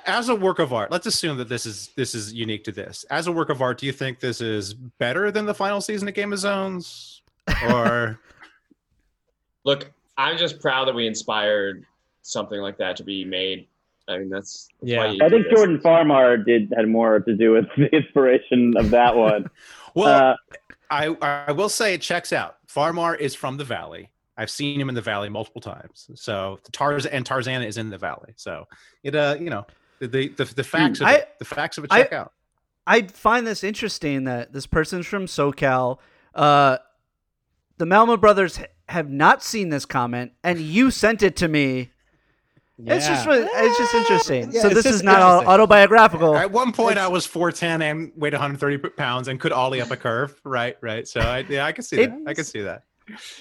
as 0.05 0.29
a 0.29 0.35
work 0.35 0.59
of 0.59 0.73
art, 0.75 0.91
let's 0.91 1.07
assume 1.07 1.39
that 1.39 1.49
this 1.49 1.65
is 1.65 1.89
this 1.97 2.15
is 2.15 2.35
unique 2.35 2.65
to 2.65 2.73
this. 2.73 3.05
As 3.11 3.29
a 3.29 3.33
work 3.33 3.49
of 3.49 3.63
art, 3.63 3.79
do 3.79 3.87
you 3.87 3.93
think 3.93 4.21
this 4.21 4.41
is 4.43 4.75
better 4.75 5.31
than 5.31 5.47
the 5.47 5.55
final 5.55 5.81
season 5.81 6.07
of 6.07 6.13
Game 6.15 6.33
of 6.35 6.39
Zones, 6.39 7.23
or 7.71 8.19
Look, 9.65 9.91
I'm 10.19 10.37
just 10.39 10.61
proud 10.61 10.87
that 10.89 10.95
we 10.95 11.07
inspired 11.07 11.85
something 12.23 12.61
like 12.61 12.79
that 12.79 12.97
to 12.97 13.05
be 13.05 13.25
made. 13.25 13.67
I 14.09 14.19
mean, 14.19 14.29
that's, 14.29 14.69
that's 14.81 14.91
Yeah. 14.91 15.11
you 15.13 15.19
I 15.25 15.29
do 15.29 15.37
think 15.37 15.49
this. 15.51 15.55
Jordan 15.59 15.81
Farmer 15.81 16.37
did 16.37 16.73
had 16.77 16.89
more 16.89 17.21
to 17.21 17.37
do 17.37 17.53
with 17.53 17.67
the 17.77 17.95
inspiration 17.95 18.75
of 18.77 18.91
that 18.91 19.15
one. 19.17 19.49
well? 19.95 20.33
Uh, 20.33 20.57
I 20.93 21.07
I 21.49 21.53
will 21.53 21.69
say 21.69 21.95
it 21.95 22.01
checks 22.03 22.33
out. 22.33 22.57
Farmar 22.67 23.17
is 23.17 23.35
from 23.35 23.57
the 23.57 23.65
valley. 23.65 24.11
I've 24.37 24.51
seen 24.51 24.81
him 24.81 24.89
in 24.89 24.95
the 24.97 25.01
valley 25.03 25.29
multiple 25.29 25.61
times. 25.61 26.11
So 26.17 26.59
Tarzan 26.73 27.13
and 27.13 27.25
Tarzana 27.25 27.65
is 27.67 27.77
in 27.79 27.91
the 27.91 27.99
valley. 27.99 28.33
So 28.37 28.67
it 29.05 29.15
uh 29.15 29.37
you 29.39 29.51
know 29.51 29.67
the 30.01 30.09
the 30.09 30.29
the, 30.29 30.45
the 30.47 30.65
facts 30.65 31.01
of 31.01 31.07
I- 31.07 31.15
it, 31.17 31.29
the 31.39 31.45
facts 31.45 31.79
of 31.79 31.85
it 31.85 31.93
I- 31.93 32.03
check 32.03 32.13
out. 32.13 32.33
I 32.87 33.03
find 33.03 33.47
this 33.47 33.63
interesting 33.63 34.25
that 34.25 34.53
this 34.53 34.67
person's 34.67 35.07
from 35.07 35.27
SoCal. 35.27 35.99
Uh, 36.35 36.79
the 37.79 37.85
Malamut 37.85 38.21
brothers 38.21 38.59
have 38.89 39.09
not 39.11 39.45
seen 39.45 39.69
this 39.69 39.85
comment, 39.85 40.33
and 40.43 40.59
you 40.59 40.91
sent 40.91 41.23
it 41.23 41.37
to 41.37 41.47
me. 41.47 41.91
It's 42.87 43.07
just 43.07 43.27
really- 43.27 43.47
it's 43.53 43.79
just 43.79 43.95
interesting. 43.95 44.51
Yeah, 44.53 44.61
so 44.63 44.69
this 44.71 44.87
is 44.87 45.03
not 45.03 45.21
au- 45.23 45.27
interesting. 45.41 45.49
autobiographical. 45.49 46.37
At 46.37 46.51
one 46.51 46.73
point, 46.73 46.99
I 46.99 47.09
was 47.09 47.27
4'10 47.27 47.83
and 47.83 48.13
weighed 48.17 48.33
130 48.33 48.79
pounds 48.97 49.29
and 49.29 49.39
could 49.41 49.53
ollie 49.53 49.81
up 49.81 49.91
a 49.91 49.97
curve. 49.97 50.39
Right, 50.45 50.77
right. 50.81 51.07
So 51.07 51.21
I, 51.21 51.45
yeah, 51.49 51.67
I 51.67 51.73
can 51.73 51.83
see 51.85 51.97
that. 52.05 52.19
I 52.27 52.35
can 52.35 52.45
see 52.45 52.61
that. 52.63 52.83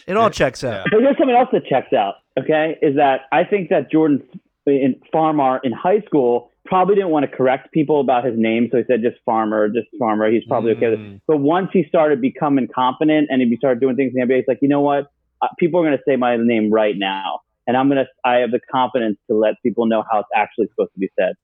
It 0.08 0.18
all 0.18 0.30
checks 0.30 0.64
out. 0.64 0.88
But 0.92 1.02
here's 1.02 1.18
something 1.18 1.36
else 1.36 1.50
that 1.52 1.66
checks 1.66 1.94
out. 1.94 2.16
Okay, 2.40 2.78
is 2.82 2.96
that 2.96 3.22
I 3.32 3.44
think 3.44 3.70
that 3.70 3.92
Jordan 3.92 4.24
in 4.66 4.96
Farmar 5.14 5.60
in 5.64 5.72
high 5.72 6.02
school 6.02 6.52
probably 6.66 6.96
didn't 6.96 7.10
want 7.10 7.30
to 7.30 7.36
correct 7.36 7.72
people 7.72 8.00
about 8.00 8.24
his 8.24 8.38
name, 8.38 8.70
so 8.72 8.78
he 8.78 8.84
said 8.88 9.02
just 9.02 9.18
Farmer, 9.26 9.68
just 9.70 9.88
Farmer. 9.98 10.30
He's 10.32 10.44
probably 10.46 10.72
okay 10.74 10.90
with 10.92 11.00
it. 11.00 11.04
Mm. 11.04 11.22
But 11.28 11.38
once 11.38 11.70
he 11.74 11.84
started 11.88 12.22
becoming 12.22 12.68
confident 12.74 13.28
and 13.32 13.42
he 13.42 13.58
started 13.58 13.80
doing 13.80 13.96
things 13.96 14.14
in 14.16 14.28
the 14.28 14.34
NBA, 14.34 14.38
he's 14.38 14.48
like, 14.48 14.60
you 14.62 14.68
know 14.70 14.82
what? 14.82 15.08
Uh, 15.42 15.48
people 15.58 15.80
are 15.80 15.84
going 15.86 15.98
to 15.98 16.04
say 16.08 16.16
my 16.16 16.36
name 16.38 16.72
right 16.72 16.96
now, 16.98 17.40
and 17.70 17.78
I'm 17.78 17.88
gonna. 17.88 18.08
I 18.26 18.38
have 18.38 18.50
the 18.50 18.60
confidence 18.72 19.20
to 19.30 19.38
let 19.38 19.62
people 19.62 19.86
know 19.86 20.04
how 20.12 20.22
it's 20.22 20.30
actually 20.36 20.70
supposed 20.70 20.92
to 20.94 21.00
be 21.00 21.10
said. 21.18 21.36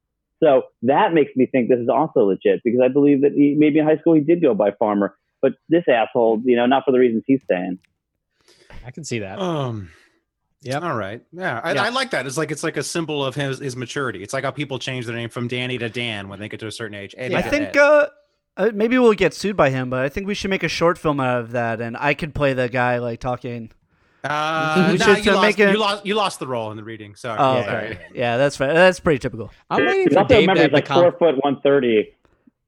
So 0.41 0.63
that 0.81 1.13
makes 1.13 1.31
me 1.35 1.45
think 1.45 1.69
this 1.69 1.77
is 1.77 1.87
also 1.87 2.21
legit 2.21 2.61
because 2.63 2.81
I 2.83 2.87
believe 2.87 3.21
that 3.21 3.33
he 3.33 3.55
maybe 3.55 3.77
in 3.77 3.85
high 3.85 3.97
school 3.99 4.15
he 4.15 4.21
did 4.21 4.41
go 4.41 4.55
by 4.55 4.71
Farmer, 4.71 5.15
but 5.39 5.53
this 5.69 5.83
asshole, 5.87 6.41
you 6.43 6.55
know, 6.55 6.65
not 6.65 6.83
for 6.83 6.91
the 6.91 6.97
reasons 6.97 7.23
he's 7.27 7.41
saying. 7.47 7.77
I 8.83 8.89
can 8.89 9.03
see 9.03 9.19
that. 9.19 9.37
Um. 9.37 9.91
yeah. 10.61 10.79
All 10.79 10.95
right. 10.95 11.21
Yeah, 11.31 11.61
I, 11.63 11.73
Yeah. 11.73 11.83
I 11.83 11.89
like 11.89 12.09
that. 12.09 12.25
It's 12.25 12.37
like 12.37 12.49
it's 12.49 12.63
like 12.63 12.77
a 12.77 12.83
symbol 12.83 13.23
of 13.23 13.35
his 13.35 13.59
his 13.59 13.75
maturity. 13.75 14.23
It's 14.23 14.33
like 14.33 14.43
how 14.43 14.51
people 14.51 14.79
change 14.79 15.05
their 15.05 15.15
name 15.15 15.29
from 15.29 15.47
Danny 15.47 15.77
to 15.77 15.89
Dan 15.89 16.27
when 16.27 16.39
they 16.39 16.49
get 16.49 16.59
to 16.61 16.67
a 16.67 16.71
certain 16.71 16.95
age. 16.95 17.13
Eddie 17.19 17.35
I 17.35 17.43
think 17.43 17.77
uh, 17.77 18.07
uh, 18.57 18.71
maybe 18.73 18.97
we'll 18.97 19.13
get 19.13 19.35
sued 19.35 19.55
by 19.55 19.69
him, 19.69 19.91
but 19.91 19.99
I 19.99 20.09
think 20.09 20.25
we 20.25 20.33
should 20.33 20.49
make 20.49 20.63
a 20.63 20.69
short 20.69 20.97
film 20.97 21.19
out 21.19 21.41
of 21.41 21.51
that, 21.51 21.81
and 21.81 21.95
I 21.95 22.15
could 22.15 22.33
play 22.33 22.53
the 22.53 22.67
guy 22.67 22.97
like 22.97 23.19
talking. 23.19 23.71
Uh, 24.25 24.89
We 24.91 24.97
nah, 24.97 25.05
should 25.15 25.25
you, 25.25 25.31
lost, 25.33 25.41
make 25.45 25.59
it- 25.59 25.71
you 25.71 25.77
lost. 25.79 26.05
You 26.05 26.15
lost 26.15 26.39
the 26.39 26.47
role 26.47 26.71
in 26.71 26.77
the 26.77 26.83
reading. 26.83 27.15
Sorry. 27.15 27.37
Oh, 27.39 27.55
Yeah. 27.55 27.61
okay. 27.61 27.99
Yeah, 28.13 28.37
that's 28.37 28.57
fair. 28.57 28.73
That's 28.73 28.99
pretty 28.99 29.19
typical. 29.19 29.51
I'm 29.69 29.85
waiting 29.85 30.09
for 30.09 30.23
Dave 30.25 30.41
remember 30.41 30.53
to 30.55 30.59
he's 30.59 30.61
have 30.63 30.71
the 30.71 30.75
like 30.77 30.85
com- 30.85 31.01
four 31.03 31.11
foot 31.17 31.43
one 31.43 31.61
thirty. 31.61 32.15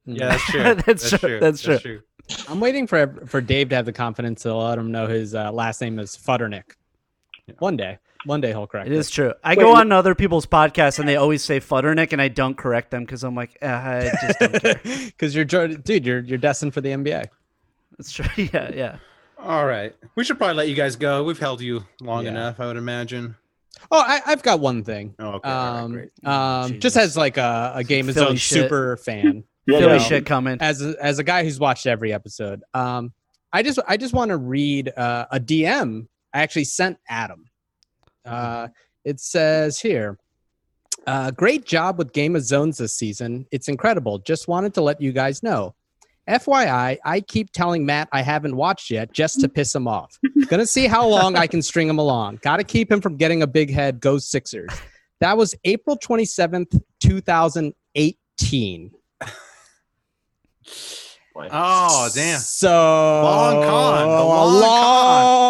Yeah, 0.06 0.30
that's 0.30 0.46
true. 0.46 0.62
That's 0.86 1.10
true. 1.20 1.40
That's 1.40 1.62
true. 1.62 2.02
I'm 2.48 2.60
waiting 2.62 2.88
for 2.88 3.26
for 3.26 3.42
Dave 3.42 3.70
to 3.70 3.76
have 3.76 3.86
the 3.86 3.92
confidence 3.94 4.44
to 4.44 4.54
let 4.56 4.78
him 4.78 4.90
know 4.92 5.06
his 5.08 5.36
uh, 5.36 5.52
last 5.52 5.82
name 5.82 6.00
is 6.00 6.16
Futternick. 6.16 6.64
One 7.60 7.76
day, 7.76 7.98
one 8.26 8.40
day 8.42 8.50
he'll 8.50 8.68
correct 8.68 8.88
It 8.88 8.94
is 8.94 9.10
true. 9.10 9.34
I 9.44 9.52
Wait, 9.56 9.60
go 9.64 9.76
on 9.76 9.92
other 9.92 10.16
people's 10.16 10.46
podcasts 10.46 11.00
and 11.00 11.08
they 11.08 11.16
always 11.18 11.44
say 11.44 11.60
Futternick, 11.60 12.14
and 12.14 12.22
I 12.22 12.28
don't 12.30 12.56
correct 12.58 12.92
them 12.92 13.04
because 13.04 13.24
I'm 13.24 13.36
like, 13.36 13.58
uh, 13.62 13.66
I 13.66 14.12
just 14.28 14.40
don't 14.40 14.62
care. 14.62 14.80
because 14.84 15.36
you're 15.36 15.46
dude. 15.46 16.06
You're 16.06 16.20
you're 16.20 16.38
destined 16.38 16.74
for 16.74 16.82
the 16.82 16.90
NBA. 16.90 17.26
That's 17.98 18.12
true. 18.12 18.26
Yeah, 18.54 18.72
yeah. 18.74 18.96
All 19.40 19.66
right. 19.66 19.96
We 20.16 20.24
should 20.24 20.38
probably 20.38 20.56
let 20.56 20.68
you 20.70 20.76
guys 20.76 20.96
go. 20.96 21.24
We've 21.24 21.38
held 21.40 21.62
you 21.62 21.84
long 22.02 22.24
Yeah. 22.26 22.32
enough, 22.32 22.60
I 22.60 22.68
would 22.68 22.78
imagine. 22.78 23.36
Oh, 23.92 24.00
I, 24.06 24.22
I've 24.26 24.42
got 24.42 24.60
one 24.60 24.84
thing. 24.84 25.14
Oh, 25.20 25.34
okay. 25.34 25.50
Um, 25.50 25.92
great. 25.92 26.10
um, 26.26 26.80
just 26.80 26.98
as 26.98 27.16
like 27.16 27.38
a, 27.38 27.74
a 27.76 27.84
Game 27.84 28.10
of 28.10 28.16
Philly 28.16 28.26
Thrones 28.28 28.44
super 28.44 28.98
fan, 28.98 29.44
Yeah, 29.68 29.80
Philly 29.80 29.94
no. 29.94 30.00
shit 30.00 30.26
coming. 30.26 30.58
as 30.60 30.82
a, 30.84 30.96
as 31.00 31.20
a 31.20 31.24
guy 31.24 31.44
who's 31.44 31.60
watched 31.60 31.86
every 31.86 32.12
episode, 32.12 32.64
um, 32.74 33.14
I 33.54 33.62
just 33.64 33.80
I 33.88 33.96
just 33.98 34.14
want 34.14 34.30
to 34.30 34.38
read 34.38 34.92
uh, 34.98 35.26
a 35.32 35.40
DM 35.40 36.08
I 36.34 36.42
actually 36.42 36.64
sent 36.66 36.98
Adam. 37.08 37.46
Uh, 38.26 38.68
it 39.06 39.20
says 39.22 39.80
here, 39.80 40.18
uh, 41.06 41.32
"Great 41.32 41.64
job 41.66 41.98
with 41.98 42.12
Game 42.14 42.36
of 42.36 42.44
Zones 42.44 42.78
this 42.78 42.94
season. 42.94 43.46
It's 43.52 43.68
incredible. 43.70 44.20
Just 44.20 44.48
wanted 44.50 44.74
to 44.74 44.82
let 44.82 45.00
you 45.00 45.12
guys 45.14 45.44
know." 45.44 45.76
FYI, 46.28 46.98
I 47.04 47.22
keep 47.22 47.52
telling 47.52 47.86
Matt 47.86 48.10
I 48.12 48.22
haven't 48.22 48.56
watched 48.56 48.90
yet 48.92 49.12
just 49.14 49.40
to 49.42 49.50
piss 49.50 49.74
him 49.74 49.88
off. 49.88 50.18
Gonna 50.48 50.66
see 50.68 50.88
how 50.88 51.08
long 51.10 51.36
I 51.36 51.48
can 51.48 51.62
string 51.62 51.88
him 51.88 52.00
along. 52.00 52.40
Gotta 52.42 52.64
keep 52.64 52.92
him 52.92 53.02
from 53.02 53.18
getting 53.18 53.42
a 53.42 53.48
big 53.48 53.72
head. 53.72 54.00
Go 54.00 54.18
Sixers. 54.18 54.72
That 55.20 55.38
was 55.38 55.56
April 55.64 55.98
27th, 55.98 56.80
2018. 57.02 58.92
Oh, 61.52 62.10
damn. 62.14 62.40
So 62.40 63.22
Long 63.24 63.64
con. 63.64 64.08
The 64.08 64.14
a 64.16 64.24
long 64.26 64.62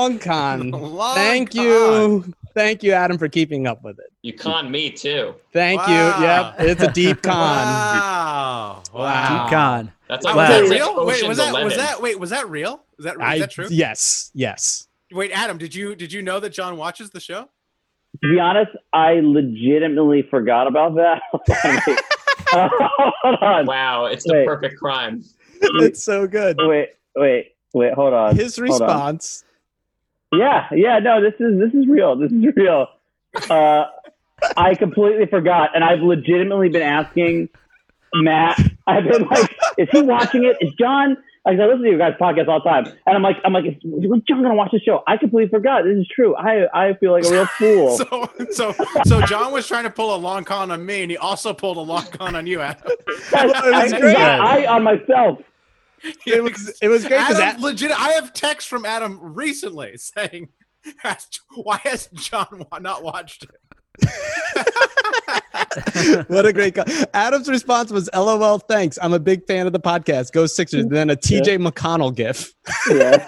long 0.07 0.19
con. 0.19 0.71
Long 0.71 1.15
Thank 1.15 1.53
con. 1.55 1.63
you. 1.63 2.33
Thank 2.57 2.81
you, 2.81 2.91
Adam, 2.93 3.19
for 3.19 3.29
keeping 3.29 3.67
up 3.67 3.83
with 3.83 3.99
it. 3.99 4.11
You 4.23 4.33
con 4.33 4.71
me 4.71 4.89
too. 4.89 5.35
Thank 5.53 5.79
Wow. 5.79 5.87
you. 6.17 6.23
Yep. 6.25 6.55
It's 6.71 6.81
a 6.81 6.91
deep 6.91 7.21
con. 7.21 7.35
Wow. 7.35 8.81
Wow. 8.91 9.43
Deep 9.43 9.51
con. 9.53 9.91
That's 10.09 10.25
Wow. 10.25 10.35
like 10.35 10.37
Wow. 10.37 10.41
Was 10.41 10.49
that's 10.49 10.69
that 10.69 10.75
real? 10.75 11.05
Wait, 11.05 11.27
was 11.27 11.37
that 11.37 11.63
was 11.63 11.75
that 11.75 12.01
wait, 12.01 12.19
was 12.19 12.29
that 12.31 12.49
real? 12.49 12.81
Is 12.97 13.05
that, 13.05 13.13
is 13.13 13.21
I, 13.21 13.37
that 13.37 13.51
true? 13.51 13.67
Yes. 13.69 14.31
Yes. 14.33 14.87
Wait, 15.11 15.29
Adam, 15.31 15.59
did 15.59 15.75
you 15.75 15.93
did 15.95 16.11
you 16.11 16.23
know 16.23 16.39
that 16.39 16.49
Jon 16.49 16.77
watches 16.77 17.11
the 17.11 17.19
show? 17.19 17.43
To 18.23 18.27
be 18.33 18.39
honest, 18.39 18.71
I 18.91 19.19
legitimately 19.21 20.23
forgot 20.23 20.65
about 20.65 20.95
that. 20.95 21.21
Uh, 22.53 22.69
hold 23.23 23.35
on. 23.41 23.65
Wow, 23.65 24.05
it's 24.05 24.23
the 24.23 24.31
Wait. 24.33 24.47
perfect 24.47 24.79
crime. 24.79 25.21
It's 25.61 26.01
so 26.01 26.27
good. 26.27 26.55
Wait, 26.57 26.91
wait, 27.13 27.55
wait. 27.73 27.93
Hold 27.93 28.13
on. 28.13 28.37
His 28.37 28.55
Hold 28.55 28.69
on. 28.69 28.87
response. 28.87 29.43
Yeah, 30.31 30.67
yeah. 30.73 30.99
No, 30.99 31.21
this 31.21 31.33
is 31.39 31.59
this 31.59 31.73
is 31.73 31.87
real. 31.87 32.15
This 32.17 32.31
is 32.31 32.55
real. 32.55 32.87
Uh, 33.49 33.85
I 34.55 34.75
completely 34.75 35.25
forgot, 35.25 35.75
and 35.75 35.83
I've 35.83 36.01
legitimately 36.01 36.69
been 36.69 36.81
asking 36.81 37.49
Matt. 38.13 38.59
I've 38.85 39.05
been 39.05 39.23
like, 39.27 39.55
"Is 39.77 39.87
he 39.91 40.01
watching 40.01 40.43
it? 40.43 40.57
Is 40.59 40.73
Jon 40.79 41.17
Like 41.45 41.59
I 41.59 41.65
listen 41.65 41.83
to 41.83 41.89
you 41.89 41.97
guys 41.97 42.13
podcast 42.19 42.49
all 42.49 42.61
the 42.61 42.69
time, 42.69 42.85
and 43.05 43.15
I'm 43.15 43.21
like, 43.21 43.37
I'm 43.45 43.53
like, 43.53 43.65
is 43.65 43.75
is 43.75 44.21
Jon 44.27 44.43
gonna 44.43 44.53
watch 44.53 44.71
the 44.71 44.79
show? 44.79 45.01
I 45.07 45.15
completely 45.15 45.49
forgot. 45.49 45.85
This 45.85 45.97
is 45.97 46.07
true. 46.13 46.35
I 46.35 46.67
I 46.73 46.93
feel 46.95 47.13
like 47.13 47.23
a 47.25 47.31
real 47.31 47.45
fool. 47.45 47.97
So, 48.51 48.73
so, 48.73 48.85
so 49.05 49.21
Jon 49.21 49.51
was 49.53 49.67
trying 49.67 49.83
to 49.85 49.89
pull 49.89 50.13
a 50.13 50.17
long 50.17 50.43
con 50.43 50.71
on 50.71 50.85
me, 50.85 51.03
and 51.03 51.11
he 51.11 51.17
also 51.17 51.53
pulled 51.53 51.77
a 51.77 51.81
long 51.81 52.05
con 52.07 52.35
on 52.35 52.47
you, 52.47 52.61
Adam. 52.61 52.91
I, 53.33 53.51
I, 53.63 54.63
I, 54.63 54.67
on 54.67 54.83
myself. 54.83 55.39
It 56.25 56.43
was 56.43 56.77
it 56.81 56.87
was 56.87 57.05
great 57.05 57.19
because 57.19 57.39
Adam, 57.39 57.61
legit. 57.61 57.91
I 57.91 58.11
have 58.11 58.33
text 58.33 58.67
from 58.67 58.85
Adam 58.85 59.19
recently 59.21 59.97
saying, 60.17 60.49
"Why 61.55 61.79
has 61.83 62.07
Jon 62.13 62.65
not 62.79 63.03
watched 63.03 63.43
it?" 63.43 63.51
what 66.27 66.45
a 66.45 66.53
great 66.53 66.75
co- 66.75 66.83
Adam's 67.13 67.49
response 67.49 67.91
was 67.91 68.09
LOL 68.13 68.59
thanks. 68.59 68.97
I'm 69.01 69.13
a 69.13 69.19
big 69.19 69.45
fan 69.47 69.67
of 69.67 69.73
the 69.73 69.79
podcast. 69.79 70.31
Go 70.31 70.45
Sixers. 70.45 70.83
And 70.83 70.91
then 70.91 71.09
a 71.09 71.15
TJ 71.15 71.65
McConnell 71.65 72.15
gif. 72.15 72.53
Yeah. 72.89 73.27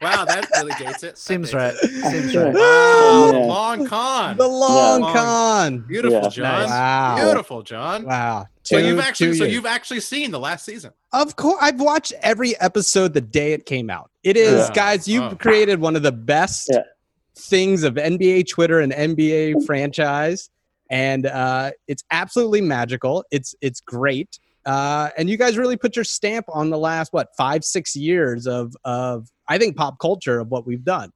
Wow, 0.00 0.24
that 0.24 0.48
really 0.56 0.72
dates 0.78 1.02
it. 1.02 1.18
Seems 1.18 1.52
right. 1.54 1.74
Seems 1.76 2.34
right. 2.36 2.54
Wow, 2.54 3.30
the 3.32 3.38
Yeah. 3.38 3.44
long 3.46 3.86
con. 3.86 4.36
The 4.36 4.46
long 4.48 5.02
Yeah. 5.04 5.12
con. 5.12 5.78
Beautiful, 5.88 6.20
Yeah. 6.22 6.28
Jon. 6.28 6.68
Wow. 6.70 7.16
Beautiful, 7.24 7.62
Jon. 7.62 8.04
Wow. 8.04 8.46
So 8.62 8.78
you've 8.78 9.00
actually, 9.00 9.34
so 9.34 9.44
you've 9.44 9.66
actually 9.66 10.00
seen 10.00 10.30
the 10.30 10.38
last 10.40 10.64
season. 10.64 10.92
Of 11.12 11.36
course, 11.36 11.58
I've 11.60 11.80
watched 11.80 12.12
every 12.22 12.58
episode 12.60 13.14
the 13.14 13.20
day 13.20 13.52
it 13.52 13.64
came 13.66 13.88
out. 13.90 14.10
It 14.22 14.36
is, 14.36 14.68
Yeah. 14.68 14.74
guys, 14.74 15.08
you've 15.08 15.32
Oh. 15.32 15.36
created 15.36 15.80
one 15.80 15.96
of 15.96 16.02
the 16.02 16.12
best 16.12 16.68
Yeah. 16.70 16.82
things 17.36 17.82
of 17.82 17.96
NBA 17.96 18.42
Twitter 18.42 18.80
and 18.80 18.92
NBA 18.92 19.54
franchise, 19.64 20.50
and 20.90 21.26
uh, 21.26 21.70
it's 21.86 22.02
absolutely 22.10 22.60
magical. 22.60 23.24
It's 23.30 23.54
it's 23.60 23.80
great, 23.80 24.38
uh, 24.66 25.08
and 25.16 25.30
you 25.30 25.36
guys 25.38 25.56
really 25.56 25.76
put 25.76 25.96
your 25.96 26.04
stamp 26.04 26.44
on 26.52 26.68
the 26.70 26.78
last 26.78 27.12
what 27.12 27.28
five 27.38 27.64
six 27.64 27.94
years 27.96 28.46
of 28.46 28.74
of 28.84 29.28
I 29.48 29.58
think 29.58 29.76
pop 29.76 29.98
culture 29.98 30.38
of 30.40 30.50
what 30.50 30.66
we've 30.66 30.84
done. 30.84 31.12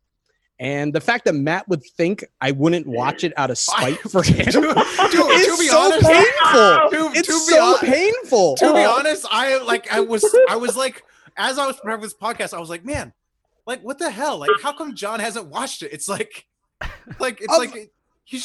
And 0.58 0.92
the 0.94 1.00
fact 1.00 1.24
that 1.24 1.32
Matt 1.34 1.68
would 1.68 1.82
think 1.96 2.24
I 2.40 2.52
wouldn't 2.52 2.86
watch 2.86 3.24
it 3.24 3.32
out 3.36 3.50
of 3.50 3.58
spite 3.68 3.98
for 3.98 4.22
him 4.22 4.46
to 4.52 4.58
is 4.60 5.58
be 5.58 5.66
so 5.66 5.78
honest, 5.78 6.06
painful. 6.06 6.90
to- 6.90 7.18
it's 7.18 7.28
to 7.28 7.32
so 7.34 7.78
painful. 7.80 8.54
to 8.56 8.66
be 8.66 8.80
Oh. 8.80 8.96
honest, 8.98 9.26
I 9.30 9.58
like 9.62 9.92
I 9.92 10.00
was 10.00 10.24
I 10.48 10.56
was 10.56 10.76
like 10.76 11.02
as 11.36 11.58
I 11.58 11.66
was 11.66 11.76
preparing 11.76 12.00
this 12.02 12.14
podcast, 12.14 12.54
I 12.54 12.60
was 12.60 12.70
like, 12.70 12.84
man, 12.84 13.12
like 13.66 13.82
what 13.82 13.98
the 13.98 14.10
hell? 14.10 14.38
Like 14.38 14.50
how 14.62 14.72
come 14.72 14.94
Jon 14.94 15.18
hasn't 15.20 15.46
watched 15.46 15.82
it? 15.82 15.92
It's 15.92 16.08
like 16.08 16.46
like 17.18 17.40
it's 17.40 17.52
Of- 17.52 17.58
like 17.58 17.90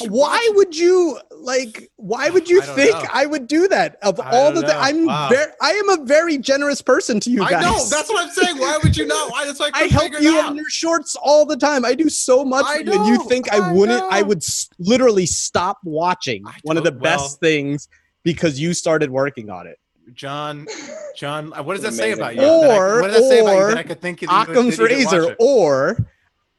why 0.10 0.38
watch 0.50 0.56
would 0.58 0.76
you 0.78 1.20
like 1.32 1.90
why 1.96 2.30
would 2.34 2.50
you 2.50 2.62
I 2.62 2.66
think 2.66 2.92
know. 2.92 3.06
i 3.14 3.26
would 3.26 3.48
do 3.48 3.68
that 3.70 3.98
of 4.02 4.20
I 4.20 4.32
all 4.32 4.52
the 4.52 4.62
thi- 4.62 4.68
know. 4.68 4.80
i'm 4.80 5.06
Wow. 5.06 5.30
very 5.30 5.52
i 5.62 5.70
am 5.72 5.90
a 5.90 6.04
very 6.04 6.38
generous 6.38 6.82
person 6.82 7.20
to 7.22 7.30
you 7.30 7.40
guys. 7.40 7.54
I 7.54 7.62
know 7.62 7.78
that's 7.90 8.10
what 8.10 8.24
I'm 8.24 8.32
saying. 8.32 8.58
Why 8.58 8.78
would 8.84 8.98
you 8.98 9.06
not? 9.06 9.32
Why 9.32 9.46
that's 9.46 9.60
like 9.60 9.76
I 9.76 9.84
help 10.00 10.12
you 10.20 10.46
in 10.48 10.56
your 10.56 10.70
shorts 10.70 11.16
all 11.16 11.46
the 11.46 11.56
time. 11.56 11.86
I 11.86 11.94
do 11.96 12.10
so 12.10 12.44
much 12.44 12.66
I 12.68 12.78
for 12.80 12.84
you, 12.84 12.94
and 12.94 13.08
you 13.08 13.24
think 13.30 13.52
I 13.54 13.58
I 13.70 13.72
wouldn't? 13.72 14.04
I 14.12 14.22
would 14.24 14.40
s- 14.40 14.68
literally 14.80 15.26
stop 15.26 15.78
watching 15.84 16.44
one 16.64 16.78
of 16.78 16.84
the 16.84 16.92
don't- 16.92 17.04
best 17.04 17.40
well- 17.42 17.50
things 17.50 17.88
because 18.24 18.60
you 18.60 18.74
started 18.74 19.10
working 19.10 19.50
on 19.50 19.68
it. 19.68 19.80
Jon, 20.14 20.68
Jon, 21.16 21.52
uh, 21.54 21.62
what 21.64 21.74
does 21.76 21.84
that 21.84 21.94
say 21.94 22.12
about 22.14 22.36
you? 22.36 22.42
That 22.42 22.72
I- 22.72 23.02
what 23.02 23.08
does 23.12 23.22
that 23.22 23.30
say 23.30 23.40
about 23.42 23.58
you 23.60 23.68
that 23.68 23.78
I 23.78 23.84
could 23.84 24.02
think 24.02 24.22
you 24.22 24.28
that 24.30 24.50
Occam's 24.50 24.78
that 24.78 24.84
you 24.84 24.88
didn't 24.90 25.06
watch 25.06 25.14
razor, 25.14 25.36
or 25.40 26.08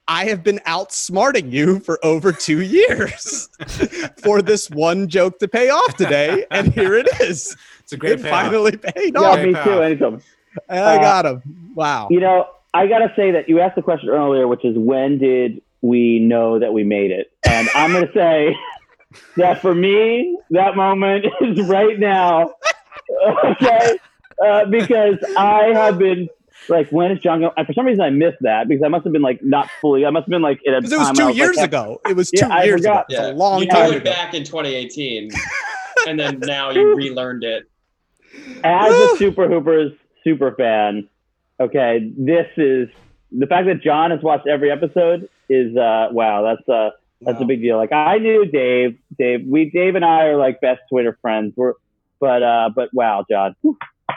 I 0.08 0.24
have 0.26 0.42
been 0.42 0.58
outsmarting 0.66 1.52
you 1.52 1.80
for 1.80 1.98
over 2.04 2.32
two 2.32 2.62
years 2.62 3.48
for 4.22 4.40
this 4.42 4.70
one 4.70 5.08
joke 5.08 5.38
to 5.40 5.48
pay 5.48 5.68
off 5.68 5.96
today, 5.96 6.46
and 6.50 6.72
here 6.72 6.94
it 6.94 7.06
is. 7.20 7.56
It's 7.80 7.92
a 7.92 7.96
great 7.98 8.12
It 8.14 8.22
payoff. 8.22 8.44
finally 8.46 8.76
paid 8.78 9.14
Yeah, 9.14 9.20
off. 9.20 9.38
Okay, 9.38 9.46
me 9.46 9.52
pal. 9.54 9.64
too. 9.64 9.82
Anytime. 9.82 10.22
And 10.68 10.80
I 10.80 10.96
Uh, 10.96 11.00
got 11.00 11.26
him. 11.26 11.42
Wow. 11.74 12.08
You 12.10 12.20
know, 12.20 12.46
I 12.74 12.86
gotta 12.86 13.12
say 13.14 13.30
that 13.32 13.48
you 13.48 13.60
asked 13.60 13.76
the 13.76 13.82
question 13.82 14.08
earlier, 14.08 14.48
which 14.48 14.64
is 14.64 14.76
when 14.78 15.18
did 15.18 15.60
we 15.82 16.18
know 16.18 16.58
that 16.58 16.72
we 16.72 16.84
made 16.84 17.10
it? 17.10 17.30
And 17.46 17.68
I'm 17.74 17.92
gonna 17.92 18.10
say 18.12 18.56
that 19.36 19.60
for 19.60 19.74
me, 19.74 20.38
that 20.50 20.74
moment 20.74 21.26
is 21.42 21.60
right 21.68 21.98
now. 21.98 22.54
Okay, 23.52 23.96
uh, 24.44 24.66
because 24.66 25.16
I 25.36 25.68
have 25.72 25.98
been 25.98 26.28
like, 26.68 26.88
when 26.90 27.10
is 27.12 27.18
Jon? 27.20 27.40
Go- 27.40 27.52
for 27.66 27.72
some 27.72 27.86
reason, 27.86 28.02
I 28.02 28.10
missed 28.10 28.38
that 28.42 28.68
because 28.68 28.82
I 28.84 28.88
must 28.88 29.04
have 29.04 29.12
been 29.12 29.22
like 29.22 29.40
not 29.42 29.68
fully. 29.80 30.04
I 30.06 30.10
must 30.10 30.24
have 30.24 30.30
been 30.30 30.42
like 30.42 30.60
in 30.64 30.74
a 30.74 30.78
Because 30.80 30.92
it 30.92 30.98
was 30.98 31.06
time 31.08 31.16
two 31.16 31.24
like, 31.24 31.36
years 31.36 31.58
"Hey, 31.58 31.64
ago. 31.64 32.00
It 32.08 32.16
was 32.16 32.30
two 32.30 32.38
Yeah, 32.38 32.64
years 32.64 32.80
ago. 32.82 32.90
forgot. 32.90 33.06
It's 33.08 33.18
a 33.18 33.32
long 33.32 33.60
you 33.62 33.66
time 33.68 33.90
knew 33.90 33.96
it 33.96 34.04
back 34.04 34.34
in 34.34 34.44
2018, 34.44 35.30
and 36.08 36.18
then 36.18 36.38
now 36.40 36.70
you 36.70 36.94
relearned 36.94 37.44
it. 37.44 37.64
as 38.64 38.94
a 38.94 39.16
Super 39.16 39.48
Hoopers 39.48 39.92
super 40.24 40.52
fan, 40.52 41.08
okay, 41.60 42.12
this 42.16 42.46
is 42.56 42.88
the 43.30 43.46
fact 43.46 43.66
that 43.66 43.82
Jon 43.82 44.10
has 44.10 44.22
watched 44.22 44.46
every 44.46 44.70
episode 44.70 45.28
is 45.48 45.76
uh 45.76 46.08
wow, 46.12 46.42
that's 46.42 46.68
uh 46.68 46.90
that's 47.22 47.38
Wow. 47.38 47.44
a 47.44 47.46
big 47.46 47.60
deal. 47.62 47.76
Like 47.76 47.92
I 47.92 48.18
knew 48.18 48.44
Dave, 48.46 48.96
Dave, 49.18 49.44
we 49.46 49.70
Dave 49.70 49.94
and 49.96 50.04
I 50.04 50.26
are 50.26 50.36
like 50.36 50.60
best 50.60 50.80
Twitter 50.88 51.18
friends. 51.20 51.52
We're 51.56 51.74
but 52.20 52.42
uh 52.42 52.70
but 52.74 52.90
wow, 52.92 53.24
Jon. 53.30 53.54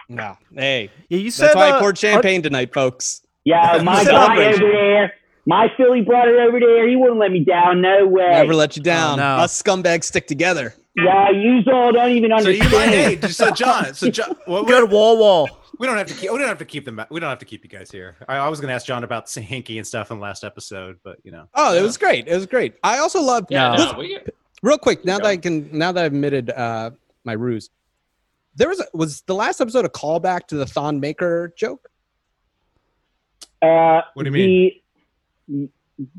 No. 0.10 0.38
Hey, 0.54 0.90
Yeah, 1.10 1.18
you 1.20 1.32
said 1.32 1.48
that's 1.48 1.56
why 1.56 1.68
I 1.70 1.72
uh, 1.72 1.80
poured 1.80 1.98
champagne 1.98 2.42
tonight, 2.42 2.74
folks. 2.74 3.22
Yeah, 3.46 3.82
my 3.84 4.04
guy 4.04 4.46
over 4.54 4.58
there. 4.60 5.14
My 5.48 5.72
Philly 5.76 6.02
brother 6.02 6.40
over 6.42 6.60
there, 6.60 6.88
he 6.88 6.96
wouldn't 6.96 7.18
let 7.20 7.32
me 7.32 7.44
down, 7.44 7.82
no 7.82 8.06
way. 8.08 8.30
Never 8.30 8.54
let 8.54 8.78
you 8.78 8.84
down. 8.84 9.18
no. 9.18 9.38
Us 9.38 9.60
scumbags 9.62 10.04
stick 10.06 10.28
together. 10.28 10.76
yeah, 10.96 11.30
you 11.32 11.62
all 11.72 11.92
don't 11.92 12.12
even 12.12 12.32
So 12.42 12.50
you 12.50 12.62
understand. 12.62 12.72
might, 12.72 13.22
hey, 13.24 13.28
so 13.34 13.52
Jon, 13.52 13.94
so 13.94 14.10
Jon, 14.10 14.36
well, 14.48 14.64
Good 14.64 14.92
wall 14.92 15.18
wall. 15.18 15.50
we 15.80 15.88
don't 15.88 15.98
have 15.98 16.08
to 16.08 16.14
keep. 16.14 16.32
We 16.32 16.38
don't 16.38 16.48
have 16.48 16.60
to 16.60 16.66
keep 16.66 16.86
them. 16.86 17.02
We 17.10 17.20
don't 17.20 17.30
have 17.30 17.40
to 17.40 17.46
keep 17.46 17.64
you 17.64 17.70
guys 17.70 17.90
here. 17.90 18.18
I, 18.28 18.38
I 18.38 18.50
was 18.50 18.60
going 18.60 18.68
to 18.70 18.76
ask 18.76 18.86
Jon 18.86 19.04
about 19.04 19.26
Hinkie 19.26 19.78
and 19.78 19.88
stuff 19.88 20.12
in 20.12 20.18
the 20.18 20.24
last 20.24 20.44
episode, 20.44 21.00
but 21.04 21.18
you 21.24 21.32
know. 21.32 21.48
Oh, 21.56 21.76
it 21.76 21.82
was 21.82 21.98
great. 21.98 22.28
It 22.28 22.36
was 22.36 22.46
great. 22.46 22.76
I 22.84 23.00
also 23.00 23.20
love. 23.22 23.48
Yeah, 23.50 23.76
No. 23.76 23.94
no, 24.00 24.20
Real 24.62 24.78
quick, 24.78 25.04
now 25.06 25.18
that 25.18 25.26
I 25.26 25.38
can, 25.38 25.76
now 25.76 25.92
that 25.92 26.04
I've 26.06 26.12
admitted 26.14 26.52
uh, 26.52 26.92
my 27.24 27.34
ruse, 27.34 27.72
there 28.56 28.70
was 28.70 28.80
a, 28.80 28.86
was 28.94 29.22
the 29.24 29.36
last 29.36 29.62
episode 29.62 29.86
a 29.86 29.90
callback 29.90 30.48
to 30.48 30.56
the 30.56 30.66
Thon 30.66 31.00
Maker 31.00 31.54
joke. 31.58 31.88
Uh, 33.62 34.02
What 34.14 34.24
do 34.24 34.30
you 34.30 34.32
mean? 34.32 34.72
The, 35.48 35.70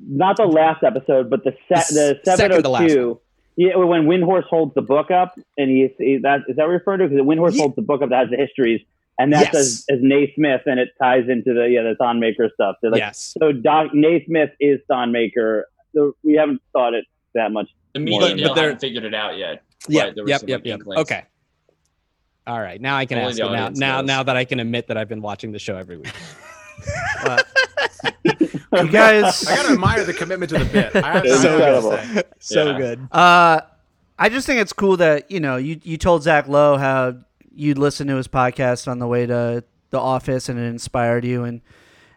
not 0.06 0.36
the 0.36 0.44
last 0.46 0.82
episode, 0.84 1.28
but 1.28 1.42
the 1.44 1.54
set, 1.68 1.88
The 1.88 2.20
the 2.24 2.30
s- 2.32 2.38
second 2.38 2.62
to 2.62 2.68
last 2.68 2.82
seven 2.82 2.96
hundred 2.96 3.14
two. 3.14 3.20
Yeah, 3.56 3.76
when 3.76 4.06
Windhorse 4.06 4.44
holds 4.44 4.74
the 4.74 4.80
book 4.82 5.10
up, 5.10 5.34
and 5.58 5.68
he, 5.70 5.88
he 5.98 6.18
that 6.18 6.40
is 6.48 6.56
that 6.56 6.62
what 6.62 6.68
you're 6.70 6.78
referring 6.78 7.00
to? 7.00 7.08
Because 7.08 7.26
Windhorse 7.26 7.54
Ye- 7.54 7.60
holds 7.60 7.76
the 7.76 7.82
book 7.82 8.00
up 8.02 8.08
that 8.10 8.18
has 8.20 8.30
the 8.30 8.36
histories, 8.36 8.80
and 9.18 9.32
that's 9.32 9.52
Yes. 9.52 9.54
as, 9.54 9.84
as 9.90 9.98
Naismith, 10.02 10.62
and 10.66 10.78
it 10.80 10.90
ties 11.00 11.24
into 11.28 11.52
the 11.52 11.68
yeah 11.68 11.82
the 11.82 11.94
Thon 11.98 12.18
Maker 12.20 12.50
stuff. 12.54 12.76
So 12.80 12.88
like, 12.88 12.98
yes. 13.00 13.34
so 13.38 13.52
Doc 13.52 13.92
Naismith 13.92 14.50
is 14.60 14.80
Thon 14.88 15.12
Maker. 15.12 15.66
So 15.94 16.14
we 16.22 16.34
haven't 16.34 16.62
thought 16.72 16.94
it 16.94 17.04
that 17.34 17.52
much. 17.52 17.68
the 17.92 18.00
But- 18.00 18.04
media 18.04 18.20
but 18.20 18.36
deal 18.36 18.54
they're- 18.54 18.64
haven't 18.64 18.80
figured 18.80 19.04
it 19.04 19.14
out 19.14 19.36
yet. 19.36 19.62
Yeah. 19.88 20.04
Right, 20.04 20.14
there 20.14 20.28
Yep. 20.28 20.42
Yep. 20.46 20.60
Yep. 20.64 20.74
inklings. 20.80 21.00
Okay. 21.02 21.24
All 22.46 22.60
right. 22.60 22.80
Now 22.80 22.96
I 22.96 23.06
can 23.06 23.18
Only 23.18 23.30
ask 23.30 23.38
it 23.38 23.42
now. 23.44 23.48
audience 23.50 23.78
Now, 23.78 24.00
now 24.00 24.22
that 24.24 24.36
I 24.36 24.44
can 24.44 24.58
admit 24.60 24.88
that 24.88 24.96
I've 24.96 25.08
been 25.08 25.22
watching 25.22 25.52
the 25.52 25.58
show 25.58 25.76
every 25.76 25.96
week. 25.98 26.12
You 28.74 28.88
guys, 28.88 29.46
I 29.46 29.54
got 29.56 29.66
to 29.66 29.72
admire 29.74 30.02
the 30.04 30.14
commitment 30.14 30.50
to 30.50 30.58
the 30.58 30.64
bit. 30.64 30.96
I 30.96 31.12
have, 31.12 31.24
It's 31.26 31.44
I 31.44 31.48
have 31.50 31.54
incredible. 31.54 31.90
to 31.90 32.26
so 32.40 32.70
Yeah. 32.70 32.78
good. 32.78 33.08
uh, 33.12 33.60
I 34.18 34.28
just 34.28 34.46
think 34.46 34.60
it's 34.60 34.72
cool 34.72 34.96
that 34.96 35.30
you 35.30 35.40
know 35.40 35.56
you 35.56 35.78
you 35.82 35.96
told 35.98 36.22
Zach 36.22 36.48
Lowe 36.48 36.76
how 36.78 37.14
you'd 37.54 37.78
listen 37.78 38.06
to 38.08 38.16
his 38.16 38.28
podcast 38.28 38.88
on 38.88 38.98
the 38.98 39.06
way 39.06 39.26
to 39.26 39.62
the 39.90 39.98
office 40.00 40.48
and 40.48 40.58
it 40.58 40.62
inspired 40.62 41.24
you, 41.24 41.44
and, 41.44 41.60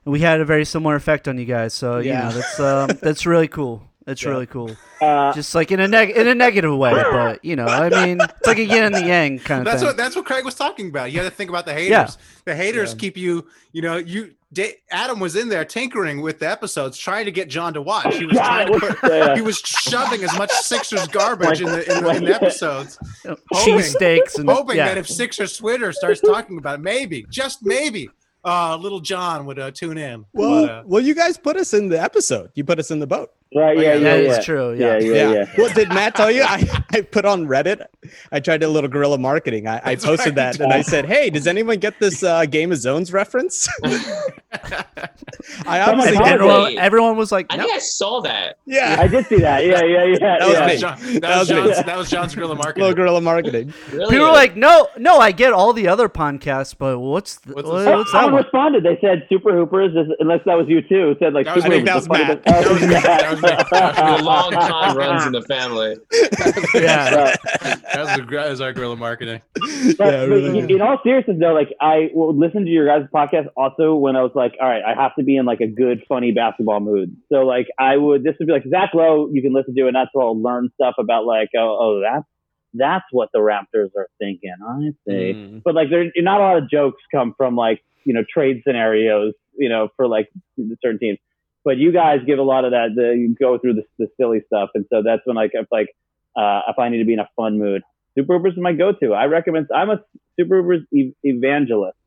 and 0.05 0.11
we 0.13 0.21
had 0.21 0.39
a 0.39 0.45
very 0.45 0.65
similar 0.65 0.95
effect 0.95 1.27
on 1.27 1.37
you 1.37 1.45
guys. 1.45 1.73
So 1.73 1.97
you 1.99 2.09
Yeah. 2.11 2.29
know 2.29 2.31
that's 2.31 2.59
um, 2.59 2.89
that's 3.01 3.25
really 3.25 3.47
cool. 3.49 3.83
That's 4.05 4.21
Yeah. 4.23 4.29
really 4.29 4.45
cool. 4.45 4.69
Uh, 5.01 5.33
Just 5.33 5.55
like 5.55 5.71
in 5.71 5.79
a 5.79 5.87
neg- 5.87 6.11
in 6.11 6.27
a 6.27 6.35
negative 6.35 6.75
way, 6.77 6.91
but 7.11 7.43
you 7.43 7.55
know, 7.55 7.65
I 7.65 7.89
mean, 7.89 8.19
it's 8.21 8.45
like 8.47 8.59
a 8.59 8.63
yin 8.63 8.83
and 8.83 8.93
the 8.95 9.05
yang 9.05 9.39
kind 9.39 9.59
of 9.61 9.65
That's 9.65 9.79
thing. 9.79 9.87
what 9.87 9.97
that's 9.97 10.15
what 10.15 10.25
Craig 10.25 10.45
was 10.45 10.55
talking 10.55 10.89
about. 10.89 11.11
You 11.11 11.17
got 11.17 11.23
to 11.23 11.31
think 11.31 11.49
about 11.49 11.65
the 11.65 11.73
haters. 11.73 11.89
Yeah. 11.89 12.09
The 12.45 12.55
haters 12.55 12.91
Yeah. 12.91 12.97
keep 12.99 13.17
you. 13.17 13.47
You 13.73 13.81
know, 13.81 13.97
you. 13.97 14.31
Da- 14.53 14.79
Adam 14.89 15.19
was 15.19 15.35
in 15.35 15.49
there 15.49 15.65
tinkering 15.65 16.21
with 16.21 16.39
the 16.39 16.49
episodes, 16.49 16.97
trying 16.97 17.25
to 17.25 17.31
get 17.31 17.49
Jon 17.49 17.73
to 17.73 17.81
watch. 17.81 18.15
He 18.15 18.25
was 18.25 18.37
God, 18.37 18.67
trying 18.67 18.79
to 18.79 18.95
put, 18.95 19.11
yeah. 19.11 19.35
He 19.35 19.41
was 19.41 19.57
shoving 19.57 20.23
as 20.23 20.37
much 20.37 20.49
Sixers 20.51 21.07
garbage 21.19 21.59
in 21.59 21.67
the 21.67 21.97
in 21.97 22.03
the, 22.03 22.09
in 22.11 22.23
the 22.23 22.35
episodes, 22.35 22.97
hoping- 23.25 23.75
cheesesteaks 23.79 24.37
and 24.39 24.49
hoping 24.49 24.77
yeah. 24.77 24.85
that 24.89 24.97
if 24.97 25.09
Sixers 25.09 25.57
Twitter 25.57 25.91
starts 25.91 26.21
talking 26.21 26.57
about 26.57 26.75
it, 26.79 26.83
maybe, 26.83 27.25
just 27.29 27.65
maybe, 27.65 28.09
uh, 28.45 28.77
little 28.77 29.01
Jon 29.01 29.45
would 29.45 29.59
uh, 29.59 29.71
tune 29.71 29.97
in. 29.97 30.23
Well, 30.31 30.67
But, 30.67 30.69
uh, 30.71 30.83
well, 30.85 31.01
you 31.01 31.15
guys 31.15 31.37
put 31.37 31.57
us 31.57 31.73
in 31.73 31.89
the 31.89 32.01
episode. 32.01 32.51
You 32.55 32.63
put 32.63 32.79
us 32.79 32.91
in 32.91 32.99
the 32.99 33.07
boat. 33.07 33.31
Right? 33.53 33.77
Oh, 33.77 33.81
Yeah, 33.81 33.93
yeah, 33.93 33.93
yeah, 33.93 33.99
that 33.99 34.23
yeah. 34.23 34.37
is 34.39 34.45
true. 34.45 34.73
Yeah, 34.73 34.97
Yeah. 34.97 35.13
yeah, 35.13 35.31
yeah. 35.33 35.45
Well, 35.57 35.73
did 35.73 35.89
Matt 35.89 36.15
tell 36.15 36.29
you? 36.31 36.43
I, 36.47 36.83
I 36.91 37.01
put 37.01 37.25
on 37.25 37.45
Reddit. 37.47 37.85
I 38.31 38.39
tried 38.39 38.63
a 38.63 38.67
little 38.67 38.89
guerrilla 38.89 39.17
marketing. 39.17 39.67
I, 39.67 39.81
I 39.83 39.95
posted 39.95 40.35
right. 40.37 40.53
that 40.53 40.59
and 40.59 40.71
I 40.73 40.81
said, 40.81 41.05
"Hey, 41.05 41.29
does 41.29 41.47
anyone 41.47 41.77
get 41.79 41.99
this 41.99 42.21
uh, 42.23 42.45
Game 42.45 42.71
of 42.71 42.77
Zones 42.79 43.11
reference?" 43.13 43.67
I 45.65 45.79
Someone 45.85 45.99
obviously 46.07 46.17
did. 46.17 46.21
it. 46.27 46.27
Everyone, 46.33 46.77
everyone 46.77 47.17
was 47.17 47.31
like, 47.31 47.45
I 47.49 47.57
no. 47.57 47.63
think 47.63 47.75
I 47.75 47.79
saw 47.79 48.21
that. 48.21 48.57
Yeah, 48.65 48.97
I 48.99 49.07
did 49.07 49.25
see 49.27 49.39
that. 49.39 49.65
Yeah, 49.65 49.83
yeah, 49.83 50.03
yeah. 50.05 50.37
That 50.39 50.47
was 50.47 50.53
yeah. 50.57 50.67
me. 50.67 50.77
Jon, 50.77 50.97
that, 50.99 51.21
That 51.21 51.39
was 51.39 51.49
was 51.49 51.49
me. 51.49 51.55
Jon's, 51.73 51.85
that 51.85 51.97
was 51.97 52.09
Jon's 52.09 52.35
guerrilla 52.35 52.55
marketing. 52.55 52.81
little 52.81 52.95
guerrilla 52.95 53.21
marketing. 53.21 53.73
Really? 53.91 54.09
People 54.11 54.25
were 54.27 54.31
like, 54.33 54.55
no, 54.55 54.87
no, 54.97 55.17
I 55.19 55.31
get 55.31 55.53
all 55.53 55.73
the 55.73 55.87
other 55.87 56.09
podcasts, 56.09 56.75
but 56.77 56.99
what's 56.99 57.35
the, 57.39 57.53
What's 57.53 57.67
what's, 57.69 57.85
what's 57.85 58.11
that 58.11 58.17
Someone 58.17 58.33
one? 58.33 58.43
responded. 58.43 58.83
They 58.83 58.97
said 59.01 59.25
Super 59.29 59.53
Hoopers, 59.55 59.95
unless 60.19 60.41
that 60.45 60.55
was 60.55 60.67
you 60.67 60.81
too. 60.81 61.15
Said 61.19 61.33
like 61.33 61.45
That 61.45 61.55
was 61.55 61.63
Super 61.63 61.75
me. 61.75 61.79
Hoopers. 61.81 62.07
That 62.07 62.09
was 62.09 62.19
Matt. 62.27 62.43
that 62.45 62.55
was 62.55 62.65
That 62.65 62.71
was 62.71 62.81
me. 62.81 62.87
Matt. 62.93 63.34
That 63.41 63.71
was 63.71 63.97
me. 63.97 64.17
the 64.17 64.23
long 64.23 64.51
time 64.51 64.97
runs 64.97 65.25
in 65.25 65.31
the 65.31 65.41
family. 65.41 65.97
yeah. 66.73 67.15
Right. 67.15 67.39
that, 67.61 68.17
the, 68.17 68.25
that 68.31 68.49
was 68.49 68.61
our 68.61 68.73
guerrilla 68.73 68.95
marketing. 68.95 69.41
But, 69.53 69.99
Yeah, 69.99 70.25
but 70.25 70.29
really. 70.29 70.73
in 70.73 70.81
all 70.81 70.99
seriousness, 71.03 71.37
though, 71.39 71.53
like 71.53 71.69
I 71.81 72.09
will 72.13 72.35
listen 72.35 72.65
to 72.65 72.71
your 72.71 72.87
guys' 72.87 73.07
podcast 73.13 73.47
also 73.55 73.95
when 73.95 74.15
I 74.15 74.21
was 74.21 74.31
like, 74.35 74.53
all 74.61 74.67
right, 74.67 74.83
I 74.83 75.01
have 75.01 75.15
to 75.17 75.23
be 75.23 75.37
in 75.37 75.45
like 75.45 75.61
a 75.61 75.67
good, 75.67 76.03
funny 76.07 76.31
basketball 76.31 76.79
mood. 76.79 77.15
So 77.31 77.45
like 77.45 77.67
I 77.79 77.97
would, 77.97 78.23
this 78.23 78.35
would 78.39 78.47
be 78.47 78.53
like 78.53 78.65
Zach 78.69 78.91
Lowe, 78.93 79.29
you 79.31 79.41
can 79.41 79.53
listen 79.53 79.75
to, 79.75 79.87
and 79.87 79.95
that's 79.95 80.09
where 80.13 80.25
I'll 80.25 80.41
learn 80.41 80.69
stuff 80.75 80.95
about 80.99 81.25
like, 81.25 81.49
oh, 81.57 81.77
oh, 81.79 82.01
that's 82.01 82.25
that's 82.77 83.05
what 83.11 83.29
the 83.33 83.39
Raptors 83.39 83.89
are 83.97 84.07
thinking. 84.19 84.53
I 84.67 84.89
see. 85.07 85.33
Mm. 85.33 85.61
But 85.63 85.75
like, 85.75 85.89
there 85.89 86.11
not 86.17 86.41
a 86.41 86.43
lot 86.43 86.57
of 86.57 86.69
jokes 86.69 87.01
come 87.13 87.33
from 87.37 87.55
like 87.55 87.81
you 88.05 88.13
know 88.13 88.23
trade 88.31 88.61
scenarios, 88.65 89.33
you 89.57 89.69
know, 89.69 89.89
for 89.95 90.07
like 90.07 90.29
certain 90.83 90.99
teams. 90.99 91.17
But 91.65 91.77
you 91.77 91.91
guys 91.91 92.19
give 92.25 92.39
a 92.39 92.43
lot 92.43 92.63
of 92.63 92.71
that. 92.71 92.89
The, 92.95 93.15
you 93.17 93.35
go 93.37 93.57
through 93.57 93.73
the, 93.73 93.83
the 93.97 94.07
silly 94.17 94.41
stuff, 94.47 94.69
and 94.75 94.85
so 94.89 95.01
that's 95.03 95.21
when 95.25 95.35
like 95.35 95.51
if 95.53 95.67
like 95.71 95.89
uh, 96.37 96.61
if 96.69 96.79
I 96.79 96.87
need 96.89 96.99
to 96.99 97.05
be 97.05 97.13
in 97.13 97.19
a 97.19 97.27
fun 97.35 97.57
mood, 97.59 97.81
Super 98.17 98.37
Hoopers 98.37 98.53
is 98.53 98.59
my 98.59 98.71
go-to. 98.73 99.13
I 99.13 99.25
recommend. 99.25 99.67
I'm 99.75 99.89
a 99.89 99.99
Super 100.39 100.61
Hoopers 100.61 100.83
e- 100.93 101.13
evangelist. 101.23 101.97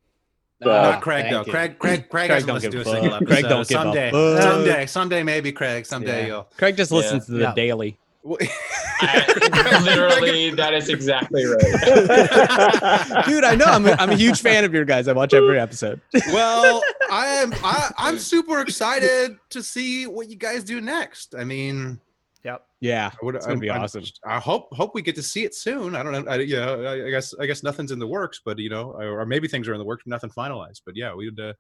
So, 0.63 0.71
Ah, 0.71 0.91
Not 0.93 1.03
Craig 1.03 1.23
thank 1.25 1.33
though. 1.33 1.45
you. 1.45 1.53
Craig, 1.53 1.79
Craig, 1.79 2.09
Craig, 2.09 2.11
Craig 2.11 2.31
hasn't 2.31 2.49
don't 2.49 2.61
give 2.63 2.75
a 2.75 2.81
a 2.81 2.85
single 2.85 3.03
fuck. 3.11 3.23
episode. 3.23 3.29
Craig 3.29 3.43
don't 3.49 3.69
give 3.69 3.79
a 3.79 3.83
someday, 3.83 4.11
fuck. 4.11 4.43
someday, 4.43 4.87
someday, 4.87 5.23
maybe 5.23 5.53
Craig. 5.53 5.87
Someday 5.87 6.21
Yeah. 6.23 6.27
you'll. 6.27 6.43
Craig 6.57 6.77
just 6.77 6.91
listens 6.91 7.27
to 7.27 7.33
the 7.33 7.41
Yeah. 7.41 7.55
daily. 7.55 7.99
I- 8.25 9.81
literally, 9.85 10.51
that 10.51 10.75
is 10.75 10.89
exactly 10.89 11.45
right. 11.45 11.61
Dude, 13.27 13.45
I 13.45 13.55
know. 13.55 13.67
I'm 13.67 13.87
a, 13.87 13.93
I'm 13.93 14.11
a 14.11 14.17
huge 14.17 14.41
fan 14.41 14.65
of 14.65 14.75
your 14.75 14.85
guys. 14.85 15.09
I 15.09 15.13
watch 15.13 15.35
every 15.35 15.59
episode. 15.59 16.01
well, 16.29 16.83
I 17.11 17.27
am. 17.27 17.53
I, 17.65 17.91
I'm 17.97 18.19
super 18.19 18.61
excited 18.61 19.39
to 19.51 19.63
see 19.63 20.07
what 20.07 20.29
you 20.29 20.37
guys 20.37 20.65
do 20.65 20.81
next. 20.81 21.35
I 21.35 21.45
mean, 21.45 22.01
Yep. 22.45 22.65
Yeah, 22.81 23.11
I 23.13 23.25
would, 23.25 23.35
it's 23.35 23.47
gonna 23.47 23.59
be 23.59 23.69
I'm- 23.69 23.79
I'm- 23.79 23.85
awesome. 23.85 24.05
I 24.25 24.39
hope 24.39 24.69
hope 24.73 24.95
we 24.95 25.03
get 25.03 25.17
to 25.17 25.23
see 25.23 25.45
it 25.45 25.55
soon. 25.55 25.95
I 25.97 26.03
don't 26.03 26.13
know. 26.13 26.31
I, 26.31 26.37
you 26.37 26.57
know, 26.57 26.83
I, 26.85 27.07
I 27.07 27.11
guess 27.11 27.35
I 27.39 27.47
guess 27.47 27.63
nothing's 27.63 27.91
in 27.91 27.99
the 27.99 28.07
works, 28.07 28.41
but 28.45 28.59
you 28.59 28.71
know, 28.71 28.93
or 28.93 29.27
maybe 29.27 29.49
things 29.49 29.69
are 29.69 29.75
in 29.75 29.79
the 29.79 29.85
works, 29.85 30.05
nothing 30.07 30.31
finalized. 30.31 30.83
But 30.87 30.97
yeah, 30.97 31.13
we'd 31.15 31.39
uh, 31.39 31.53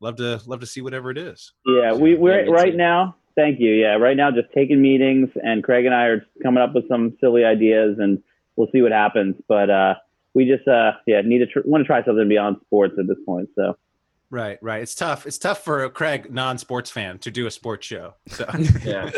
love 0.00 0.16
to 0.16 0.40
love 0.46 0.60
to 0.60 0.66
see 0.66 0.80
whatever 0.80 1.10
it 1.10 1.18
is. 1.18 1.52
Yeah, 1.66 1.92
we 1.92 2.14
we're 2.14 2.44
me 2.44 2.50
right 2.50 2.70
too. 2.70 2.76
now. 2.78 3.16
Thank 3.36 3.60
you. 3.60 3.72
Yeah, 3.72 3.94
right 3.94 4.16
now 4.16 4.30
just 4.30 4.48
taking 4.54 4.82
meetings, 4.82 5.30
and 5.42 5.62
Craig 5.64 5.86
and 5.86 5.94
I 5.94 6.04
are 6.06 6.26
coming 6.42 6.62
up 6.62 6.74
with 6.74 6.88
some 6.88 7.16
silly 7.20 7.44
ideas, 7.44 7.98
and 7.98 8.22
we'll 8.56 8.68
see 8.72 8.82
what 8.82 8.92
happens. 8.92 9.36
But 9.48 9.70
uh, 9.70 9.94
we 10.34 10.46
just 10.46 10.66
uh, 10.68 10.92
yeah 11.06 11.20
need 11.22 11.38
to 11.38 11.46
tr- 11.46 11.60
want 11.64 11.82
to 11.82 11.86
try 11.86 12.04
something 12.04 12.28
beyond 12.28 12.56
sports 12.66 12.94
at 12.98 13.06
this 13.06 13.18
point. 13.24 13.48
So 13.56 13.76
Right, 14.32 14.58
right. 14.62 14.80
It's 14.80 14.94
tough. 14.94 15.26
It's 15.26 15.38
tough 15.38 15.64
for 15.64 15.82
a 15.82 15.90
Craig 15.90 16.32
non-sports 16.32 16.88
fan 16.88 17.18
to 17.18 17.32
do 17.32 17.46
a 17.48 17.50
sports 17.50 17.84
show. 17.84 18.14
So 18.28 18.48
Yeah. 18.84 19.10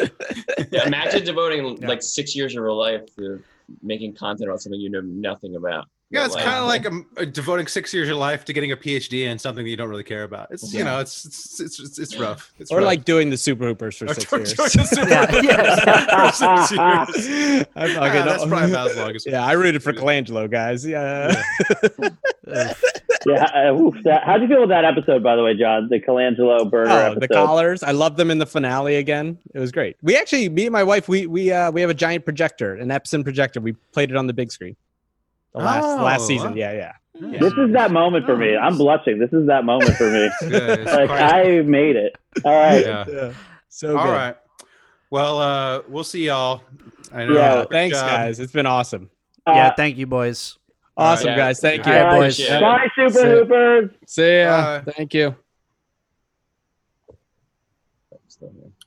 yeah. 0.71 0.87
Imagine 0.87 1.23
devoting 1.25 1.77
Yeah. 1.83 1.89
like 1.89 2.03
six 2.03 2.35
years 2.35 2.53
of 2.53 2.57
your 2.63 2.73
life 2.73 3.03
to 3.17 3.43
making 3.83 4.15
content 4.15 4.49
about 4.49 4.63
something 4.63 4.81
you 4.81 4.89
know 4.89 5.03
nothing 5.03 5.55
about. 5.57 5.87
Yeah, 6.13 6.27
it's 6.27 6.37
kind 6.37 6.59
of 6.59 6.67
like 6.67 6.85
um, 6.87 7.07
uh, 7.17 7.25
devoting 7.25 7.67
six 7.67 7.93
years 7.95 8.05
of 8.07 8.11
your 8.11 8.19
life 8.19 8.45
to 8.45 8.53
getting 8.53 8.71
a 8.71 8.77
PhD 8.77 9.23
in 9.27 9.39
something 9.39 9.65
that 9.65 9.71
you 9.71 9.77
don't 9.79 9.89
really 9.89 10.05
care 10.05 10.25
about. 10.25 10.49
It's 10.51 10.73
you 10.75 10.85
know, 10.85 11.01
it's 11.01 11.25
it's 11.25 11.59
it's, 11.61 11.81
it's, 11.81 11.99
it's 11.99 12.17
rough. 12.19 12.53
It's 12.59 12.71
Or 12.71 12.79
rough. 12.79 12.87
like 12.87 13.05
doing 13.05 13.31
the 13.31 13.37
Super 13.39 13.65
Hoopers 13.65 13.97
for 13.97 14.05
Or 14.05 14.15
six 14.15 14.31
years. 14.31 14.53
George 14.53 14.77
is 14.77 14.91
super- 14.91 15.09
Yeah, 15.09 15.41
yeah. 15.43 16.31
for 16.31 16.33
six 16.37 16.71
years. 17.29 17.67
I 17.75 17.97
Ah, 17.97 18.25
that's 18.25 18.45
probably 18.45 18.71
about 18.71 18.91
as 18.91 18.97
long 18.99 19.17
as. 19.17 19.25
Yeah, 19.33 19.45
I 19.45 19.53
rooted 19.53 19.83
for 19.83 19.93
Colangelo, 19.95 20.51
guys. 20.51 20.85
Yeah. 20.87 21.35
yeah, 23.27 23.45
uh, 23.55 23.73
oof, 23.75 23.95
that, 24.05 24.25
how'd 24.25 24.43
you 24.43 24.49
feel 24.49 24.61
with 24.61 24.69
that 24.71 24.85
episode, 24.85 25.23
by 25.23 25.37
the 25.37 25.43
way, 25.43 25.55
Jon? 25.57 25.89
The 25.89 26.01
Colangelo 26.01 26.69
burger 26.71 26.91
Oh, 26.91 26.97
episode. 27.13 27.21
the 27.21 27.29
collars! 27.29 27.83
I 27.83 27.93
love 27.93 28.17
them 28.17 28.31
in 28.31 28.39
the 28.39 28.47
finale 28.47 28.97
again. 28.97 29.39
It 29.55 29.59
was 29.61 29.73
great. 29.73 29.97
We 30.03 30.17
actually, 30.17 30.49
me 30.49 30.67
and 30.67 30.73
my 30.73 30.83
wife, 30.83 31.09
we 31.09 31.27
we 31.27 31.53
uh 31.53 31.71
we 31.71 31.81
have 31.81 31.91
a 31.91 31.95
giant 31.95 32.25
projector, 32.25 32.75
an 32.75 32.89
Epson 32.89 33.23
projector. 33.25 33.61
We 33.61 33.73
played 33.93 34.11
it 34.11 34.17
on 34.17 34.27
the 34.27 34.33
big 34.35 34.51
screen. 34.53 34.77
The 35.55 35.59
last 35.61 35.85
Oh, 35.85 36.03
last 36.03 36.27
season, 36.27 36.51
wow. 36.53 36.57
yeah, 36.57 36.73
yeah. 36.73 36.93
Yeah. 37.21 37.39
This 37.41 37.53
is 37.53 37.73
that 37.75 37.91
moment 37.93 38.25
for 38.27 38.37
me. 38.37 38.57
I'm 38.57 38.77
blushing. 38.79 39.19
This 39.19 39.33
is 39.33 39.47
that 39.47 39.65
moment 39.65 39.95
for 39.97 40.11
me. 40.11 40.31
It's 40.43 40.93
like 40.93 41.11
I 41.11 41.61
made 41.61 41.97
it. 41.97 42.17
All 42.45 42.53
right. 42.53 42.85
yeah. 42.85 43.05
yeah. 43.09 43.33
So 43.69 43.97
All 43.97 44.05
good. 44.07 44.13
right. 44.13 44.37
Well, 45.11 45.39
uh, 45.39 45.83
we'll 45.89 46.05
see 46.05 46.27
y'all. 46.27 46.63
I 47.13 47.27
know. 47.27 47.35
Yeah, 47.35 47.65
Thanks, 47.71 47.99
job. 47.99 48.09
guys. 48.09 48.41
It's 48.41 48.53
been 48.53 48.65
awesome. 48.67 49.11
yeah. 49.47 49.69
Uh, 49.69 49.75
Thank 49.77 49.99
you, 49.99 50.07
boys. 50.07 50.59
Awesome, 50.97 51.29
Yeah. 51.29 51.37
guys. 51.37 51.61
Thank 51.61 51.85
you. 51.87 51.93
All 51.93 51.99
right, 51.99 52.11
bye. 52.13 52.19
boys. 52.19 52.39
Yeah. 52.41 52.61
Bye, 52.61 52.89
Super 52.97 53.11
See. 53.11 53.23
Hoopers. 53.29 53.91
See 54.07 54.41
ya. 54.41 54.81
Bye. 54.85 54.93
Thank 54.97 55.15
you. 55.15 55.37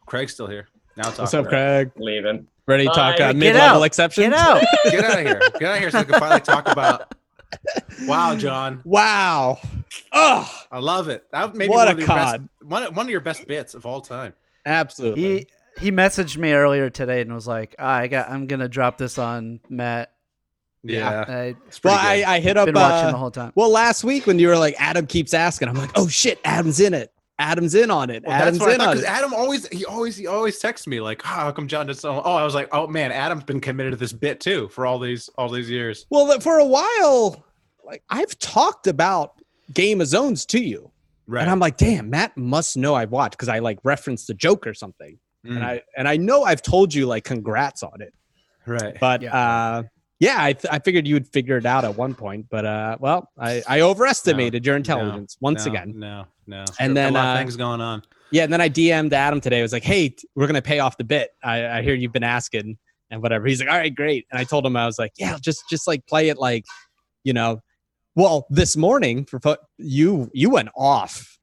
Craig's 0.06 0.34
still 0.34 0.48
here. 0.48 0.68
Now 0.98 1.10
it's 1.10 1.18
What's 1.20 1.34
off. 1.34 1.46
up, 1.46 1.50
Craig? 1.50 1.92
Leaving. 1.98 2.48
Ready 2.68 2.84
to 2.86 2.90
talk 2.90 3.18
Bye. 3.18 3.24
uh, 3.26 3.28
Get 3.32 3.36
mid-level 3.36 3.84
exceptions? 3.84 4.28
Get 4.30 4.34
out. 4.34 4.64
Get 4.86 5.04
out 5.04 5.20
of 5.20 5.26
here. 5.26 5.40
Get 5.60 5.64
out 5.64 5.74
of 5.76 5.80
here 5.80 5.92
so 5.92 6.00
we 6.00 6.06
can 6.06 6.20
finally 6.20 6.42
talk 6.42 6.68
about. 6.68 7.14
Wow, 8.06 8.36
Jon. 8.36 8.82
Wow. 8.84 9.60
Oh, 10.12 10.52
I 10.72 10.80
love 10.80 11.08
it. 11.08 11.24
That 11.32 11.56
maybe 11.56 11.70
What 11.70 11.88
one 11.88 11.88
a 11.88 11.92
of 11.92 12.00
your 12.00 12.08
best, 12.08 12.32
cod. 12.34 12.50
one, 12.64 12.94
one 12.96 13.06
of 13.06 13.10
your 13.10 13.22
best 13.22 13.48
bits 13.48 13.76
of 13.76 13.86
all 13.86 14.02
time. 14.02 14.34
absolutely. 14.66 15.48
He 15.78 15.86
he 15.86 15.92
messaged 15.92 16.36
me 16.38 16.52
earlier 16.52 16.90
today 16.90 17.22
and 17.22 17.34
was 17.34 17.48
like, 17.48 17.74
ah, 17.80 17.94
"I 17.96 18.08
got. 18.08 18.30
I'm 18.30 18.48
gonna 18.48 18.68
drop 18.68 18.98
this 18.98 19.18
on 19.18 19.62
Matt." 19.70 20.12
Yeah. 20.84 21.24
I 21.28 21.34
well, 21.34 21.56
pretty 21.82 21.96
I, 21.98 22.16
good. 22.18 22.26
I 22.26 22.40
hit 22.42 22.58
up. 22.58 22.66
been 22.66 22.76
watching 22.76 23.08
uh, 23.08 23.12
the 23.12 23.18
whole 23.18 23.32
time. 23.32 23.54
Well, 23.56 23.70
last 23.70 24.04
week 24.04 24.28
when 24.28 24.38
you 24.38 24.50
were 24.50 24.58
like, 24.58 24.76
Adam 24.78 25.08
keeps 25.08 25.34
asking, 25.34 25.70
I'm 25.70 25.76
like, 25.76 25.92
oh 25.96 26.08
shit, 26.10 26.40
Adam's 26.44 26.82
in 26.82 26.94
it. 26.94 27.14
Adam's 27.38 27.76
in 27.76 27.92
on 27.92 28.10
it. 28.10 28.24
Well, 28.26 28.34
Adam's 28.36 28.60
that's 28.60 28.66
what 28.66 28.70
I 28.70 28.74
in 28.74 28.80
thought 28.80 28.88
on 28.90 28.96
because 28.96 29.04
it. 29.04 29.12
Adam 29.12 29.34
always 29.34 29.68
he 29.68 29.86
always 29.86 30.16
he 30.16 30.28
always 30.28 30.58
texts 30.60 30.88
me 30.88 31.02
like, 31.02 31.22
oh, 31.26 31.28
how 31.28 31.52
come 31.52 31.68
Jon 31.68 31.88
does 31.88 32.00
so? 32.00 32.22
Oh, 32.24 32.34
I 32.36 32.44
was 32.44 32.56
like, 32.56 32.70
oh 32.72 32.88
man, 32.88 33.12
Adam's 33.12 33.44
been 33.44 33.60
committed 33.60 33.92
to 33.92 33.98
this 33.98 34.14
bit 34.14 34.40
too 34.40 34.70
for 34.70 34.86
all 34.86 35.00
these 35.00 35.30
all 35.38 35.50
these 35.50 35.70
years. 35.70 36.06
Well, 36.10 36.26
that- 36.28 36.42
for 36.44 36.60
a 36.60 36.66
while, 36.66 37.44
like 37.84 38.04
I've 38.10 38.38
talked 38.40 38.88
about 38.88 39.34
Game 39.74 40.00
of 40.02 40.08
Zones 40.08 40.46
to 40.48 40.60
you, 40.64 40.92
Right. 41.28 41.42
and 41.42 41.50
I'm 41.52 41.60
like, 41.60 41.76
damn, 41.78 42.10
Matt 42.10 42.38
must 42.38 42.78
know 42.78 42.96
I've 42.96 43.12
watched 43.12 43.32
because 43.32 43.50
I 43.50 43.60
like 43.60 43.80
referenced 43.84 44.28
the 44.28 44.34
joke 44.34 44.66
or 44.66 44.74
something, 44.74 45.20
Mm, 45.46 45.58
and 45.58 45.64
I 45.66 45.82
and 45.98 46.08
I 46.08 46.18
know 46.18 46.44
I've 46.44 46.62
told 46.62 46.94
you 46.94 47.06
like 47.06 47.24
congrats 47.26 47.84
on 47.84 48.02
it, 48.02 48.14
right. 48.66 48.96
but 49.00 49.22
Yeah. 49.24 49.36
uh, 49.36 49.84
yeah, 50.20 50.38
I, 50.40 50.54
th- 50.54 50.74
I 50.74 50.80
figured 50.80 51.06
you 51.06 51.16
would 51.16 51.28
figure 51.28 51.58
it 51.58 51.66
out 51.66 51.84
at 51.84 51.98
one 51.98 52.16
point, 52.16 52.46
but 52.50 52.66
uh, 52.66 52.96
well, 53.02 53.30
I 53.38 53.62
I 53.68 53.82
overestimated 53.82 54.66
your 54.66 54.78
intelligence 54.78 55.36
once 55.42 55.66
No, 55.66 55.72
again. 55.74 55.94
No, 55.98 56.26
no. 56.48 56.66
And 56.80 56.96
then, 56.96 57.12
a 57.12 57.14
lot 57.14 57.28
uh, 57.28 57.32
of 57.34 57.40
things 57.40 57.56
going 57.58 57.82
on. 57.82 58.04
Yeah, 58.32 58.44
and 58.44 58.52
then 58.52 58.62
I 58.62 58.70
DM'd 58.70 59.14
Adam 59.14 59.40
today. 59.40 59.60
I 59.60 59.62
was 59.62 59.74
like, 59.74 59.84
"Hey, 59.84 60.16
we're 60.36 60.48
gonna 60.48 60.62
pay 60.62 60.80
off 60.80 60.98
the 60.98 61.04
bit. 61.04 61.32
I, 61.44 61.80
I 61.80 61.82
hear 61.82 61.94
you've 61.94 62.12
been 62.12 62.24
asking 62.24 62.78
and 63.10 63.22
whatever." 63.22 63.48
He's 63.48 63.60
like, 63.60 63.70
"All 63.70 63.78
right, 63.78 63.94
great." 63.94 64.26
And 64.32 64.40
I 64.40 64.44
told 64.44 64.66
him 64.66 64.76
I 64.76 64.86
was 64.86 65.00
like, 65.00 65.14
"Yeah, 65.18 65.38
just 65.42 65.64
just 65.70 65.88
like 65.88 66.06
play 66.08 66.30
it 66.30 66.38
like, 66.38 66.66
you 67.24 67.34
know." 67.34 67.62
Well, 68.16 68.48
this 68.50 68.78
morning 68.78 69.26
for 69.26 69.40
fo- 69.40 69.58
you 69.78 70.30
you 70.34 70.50
went 70.50 70.70
off 70.76 71.38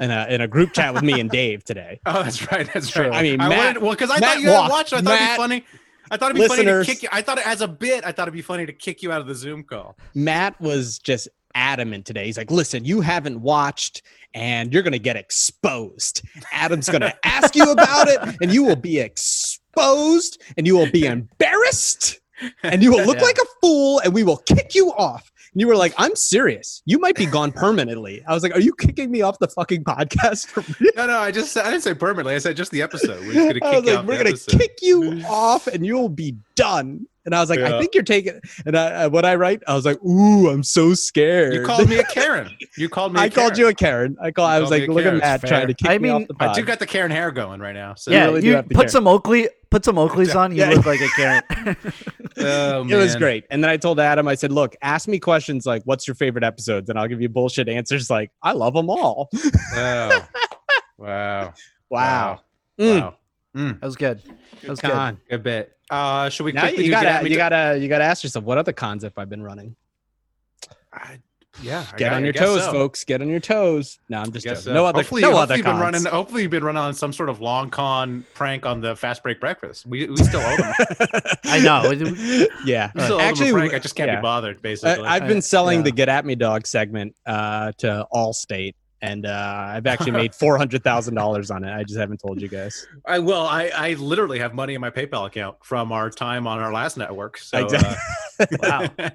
in 0.00 0.10
a 0.10 0.26
in 0.28 0.40
a 0.40 0.48
group 0.48 0.72
chat 0.72 0.94
with 0.94 1.02
me 1.02 1.20
and 1.20 1.30
Dave 1.30 1.64
today. 1.64 2.00
Oh, 2.06 2.22
that's 2.22 2.50
right. 2.50 2.68
That's 2.72 2.88
true. 2.90 3.08
right. 3.08 3.14
I 3.14 3.22
mean, 3.22 3.40
I 3.40 3.48
Matt- 3.48 3.58
wanted, 3.58 3.82
well, 3.82 3.92
because 3.92 4.10
I 4.10 4.20
Matt 4.20 4.34
thought 4.34 4.40
you 4.42 4.48
hadn't 4.48 4.70
watched. 4.70 4.92
I 4.92 4.96
thought 4.96 5.04
Matt- 5.04 5.20
it'd 5.22 5.34
be 5.34 5.36
funny. 5.36 5.64
I 6.10 6.16
thought 6.16 6.30
it'd 6.30 6.42
be 6.42 6.48
funny 6.48 6.64
to 6.64 6.84
kick 6.84 7.02
you. 7.02 7.08
I 7.12 7.22
thought 7.22 7.38
it 7.38 7.46
as 7.46 7.60
a 7.60 7.68
bit. 7.68 8.04
I 8.04 8.12
thought 8.12 8.28
it'd 8.28 8.34
be 8.34 8.42
funny 8.42 8.64
to 8.66 8.72
kick 8.72 9.02
you 9.02 9.12
out 9.12 9.20
of 9.20 9.26
the 9.26 9.34
Zoom 9.34 9.62
call. 9.62 9.96
Matt 10.14 10.58
was 10.60 10.98
just 10.98 11.28
adamant 11.54 12.06
today. 12.06 12.26
He's 12.26 12.38
like, 12.38 12.50
"Listen, 12.50 12.84
you 12.84 13.00
haven't 13.00 13.40
watched." 13.40 14.02
And 14.34 14.72
you're 14.72 14.82
gonna 14.82 14.98
get 14.98 15.16
exposed. 15.16 16.22
Adam's 16.52 16.88
gonna 16.88 17.14
ask 17.24 17.56
you 17.56 17.70
about 17.70 18.08
it, 18.08 18.20
and 18.42 18.52
you 18.52 18.62
will 18.62 18.76
be 18.76 18.98
exposed, 19.00 20.40
and 20.56 20.66
you 20.66 20.76
will 20.76 20.90
be 20.90 21.06
embarrassed, 21.06 22.20
and 22.62 22.82
you 22.82 22.90
will 22.92 23.04
look 23.04 23.16
Yeah. 23.20 23.22
like 23.24 23.38
a 23.38 23.46
fool, 23.62 24.00
and 24.00 24.12
we 24.14 24.22
will 24.22 24.36
kick 24.38 24.74
you 24.74 24.92
off. 24.92 25.30
And 25.54 25.62
you 25.62 25.66
were 25.66 25.76
like, 25.76 25.94
I'm 25.96 26.14
serious. 26.14 26.82
You 26.84 26.98
might 26.98 27.16
be 27.16 27.24
gone 27.24 27.52
permanently. 27.52 28.22
I 28.28 28.34
was 28.34 28.42
like, 28.42 28.54
Are 28.54 28.60
you 28.60 28.74
kicking 28.74 29.10
me 29.10 29.22
off 29.22 29.38
the 29.38 29.48
fucking 29.48 29.82
podcast? 29.84 30.46
No, 30.94 31.06
no. 31.06 31.18
I 31.18 31.30
just 31.30 31.56
I 31.56 31.70
didn't 31.70 31.82
say 31.82 31.94
permanently. 31.94 32.34
I 32.34 32.38
said 32.38 32.54
just 32.56 32.70
the 32.70 32.82
episode. 32.82 33.20
We're 33.26 33.32
just 33.32 33.60
gonna 33.60 33.64
I 33.64 33.76
was 33.76 33.84
kick 33.84 33.94
like, 33.96 34.06
We're 34.06 34.16
gonna 34.18 34.28
episode. 34.30 34.58
kick 34.60 34.78
you 34.82 35.22
off, 35.26 35.66
and 35.66 35.86
you'll 35.86 36.10
be 36.10 36.36
done. 36.54 37.06
And 37.28 37.34
I 37.34 37.40
was 37.40 37.50
like, 37.50 37.58
I 37.60 37.78
think 37.78 37.94
you're 37.94 38.02
taking. 38.02 38.40
And 38.64 38.74
I, 38.74 38.86
uh, 39.04 39.08
what 39.10 39.26
I 39.26 39.34
write, 39.34 39.62
I 39.68 39.74
was 39.74 39.84
like, 39.84 40.02
ooh, 40.02 40.48
I'm 40.48 40.62
so 40.62 40.94
scared. 40.94 41.52
You 41.52 41.62
called 41.62 41.86
me 41.86 41.98
a 41.98 42.04
Karen. 42.04 42.56
You 42.78 42.88
called 42.88 43.12
me. 43.12 43.20
I 43.20 43.24
I 43.24 43.28
called 43.28 43.58
you 43.58 43.68
a 43.68 43.74
Karen. 43.74 44.16
I 44.18 44.30
call. 44.30 44.48
You 44.48 44.54
I 44.54 44.60
was 44.60 44.70
like, 44.70 44.84
me 44.84 44.86
a 44.88 44.92
look 44.92 45.04
at 45.04 45.08
Karen. 45.08 45.18
Matt 45.18 45.40
trying 45.42 45.66
to 45.66 45.74
fair. 45.74 45.74
kick 45.74 45.90
I 45.90 45.98
me 45.98 46.08
off 46.08 46.20
mean, 46.20 46.28
the 46.38 46.44
I 46.50 46.54
do 46.54 46.62
got 46.62 46.78
the 46.78 46.86
Karen 46.86 47.10
hair 47.10 47.30
going 47.30 47.60
right 47.60 47.74
now. 47.74 47.94
So. 47.96 48.10
yeah, 48.10 48.24
really 48.24 48.46
you 48.46 48.62
put 48.62 48.72
care. 48.76 48.88
some 48.88 49.06
Oakley, 49.06 49.50
put 49.70 49.84
some 49.84 49.96
Oakleys 49.96 50.34
on. 50.34 50.52
You 50.52 50.62
Yeah. 50.62 50.70
look 50.70 50.86
like 50.86 51.00
a 51.02 51.08
Karen. 51.08 51.76
Oh, 52.40 52.86
it 52.88 52.94
was 52.94 53.16
great. 53.16 53.44
And 53.50 53.64
then 53.64 53.68
I 53.70 53.76
told 53.76 53.98
Adam, 53.98 54.28
I 54.28 54.36
said, 54.36 54.52
look, 54.52 54.76
ask 54.80 55.08
me 55.08 55.18
questions 55.18 55.66
like, 55.66 55.82
what's 55.86 56.06
your 56.06 56.14
favorite 56.14 56.44
episodes? 56.44 56.88
And 56.88 56.96
I'll 56.96 57.08
give 57.08 57.20
you 57.20 57.28
bullshit 57.28 57.68
answers 57.68 58.08
like, 58.10 58.30
I 58.44 58.52
love 58.52 58.74
them 58.74 58.88
all. 58.88 59.28
Oh. 59.74 60.24
Wow. 60.98 61.54
wow. 61.90 62.40
Mm, 62.80 63.00
Wow. 63.00 63.16
Mm, 63.58 63.80
that 63.80 63.86
was 63.86 63.96
good. 63.96 64.22
That 64.62 64.70
was 64.70 64.80
good. 64.80 64.90
con. 64.92 65.18
good 65.28 65.42
bit. 65.42 65.72
Uh, 65.90 66.28
should 66.28 66.44
we 66.44 66.52
Now 66.52 66.62
quickly 66.62 66.84
you 66.84 66.90
do 66.90 67.00
get 67.00 67.04
at 67.06 67.12
gotta, 67.16 67.24
you 67.28 67.34
to- 67.34 67.36
gotta, 67.38 67.78
you 67.80 67.88
gotta 67.88 68.04
ask 68.04 68.22
yourself, 68.22 68.44
what 68.44 68.56
other 68.58 68.72
cons 68.72 69.02
have 69.02 69.16
I 69.18 69.24
been 69.24 69.42
running? 69.42 69.74
I- 70.92 71.18
yeah. 71.60 71.84
I 71.92 71.96
Get 71.96 72.10
gu- 72.10 72.14
on 72.14 72.22
I 72.22 72.24
your 72.26 72.32
guess 72.34 72.42
toes, 72.42 72.64
so. 72.66 72.70
folks. 72.72 73.02
Get 73.04 73.20
on 73.20 73.28
your 73.28 73.40
toes. 73.40 73.98
No, 74.08 74.18
I'm 74.18 74.28
I 74.28 74.30
just 74.30 74.44
guess 74.46 74.58
joking. 74.58 74.62
so. 74.64 74.74
no 74.74 74.86
other, 74.86 74.98
hopefully, 74.98 75.22
no 75.22 75.28
hopefully 75.32 75.42
other 75.42 75.56
you've 75.56 75.64
been 75.64 75.72
cons. 75.72 75.82
running. 75.82 76.04
Hopefully, 76.04 76.42
you've 76.42 76.50
been 76.52 76.62
running 76.62 76.82
on 76.82 76.94
some 76.94 77.12
sort 77.12 77.28
of 77.28 77.40
long 77.40 77.68
con 77.70 78.24
prank 78.34 78.64
on 78.64 78.80
the 78.80 78.94
fast 78.94 79.24
break 79.24 79.40
breakfast. 79.40 79.84
We, 79.84 80.06
we 80.06 80.16
still 80.18 80.40
owe 80.40 80.56
them. 80.56 80.72
I 81.46 81.58
know. 81.58 81.90
yeah. 82.64 82.92
We 82.94 83.00
still 83.00 83.14
owe 83.14 83.18
them 83.18 83.20
a 83.20 83.22
Actually, 83.28 83.52
prank. 83.52 83.74
I 83.74 83.80
just 83.80 83.96
can't 83.96 84.08
yeah. 84.08 84.16
be 84.16 84.22
bothered. 84.22 84.58
I, 84.58 84.60
Basically, 84.60 85.04
I've 85.04 85.26
been 85.26 85.42
selling 85.42 85.78
yeah. 85.80 85.84
the 85.84 85.90
"Get 85.92 86.08
at 86.08 86.24
Me, 86.24 86.36
Dog" 86.36 86.64
segment 86.64 87.16
uh, 87.26 87.72
to 87.78 88.06
Allstate, 88.12 88.74
and 89.00 89.26
uh, 89.26 89.66
I've 89.68 89.86
actually 89.86 90.12
made 90.12 90.34
four 90.34 90.56
hundred 90.58 90.82
thousand 90.82 91.14
dollars 91.14 91.50
on 91.50 91.64
it. 91.64 91.72
I 91.72 91.84
just 91.84 91.98
haven't 91.98 92.18
told 92.18 92.40
you 92.40 92.48
guys. 92.48 92.86
I 93.06 93.18
will. 93.18 93.42
I, 93.42 93.68
I 93.74 93.94
literally 93.94 94.38
have 94.40 94.54
money 94.54 94.74
in 94.74 94.80
my 94.80 94.90
PayPal 94.90 95.26
account 95.26 95.56
from 95.62 95.92
our 95.92 96.10
time 96.10 96.46
on 96.46 96.58
our 96.58 96.72
last 96.72 96.96
network. 96.96 97.38
So 97.38 97.64
Exactly. 97.64 97.96
uh, 98.68 98.88
wow, 98.98 99.08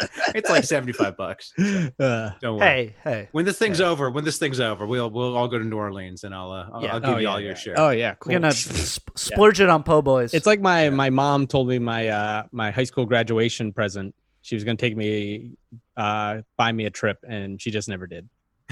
it's 0.34 0.50
like 0.50 0.64
seventy 0.64 0.92
five 0.92 1.16
bucks. 1.16 1.52
Uh, 1.58 2.30
Don't 2.40 2.58
worry. 2.58 2.66
hey, 2.66 2.94
hey. 3.04 3.28
When 3.32 3.44
this 3.44 3.58
thing's 3.58 3.80
over, 3.80 4.10
when 4.10 4.24
this 4.24 4.38
thing's 4.38 4.60
over, 4.60 4.86
we'll 4.86 5.10
we'll 5.10 5.36
all 5.36 5.48
go 5.48 5.58
to 5.58 5.64
New 5.64 5.76
Orleans 5.76 6.24
and 6.24 6.34
I'll 6.34 6.52
uh, 6.52 6.68
I'll, 6.72 6.82
Yeah. 6.82 6.94
I'll 6.94 7.00
give 7.00 7.08
oh, 7.10 7.16
you 7.16 7.22
yeah, 7.22 7.28
all 7.32 7.40
yeah. 7.40 7.46
your 7.46 7.56
share. 7.56 7.74
Oh 7.78 7.90
yeah, 7.90 8.14
cool. 8.14 8.32
We're 8.32 8.40
gonna 8.40 8.52
sp- 8.52 9.16
splurge 9.16 9.60
it 9.60 9.68
on 9.68 9.82
po' 9.82 10.02
boys. 10.02 10.34
It's 10.34 10.46
like 10.46 10.60
my 10.60 10.90
my 10.90 11.10
mom 11.10 11.46
told 11.46 11.68
me 11.68 11.78
my 11.78 12.08
uh, 12.08 12.42
my 12.52 12.70
high 12.70 12.84
school 12.84 13.06
graduation 13.06 13.72
present. 13.72 14.14
She 14.42 14.54
was 14.54 14.64
gonna 14.64 14.76
take 14.76 14.96
me, 14.96 15.52
uh, 15.96 16.38
buy 16.56 16.72
me 16.72 16.86
a 16.86 16.90
trip, 16.90 17.18
and 17.28 17.60
she 17.60 17.70
just 17.70 17.88
never 17.88 18.06
did. 18.06 18.28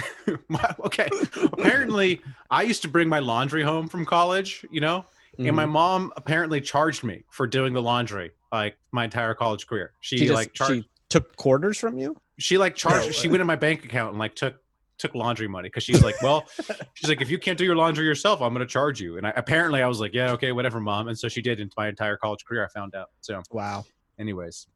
My- 0.48 0.74
okay. 0.84 1.08
Apparently, 1.52 2.20
I 2.50 2.62
used 2.62 2.82
to 2.82 2.88
bring 2.88 3.08
my 3.08 3.18
laundry 3.18 3.62
home 3.62 3.88
from 3.88 4.04
college. 4.04 4.64
You 4.70 4.80
know, 4.80 5.04
and 5.38 5.54
my 5.54 5.64
Mhm. 5.64 5.70
mom 5.70 6.12
apparently 6.16 6.60
charged 6.60 7.04
me 7.04 7.24
for 7.30 7.46
doing 7.46 7.72
the 7.72 7.82
laundry 7.82 8.32
like 8.52 8.76
my 8.92 9.04
entire 9.04 9.34
college 9.34 9.66
career. 9.66 9.92
She, 10.00 10.18
she 10.18 10.24
just 10.26 10.34
like 10.34 10.52
charged. 10.52 10.72
she 10.84 10.88
took 11.08 11.36
quarters 11.36 11.78
from 11.78 11.98
you. 11.98 12.16
she 12.38 12.56
like 12.58 12.74
charged 12.76 13.14
she 13.14 13.28
went 13.28 13.40
in 13.40 13.46
my 13.46 13.56
bank 13.56 13.84
account 13.84 14.10
and 14.10 14.18
like 14.18 14.34
took 14.34 14.56
took 14.98 15.14
laundry 15.14 15.46
money 15.48 15.68
because 15.68 15.82
she's 15.84 16.02
like 16.02 16.20
well 16.22 16.44
she's 16.94 17.08
like 17.08 17.20
if 17.22 17.30
you 17.30 17.38
can't 17.38 17.56
do 17.56 17.64
your 17.64 17.76
laundry 17.76 18.04
yourself 18.04 18.40
i'm 18.42 18.52
going 18.52 18.66
to 18.66 18.70
charge 18.72 19.00
you 19.00 19.16
and 19.16 19.26
I, 19.26 19.30
apparently 19.36 19.80
i 19.82 19.86
was 19.86 20.00
like 20.00 20.12
yeah 20.12 20.32
okay 20.32 20.50
whatever 20.52 20.80
mom 20.80 21.06
and 21.08 21.16
so 21.18 21.28
she 21.28 21.40
did 21.40 21.60
into 21.60 21.72
my 21.76 21.88
entire 21.88 22.16
college 22.16 22.44
career 22.44 22.64
i 22.64 22.68
found 22.68 22.94
out 22.96 23.10
so 23.20 23.40
Wow. 23.52 23.84
anyways 24.18 24.66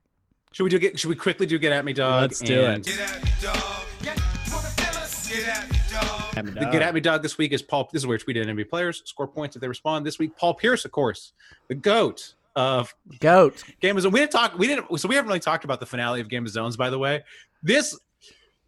should 0.52 0.62
we 0.64 0.70
do 0.70 0.78
get 0.78 0.98
should 0.98 1.08
we 1.10 1.16
quickly 1.16 1.44
do 1.46 1.58
get 1.58 1.72
at 1.72 1.84
me 1.84 1.92
dog 1.92 2.22
Let's 2.22 2.40
do 2.40 2.60
it. 2.60 2.74
And 2.74 2.84
Get 4.02 4.21
me, 6.36 6.50
the 6.52 6.66
get 6.66 6.82
at 6.82 6.94
me 6.94 7.00
dog 7.00 7.22
this 7.22 7.38
week 7.38 7.52
is 7.52 7.62
paul 7.62 7.88
this 7.92 8.02
is 8.02 8.06
where 8.06 8.18
we 8.26 8.34
tweeted 8.34 8.46
nba 8.46 8.68
players 8.68 9.02
score 9.04 9.28
points 9.28 9.56
if 9.56 9.60
they 9.60 9.68
respond 9.68 10.04
this 10.06 10.18
week 10.18 10.36
paul 10.36 10.54
pierce 10.54 10.84
of 10.84 10.92
course 10.92 11.32
the 11.68 11.74
goat 11.74 12.34
of 12.56 12.94
goat. 13.20 13.64
Game 13.80 13.96
of 13.96 14.02
Zones. 14.02 14.12
We 14.12 14.20
didn't 14.20 14.32
talk. 14.32 14.58
We 14.58 14.66
didn't. 14.66 14.98
So 14.98 15.08
we 15.08 15.14
haven't 15.14 15.28
really 15.28 15.40
talked 15.40 15.64
about 15.64 15.80
the 15.80 15.86
finale 15.86 16.20
of 16.20 16.28
Game 16.28 16.44
of 16.44 16.52
Zones. 16.52 16.76
By 16.76 16.90
the 16.90 16.98
way, 16.98 17.24
this 17.62 17.98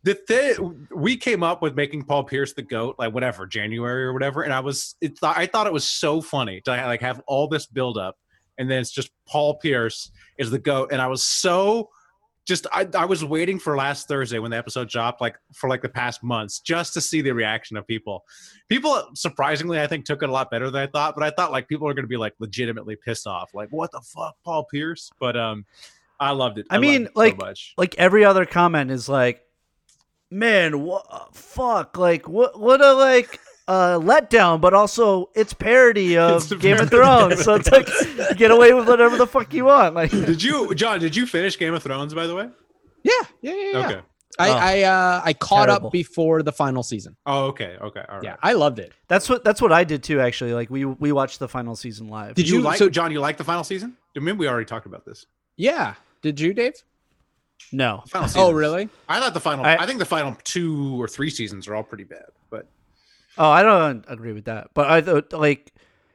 the 0.03 0.15
thing 0.15 0.87
we 0.95 1.17
came 1.17 1.43
up 1.43 1.63
with 1.63 1.75
making 1.75 2.05
Paul 2.05 2.25
Pierce 2.25 2.53
the 2.53 2.63
goat, 2.63 2.97
like 2.99 3.13
whatever 3.13 3.47
January 3.47 4.05
or 4.05 4.13
whatever, 4.13 4.43
and 4.43 4.53
I 4.53 4.61
was. 4.61 4.97
It, 5.01 5.19
I 5.23 5.47
thought 5.47 5.67
it 5.67 5.73
was 5.73 5.89
so 5.89 6.21
funny 6.21 6.61
to 6.63 6.71
like 6.71 7.01
have 7.01 7.23
all 7.27 7.49
this 7.49 7.67
build 7.67 7.99
up, 7.99 8.17
and 8.59 8.71
then 8.71 8.81
it's 8.81 8.91
just 8.91 9.11
Paul 9.27 9.57
Pierce 9.57 10.11
is 10.39 10.51
the 10.51 10.59
goat, 10.59 10.91
and 10.93 11.01
I 11.01 11.07
was 11.07 11.23
so. 11.23 11.91
Just 12.47 12.67
I, 12.73 12.87
I 12.95 13.07
was 13.07 13.25
waiting 13.25 13.59
for 13.59 13.75
last 13.77 14.07
Thursday 14.07 14.39
when 14.39 14.51
the 14.51 14.57
episode 14.59 14.89
dropped, 14.89 15.21
like 15.23 15.37
for 15.55 15.71
like 15.71 15.81
the 15.81 15.89
past 15.89 16.23
months, 16.23 16.61
just 16.61 16.93
to 16.95 17.01
see 17.01 17.23
the 17.23 17.33
reaction 17.33 17.77
of 17.77 17.87
people. 17.87 18.25
People 18.69 19.03
surprisingly, 19.15 19.81
I 19.81 19.87
think, 19.87 20.05
took 20.05 20.23
it 20.23 20.29
a 20.29 20.33
lot 20.33 20.51
better 20.51 20.71
than 20.71 20.83
I 20.83 20.87
thought. 20.87 21.15
But 21.15 21.25
I 21.25 21.31
thought 21.31 21.53
like 21.53 21.69
people 21.69 21.89
are 21.89 21.95
going 21.95 22.05
to 22.05 22.09
be 22.09 22.19
like 22.19 22.35
legitimately 22.39 22.97
pissed 22.97 23.27
off, 23.27 23.55
like 23.55 23.71
what 23.71 23.91
the 23.93 24.03
fuck, 24.03 24.37
Paul 24.45 24.65
Pierce. 24.65 25.11
But 25.19 25.37
um, 25.39 25.65
I 26.21 26.33
loved 26.33 26.59
it. 26.59 26.67
I 26.69 26.75
loved 26.75 26.83
mean, 26.83 27.03
it 27.05 27.13
so 27.15 27.21
like- 27.21 27.39
much. 27.39 27.73
Like 27.79 27.95
every 27.97 28.25
other 28.27 28.45
comment 28.45 28.91
is 28.91 29.09
like, 29.09 29.41
man, 30.31 30.81
what? 30.83 31.35
Fuck, 31.35 31.97
like 31.97 32.29
what? 32.29 32.61
What 32.61 32.83
a 32.83 32.93
like 32.93 33.41
uh 33.67 33.99
letdown, 33.99 34.61
but 34.61 34.75
also 34.75 35.31
it's 35.35 35.55
parody 35.55 36.17
of 36.19 36.43
It's 36.43 36.53
Game 36.55 36.79
of 36.79 36.91
parody 36.91 37.31
of 37.31 37.39
Thrones, 37.39 37.45
so 37.45 37.55
it's 37.55 37.71
like 37.71 37.89
you 38.31 38.35
get 38.37 38.51
away 38.51 38.73
with 38.75 38.87
whatever 38.89 39.17
the 39.17 39.27
fuck 39.27 39.53
you 39.55 39.65
want. 39.67 39.95
Like, 39.95 40.11
Did 40.11 40.43
you, 40.43 40.75
Jon? 40.75 41.01
Did 41.01 41.17
you 41.17 41.27
finish 41.27 41.59
Game 41.59 41.73
of 41.75 41.83
Thrones? 41.83 42.13
By 42.15 42.27
the 42.27 42.35
way. 42.35 42.49
Yeah, 43.03 43.13
yeah, 43.43 43.55
yeah. 43.55 43.71
yeah. 43.73 43.87
Okay. 43.87 44.01
I 44.39 44.49
Oh. 44.49 44.53
I 44.55 44.83
uh, 44.83 45.23
I 45.25 45.33
caught 45.33 45.67
Terrible. 45.69 45.87
up 45.89 45.93
before 45.93 46.43
the 46.43 46.51
final 46.53 46.83
season. 46.83 47.17
Oh, 47.25 47.45
okay. 47.47 47.77
Okay. 47.81 48.03
All 48.09 48.17
right. 48.17 48.25
Yeah, 48.25 48.37
I 48.43 48.55
loved 48.55 48.81
it. 48.81 48.93
that's 49.09 49.29
what 49.29 49.45
that's 49.45 49.63
what 49.63 49.73
I 49.73 49.85
did 49.85 50.03
too. 50.03 50.21
Actually, 50.21 50.55
like 50.55 50.71
we 50.71 50.85
we 50.85 51.13
watched 51.13 51.39
the 51.39 51.49
final 51.49 51.77
season 51.77 52.09
live. 52.09 52.35
Did 52.35 52.49
you, 52.49 52.57
you- 52.57 52.63
like 52.63 52.79
so- 52.79 52.89
Jon? 52.91 53.13
You 53.13 53.21
like 53.21 53.37
the 53.37 53.45
final 53.45 53.63
season? 53.65 53.97
I 54.17 54.21
mean, 54.21 54.37
we 54.37 54.49
already 54.49 54.67
talked 54.67 54.87
about 54.87 55.05
this. 55.05 55.27
Yeah. 55.57 55.95
Did 56.23 56.41
you, 56.41 56.53
Dave? 56.55 56.75
no, 57.73 58.03
The 58.05 58.11
final 58.11 58.31
Oh, 58.37 58.51
really? 58.53 58.89
I 59.09 59.21
thought 59.21 59.35
the 59.35 59.41
final. 59.41 59.65
I, 59.65 59.77
I- 59.77 59.87
think 59.87 59.99
the 60.01 60.05
final 60.05 60.37
two 60.45 61.01
or 61.01 61.07
three 61.09 61.31
seasons 61.31 61.69
are 61.69 61.75
all 61.77 61.83
pretty 61.85 62.05
bad. 62.05 62.27
But 62.51 62.67
Oh, 63.39 63.49
I 63.51 63.63
don't 63.63 64.05
agree 64.09 64.33
with 64.33 64.45
that. 64.45 64.71
But 64.75 64.91
I 64.91 65.01
thought 65.01 65.33
like 65.33 65.73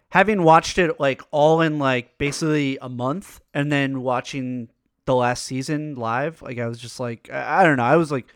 having 0.10 0.44
watched 0.44 0.78
it 0.78 1.00
like 1.00 1.22
all 1.32 1.62
in 1.62 1.80
like 1.80 2.18
basically 2.18 2.78
a 2.82 2.90
month 2.90 3.42
and 3.54 3.72
then 3.72 4.02
watching 4.02 4.70
the 5.06 5.16
last 5.16 5.44
season 5.46 5.96
live, 5.96 6.42
like 6.42 6.60
I 6.60 6.68
was 6.68 6.80
just 6.80 7.00
like 7.00 7.30
I, 7.32 7.62
I 7.62 7.64
don't 7.64 7.78
know, 7.78 7.84
I 7.84 7.96
was 7.96 8.12
like 8.12 8.34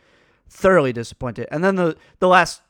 thoroughly 0.49 0.93
disappointed. 0.93 1.47
And 1.51 1.64
then 1.64 1.76
the 1.76 1.97
the 2.19 2.27
last 2.27 2.61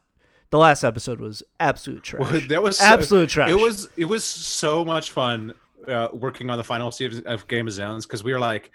the 0.50 0.60
last 0.60 0.84
episode 0.84 1.20
was 1.20 1.42
absolute 1.60 2.04
trash. 2.04 2.32
Well, 2.32 2.42
that 2.50 2.62
was 2.62 2.78
so- 2.78 2.86
absolute 2.86 3.30
trash. 3.30 3.50
It 3.50 3.56
was 3.60 3.90
it 3.98 4.06
was 4.06 4.24
so 4.24 4.86
much 4.86 5.12
fun 5.12 5.54
uh, 5.88 6.10
working 6.14 6.50
on 6.50 6.58
the 6.58 6.64
final 6.64 6.92
season 6.92 7.26
of 7.26 7.48
Game 7.48 7.68
of 7.68 7.74
Zones 7.74 8.06
because 8.06 8.24
we 8.24 8.32
were 8.34 8.40
like, 8.40 8.72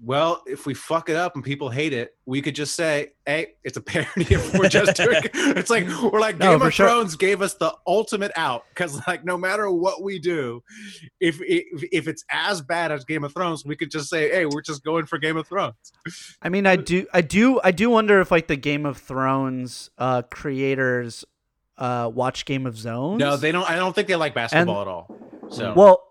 well, 0.00 0.42
if 0.46 0.64
we 0.64 0.74
fuck 0.74 1.08
it 1.08 1.16
up 1.16 1.34
and 1.34 1.44
people 1.44 1.68
hate 1.68 1.92
it, 1.92 2.14
we 2.24 2.40
could 2.40 2.54
just 2.54 2.76
say, 2.76 3.12
hey, 3.26 3.54
it's 3.64 3.76
a 3.76 3.80
parody. 3.80 4.26
If 4.30 4.54
we're 4.54 4.68
just 4.68 4.96
doing, 4.96 5.22
it's 5.34 5.70
like 5.70 5.86
we're 6.02 6.20
like 6.20 6.38
No, 6.38 6.52
Game 6.52 6.62
of 6.62 6.72
sure. 6.72 6.86
Thrones 6.86 7.16
gave 7.16 7.42
us 7.42 7.54
the 7.54 7.74
ultimate 7.86 8.30
out 8.36 8.64
because 8.68 9.04
like 9.08 9.24
no 9.24 9.36
matter 9.36 9.70
what 9.70 10.02
we 10.02 10.20
do, 10.20 10.62
if, 11.20 11.40
if 11.42 11.82
if 11.92 12.06
it's 12.06 12.24
as 12.30 12.60
bad 12.60 12.92
as 12.92 13.04
Game 13.04 13.24
of 13.24 13.34
Thrones, 13.34 13.64
we 13.64 13.74
could 13.74 13.90
just 13.90 14.08
say, 14.08 14.30
hey, 14.30 14.46
we're 14.46 14.62
just 14.62 14.84
going 14.84 15.06
for 15.06 15.18
Game 15.18 15.36
of 15.36 15.48
Thrones. 15.48 15.74
I 16.40 16.48
mean, 16.48 16.66
I 16.66 16.76
do, 16.76 17.06
I 17.12 17.20
do, 17.20 17.60
I 17.64 17.72
do 17.72 17.90
wonder 17.90 18.20
if 18.20 18.30
like 18.30 18.46
the 18.46 18.56
Game 18.56 18.86
of 18.86 18.98
Thrones 18.98 19.90
uh, 19.98 20.22
creators 20.30 21.24
uh, 21.76 22.10
watch 22.12 22.44
Game 22.44 22.66
of 22.66 22.76
Zones. 22.76 23.18
No, 23.18 23.36
they 23.36 23.50
don't. 23.50 23.68
I 23.68 23.76
don't 23.76 23.94
think 23.94 24.06
they 24.06 24.16
like 24.16 24.34
basketball 24.34 24.82
at 24.82 24.88
all. 24.88 25.16
So 25.50 25.72
Well, 25.74 26.07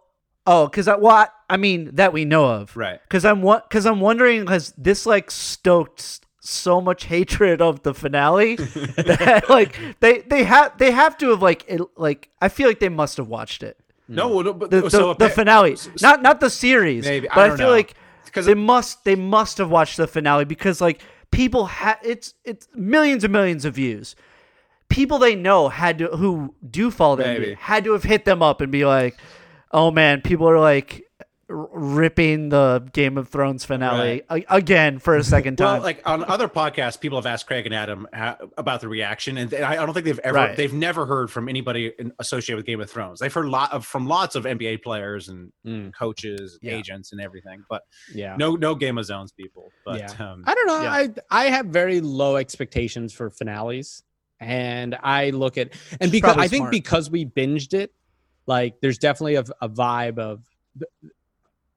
oh, 0.47 0.65
because 0.67 0.87
I, 0.87 0.95
well, 0.95 1.15
I, 1.15 1.27
I 1.49 1.57
mean 1.57 1.91
that 1.93 2.11
we 2.13 2.25
know 2.25 2.45
of, 2.45 2.75
right. 2.75 2.99
Because 3.03 3.23
I'm 3.25 3.41
what? 3.43 3.69
Because 3.69 3.85
I'm 3.85 3.99
wondering, 3.99 4.47
has 4.47 4.73
this 4.77 5.05
like 5.05 5.29
stoked 5.29 6.21
so 6.39 6.79
much 6.79 7.05
hatred 7.05 7.61
of 7.61 7.83
the 7.83 7.93
finale 7.93 8.55
that 8.55 9.45
like 9.49 9.77
they 9.99 10.19
they 10.21 10.43
have 10.45 10.77
they 10.77 10.91
have 10.91 11.17
to 11.17 11.29
have 11.31 11.41
like 11.41 11.65
it, 11.67 11.81
like 11.97 12.29
I 12.41 12.47
feel 12.49 12.67
like 12.67 12.79
they 12.79 12.89
must 12.89 13.17
have 13.17 13.27
watched 13.27 13.61
it. 13.63 13.77
No, 14.07 14.41
no, 14.41 14.53
but 14.53 14.71
The, 14.71 14.81
the, 14.83 14.89
so 14.89 15.13
the 15.13 15.29
finale, 15.29 15.75
not 16.01 16.21
not 16.21 16.39
the 16.39 16.49
series, 16.49 17.03
Maybe, 17.05 17.29
I 17.29 17.35
but 17.35 17.41
I, 17.43 17.47
don't 17.49 17.57
feel 17.57 17.67
know. 17.67 17.73
like 17.73 17.93
because 18.25 18.45
they 18.45 18.53
must 18.55 19.03
they 19.03 19.15
must 19.15 19.57
have 19.57 19.69
watched 19.69 19.97
the 19.97 20.07
finale 20.07 20.45
because 20.45 20.79
like 20.79 21.01
people 21.31 21.65
had 21.65 21.97
it's 22.03 22.33
it's 22.45 22.67
millions 22.73 23.23
and 23.25 23.33
millions 23.33 23.65
of 23.65 23.75
views. 23.75 24.15
People 24.87 25.19
they 25.19 25.35
know 25.35 25.67
had 25.67 25.97
to 25.97 26.07
who 26.07 26.55
do 26.69 26.89
follow 26.91 27.17
them 27.17 27.55
had 27.59 27.83
to 27.83 27.91
have 27.91 28.03
hit 28.03 28.23
them 28.23 28.41
up 28.41 28.61
and 28.61 28.71
be 28.71 28.85
like, 28.85 29.17
"Oh 29.71 29.91
man, 29.91 30.21
people 30.21 30.49
are 30.49 30.59
like 30.59 31.03
r- 31.49 31.69
ripping 31.71 32.49
the 32.49 32.85
Game 32.91 33.17
of 33.17 33.29
Thrones 33.29 33.63
finale 33.63 34.21
a- 34.29 34.43
again 34.49 34.99
for 34.99 35.15
a 35.15 35.23
second 35.23 35.57
time." 35.57 35.75
Well, 35.75 35.81
like 35.81 36.01
on 36.05 36.23
other 36.25 36.47
podcasts, 36.49 36.99
people 36.99 37.17
have 37.17 37.25
asked 37.25 37.47
Craig 37.47 37.65
and 37.65 37.73
Adam 37.73 38.07
ha- 38.13 38.37
about 38.57 38.81
the 38.81 38.89
reaction, 38.89 39.37
and 39.37 39.53
I 39.53 39.73
I 39.73 39.75
don't 39.85 39.93
think 39.93 40.05
they've 40.05 40.19
ever 40.19 40.35
Right. 40.35 40.57
they've 40.57 40.73
never 40.73 41.05
heard 41.05 41.31
from 41.31 41.47
anybody 41.47 41.93
in, 41.97 42.11
associated 42.19 42.57
with 42.57 42.65
Game 42.65 42.81
of 42.81 42.89
Thrones. 42.91 43.19
They've 43.19 43.33
heard 43.33 43.45
lot 43.47 43.71
of 43.71 43.85
from 43.85 44.07
lots 44.07 44.35
of 44.35 44.45
NBA 44.45 44.77
players 44.83 45.29
and 45.29 45.51
Mm. 45.65 45.93
coaches, 45.93 46.59
Yeah. 46.61 46.73
agents, 46.73 47.11
and 47.13 47.21
everything, 47.21 47.63
but 47.69 47.83
Yeah. 48.13 48.35
no 48.37 48.55
no 48.55 48.75
Game 48.75 48.97
of 48.97 49.05
Zones 49.05 49.31
people. 49.31 49.69
But 49.85 49.99
Yeah. 49.99 50.31
um, 50.31 50.43
I 50.45 50.53
don't 50.53 50.67
know. 50.67 50.81
Yeah. 50.81 50.91
I 50.91 51.09
I 51.31 51.45
have 51.45 51.67
very 51.67 52.01
low 52.01 52.35
expectations 52.35 53.13
for 53.13 53.29
finales, 53.29 54.03
and 54.39 54.95
I 55.01 55.29
look 55.31 55.57
at 55.57 55.69
and 56.01 56.11
because 56.11 56.27
probably 56.33 56.43
I 56.43 56.47
think 56.49 56.61
smart. 56.63 56.71
because 56.71 57.09
we 57.09 57.25
binged 57.25 57.73
it, 57.73 57.91
like 58.47 58.79
there's 58.81 58.97
definitely 58.97 59.35
a, 59.35 59.43
a 59.61 59.69
vibe 59.69 60.17
of. 60.17 60.43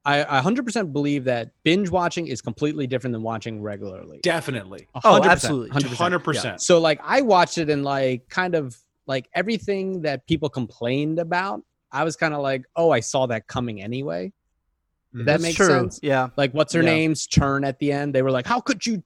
I, 0.02 0.38
I 0.38 0.40
100% 0.40 0.92
believe 0.94 1.24
that 1.24 1.50
binge 1.62 1.90
watching 1.90 2.26
is 2.26 2.40
completely 2.40 2.86
different 2.86 3.12
than 3.12 3.22
watching 3.22 3.60
regularly. 3.60 4.20
Definitely. 4.22 4.88
Oh, 4.94 5.20
100%, 5.20 5.26
absolutely. 5.26 5.82
100%. 5.82 6.22
100%. 6.22 6.60
So 6.60 6.80
like 6.80 6.98
I 7.04 7.20
watched 7.20 7.58
it 7.58 7.68
and 7.68 7.84
like 7.84 8.26
kind 8.30 8.54
of 8.54 8.78
like 9.06 9.28
everything 9.34 10.00
that 10.02 10.26
people 10.26 10.48
complained 10.48 11.18
about, 11.18 11.62
I 11.92 12.04
was 12.04 12.16
kind 12.16 12.32
of 12.32 12.40
like, 12.40 12.64
oh, 12.76 12.90
I 12.90 13.00
saw 13.00 13.26
that 13.26 13.46
coming 13.46 13.82
anyway. 13.82 14.32
Did 15.14 15.26
that 15.26 15.42
makes 15.42 15.56
true. 15.56 15.66
sense. 15.66 16.00
Yeah. 16.02 16.28
Like 16.36 16.52
what's 16.54 16.72
her 16.72 16.82
Yeah. 16.82 16.90
name's 16.94 17.26
turn 17.26 17.62
at 17.64 17.78
the 17.78 17.92
end? 17.92 18.14
They 18.14 18.22
were 18.22 18.30
like, 18.30 18.46
how 18.46 18.60
could 18.60 18.86
you, 18.86 19.02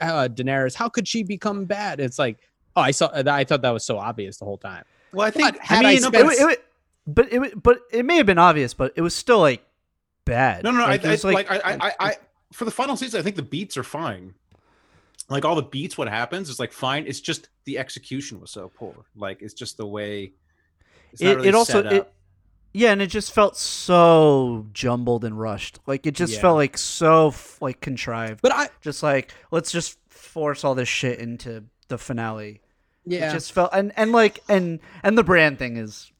uh, 0.00 0.28
Daenerys? 0.32 0.74
How 0.74 0.88
could 0.88 1.06
she 1.06 1.22
become 1.22 1.66
bad? 1.66 2.00
It's 2.00 2.18
like, 2.18 2.38
oh, 2.76 2.80
I 2.80 2.92
saw. 2.92 3.10
I 3.14 3.44
thought 3.44 3.60
that 3.60 3.70
was 3.70 3.84
so 3.84 3.98
obvious 3.98 4.38
the 4.38 4.44
whole 4.46 4.58
time. 4.58 4.84
Well, 5.12 5.26
I 5.26 5.30
think 5.30 5.52
But 5.52 5.60
had 5.64 5.84
I 5.84 5.88
I, 5.88 5.92
mean, 5.94 6.02
spent, 6.02 6.14
it, 6.14 6.24
wa- 6.24 6.30
it, 6.30 6.44
wa- 6.44 6.64
but 7.08 7.32
it, 7.32 7.60
but 7.60 7.80
it 7.90 8.04
may 8.04 8.16
have 8.16 8.26
been 8.26 8.38
obvious, 8.38 8.74
but 8.74 8.92
it 8.94 9.00
was 9.00 9.14
still 9.14 9.40
like 9.40 9.64
bad. 10.24 10.62
No, 10.62 10.70
no, 10.70 10.78
no. 10.78 10.86
Like, 10.86 11.04
I, 11.04 11.08
I, 11.08 11.10
was, 11.12 11.24
like, 11.24 11.50
I, 11.50 11.56
I, 11.56 11.72
I, 11.74 11.92
I, 11.98 12.16
for 12.52 12.64
the 12.64 12.70
final 12.70 12.96
season, 12.96 13.18
I 13.18 13.22
think 13.22 13.36
the 13.36 13.42
beats 13.42 13.76
are 13.76 13.82
fine. 13.82 14.34
Like 15.28 15.44
all 15.44 15.54
the 15.54 15.62
beats, 15.62 15.98
what 15.98 16.08
happens 16.08 16.48
is 16.48 16.58
like 16.58 16.72
fine. 16.72 17.06
It's 17.06 17.20
just 17.20 17.48
the 17.64 17.78
execution 17.78 18.40
was 18.40 18.50
so 18.50 18.70
poor. 18.74 18.94
Like 19.16 19.42
it's 19.42 19.54
just 19.54 19.76
the 19.78 19.86
way. 19.86 20.32
It's 21.12 21.22
it, 21.22 21.36
really 21.36 21.48
it 21.48 21.54
also 21.54 21.82
set 21.82 21.92
it, 21.92 22.12
yeah 22.72 22.92
and 22.92 23.00
it 23.00 23.06
just 23.06 23.32
felt 23.32 23.56
so 23.56 24.66
jumbled 24.72 25.24
and 25.24 25.38
rushed 25.38 25.78
like 25.86 26.06
it 26.06 26.14
just 26.14 26.34
Yeah. 26.34 26.40
felt 26.40 26.56
like 26.56 26.76
so 26.76 27.34
like 27.60 27.80
contrived 27.80 28.42
but 28.42 28.52
I, 28.52 28.68
just 28.82 29.02
like 29.02 29.32
let's 29.50 29.72
just 29.72 29.98
force 30.10 30.64
all 30.64 30.74
this 30.74 30.88
shit 30.88 31.18
into 31.18 31.64
the 31.88 31.96
finale 31.96 32.60
yeah, 33.06 33.30
it 33.30 33.32
just 33.32 33.52
felt 33.52 33.70
and 33.72 33.92
and 33.96 34.12
like 34.12 34.40
and 34.50 34.80
and 35.02 35.16
the 35.16 35.24
brand 35.24 35.58
thing 35.58 35.78
is 35.78 36.12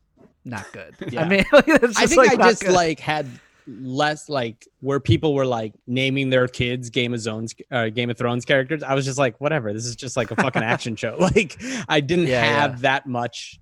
not 0.49 0.67
good 0.73 0.95
Yeah. 1.13 1.23
i 1.23 1.29
mean 1.29 1.45
it's 1.53 1.99
just 1.99 1.99
I 1.99 2.07
think 2.07 2.19
like 2.27 2.41
I 2.41 2.51
just 2.51 2.63
good. 2.63 2.73
like 2.73 2.99
had 3.01 3.29
less 3.67 4.29
like 4.31 4.67
where 4.81 4.99
people 4.99 5.35
were 5.35 5.45
like 5.45 5.75
naming 5.87 6.31
their 6.31 6.49
kids 6.49 6.89
Game 6.89 7.13
of 7.13 7.21
Zones, 7.21 7.55
uh, 7.71 7.91
Game 7.91 8.09
of 8.09 8.17
Thrones 8.17 8.47
characters. 8.47 8.83
I 8.83 8.95
was 8.95 9.05
just 9.05 9.19
like, 9.19 9.39
whatever. 9.43 9.75
This 9.75 9.85
is 9.85 9.95
just 9.95 10.17
like 10.17 10.31
a 10.31 10.37
fucking 10.37 10.63
action 10.63 10.97
show. 10.97 11.17
Like 11.21 11.61
I 11.87 12.01
didn't 12.01 12.29
Yeah, 12.29 12.43
have 12.43 12.71
yeah. 12.77 12.81
that 12.81 13.07
much. 13.07 13.61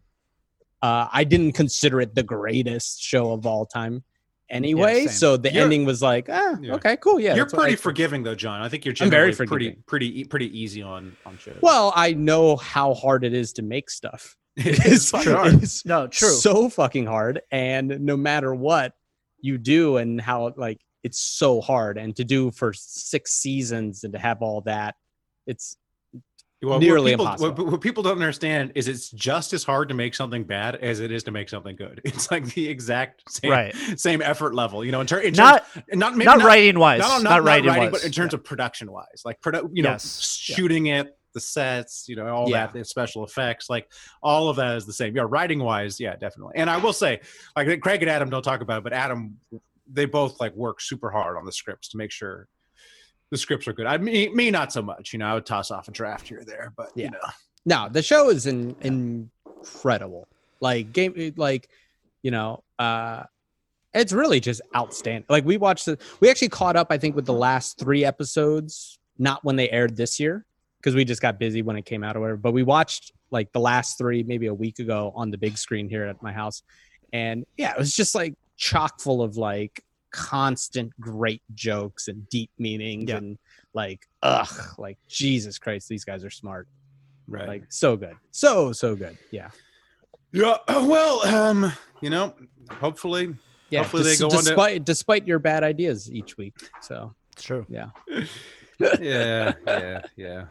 Uh, 0.81 1.09
I 1.13 1.25
didn't 1.25 1.53
consider 1.55 2.01
it 2.01 2.15
the 2.15 2.23
greatest 2.23 3.03
show 3.03 3.33
of 3.33 3.47
all 3.47 3.67
time, 3.67 4.05
anyway. 4.49 5.07
same. 5.07 5.09
so 5.09 5.37
the 5.37 5.51
You're- 5.51 5.65
ending 5.65 5.85
was 5.87 6.03
like, 6.03 6.29
ah, 6.31 6.57
Yeah. 6.61 6.75
okay, 6.75 6.97
cool. 6.99 7.19
Yeah, 7.19 7.35
You're 7.35 7.47
pretty 7.47 7.73
I- 7.73 7.77
forgiving 7.77 8.23
though, 8.23 8.37
Jon. 8.37 8.63
I 8.63 8.69
think 8.69 8.85
you're 8.85 8.95
I'm 9.01 9.11
very 9.11 9.33
generally 9.33 9.35
pretty, 9.49 9.49
forgiving. 9.49 9.83
pretty, 9.89 10.25
pretty 10.27 10.57
easy 10.61 10.83
on 10.83 11.17
on 11.27 11.37
shows. 11.39 11.59
Well, 11.63 11.93
I 11.97 12.13
know 12.13 12.55
how 12.55 12.95
hard 12.95 13.25
it 13.25 13.35
is 13.35 13.53
to 13.55 13.63
make 13.63 13.91
stuff. 13.91 14.37
It 14.57 14.85
is 14.87 15.11
fucking 15.11 15.33
hard. 15.33 15.63
It's 15.63 15.85
no 15.85 16.07
true 16.07 16.29
so 16.31 16.69
fucking 16.69 17.07
hard 17.07 17.43
and 17.51 18.01
no 18.01 18.17
matter 18.17 18.55
what 18.55 18.95
you 19.41 19.59
do 19.59 19.99
and 19.99 20.21
how 20.21 20.53
like 20.57 20.81
it's 21.03 21.21
so 21.21 21.61
hard 21.61 21.99
and 21.99 22.17
to 22.17 22.25
do 22.25 22.51
for 22.51 22.73
six 22.73 23.33
seasons 23.35 24.03
and 24.05 24.13
to 24.13 24.19
have 24.19 24.43
all 24.43 24.63
that 24.63 24.95
it's 25.47 25.77
Well, 26.63 26.81
Nearly 26.81 27.13
what 27.13 27.13
people, 27.13 27.25
impossible. 27.27 27.65
What, 27.65 27.73
what 27.73 27.81
people 27.83 28.03
don't 28.03 28.13
understand 28.15 28.73
is 28.75 28.89
it's 28.89 29.11
just 29.11 29.53
as 29.53 29.63
hard 29.63 29.89
to 29.91 29.95
make 29.95 30.15
something 30.15 30.43
bad 30.43 30.77
as 30.77 30.99
it 31.01 31.13
is 31.13 31.23
to 31.25 31.31
make 31.31 31.49
something 31.49 31.77
good. 31.77 32.01
It's 32.05 32.31
like 32.31 32.47
the 32.55 32.67
exact 32.67 33.31
same 33.31 33.51
Right. 33.51 33.75
same 33.97 34.23
effort 34.23 34.55
level. 34.55 34.85
You 34.85 34.91
know, 34.91 35.03
in, 35.03 35.07
ter- 35.07 35.21
in 35.21 35.35
not 35.35 35.71
terms, 35.73 35.85
not 35.93 36.17
maybe 36.17 36.25
not 36.25 36.43
writing 36.43 36.79
wise 36.79 37.01
not, 37.01 37.09
not, 37.09 37.23
not, 37.23 37.31
not 37.31 37.45
writing 37.45 37.69
writing, 37.69 37.83
wise 37.93 38.01
but 38.01 38.05
in 38.05 38.11
terms 38.11 38.33
of 38.35 38.43
production 38.43 38.91
wise, 38.91 39.23
like 39.25 39.41
produ- 39.43 39.71
you 39.73 39.83
know, 39.83 39.91
Yes. 39.91 40.47
Yeah. 40.49 40.57
shooting 40.57 40.87
it, 40.87 41.17
the 41.37 41.41
sets, 41.41 42.07
you 42.09 42.17
know, 42.17 42.27
all 42.29 42.49
Yeah. 42.49 42.67
that, 42.67 42.73
the 42.73 42.83
special 42.85 43.23
effects, 43.25 43.69
like 43.69 43.87
all 44.23 44.49
of 44.49 44.57
that 44.57 44.75
is 44.79 44.87
the 44.87 44.93
same. 44.93 45.15
Yeah, 45.15 45.27
writing 45.29 45.59
wise, 45.61 46.01
yeah, 46.01 46.17
definitely. 46.17 46.55
And 46.57 46.71
I 46.71 46.79
will 46.79 46.95
say, 46.95 47.21
like 47.55 47.81
Craig 47.83 48.03
and 48.03 48.11
Adam 48.11 48.31
don't 48.31 48.43
talk 48.43 48.63
about, 48.63 48.79
it, 48.79 48.85
but 48.85 48.95
Adam, 48.95 49.37
they 49.93 50.07
both 50.07 50.41
like 50.41 50.55
work 50.55 50.81
super 50.81 51.11
hard 51.11 51.37
on 51.37 51.45
the 51.45 51.53
scripts 51.53 51.89
to 51.91 51.99
make 51.99 52.11
sure 52.11 52.49
the 53.31 53.37
scripts 53.37 53.69
are 53.69 53.75
good. 53.75 53.85
I 53.87 53.99
mean, 53.99 54.35
me 54.35 54.51
not 54.51 54.73
so 54.73 54.81
much. 54.81 55.13
You 55.13 55.19
know, 55.19 55.27
I 55.27 55.35
would 55.35 55.45
toss 55.47 55.71
off 55.71 55.89
a 55.89 55.91
draft 55.93 56.27
here 56.29 56.41
or 56.41 56.45
there, 56.45 56.73
but 56.77 56.91
Yeah. 56.95 57.05
you 57.05 57.11
know. 57.11 57.19
no 57.67 57.89
the 57.91 58.03
show 58.03 58.31
is 58.31 58.47
in, 58.47 58.75
incredible 58.81 60.27
like 60.61 60.93
game 60.93 61.35
like 61.37 61.69
you 62.23 62.31
know 62.31 62.63
uh 62.79 63.25
it's 63.93 64.13
really 64.13 64.41
just 64.41 64.61
outstanding 64.75 65.25
like 65.29 65.45
we 65.45 65.57
watched 65.57 65.85
the 65.87 65.99
we 66.21 66.31
actually 66.31 66.49
caught 66.49 66.77
up 66.77 66.87
i 66.91 66.97
think 66.99 67.15
with 67.17 67.27
the 67.27 67.33
last 67.33 67.79
three 67.79 68.05
episodes 68.05 68.99
not 69.19 69.45
when 69.45 69.57
they 69.57 69.69
aired 69.71 69.97
this 69.97 70.19
year 70.21 70.47
because 70.87 70.95
we 70.95 71.05
just 71.05 71.21
got 71.21 71.37
busy 71.37 71.63
when 71.63 71.75
it 71.75 71.85
came 71.85 72.05
out 72.05 72.17
or 72.17 72.21
whatever 72.21 72.37
but 72.37 72.53
we 72.53 72.63
watched 72.63 73.11
like 73.33 73.51
the 73.51 73.59
last 73.59 73.99
three 73.99 74.23
maybe 74.23 74.47
a 74.47 74.55
week 74.55 74.79
ago 74.79 75.13
on 75.17 75.33
the 75.33 75.37
big 75.37 75.59
screen 75.59 75.89
here 75.89 76.05
at 76.05 76.23
my 76.23 76.33
house 76.33 76.63
and 77.13 77.45
yeah 77.57 77.73
it 77.73 77.79
was 77.79 77.93
just 77.93 78.15
like 78.15 78.35
chock 78.57 79.01
full 79.01 79.21
of 79.21 79.37
like 79.37 79.83
constant 80.13 80.93
great 81.01 81.43
jokes 81.57 82.07
and 82.07 82.29
deep 82.29 82.51
meanings 82.57 83.11
Yeah. 83.11 83.17
and 83.17 83.37
like 83.75 84.07
ugh 84.23 84.49
like 84.79 84.97
jesus 85.09 85.59
christ 85.59 85.89
these 85.89 86.05
guys 86.05 86.25
are 86.25 86.31
smart 86.31 86.69
Right. 87.27 87.49
like 87.49 87.65
so 87.73 87.97
good 87.97 88.15
so 88.31 88.71
so 88.73 88.95
good 88.95 89.19
yeah 89.33 89.51
Yeah. 90.31 90.59
Well, 90.69 91.27
um, 91.27 91.73
you 92.01 92.11
know, 92.11 92.33
hopefully, 92.71 93.35
yeah 93.71 93.81
Hopefully 93.81 94.05
they 94.05 94.15
des- 94.15 94.21
go 94.21 94.27
on 94.27 94.31
to- 94.31 94.37
despite 94.51 94.85
despite 94.85 95.27
your 95.27 95.41
bad 95.41 95.65
ideas 95.65 96.09
each 96.13 96.37
week 96.37 96.55
so 96.81 97.13
it's 97.33 97.43
true 97.43 97.67
yeah 97.69 97.89
yeah, 98.79 99.53
yeah, 99.67 100.03
yeah. 100.17 100.45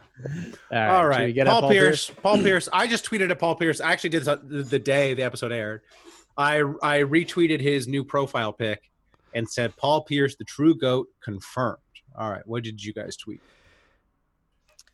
all 0.72 1.06
All 1.06 1.12
should 1.12 1.34
get 1.34 1.46
at 1.46 1.60
Paul, 1.60 1.70
Pierce. 1.70 2.10
Paul 2.22 2.38
Pierce. 2.42 2.68
I 2.72 2.86
just 2.86 3.04
tweeted 3.04 3.30
at 3.30 3.38
Paul 3.38 3.56
Pierce. 3.56 3.80
I 3.80 3.92
actually 3.92 4.10
did 4.10 4.24
the 4.24 4.78
day 4.78 5.14
the 5.14 5.22
episode 5.22 5.52
aired. 5.52 5.82
I 6.36 6.58
I 6.82 7.00
retweeted 7.00 7.60
his 7.60 7.88
new 7.88 8.04
profile 8.04 8.52
pic 8.52 8.90
and 9.34 9.48
said 9.48 9.76
Paul 9.76 10.02
Pierce, 10.04 10.36
the 10.36 10.44
true 10.44 10.76
goat, 10.76 11.08
confirmed. 11.22 11.78
All 12.18 12.30
right, 12.30 12.46
what 12.46 12.62
did 12.62 12.82
you 12.82 12.92
guys 12.92 13.16
tweet? 13.16 13.40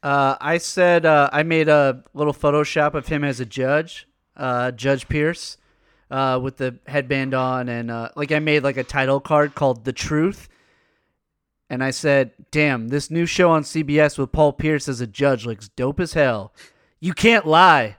Uh, 0.03 0.37
I 0.41 0.59
said 0.59 1.07
uh, 1.07 1.31
I 1.33 1.45
made 1.45 1.69
a 1.69 2.03
little 2.13 2.33
Photoshop 2.33 2.95
of 2.95 3.07
him 3.07 3.23
as 3.23 3.39
a 3.39 3.47
judge, 3.47 4.09
uh, 4.37 4.73
Judge 4.73 5.09
Pierce, 5.09 5.59
uh, 6.11 6.41
with 6.43 6.57
the 6.57 6.79
headband 6.87 7.35
on, 7.35 7.69
and 7.69 7.91
uh, 7.91 8.09
like 8.17 8.33
I 8.33 8.41
made 8.41 8.65
like 8.65 8.77
a 8.77 8.85
title 8.85 9.21
card 9.21 9.55
called 9.55 9.85
"The 9.85 9.93
Truth," 9.93 10.49
and 11.73 11.83
I 11.83 11.91
said, 11.91 12.33
"Damn, 12.53 12.89
this 12.89 13.11
new 13.11 13.25
show 13.27 13.51
on 13.51 13.63
CBS 13.65 14.19
with 14.19 14.31
Paul 14.31 14.53
Pierce 14.53 14.89
as 14.89 15.01
a 15.01 15.07
judge 15.07 15.47
looks 15.47 15.69
dope 15.71 15.99
as 16.01 16.13
hell. 16.13 16.53
You 17.01 17.15
can't 17.15 17.47
lie 17.47 17.97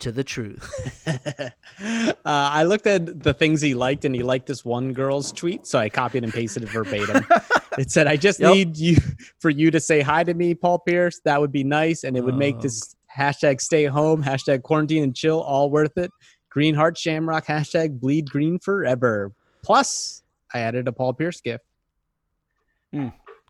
to 0.00 0.10
the 0.12 0.24
truth." 0.24 0.68
uh, 1.38 2.20
I 2.24 2.64
looked 2.64 2.86
at 2.88 3.22
the 3.22 3.32
things 3.32 3.60
he 3.60 3.72
liked, 3.74 4.04
and 4.04 4.14
he 4.14 4.22
liked 4.22 4.46
this 4.46 4.64
one 4.64 4.92
girl's 4.92 5.30
tweet, 5.32 5.66
so 5.66 5.78
I 5.78 5.88
copied 5.88 6.24
and 6.24 6.32
pasted 6.32 6.64
it 6.64 6.70
verbatim. 6.70 7.24
it 7.78 7.90
said, 7.90 8.08
"I 8.08 8.16
just 8.16 8.40
Yep. 8.40 8.52
need 8.52 8.76
you 8.76 8.96
for 9.38 9.48
you 9.48 9.70
to 9.70 9.78
say 9.80 10.00
hi 10.00 10.24
to 10.24 10.34
me, 10.34 10.54
Paul 10.54 10.80
Pierce. 10.80 11.20
That 11.24 11.40
would 11.40 11.52
be 11.52 11.64
nice, 11.64 12.02
and 12.04 12.16
it 12.16 12.24
would 12.24 12.36
make 12.36 12.56
Oh. 12.56 12.62
this 12.62 12.96
hashtag 13.16 13.60
stay 13.60 13.84
home, 13.84 14.24
hashtag 14.24 14.62
quarantine 14.62 15.04
and 15.04 15.14
chill 15.14 15.40
all 15.40 15.70
worth 15.70 15.96
it. 15.96 16.10
Green 16.50 16.74
heart 16.74 16.98
shamrock, 16.98 17.46
hashtag 17.46 18.00
bleed 18.00 18.28
green 18.28 18.58
forever. 18.58 19.32
Plus, 19.62 20.22
I 20.52 20.58
added 20.60 20.88
a 20.88 20.92
Paul 20.92 21.12
Pierce 21.14 21.40
gift. 21.40 21.64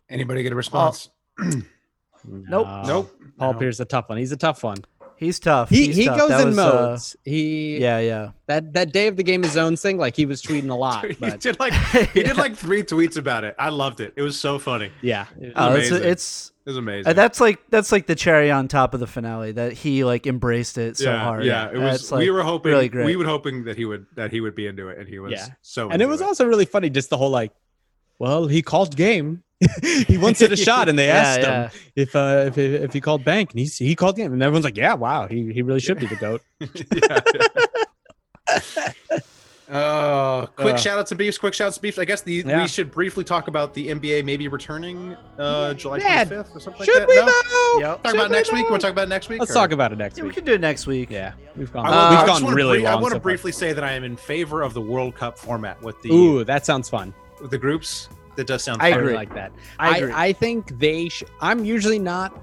Anybody 0.09 0.43
get 0.43 0.51
a 0.51 0.55
response? 0.55 1.09
Nope. 2.27 2.65
No. 2.67 2.83
nope. 2.83 3.19
Paul 3.37 3.53
No. 3.53 3.59
Pierce, 3.59 3.79
a 3.79 3.85
tough 3.85 4.09
one. 4.09 4.17
He's 4.17 4.31
a 4.31 4.37
tough 4.37 4.63
one. 4.63 4.77
He's 5.17 5.39
tough. 5.39 5.69
He 5.69 5.85
He's 5.85 5.95
he 5.95 6.05
tough. 6.05 6.17
goes 6.19 6.29
That 6.29 6.41
in 6.41 6.47
was, 6.47 6.57
uh, 6.59 6.63
modes. 6.89 7.15
he 7.23 7.77
yeah, 7.77 7.99
yeah. 7.99 8.31
that 8.47 8.73
that 8.73 8.91
day 8.91 9.07
of 9.07 9.15
the 9.15 9.23
game 9.23 9.43
of 9.43 9.49
zones 9.51 9.81
thing, 9.81 9.97
like 9.97 10.15
he 10.15 10.25
was 10.25 10.41
tweeting 10.41 10.69
a 10.69 10.73
lot. 10.73 11.05
he 11.09 11.13
But 11.13 11.39
did 11.39 11.59
like 11.59 11.73
he 12.13 12.23
did 12.23 12.35
like 12.35 12.55
three 12.55 12.81
tweets 12.83 13.15
about 13.17 13.43
it. 13.43 13.55
I 13.59 13.69
loved 13.69 13.99
it. 14.01 14.13
It 14.17 14.23
was 14.23 14.37
so 14.39 14.57
funny. 14.59 14.91
yeah, 15.01 15.25
Oh, 15.55 15.75
it's, 15.75 15.89
amazing. 15.91 16.09
it's 16.09 16.51
It 16.65 16.69
was 16.71 16.77
amazing. 16.77 17.07
uh, 17.11 17.13
that's 17.13 17.39
like 17.39 17.59
that's 17.69 17.91
like 17.93 18.07
the 18.07 18.15
cherry 18.15 18.49
on 18.51 18.67
top 18.67 18.93
of 18.95 18.99
the 18.99 19.07
finale 19.07 19.51
that 19.53 19.71
he 19.73 20.03
like 20.03 20.25
embraced 20.27 20.77
it 20.79 20.97
so 20.97 21.11
yeah, 21.11 21.23
hard. 21.23 21.45
yeah. 21.45 21.69
It 21.69 21.77
was. 21.77 21.91
That's, 22.01 22.11
like, 22.11 22.19
we 22.19 22.29
were 22.31 22.43
hoping. 22.43 22.71
really 22.71 22.89
great. 22.89 23.05
We 23.05 23.15
were 23.15 23.25
hoping 23.25 23.63
that 23.65 23.77
he 23.77 23.85
would 23.85 24.07
that 24.15 24.31
he 24.31 24.41
would 24.41 24.55
be 24.55 24.65
into 24.67 24.89
it, 24.89 24.97
and 24.97 25.07
he 25.07 25.19
was 25.19 25.31
Yeah. 25.33 25.47
so. 25.61 25.83
and 25.91 26.01
it 26.01 26.05
into 26.05 26.07
was 26.07 26.21
also 26.23 26.45
really 26.45 26.65
funny, 26.65 26.89
just 26.89 27.09
the 27.11 27.17
whole 27.17 27.29
like, 27.29 27.53
well, 28.19 28.47
he 28.47 28.61
called 28.61 28.95
game. 28.95 29.43
he 30.07 30.17
once 30.17 30.39
hit 30.39 30.51
a 30.51 30.57
shot, 30.57 30.89
and 30.89 30.99
they 30.99 31.07
Yeah, 31.07 31.13
asked 31.15 31.39
yeah. 31.41 31.63
him 31.69 31.79
if 31.95 32.15
uh 32.15 32.43
if 32.47 32.57
if 32.57 32.93
he 32.93 32.99
called 33.01 33.23
bank, 33.23 33.51
and 33.51 33.59
he 33.59 33.65
he 33.65 33.95
called 33.95 34.17
game, 34.17 34.33
and 34.33 34.43
everyone's 34.43 34.65
like, 34.65 34.77
yeah, 34.77 34.93
wow, 34.93 35.27
he 35.27 35.51
he 35.53 35.61
really 35.61 35.79
should 35.79 35.99
be 35.99 36.07
the 36.07 36.15
goat. 36.17 36.41
Oh, 39.67 40.47
quick 40.57 40.75
Uh. 40.75 40.77
shout 40.77 40.99
out 40.99 41.07
to 41.07 41.15
Beefs. 41.15 41.39
Quick 41.39 41.55
shout 41.55 41.69
out 41.69 41.73
to 41.73 41.81
Beefs. 41.81 41.97
I 41.97 42.05
guess 42.05 42.21
the 42.21 42.43
Yeah. 42.45 42.61
we 42.61 42.67
should 42.67 42.91
briefly 42.91 43.23
talk 43.23 43.47
about 43.47 43.73
the 43.73 43.87
NBA 43.89 44.23
maybe 44.23 44.47
returning 44.47 45.17
uh, 45.39 45.73
July 45.73 45.97
Yeah. 45.97 46.23
25th 46.23 46.55
or 46.55 46.59
something 46.59 46.85
should 46.85 46.99
like 46.99 47.07
we 47.07 47.15
that. 47.15 47.25
No? 47.25 47.31
though? 47.73 47.79
Yep. 47.79 48.03
Talk 48.03 48.11
Should 48.11 48.15
about 48.19 48.29
we, 48.29 48.35
next 48.35 48.53
week. 48.53 48.65
though? 48.65 48.69
Want 48.69 48.81
to 48.81 48.85
talk 48.87 48.91
about 48.91 49.03
it 49.05 49.09
next 49.09 49.29
week? 49.29 49.39
Let's 49.39 49.51
or- 49.51 49.55
talk 49.55 49.71
about 49.71 49.91
it 49.91 49.97
next 49.97 50.19
Yeah, 50.19 50.25
we 50.25 50.29
can 50.33 50.45
do 50.45 50.53
it 50.53 50.61
next 50.61 50.85
week. 50.85 51.09
Yeah, 51.09 51.33
we've 51.55 51.73
gone. 51.73 51.87
I, 51.87 51.89
Uh, 51.89 52.09
we've 52.19 52.27
gone 52.27 52.43
wanna 52.43 52.55
really 52.55 52.85
I 52.85 52.93
want 52.93 53.05
to 53.05 53.09
so 53.09 53.13
far. 53.15 53.19
briefly 53.21 53.51
say 53.51 53.73
that 53.73 53.83
I 53.83 53.93
am 53.93 54.03
in 54.03 54.15
favor 54.15 54.61
of 54.61 54.75
the 54.75 54.81
World 54.81 55.15
Cup 55.15 55.35
format 55.35 55.81
with 55.81 55.99
the 56.03 56.11
Ooh, 56.11 56.43
that 56.43 56.63
sounds 56.63 56.87
fun. 56.87 57.11
With 57.41 57.51
the 57.51 57.57
groups. 57.57 58.09
That 58.35 58.47
does 58.47 58.63
sound. 58.63 58.81
I 58.81 58.91
fun. 58.91 58.99
really 58.99 59.13
agree. 59.13 59.17
like 59.17 59.33
that. 59.35 59.51
I 59.79 59.89
I, 59.89 59.97
agree. 59.97 60.11
I, 60.13 60.33
think 60.33 60.77
they. 60.77 61.07
Sh- 61.09 61.23
I'm 61.39 61.63
usually 61.63 61.99
not 61.99 62.37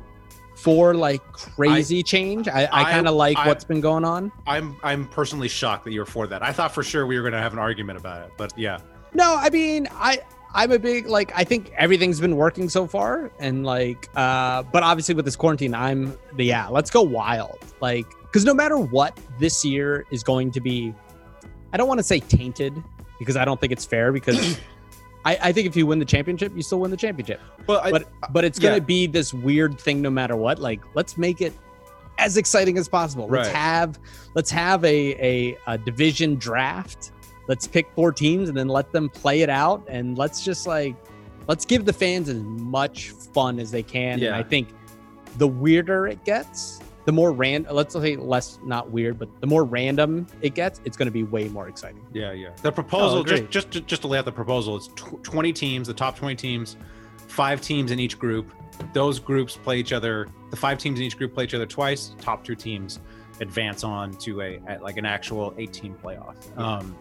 for 0.56 0.94
like 0.94 1.22
crazy 1.32 2.02
change. 2.02 2.48
I, 2.48 2.64
I, 2.64 2.80
I- 2.80 2.90
kind 2.92 3.06
of 3.08 3.14
like 3.14 3.36
I- 3.36 3.46
what's 3.46 3.64
been 3.64 3.80
going 3.82 4.04
on. 4.04 4.32
I'm 4.46 4.76
I'm 4.82 5.06
personally 5.08 5.48
shocked 5.48 5.84
that 5.84 5.92
you're 5.92 6.06
for 6.06 6.26
that. 6.28 6.42
I 6.42 6.52
thought 6.52 6.72
for 6.72 6.82
sure 6.82 7.06
we 7.06 7.16
were 7.16 7.22
going 7.22 7.34
to 7.34 7.40
have 7.40 7.52
an 7.52 7.58
argument 7.58 7.98
about 7.98 8.22
it, 8.26 8.32
but 8.38 8.52
yeah, 8.56 8.78
No, 9.12 9.36
I 9.36 9.50
mean, 9.50 9.86
I 9.92 10.20
I'm 10.54 10.72
a 10.72 10.78
big 10.78 11.06
like 11.08 11.32
I 11.34 11.44
think 11.44 11.72
everything's 11.76 12.20
been 12.20 12.36
working 12.36 12.68
so 12.68 12.86
far 12.86 13.30
and 13.38 13.64
like 13.64 14.08
uh 14.14 14.62
but 14.64 14.82
obviously 14.82 15.14
with 15.14 15.24
this 15.24 15.36
quarantine 15.36 15.74
I'm 15.74 16.16
the 16.36 16.44
yeah, 16.44 16.68
let's 16.68 16.90
go 16.90 17.02
wild. 17.02 17.58
Like 17.80 18.06
cuz 18.32 18.44
no 18.44 18.54
matter 18.54 18.78
what 18.78 19.18
this 19.38 19.64
year 19.64 20.06
is 20.10 20.22
going 20.22 20.50
to 20.52 20.60
be 20.60 20.94
I 21.72 21.76
don't 21.76 21.88
want 21.88 21.98
to 21.98 22.04
say 22.04 22.20
tainted 22.20 22.82
because 23.18 23.36
I 23.36 23.44
don't 23.44 23.60
think 23.60 23.72
it's 23.72 23.84
fair 23.86 24.12
because 24.12 24.58
I, 25.24 25.38
I 25.40 25.52
think 25.52 25.66
if 25.66 25.76
you 25.76 25.86
win 25.86 25.98
the 25.98 26.04
championship, 26.04 26.52
you 26.54 26.62
still 26.62 26.80
win 26.80 26.90
the 26.90 26.96
championship. 26.96 27.40
Well, 27.66 27.80
I, 27.82 27.90
But 27.90 28.08
but 28.32 28.44
it's 28.44 28.58
gonna 28.58 28.74
yeah. 28.76 28.80
be 28.80 29.06
this 29.06 29.32
weird 29.32 29.80
thing 29.80 30.02
no 30.02 30.10
matter 30.10 30.36
what. 30.36 30.58
Like 30.58 30.80
let's 30.94 31.16
make 31.16 31.40
it 31.40 31.52
as 32.18 32.36
exciting 32.36 32.76
as 32.78 32.88
possible. 32.88 33.26
Let's 33.28 33.48
have 33.48 33.98
let's 34.34 34.50
have 34.50 34.84
a, 34.84 35.14
a 35.24 35.58
a 35.66 35.78
division 35.78 36.36
draft. 36.36 37.12
Let's 37.48 37.66
pick 37.66 37.88
four 37.94 38.12
teams 38.12 38.48
and 38.48 38.56
then 38.56 38.68
let 38.68 38.92
them 38.92 39.08
play 39.08 39.42
it 39.42 39.50
out 39.50 39.84
and 39.88 40.16
let's 40.16 40.44
just 40.44 40.66
like 40.66 40.94
let's 41.48 41.64
give 41.64 41.84
the 41.84 41.92
fans 41.92 42.28
as 42.28 42.40
much 42.42 43.10
fun 43.10 43.58
as 43.58 43.70
they 43.70 43.82
can. 43.82 44.14
And 44.14 44.22
Yeah. 44.22 44.38
I 44.38 44.42
think 44.42 44.68
the 45.38 45.48
weirder 45.48 46.06
it 46.06 46.24
gets, 46.24 46.80
the 47.04 47.12
more 47.12 47.32
random 47.32 47.74
let's 47.74 47.94
say 47.94 48.16
less 48.16 48.58
not 48.64 48.90
weird, 48.90 49.18
but 49.18 49.28
the 49.40 49.46
more 49.46 49.64
random 49.64 50.26
it 50.40 50.54
gets, 50.54 50.80
it's 50.84 50.96
gonna 50.96 51.10
be 51.10 51.22
way 51.24 51.48
more 51.48 51.68
exciting. 51.68 52.04
Yeah, 52.12 52.32
yeah. 52.32 52.50
The 52.62 52.72
proposal, 52.72 53.18
Oh, 53.18 53.24
just, 53.24 53.48
just 53.50 53.70
to, 53.72 53.80
just 53.80 54.02
to 54.02 54.08
lay 54.08 54.18
out 54.18 54.24
the 54.24 54.32
proposal, 54.32 54.76
it's 54.76 54.88
tw- 54.88 55.22
20 55.22 55.52
teams, 55.52 55.88
the 55.88 55.94
top 55.94 56.16
20 56.16 56.34
teams, 56.36 56.76
five 57.28 57.60
teams 57.60 57.90
in 57.90 57.98
each 57.98 58.18
group. 58.18 58.52
Those 58.92 59.18
groups 59.18 59.56
play 59.56 59.78
each 59.78 59.92
other. 59.92 60.28
The 60.50 60.56
five 60.56 60.78
teams 60.78 60.98
in 60.98 61.06
each 61.06 61.16
group 61.18 61.34
play 61.34 61.44
each 61.44 61.54
other 61.54 61.66
twice. 61.66 62.14
Top 62.20 62.44
two 62.44 62.54
teams 62.54 63.00
advance 63.40 63.82
on 63.84 64.12
to 64.12 64.40
a 64.42 64.60
at 64.66 64.82
like 64.82 64.96
an 64.96 65.06
actual 65.06 65.54
18 65.58 65.94
playoff. 65.94 66.36
Um, 66.58 66.96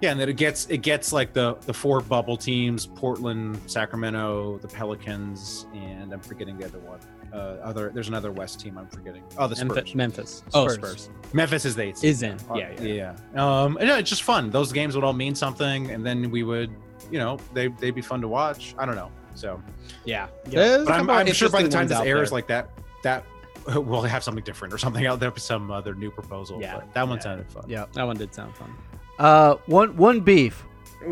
yeah, 0.00 0.10
and 0.10 0.20
then 0.20 0.28
it 0.28 0.36
gets 0.36 0.66
it 0.66 0.78
gets 0.78 1.12
like 1.12 1.32
the 1.32 1.54
the 1.66 1.72
four 1.72 2.00
bubble 2.00 2.36
teams: 2.36 2.84
Portland, 2.86 3.58
Sacramento, 3.66 4.58
the 4.58 4.68
Pelicans, 4.68 5.66
and 5.74 6.12
I'm 6.12 6.20
forgetting 6.20 6.58
the 6.58 6.66
other 6.66 6.80
one. 6.80 6.98
Uh, 7.34 7.58
other 7.64 7.90
there's 7.92 8.06
another 8.08 8.30
West 8.30 8.60
team 8.60 8.78
I'm 8.78 8.86
forgetting. 8.88 9.24
Oh, 9.36 9.48
the 9.48 9.56
Spurs. 9.56 9.68
Memphis. 9.74 9.94
Memphis. 9.94 10.42
Oh, 10.54 10.68
Spurs. 10.68 11.02
Spurs. 11.02 11.10
Memphis 11.32 11.64
is 11.64 11.74
the 11.74 11.82
eighth. 11.82 12.04
Is 12.04 12.22
in. 12.22 12.38
Yeah, 12.54 12.70
yeah. 12.80 13.14
yeah. 13.34 13.62
Um, 13.62 13.76
and, 13.78 13.88
yeah, 13.88 13.98
it's 13.98 14.08
just 14.08 14.22
fun. 14.22 14.50
Those 14.50 14.72
games 14.72 14.94
would 14.94 15.02
all 15.02 15.12
mean 15.12 15.34
something, 15.34 15.90
and 15.90 16.06
then 16.06 16.30
we 16.30 16.44
would, 16.44 16.70
you 17.10 17.18
know, 17.18 17.38
they 17.52 17.68
they'd 17.68 17.94
be 17.94 18.02
fun 18.02 18.20
to 18.20 18.28
watch. 18.28 18.74
I 18.78 18.86
don't 18.86 18.94
know. 18.94 19.10
So, 19.34 19.60
Yeah. 20.04 20.28
but 20.48 20.88
I'm, 20.88 21.10
I'm 21.10 21.26
sure 21.32 21.48
by 21.50 21.62
the 21.64 21.68
time 21.68 21.88
this 21.88 21.98
this 21.98 22.06
airs, 22.06 22.30
like 22.30 22.46
that, 22.46 22.70
that 23.02 23.24
we'll 23.74 24.02
have 24.02 24.22
something 24.22 24.44
different 24.44 24.72
or 24.72 24.78
something 24.78 25.04
out 25.06 25.18
there, 25.18 25.32
some 25.36 25.72
other 25.72 25.94
new 25.96 26.12
proposal. 26.12 26.60
Yeah. 26.60 26.76
but 26.76 26.94
that 26.94 27.08
one 27.08 27.16
Yeah. 27.16 27.22
sounded 27.24 27.50
fun. 27.50 27.64
Yeah. 27.66 27.86
that 27.94 28.04
one 28.04 28.16
did 28.16 28.32
sound 28.32 28.54
fun. 28.56 28.72
Uh, 29.18 29.56
one 29.66 29.96
one 29.96 30.20
beef. 30.20 30.64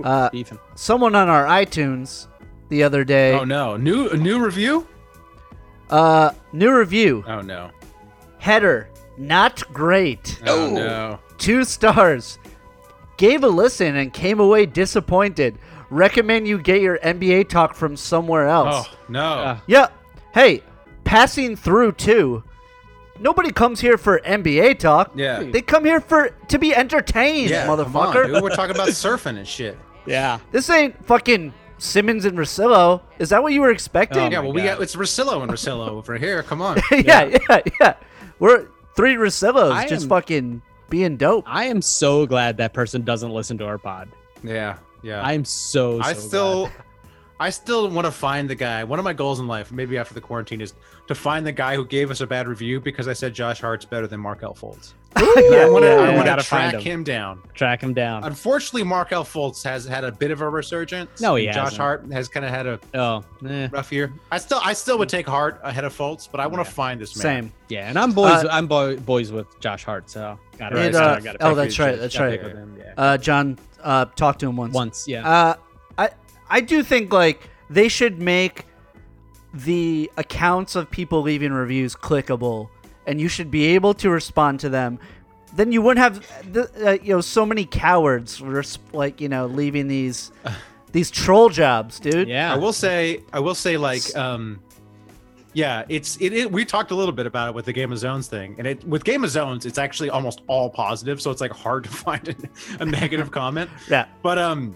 Uh, 0.05 0.31
Beefing. 0.31 0.59
someone 0.77 1.15
on 1.17 1.29
our 1.29 1.45
iTunes 1.47 2.29
the 2.69 2.83
other 2.85 3.05
day. 3.05 3.33
Oh 3.33 3.45
no, 3.45 3.77
new 3.77 4.09
a 4.11 4.17
new 4.17 4.39
review. 4.43 4.87
Uh, 5.93 6.33
new 6.53 6.73
review. 6.77 7.23
Oh 7.27 7.41
no. 7.43 7.71
Header. 8.39 8.89
Not 9.19 9.63
great. 9.73 10.41
Oh 10.47 10.71
no. 10.71 11.19
Two 11.39 11.65
stars. 11.65 12.39
Gave 13.19 13.45
a 13.45 13.49
listen 13.49 13.97
and 13.97 14.13
came 14.13 14.41
away 14.41 14.67
disappointed. 14.67 15.59
Recommend 15.91 16.49
you 16.49 16.59
get 16.59 16.81
your 16.81 16.99
NBA 16.99 17.49
talk 17.51 17.75
from 17.75 17.97
somewhere 17.97 18.49
else. 18.49 18.89
Oh 18.91 18.97
no. 19.09 19.23
Uh, 19.23 19.59
Yeah. 19.67 19.89
Hey, 20.33 20.63
passing 21.05 21.57
through 21.57 21.93
too. 21.93 22.43
Nobody 23.21 23.53
comes 23.53 23.81
here 23.81 23.99
for 23.99 24.19
NBA 24.21 24.79
talk. 24.79 25.13
yeah. 25.15 25.43
They 25.43 25.61
come 25.61 25.85
here 25.85 26.01
for 26.01 26.31
to 26.49 26.59
be 26.59 26.75
entertained, 26.75 27.51
Yeah, 27.51 27.67
come 27.67 27.95
on, 27.97 28.13
dude. 28.33 28.43
We're 28.43 28.49
talking 28.51 28.75
about 28.75 28.89
surfing 29.05 29.37
and 29.37 29.47
shit. 29.47 29.79
Yeah. 30.07 30.39
This 30.51 30.71
ain't 30.71 31.05
fucking 31.07 31.53
Simmons 31.83 32.25
and 32.25 32.39
Russillo. 32.39 33.03
Is 33.19 33.31
that 33.31 33.43
what 33.43 33.53
you 33.53 33.61
were 33.61 33.69
oh, 33.69 33.73
expecting? 33.73 34.23
Oh 34.23 34.31
yeah, 34.31 34.39
my 34.39 34.45
well, 34.45 34.53
we 34.53 34.63
oh 34.63 34.67
got 34.67 34.83
it's 34.83 34.95
Russillo 34.95 35.43
and 35.43 35.51
Russillo 35.51 35.89
over 35.99 36.17
here. 36.17 36.43
Come 36.45 36.63
on. 36.63 36.79
yeah, 36.93 37.25
yeah, 37.25 37.61
yeah, 37.81 37.95
We're 38.39 38.69
three 38.95 39.15
Russillos 39.15 39.73
I 39.73 39.89
just 39.89 40.05
am- 40.05 40.09
fucking 40.09 40.63
being 40.89 41.17
dope. 41.17 41.45
I 41.47 41.65
am 41.65 41.83
so 41.83 42.25
glad 42.25 42.59
that 42.59 42.73
person 42.73 43.03
doesn't 43.03 43.31
listen 43.31 43.59
to 43.59 43.67
our 43.67 43.79
pod. 43.79 44.09
Yeah, 44.45 44.79
yeah. 45.03 45.23
I 45.23 45.33
am 45.33 45.45
so. 45.45 46.01
I 46.01 46.13
so 46.13 46.21
still, 46.21 46.61
glad. 46.67 46.82
I 47.43 47.51
still 47.51 47.91
want 47.91 48.05
to 48.07 48.13
find 48.13 48.49
the 48.49 48.55
guy. 48.55 48.85
One 48.85 49.01
of 49.01 49.05
my 49.05 49.13
goals 49.13 49.41
in 49.41 49.49
life, 49.49 49.73
maybe 49.73 49.99
after 49.99 50.15
the 50.15 50.21
quarantine, 50.21 50.61
is 50.61 50.75
to 51.09 51.15
find 51.17 51.45
the 51.45 51.51
guy 51.51 51.75
who 51.75 51.85
gave 51.85 52.09
us 52.13 52.21
a 52.21 52.27
bad 52.27 52.47
review 52.47 52.81
because 52.81 53.09
I 53.09 53.15
said 53.15 53.35
Josh 53.35 53.61
Hart's 53.61 53.85
better 53.85 54.07
than 54.07 54.21
Markelle 54.21 54.55
Fultz. 54.55 54.93
Yeah, 55.35 55.59
I 55.67 55.69
want 55.71 55.85
to, 55.85 55.89
yeah, 55.89 56.11
yeah. 56.11 56.25
Gotta 56.25 56.43
to 56.43 56.49
find 56.49 56.71
track 56.73 56.83
him. 56.83 56.93
him 57.01 57.05
down. 57.05 57.43
track 57.55 57.83
him 57.83 57.95
down. 57.95 58.23
Unfortunately, 58.25 58.83
Markelle 58.83 59.25
Fultz 59.25 59.65
has 59.65 59.85
had 59.87 60.05
a 60.05 60.13
bit 60.13 60.31
of 60.31 60.41
a 60.41 60.49
resurgence. 60.49 61.21
No, 61.21 61.37
he 61.37 61.47
and 61.47 61.55
Josh 61.55 61.65
hasn't. 61.77 61.81
Hart 61.81 62.13
has 62.13 62.29
kind 62.29 62.45
of 62.45 62.51
had 62.53 62.67
a 62.67 62.81
Oh, 62.95 63.25
eh. 63.49 63.69
rough 63.73 63.91
year. 63.93 64.13
I 64.31 64.39
still, 64.39 64.61
I 64.63 64.73
still 64.75 64.99
would 64.99 65.09
take 65.09 65.27
Hart 65.27 65.59
ahead 65.65 65.85
of 65.85 65.97
Fultz, 65.97 66.29
but 66.31 66.41
I 66.41 66.47
want 66.47 66.65
to 66.67 66.71
find 66.71 67.01
this 67.01 67.17
man. 67.17 67.23
Same. 67.23 67.53
yeah, 67.69 67.89
and 67.89 67.99
I'm 67.99 68.13
boys. 68.13 68.45
Uh, 68.45 68.49
I'm 68.51 68.67
boy, 68.67 68.97
boys 68.99 69.33
with 69.33 69.59
Josh 69.61 69.85
Hart. 69.85 70.11
So 70.11 70.39
got 70.59 70.77
It, 70.77 70.95
uh, 70.95 71.21
oh, 71.41 71.55
that's 71.55 71.79
right, 71.79 71.99
that's 71.99 72.19
right. 72.19 72.41
Yeah. 72.79 72.93
Uh, 72.97 73.17
Jon 73.17 73.59
uh, 73.83 74.05
talked 74.07 74.41
to 74.41 74.49
him 74.49 74.57
once. 74.57 74.75
Once, 74.75 75.09
yeah. 75.09 75.55
I 76.53 76.57
I 76.57 76.61
do 76.61 76.83
think 76.83 77.13
like 77.13 77.49
they 77.71 77.89
should 77.89 78.21
make 78.21 78.67
the 79.55 80.11
accounts 80.17 80.77
of 80.77 80.91
people 80.91 81.23
leaving 81.23 81.53
reviews 81.53 81.95
clickable, 81.95 82.69
and 83.07 83.21
you 83.21 83.29
should 83.29 83.51
be 83.51 83.65
able 83.75 83.95
to 83.95 84.11
respond 84.11 84.61
to 84.61 84.69
them. 84.69 84.99
Then 85.55 85.73
you 85.73 85.83
wouldn't 85.83 86.03
have 86.03 86.53
the, 86.53 86.71
uh, 86.87 86.93
you 87.03 87.15
know 87.15 87.21
so 87.21 87.45
many 87.45 87.65
cowards 87.65 88.41
res- 88.41 88.79
like 88.93 89.21
you 89.21 89.29
know 89.29 89.47
leaving 89.47 89.89
these 89.89 90.33
these 90.93 91.11
troll 91.11 91.49
jobs, 91.49 91.99
dude. 91.99 92.29
yeah. 92.29 92.53
I 92.53 92.57
will 92.57 92.73
say, 92.73 93.23
I 93.33 93.41
will 93.41 93.55
say, 93.55 93.77
like, 93.77 94.15
um, 94.17 94.61
yeah, 95.55 95.85
it's 95.89 96.17
it, 96.17 96.33
it. 96.33 96.53
We 96.53 96.65
talked 96.65 96.91
a 96.91 96.95
little 96.95 97.13
bit 97.13 97.27
about 97.27 97.49
it 97.49 97.55
with 97.55 97.65
the 97.65 97.73
Game 97.73 97.93
of 97.93 97.99
Zones 97.99 98.29
thing, 98.29 98.55
and 98.59 98.67
it 98.67 98.85
with 98.87 99.05
Game 99.05 99.25
of 99.25 99.31
Zones, 99.31 99.67
it's 99.67 99.79
actually 99.79 100.11
almost 100.11 100.43
all 100.47 100.71
positive, 100.71 101.21
so 101.21 101.31
it's 101.31 101.41
like 101.41 101.53
hard 101.53 101.85
to 101.85 101.91
find 102.07 102.29
a, 102.29 102.83
a 102.83 102.87
negative 102.87 103.31
comment. 103.31 103.69
Yeah. 103.91 104.07
But 104.23 104.39
um, 104.39 104.75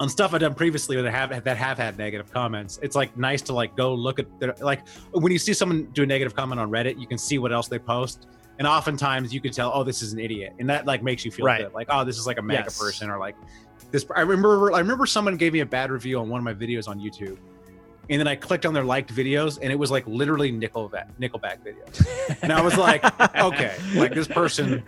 on 0.00 0.08
stuff 0.08 0.32
I've 0.34 0.40
done 0.40 0.54
previously 0.54 1.00
that 1.00 1.10
have 1.10 1.44
that 1.44 1.56
have 1.56 1.76
had 1.78 1.96
negative 1.98 2.32
comments, 2.32 2.78
it's 2.82 2.96
like 2.96 3.16
nice 3.16 3.42
to 3.42 3.52
like 3.52 3.76
go 3.76 3.94
look 3.94 4.18
at 4.18 4.26
their, 4.40 4.54
like 4.60 4.88
when 5.12 5.30
you 5.30 5.38
see 5.38 5.52
someone 5.52 5.84
do 5.92 6.02
a 6.02 6.06
negative 6.06 6.34
comment 6.34 6.58
on 6.58 6.70
Reddit, 6.70 6.98
you 6.98 7.06
can 7.06 7.18
see 7.18 7.38
what 7.38 7.52
else 7.52 7.68
they 7.68 7.78
post. 7.78 8.26
And 8.58 8.66
oftentimes 8.66 9.32
you 9.32 9.40
can 9.40 9.52
tell, 9.52 9.70
oh, 9.74 9.84
this 9.84 10.02
is 10.02 10.12
an 10.12 10.18
idiot, 10.18 10.54
and 10.58 10.68
that 10.68 10.86
like 10.86 11.02
makes 11.02 11.24
you 11.24 11.30
feel 11.30 11.46
Right. 11.46 11.62
good. 11.64 11.72
Like, 11.72 11.86
oh, 11.90 12.04
this 12.04 12.18
is 12.18 12.26
like 12.26 12.38
a 12.38 12.42
mega 12.42 12.64
Yes. 12.64 12.78
person, 12.78 13.08
or 13.10 13.18
like 13.18 13.34
this. 13.90 14.04
I 14.16 14.20
remember, 14.22 14.72
I 14.72 14.78
remember 14.80 15.06
someone 15.06 15.36
gave 15.36 15.52
me 15.52 15.60
a 15.60 15.66
bad 15.66 15.90
review 15.90 16.18
on 16.18 16.28
one 16.28 16.38
of 16.38 16.44
my 16.44 16.54
videos 16.54 16.88
on 16.88 16.98
YouTube, 16.98 17.38
and 18.10 18.18
then 18.20 18.26
I 18.28 18.34
clicked 18.34 18.66
on 18.66 18.74
their 18.74 18.84
liked 18.84 19.14
videos, 19.14 19.58
and 19.62 19.72
it 19.72 19.76
was 19.78 19.90
like 19.90 20.06
literally 20.06 20.52
Nickelback, 20.52 21.06
Nickelback 21.20 21.58
videos, 21.64 22.38
and 22.42 22.52
I 22.52 22.60
was 22.60 22.76
like, 22.76 23.04
okay, 23.38 23.74
like 23.94 24.12
this 24.12 24.26
person, 24.26 24.82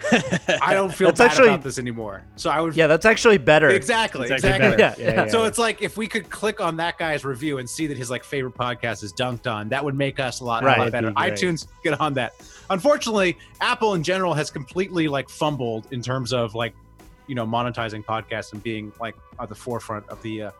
I 0.61 0.75
don't 0.75 0.93
feel 0.93 1.09
That's 1.09 1.19
bad 1.21 1.31
actually- 1.31 1.49
about 1.49 1.63
this 1.63 1.79
anymore. 1.79 2.25
So 2.37 2.51
I 2.51 2.61
would, 2.61 2.77
Yeah, 2.77 2.89
that's 2.89 3.07
actually 3.07 3.39
better. 3.39 3.69
exactly, 3.71 4.23
It's 4.29 4.33
actually 4.45 4.51
exactly. 4.67 4.77
better. 4.77 5.01
Yeah, 5.03 5.23
yeah, 5.25 5.27
So 5.29 5.45
it's 5.45 5.59
like 5.59 5.81
if 5.81 5.97
we 5.97 6.07
could 6.09 6.29
click 6.29 6.61
on 6.61 6.77
that 6.79 6.99
guy's 6.99 7.25
review 7.25 7.59
and 7.59 7.71
see 7.71 7.87
that 7.87 7.97
his 7.97 8.11
like 8.11 8.25
favorite 8.25 8.55
podcast 8.55 9.03
is 9.05 9.13
dunked 9.13 9.51
on, 9.51 9.69
that 9.71 9.85
would 9.85 9.95
make 9.95 10.19
us 10.21 10.41
a 10.41 10.45
lot, 10.45 10.65
a 10.65 10.67
lot 10.67 10.91
better. 10.93 11.11
Be 11.11 11.15
iTunes 11.17 11.67
get 11.85 11.99
on 12.01 12.15
that. 12.15 12.33
Unfortunately, 12.71 13.39
Apple 13.61 13.95
in 13.95 14.03
general 14.03 14.35
has 14.35 14.51
completely 14.51 15.07
like 15.09 15.29
fumbled 15.29 15.87
in 15.93 16.03
terms 16.03 16.33
of 16.33 16.55
like 16.55 16.75
you 17.29 17.37
know 17.37 17.47
monetizing 17.47 18.05
podcasts 18.05 18.53
and 18.53 18.61
being 18.65 18.93
like 19.01 19.15
at 19.39 19.49
the 19.49 19.55
forefront 19.55 20.09
of 20.09 20.21
the 20.23 20.43
uh, 20.43 20.51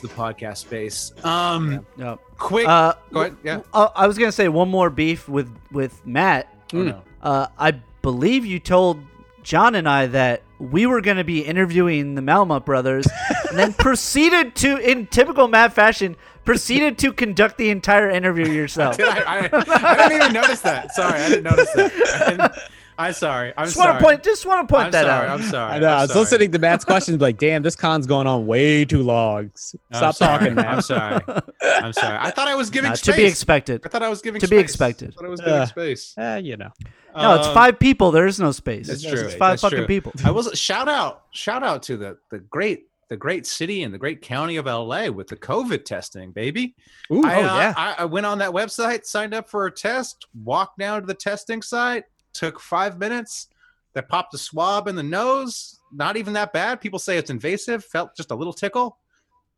the 0.00 0.08
podcast 0.08 0.58
space. 0.58 1.12
Um, 1.24 1.84
Yep. 1.96 2.20
quick, 2.38 2.68
Uh, 2.68 2.94
go 3.12 3.20
ahead. 3.22 3.36
Yeah. 3.42 3.60
uh, 3.72 3.88
I 3.94 4.06
was 4.06 4.18
gonna 4.18 4.32
say 4.32 4.48
one 4.48 4.68
more 4.70 4.90
beef 4.90 5.28
with 5.28 5.50
with 5.72 6.04
Matt. 6.06 6.52
Oh, 6.74 6.82
no. 6.82 7.02
Uh, 7.22 7.46
I 7.58 7.72
believe 8.02 8.44
you 8.46 8.58
told 8.58 9.00
Jon 9.42 9.74
and 9.74 9.88
I 9.88 10.06
that 10.06 10.42
we 10.58 10.86
were 10.86 11.00
going 11.00 11.18
to 11.18 11.24
be 11.24 11.40
interviewing 11.44 12.14
the 12.14 12.22
Malamut 12.22 12.64
brothers, 12.64 13.06
and 13.50 13.58
then 13.58 13.72
proceeded 13.74 14.54
to, 14.56 14.78
in 14.78 15.06
typical 15.06 15.48
Matt 15.48 15.72
fashion, 15.74 16.16
proceeded 16.46 16.96
to 16.98 17.12
conduct 17.12 17.58
the 17.58 17.68
entire 17.70 18.08
interview 18.10 18.46
yourself. 18.48 18.96
Did 18.98 19.06
I, 19.08 19.20
I, 19.20 19.48
I 19.52 20.08
didn't 20.08 20.22
even 20.22 20.32
notice 20.32 20.60
that. 20.62 20.92
Sorry, 20.94 21.20
I 21.20 21.28
didn't 21.28 21.44
notice 21.44 21.70
that. 21.72 22.70
I 22.98 23.06
didn't- 23.08 23.08
I'm 23.08 23.12
sorry. 23.14 23.52
I'm 23.56 23.64
just 23.66 23.76
sorry. 23.76 23.88
want 23.90 23.98
to 23.98 24.04
point, 24.04 24.22
just 24.22 24.46
want 24.46 24.68
to 24.68 24.72
point 24.74 24.84
I'm 24.86 24.90
that 24.92 25.04
sorry. 25.04 25.28
out. 25.28 25.40
I'm 25.40 25.46
sorry. 25.48 25.72
I 25.74 25.78
know. 25.78 25.86
I'm 25.88 25.92
I 25.92 26.02
was 26.02 26.10
sorry. 26.10 26.20
listening 26.20 26.52
to 26.52 26.58
Matt's 26.58 26.84
questions, 26.84 27.20
like, 27.20 27.38
"Damn, 27.38 27.62
this 27.62 27.76
con's 27.76 28.06
going 28.06 28.26
on 28.26 28.46
way 28.46 28.84
too 28.84 29.02
long. 29.02 29.50
S- 29.54 29.74
I'm 29.92 30.12
Stop 30.12 30.16
talking, 30.16 30.54
Matt." 30.54 30.66
I'm 30.66 30.80
sorry. 30.82 31.20
I'm 31.62 31.92
sorry. 31.92 32.18
I 32.20 32.30
thought 32.30 32.48
I 32.48 32.54
was 32.54 32.70
giving 32.70 32.90
Uh, 32.92 32.96
space. 32.96 33.14
to 33.14 33.20
be 33.20 33.24
expected. 33.26 33.82
I 33.84 33.88
thought 33.88 34.02
I 34.02 34.08
was 34.08 34.22
giving 34.22 34.40
To 34.40 34.48
be 34.48 34.58
expected. 34.58 35.10
I 35.10 35.12
thought 35.14 35.24
I 35.26 35.28
was 35.28 35.40
giving 35.40 35.54
Uh, 35.54 35.66
space. 35.66 36.14
Eh, 36.18 36.36
you 36.38 36.56
know. 36.56 36.70
No, 37.16 37.34
it's 37.36 37.46
Um, 37.46 37.54
five 37.54 37.78
people. 37.78 38.10
There 38.10 38.26
is 38.26 38.38
no 38.38 38.52
space. 38.52 38.88
That's 38.88 39.02
It's 39.02 39.10
true. 39.12 39.28
five 39.30 39.38
That's 39.52 39.62
fucking 39.62 39.78
true. 39.78 39.86
people. 39.86 40.12
I 40.24 40.30
was 40.30 40.50
shout 40.58 40.88
out, 40.88 41.22
shout 41.32 41.62
out 41.62 41.82
to 41.84 41.96
the 41.96 42.18
the 42.30 42.38
great 42.40 42.84
the 43.08 43.16
great 43.16 43.46
city 43.46 43.84
and 43.84 43.94
the 43.94 43.98
great 43.98 44.20
county 44.20 44.56
of 44.56 44.66
LA 44.66 45.08
with 45.08 45.28
the 45.28 45.36
COVID 45.36 45.84
testing, 45.84 46.32
baby. 46.32 46.74
Ooh, 47.12 47.22
I, 47.24 47.34
oh, 47.36 47.38
uh, 47.38 47.42
yeah. 47.44 47.74
I, 47.76 47.94
I 47.98 48.04
went 48.04 48.26
on 48.26 48.38
that 48.38 48.50
website, 48.50 49.04
signed 49.04 49.32
up 49.32 49.48
for 49.48 49.66
a 49.66 49.70
test, 49.70 50.26
walked 50.42 50.78
down 50.80 51.02
to 51.02 51.06
the 51.06 51.14
testing 51.14 51.62
site, 51.62 52.02
took 52.38 52.60
five 52.60 52.98
minutes. 52.98 53.48
that 53.94 54.08
popped 54.10 54.34
a 54.34 54.38
swab 54.38 54.88
in 54.88 54.94
the 54.96 55.02
nose. 55.02 55.80
Not 55.92 56.16
even 56.18 56.34
that 56.34 56.52
bad. 56.52 56.80
People 56.82 56.98
say 56.98 57.16
it's 57.16 57.30
invasive. 57.30 57.82
Felt 57.84 58.14
just 58.14 58.30
a 58.30 58.34
little 58.34 58.52
tickle. 58.52 58.98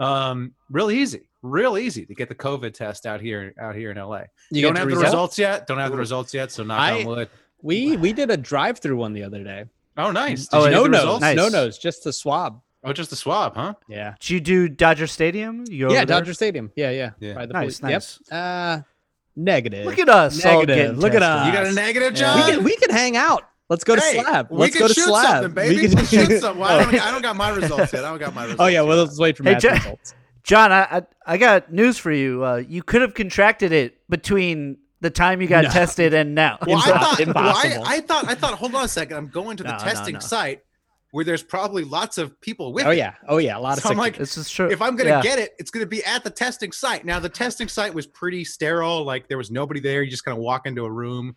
Um, 0.01 0.53
real 0.71 0.91
easy, 0.93 1.29
real 1.43 1.77
easy 1.77 2.07
to 2.07 2.15
get 2.15 2.29
the 2.29 2.35
COVID 2.37 2.73
test 2.73 3.05
out 3.05 3.21
here, 3.21 3.53
out 3.61 3.75
here 3.75 3.91
in 3.91 3.97
LA. 3.97 4.23
You 4.53 4.63
don't 4.63 4.75
get 4.75 4.79
have 4.81 4.89
the 4.89 4.95
the 4.95 5.01
result? 5.01 5.05
results 5.13 5.39
yet. 5.39 5.67
Don't 5.67 5.79
have 5.79 5.91
the 5.91 5.97
results 5.97 6.33
yet. 6.33 6.53
So 6.53 6.63
knock 6.63 6.79
I- 6.81 7.01
on 7.01 7.07
wood. 7.07 7.29
We 7.63 7.97
we 7.97 8.13
did 8.13 8.31
a 8.31 8.37
drive 8.37 8.79
through 8.79 8.97
one 8.99 9.13
the 9.13 9.25
other 9.25 9.43
day. 9.43 9.65
Oh, 9.97 10.13
nice. 10.13 10.47
Did 10.47 10.57
Oh, 10.57 10.65
you 10.67 10.71
no 10.71 10.87
nose. 10.87 11.21
Nice. 11.21 11.37
no 11.37 11.49
nose, 11.49 11.77
just 11.77 12.05
the 12.05 12.13
swab. 12.13 12.61
Oh, 12.85 12.93
just 12.93 13.11
the 13.11 13.17
swab, 13.17 13.57
huh? 13.57 13.75
Yeah, 13.89 14.15
Did 14.21 14.31
you 14.31 14.41
do 14.41 14.69
Dodger 14.69 15.09
Stadium? 15.09 15.65
You 15.69 15.89
go 15.89 15.93
yeah. 15.93 16.05
Dodger 16.05 16.33
Stadium. 16.35 16.71
Yeah, 16.77 16.91
yeah. 16.91 17.11
Yeah. 17.19 17.35
By 17.35 17.47
the 17.47 17.55
Nice, 17.55 17.81
police. 17.81 17.83
nice. 17.83 18.21
Yep. 18.31 18.39
Uh, 18.41 18.83
negative. 19.39 19.87
Look 19.87 19.99
at 19.99 20.09
us. 20.09 20.43
Negative. 20.45 20.77
getting 20.77 20.97
Look 21.01 21.15
at 21.15 21.23
us. 21.23 21.47
You 21.47 21.53
got 21.53 21.67
a 21.67 21.73
negative, 21.73 22.13
Yeah. 22.19 22.35
Jon? 22.35 22.37
We 22.47 22.53
can 22.53 22.65
we 22.65 22.77
can 22.77 22.91
hang 22.91 23.17
out. 23.17 23.45
Let's 23.71 23.85
go 23.85 23.95
to 23.97 24.01
Slab. 24.01 24.49
we 24.51 24.59
Let's 24.59 24.73
can 24.73 24.81
go 24.81 24.89
to 24.89 24.95
shoot 24.95 25.05
Slab, 25.05 25.27
something, 25.27 25.53
baby. 25.53 25.77
We 25.89 25.95
can 25.95 26.05
shoot 26.07 26.41
something. 26.41 26.59
Well, 26.61 26.71
I, 26.81 26.83
don't, 26.85 26.95
I 27.07 27.11
don't 27.11 27.23
got 27.23 27.37
my 27.37 27.51
results 27.51 27.93
yet. 27.93 28.05
I 28.05 28.09
don't 28.11 28.19
got 28.19 28.35
my 28.35 28.43
results. 28.45 28.61
Oh 28.63 28.67
yeah, 28.67 28.81
yet. 28.81 28.87
well 28.87 28.97
let's 29.05 29.19
wait 29.19 29.37
for 29.37 29.45
Hey, 29.45 29.53
Matt's 29.53 29.65
Ja- 29.65 29.73
results. 29.75 30.15
Jon, 30.43 30.73
I, 30.73 30.83
I 30.99 31.03
I 31.27 31.37
got 31.37 31.71
news 31.73 31.99
for 31.99 32.11
you. 32.11 32.45
Uh, 32.45 32.57
you 32.57 32.83
could 32.83 33.03
have 33.03 33.13
contracted 33.15 33.71
it 33.73 33.99
between 34.09 34.79
the 35.03 35.11
time 35.11 35.43
you 35.43 35.47
got 35.49 35.65
No. 35.65 35.71
tested 35.71 36.15
and 36.15 36.35
now. 36.35 36.57
Well, 36.67 36.79
I 36.79 36.87
thought, 36.87 37.27
well, 37.27 37.37
I. 37.57 37.79
I 37.85 38.01
thought, 38.01 38.27
I 38.27 38.35
thought. 38.35 38.55
Hold 38.55 38.75
on 38.75 38.85
a 38.85 38.89
second. 38.89 39.17
I'm 39.19 39.29
going 39.29 39.59
to 39.59 39.63
the 39.63 39.69
No, 39.73 39.77
no, 39.77 39.85
testing 39.85 40.15
no. 40.15 40.21
site 40.21 40.63
where 41.11 41.25
there's 41.25 41.43
probably 41.43 41.85
lots 41.85 42.19
of 42.19 42.39
people 42.41 42.73
with. 42.73 42.87
Oh 42.87 42.91
it. 42.91 42.99
yeah, 42.99 43.15
oh 43.29 43.39
yeah, 43.39 43.57
a 43.57 43.61
lot 43.61 43.79
of. 43.79 43.83
So 43.83 43.89
I'm 43.91 43.95
sick 43.95 43.99
like, 43.99 44.13
people. 44.15 44.23
This 44.23 44.37
is 44.37 44.51
true. 44.51 44.71
if 44.71 44.83
I'm 44.83 44.95
gonna 44.97 45.11
Yeah. 45.11 45.23
get 45.23 45.39
it, 45.39 45.55
it's 45.59 45.71
gonna 45.71 45.87
be 45.87 46.05
at 46.05 46.23
the 46.25 46.31
testing 46.31 46.73
site. 46.73 47.05
Now 47.05 47.19
the 47.19 47.29
testing 47.29 47.69
site 47.69 47.95
was 47.95 48.07
pretty 48.07 48.45
sterile. 48.45 49.05
Like 49.05 49.29
there 49.29 49.39
was 49.39 49.51
nobody 49.51 49.81
there. 49.81 50.03
You 50.03 50.11
just 50.11 50.25
kind 50.25 50.37
of 50.37 50.43
walk 50.43 50.67
into 50.67 50.85
a 50.85 50.91
room, 50.91 51.35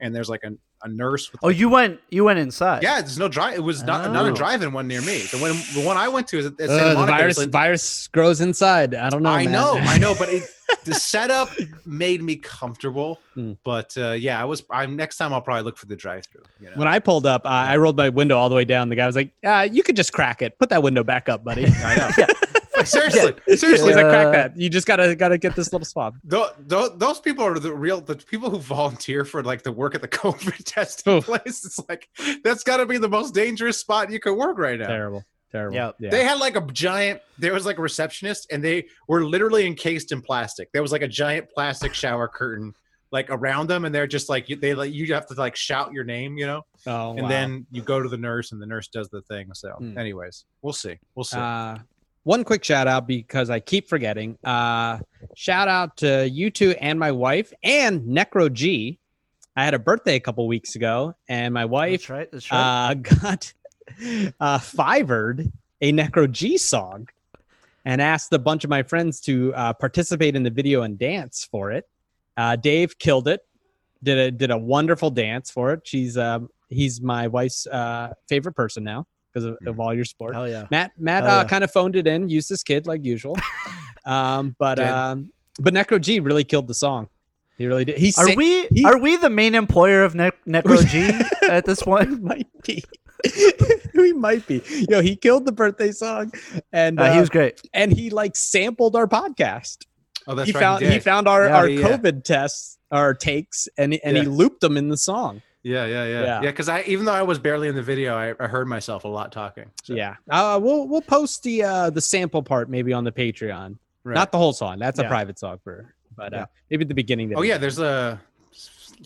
and 0.00 0.14
there's 0.14 0.28
like 0.28 0.42
a, 0.44 0.50
a 0.82 0.88
nurse. 0.88 1.30
With 1.32 1.40
Oh, 1.44 1.48
you 1.48 1.68
went 1.68 2.00
you 2.10 2.24
went 2.24 2.38
inside. 2.40 2.82
yeah, 2.82 3.00
there's 3.00 3.18
no 3.18 3.28
drive. 3.28 3.54
It 3.54 3.60
was 3.62 3.82
not 3.84 4.10
not 4.12 4.26
a 4.26 4.30
Oh. 4.30 4.34
drive-in 4.34 4.72
one 4.72 4.88
near 4.88 5.00
me. 5.02 5.18
The 5.20 5.38
one 5.38 5.52
the 5.74 5.82
one 5.86 5.96
I 5.96 6.08
went 6.08 6.26
to 6.28 6.38
is 6.38 6.46
at, 6.46 6.60
at 6.60 6.68
Uh, 6.70 6.78
Santa 6.78 7.00
the 7.00 7.06
virus 7.06 7.30
It's 7.30 7.38
like- 7.46 7.50
virus 7.50 8.08
grows 8.08 8.40
inside. 8.40 8.94
I 8.94 9.10
don't 9.10 9.22
know. 9.22 9.30
I 9.30 9.44
man. 9.44 9.52
know, 9.52 9.74
I 9.78 9.98
know, 9.98 10.14
but 10.18 10.28
it, 10.28 10.42
the 10.84 10.94
setup 10.94 11.50
made 11.86 12.22
me 12.22 12.36
comfortable. 12.36 13.20
Hmm. 13.34 13.52
But 13.64 13.96
uh, 13.96 14.12
yeah, 14.12 14.40
I 14.40 14.44
was. 14.44 14.64
I'm 14.70 14.96
next 14.96 15.16
time 15.16 15.32
I'll 15.32 15.42
probably 15.42 15.62
look 15.64 15.76
for 15.76 15.86
the 15.86 15.96
drive-through. 15.96 16.44
You 16.60 16.70
know? 16.70 16.76
When 16.76 16.88
I 16.88 16.98
pulled 16.98 17.26
up, 17.26 17.44
uh, 17.44 17.48
I 17.48 17.76
rolled 17.76 17.96
my 17.96 18.08
window 18.08 18.38
all 18.38 18.48
the 18.48 18.54
way 18.54 18.64
down. 18.64 18.88
The 18.88 18.96
guy 18.96 19.06
was 19.06 19.16
like, 19.16 19.30
uh, 19.44 19.68
"You 19.70 19.82
could 19.82 19.96
just 19.96 20.12
crack 20.12 20.42
it. 20.42 20.58
Put 20.58 20.70
that 20.70 20.82
window 20.82 21.04
back 21.04 21.28
up, 21.28 21.44
buddy." 21.44 21.66
I 21.84 21.96
know. 21.96 22.10
seriously, 22.84 23.34
seriously, 23.56 23.88
He's 23.88 23.96
like, 23.96 24.06
"Crack 24.06 24.32
that. 24.32 24.56
You 24.56 24.68
just 24.68 24.86
gotta 24.86 25.14
gotta 25.14 25.38
get 25.38 25.54
this 25.56 25.72
little 25.72 25.84
swab." 25.84 26.16
Tho- 26.24 26.50
tho- 26.58 26.96
those 26.96 27.20
people 27.20 27.44
are 27.44 27.58
the 27.58 27.72
real 27.72 28.00
the 28.00 28.16
people 28.16 28.50
who 28.50 28.58
volunteer 28.58 29.24
for 29.24 29.42
like 29.42 29.62
the 29.62 29.72
work 29.72 29.94
at 29.94 30.02
the 30.02 30.08
COVID 30.24 30.62
testing 30.64 31.14
Oof. 31.14 31.24
place. 31.24 31.64
It's 31.64 31.80
like 31.88 32.08
that's 32.42 32.62
got 32.62 32.78
to 32.78 32.86
be 32.86 32.98
the 32.98 33.08
most 33.08 33.34
dangerous 33.34 33.78
spot 33.78 34.10
you 34.10 34.20
could 34.20 34.34
work 34.34 34.58
right 34.58 34.78
now. 34.78 34.86
Terrible, 34.86 35.24
terrible. 35.54 35.76
Yeah. 35.76 35.92
yeah. 35.98 36.10
They 36.10 36.24
had 36.24 36.38
like 36.38 36.56
a 36.56 36.60
giant. 36.72 37.20
There 37.38 37.52
was 37.52 37.64
like 37.66 37.78
a 37.78 37.82
receptionist, 37.82 38.48
and 38.50 38.62
they 38.62 38.86
were 39.08 39.24
literally 39.24 39.66
encased 39.66 40.12
in 40.12 40.20
plastic. 40.20 40.70
There 40.72 40.82
was 40.82 40.92
like 40.92 41.02
a 41.02 41.08
giant 41.08 41.48
plastic 41.50 41.94
shower 41.94 42.28
curtain 42.28 42.74
like 43.10 43.30
around 43.30 43.68
them, 43.68 43.84
and 43.84 43.94
they're 43.94 44.08
just 44.08 44.28
like 44.28 44.48
they 44.60 44.74
like 44.74 44.92
you 44.92 45.12
have 45.14 45.26
to 45.28 45.34
like 45.34 45.54
shout 45.54 45.92
your 45.92 46.04
name, 46.04 46.36
you 46.36 46.46
know, 46.46 46.62
oh, 46.86 47.10
and 47.12 47.22
wow. 47.22 47.28
then 47.28 47.66
you 47.70 47.80
go 47.80 48.02
to 48.02 48.08
the 48.08 48.16
nurse, 48.16 48.52
and 48.52 48.60
the 48.60 48.66
nurse 48.66 48.88
does 48.88 49.08
the 49.08 49.22
thing. 49.22 49.48
So, 49.54 49.70
Hmm. 49.70 49.96
anyways, 49.96 50.44
we'll 50.62 50.72
see. 50.72 50.98
We'll 51.14 51.24
see. 51.24 51.38
Uh, 51.38 51.76
one 52.24 52.42
quick 52.42 52.64
shout 52.64 52.88
out 52.88 53.06
because 53.06 53.50
I 53.50 53.60
keep 53.60 53.88
forgetting. 53.88 54.36
Uh, 54.42 54.98
shout 55.36 55.68
out 55.68 55.96
to 55.98 56.28
you 56.28 56.50
two 56.50 56.72
and 56.80 56.98
my 56.98 57.12
wife 57.12 57.52
and 57.62 58.02
Necro 58.02 58.52
G. 58.52 58.98
I 59.56 59.64
had 59.64 59.74
a 59.74 59.78
birthday 59.78 60.16
a 60.16 60.20
couple 60.20 60.48
weeks 60.48 60.74
ago, 60.74 61.14
and 61.28 61.54
my 61.54 61.66
wife 61.66 62.00
That's 62.00 62.10
right. 62.10 62.32
That's 62.32 62.50
right. 62.50 62.90
uh, 62.90 62.94
got 63.22 63.52
uh, 64.40 64.58
fivered 64.58 65.50
a 65.80 65.92
Necro 65.92 66.30
G 66.30 66.56
song 66.58 67.08
and 67.84 68.00
asked 68.00 68.32
a 68.32 68.38
bunch 68.38 68.64
of 68.64 68.70
my 68.70 68.82
friends 68.82 69.20
to 69.22 69.54
uh, 69.54 69.72
participate 69.72 70.34
in 70.36 70.42
the 70.42 70.50
video 70.50 70.82
and 70.82 70.98
dance 70.98 71.46
for 71.50 71.70
it. 71.70 71.88
Uh, 72.36 72.56
Dave 72.56 72.98
killed 72.98 73.28
it. 73.28 73.40
Did 74.02 74.18
a 74.18 74.30
did 74.30 74.50
a 74.50 74.58
wonderful 74.58 75.10
dance 75.10 75.50
for 75.50 75.72
it. 75.72 75.80
She's 75.84 76.18
um, 76.18 76.48
he's 76.68 77.00
my 77.00 77.26
wife's 77.26 77.66
uh, 77.66 78.12
favorite 78.28 78.52
person 78.52 78.84
now 78.84 79.06
because 79.32 79.44
of, 79.44 79.56
of 79.66 79.80
all 79.80 79.94
your 79.94 80.04
support. 80.04 80.34
Hell 80.34 80.48
yeah. 80.48 80.66
Matt 80.70 80.92
Matt 80.98 81.24
uh, 81.24 81.26
yeah. 81.26 81.44
kind 81.44 81.64
of 81.64 81.70
phoned 81.70 81.96
it 81.96 82.06
in, 82.06 82.28
used 82.28 82.48
his 82.48 82.62
kid 82.62 82.86
like 82.86 83.04
usual. 83.04 83.36
um, 84.04 84.54
but 84.58 84.78
um, 84.78 85.32
but 85.58 85.72
Necro 85.72 86.00
G 86.00 86.20
really 86.20 86.44
killed 86.44 86.68
the 86.68 86.74
song. 86.74 87.08
He 87.56 87.66
really 87.66 87.84
did. 87.84 87.98
He 87.98 88.08
Are 88.18 88.26
sang- 88.26 88.36
we 88.36 88.66
he- 88.66 88.84
are 88.84 88.98
we 88.98 89.16
the 89.16 89.30
main 89.30 89.54
employer 89.54 90.02
of 90.02 90.14
ne- 90.14 90.32
Necro 90.46 90.84
G 90.86 91.12
at 91.48 91.64
this 91.64 91.82
point? 91.82 92.22
might 92.22 92.48
be. 92.62 92.82
we 93.94 94.12
might 94.12 94.46
be. 94.46 94.62
Yo, 94.88 95.00
he 95.02 95.16
killed 95.16 95.44
the 95.46 95.52
birthday 95.52 95.92
song, 95.92 96.32
and 96.72 96.98
Uh, 97.00 97.04
uh, 97.04 97.12
he 97.14 97.20
was 97.20 97.28
great. 97.30 97.60
and 97.72 97.92
he 97.92 98.10
like 98.10 98.36
sampled 98.36 98.96
our 98.96 99.06
podcast. 99.06 99.78
oh, 100.26 100.34
that's 100.34 100.48
he 100.48 100.52
right. 100.52 100.60
found 100.60 100.84
he 100.84 100.90
he, 100.92 100.98
found 100.98 101.28
our 101.28 101.46
Yeah, 101.46 101.56
our 101.56 101.68
yeah. 101.68 101.86
COVID 101.88 102.24
tests, 102.24 102.78
our 102.90 103.14
takes, 103.14 103.68
and 103.78 103.94
and 104.04 104.16
he 104.16 104.24
looped 104.24 104.60
them 104.60 104.76
in 104.76 104.88
the 104.88 104.96
song. 104.96 105.42
Yeah, 105.62 105.86
yeah, 105.86 106.04
yeah, 106.04 106.20
Yeah. 106.22 106.42
yeah. 106.42 106.50
Because 106.50 106.68
I, 106.68 106.82
even 106.82 107.06
though 107.06 107.14
I 107.14 107.22
was 107.22 107.38
barely 107.38 107.68
in 107.68 107.74
the 107.74 107.82
video, 107.82 108.14
I, 108.14 108.34
I 108.38 108.46
heard 108.48 108.68
myself 108.68 109.04
a 109.04 109.08
lot 109.08 109.32
talking. 109.32 109.64
So, 109.82 109.94
Yeah, 109.94 110.16
uh, 110.30 110.60
we'll 110.62 110.86
we'll 110.88 111.00
post 111.00 111.42
the 111.42 111.62
uh 111.62 111.90
the 111.90 112.02
sample 112.02 112.42
part 112.42 112.68
maybe 112.68 112.92
on 112.92 113.02
the 113.04 113.12
Patreon, 113.12 113.78
right. 114.04 114.14
not 114.14 114.30
the 114.30 114.36
whole 114.38 114.52
song. 114.52 114.78
That's 114.78 114.98
Yeah. 115.00 115.06
a 115.06 115.08
private 115.08 115.38
song 115.38 115.58
for, 115.64 115.94
but 116.16 116.34
uh, 116.34 116.36
Yeah. 116.36 116.44
maybe 116.70 116.84
the 116.84 116.94
beginning. 116.94 117.30
that 117.30 117.36
Oh 117.38 117.40
we 117.40 117.48
yeah, 117.48 117.56
there's 117.58 117.78
a 117.78 118.20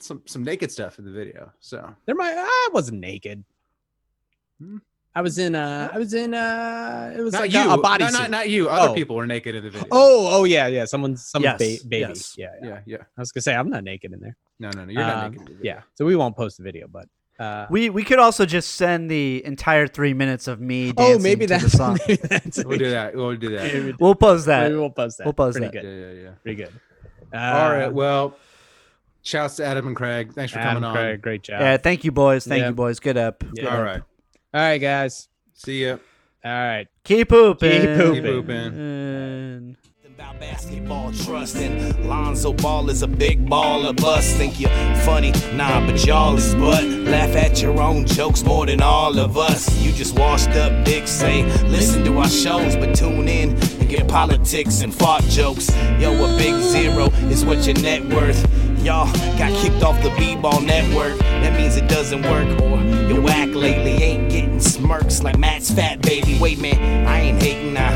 some 0.01 0.23
some 0.27 0.43
naked 0.45 0.71
stuff 0.73 0.99
in 0.99 1.05
the 1.05 1.11
video. 1.13 1.51
So 1.61 1.95
there 2.07 2.15
might. 2.17 2.35
I 2.37 2.69
wasn't 2.73 3.01
naked. 3.01 3.45
Hmm. 4.61 4.79
I 5.15 5.21
was 5.23 5.39
in 5.39 5.55
uh 5.57 5.91
I 5.93 5.99
was 5.99 6.15
in 6.15 6.33
uh 6.35 7.13
it 7.17 7.21
was 7.23 7.33
not 7.33 7.43
like 7.43 7.53
you, 7.53 7.61
a, 7.71 7.75
a 7.75 7.81
body 7.81 8.05
not, 8.05 8.13
not 8.13 8.31
not 8.31 8.49
you. 8.51 8.69
Other 8.69 8.91
Oh. 8.91 8.95
people 8.95 9.17
were 9.17 9.27
naked 9.27 9.55
in 9.57 9.65
the 9.65 9.71
video. 9.71 9.89
Oh, 9.91 10.29
oh 10.41 10.45
yeah, 10.45 10.67
yeah. 10.69 10.85
Someone's 10.85 11.27
some 11.27 11.43
Yes, 11.43 11.59
ba- 11.59 11.89
baby. 11.89 12.01
yes. 12.09 12.35
Yeah, 12.39 12.49
yeah, 12.63 12.69
yeah, 12.69 12.81
yeah. 12.87 12.97
I 13.17 13.21
was 13.21 13.33
gonna 13.33 13.43
say 13.43 13.55
I'm 13.55 13.69
not 13.71 13.83
naked 13.85 14.13
in 14.13 14.21
there. 14.21 14.37
No, 14.61 14.71
no, 14.77 14.85
no. 14.85 14.93
You're 14.93 15.03
not 15.03 15.25
Um, 15.25 15.33
naked. 15.33 15.41
In 15.41 15.45
the 15.55 15.59
video. 15.59 15.75
Yeah, 15.75 15.81
so 15.95 16.05
we 16.05 16.15
won't 16.15 16.37
post 16.37 16.59
the 16.59 16.63
video, 16.63 16.87
but 16.89 17.09
uh, 17.41 17.67
We 17.71 17.89
we 17.91 18.05
could 18.05 18.19
also 18.21 18.47
just 18.47 18.75
send 18.75 19.11
the 19.11 19.45
entire 19.45 19.87
three 19.89 20.13
minutes 20.15 20.47
of 20.47 20.61
me 20.61 20.93
dancing 20.93 21.17
oh 21.17 21.19
maybe 21.23 21.47
to 21.47 21.59
the 21.59 21.71
song. 21.71 21.99
maybe 22.09 22.21
that's 22.23 22.65
We'll 22.65 22.79
do 22.79 22.91
that. 22.91 23.17
We'll 23.17 23.37
do 23.37 23.51
that. 23.57 23.97
We'll 23.99 24.15
post 24.15 24.47
that. 24.47 24.65
maybe 24.65 24.77
we'll 24.77 24.91
post 24.91 25.19
that. 25.19 25.25
We'll 25.25 25.33
post 25.33 25.57
Pretty 25.59 25.77
that. 25.77 25.83
good. 25.83 25.99
Yeah, 26.01 26.07
yeah, 26.13 26.23
yeah. 26.25 26.31
Pretty 26.43 26.57
good. 26.63 26.73
Uh, 27.33 27.37
All 27.37 27.71
right. 27.73 27.93
Well, 27.93 28.37
shouts 29.23 29.57
to 29.57 29.65
Adam 29.65 29.87
and 29.89 29.97
Craig. 29.97 30.33
Thanks 30.33 30.53
for 30.53 30.59
Adam, 30.61 30.83
coming 30.83 30.97
on. 31.15 31.21
Great 31.21 31.43
job. 31.43 31.61
Yeah, 31.61 31.77
thank 31.77 32.05
you, 32.05 32.13
boys. 32.13 32.47
Thank 32.47 32.61
Yeah. 32.61 32.69
you, 32.69 32.75
boys. 32.75 33.01
Good 33.01 33.17
up. 33.17 33.43
Yeah. 33.55 33.75
All 33.77 33.83
right. 33.83 34.03
All 34.55 34.61
right, 34.61 34.79
guys. 34.79 35.29
See 35.55 35.85
ya. 35.85 35.99
All 36.45 36.51
right. 36.51 36.87
Keep 37.05 37.29
pooping. 37.29 37.71
Keep 37.83 37.97
pooping. 37.97 38.15
Keep 38.15 38.25
pooping. 38.25 38.57
And- 38.57 39.77
About 40.07 40.41
basketball 40.41 41.13
trust 41.13 41.55
and 41.57 42.09
Lonzo 42.09 42.53
Ball 42.53 42.91
is 42.91 43.03
a 43.03 43.07
big 43.07 43.47
baller 43.47 43.95
bust. 43.95 44.37
Think 44.37 44.59
you're 44.59 44.71
funny, 45.05 45.31
nah, 45.55 45.85
but 45.87 46.05
y'all 46.05 46.37
is 46.37 46.55
but 46.57 46.83
laugh 46.83 47.37
at 47.37 47.63
your 47.63 47.81
own 47.81 48.05
jokes 48.05 48.43
more 48.43 48.67
than 48.67 48.81
all 48.83 49.17
of 49.19 49.39
us. 49.39 49.71
You 49.81 49.93
just 49.93 50.19
washed 50.19 50.49
up 50.51 50.85
dicks, 50.85 51.11
say 51.13 51.45
listen 51.69 52.05
to 52.05 52.19
our 52.19 52.29
shows, 52.29 52.75
but 52.75 52.97
tune 52.97 53.29
in 53.29 53.51
and 53.51 53.89
get 53.89 54.09
politics 54.09 54.81
and 54.83 54.93
fart 54.93 55.23
jokes. 55.25 55.71
Yo, 56.01 56.13
a 56.15 56.37
big 56.37 56.55
zero 56.63 57.11
is 57.31 57.45
what 57.45 57.65
your 57.65 57.77
net 57.81 58.05
worth. 58.07 58.43
Y'all 58.83 59.13
got 59.37 59.53
kicked 59.61 59.83
off 59.83 60.01
the 60.03 60.15
B-ball 60.19 60.61
network. 60.61 61.19
That 61.19 61.57
means 61.59 61.77
it 61.77 61.89
doesn't 61.89 62.23
work, 62.23 62.61
or 62.63 62.81
your 63.09 63.21
whack 63.21 63.49
lately 63.49 64.03
ain't 64.03 64.31
getting 64.31 64.61
smirks 64.61 65.23
like 65.23 65.37
Matt's 65.37 65.71
fat 65.71 66.01
baby. 66.03 66.39
Wait, 66.41 66.61
man, 66.61 67.07
I 67.07 67.21
ain't 67.21 67.43
hating 67.43 67.75
now. 67.75 67.93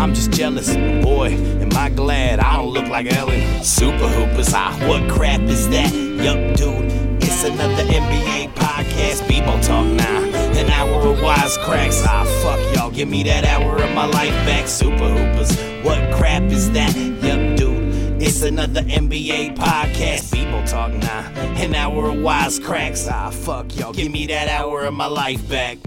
I'm 0.00 0.14
just 0.14 0.32
jealous. 0.32 0.74
Boy, 1.04 1.34
am 1.60 1.72
I 1.76 1.90
glad 1.90 2.40
I 2.40 2.56
don't 2.56 2.70
look 2.72 2.88
like 2.88 3.12
Ellen. 3.12 3.62
Super 3.62 4.08
Hoopers, 4.08 4.52
ah, 4.54 4.76
what 4.88 5.08
crap 5.10 5.42
is 5.42 5.68
that? 5.68 5.92
Yup, 5.92 6.56
dude, 6.56 6.90
it's 7.22 7.44
another 7.44 7.84
NBA 7.84 8.54
podcast. 8.54 9.28
People 9.28 9.60
talk 9.60 9.86
now. 9.86 10.22
An 10.54 10.70
hour 10.70 11.08
of 11.08 11.18
wisecracks. 11.18 12.02
Ah, 12.06 12.24
fuck 12.42 12.74
y'all, 12.74 12.90
give 12.90 13.08
me 13.08 13.22
that 13.24 13.44
hour 13.44 13.76
of 13.76 13.94
my 13.94 14.06
life 14.06 14.34
back. 14.46 14.66
Super 14.66 15.08
Hoopers, 15.08 15.56
what 15.84 15.98
crap 16.14 16.42
is 16.44 16.70
that? 16.72 16.96
Yup, 16.96 17.56
dude. 17.58 17.81
It's 18.24 18.42
another 18.42 18.82
NBA 18.82 19.56
podcast. 19.56 20.32
People 20.32 20.62
talk 20.62 20.92
now. 20.92 21.28
An 21.56 21.74
hour 21.74 22.06
of 22.06 22.14
wisecracks. 22.14 23.10
Ah, 23.10 23.30
fuck 23.30 23.76
y'all. 23.76 23.92
Give 23.92 24.12
me 24.12 24.26
that 24.28 24.46
hour 24.46 24.84
of 24.84 24.94
my 24.94 25.06
life 25.06 25.48
back. 25.48 25.78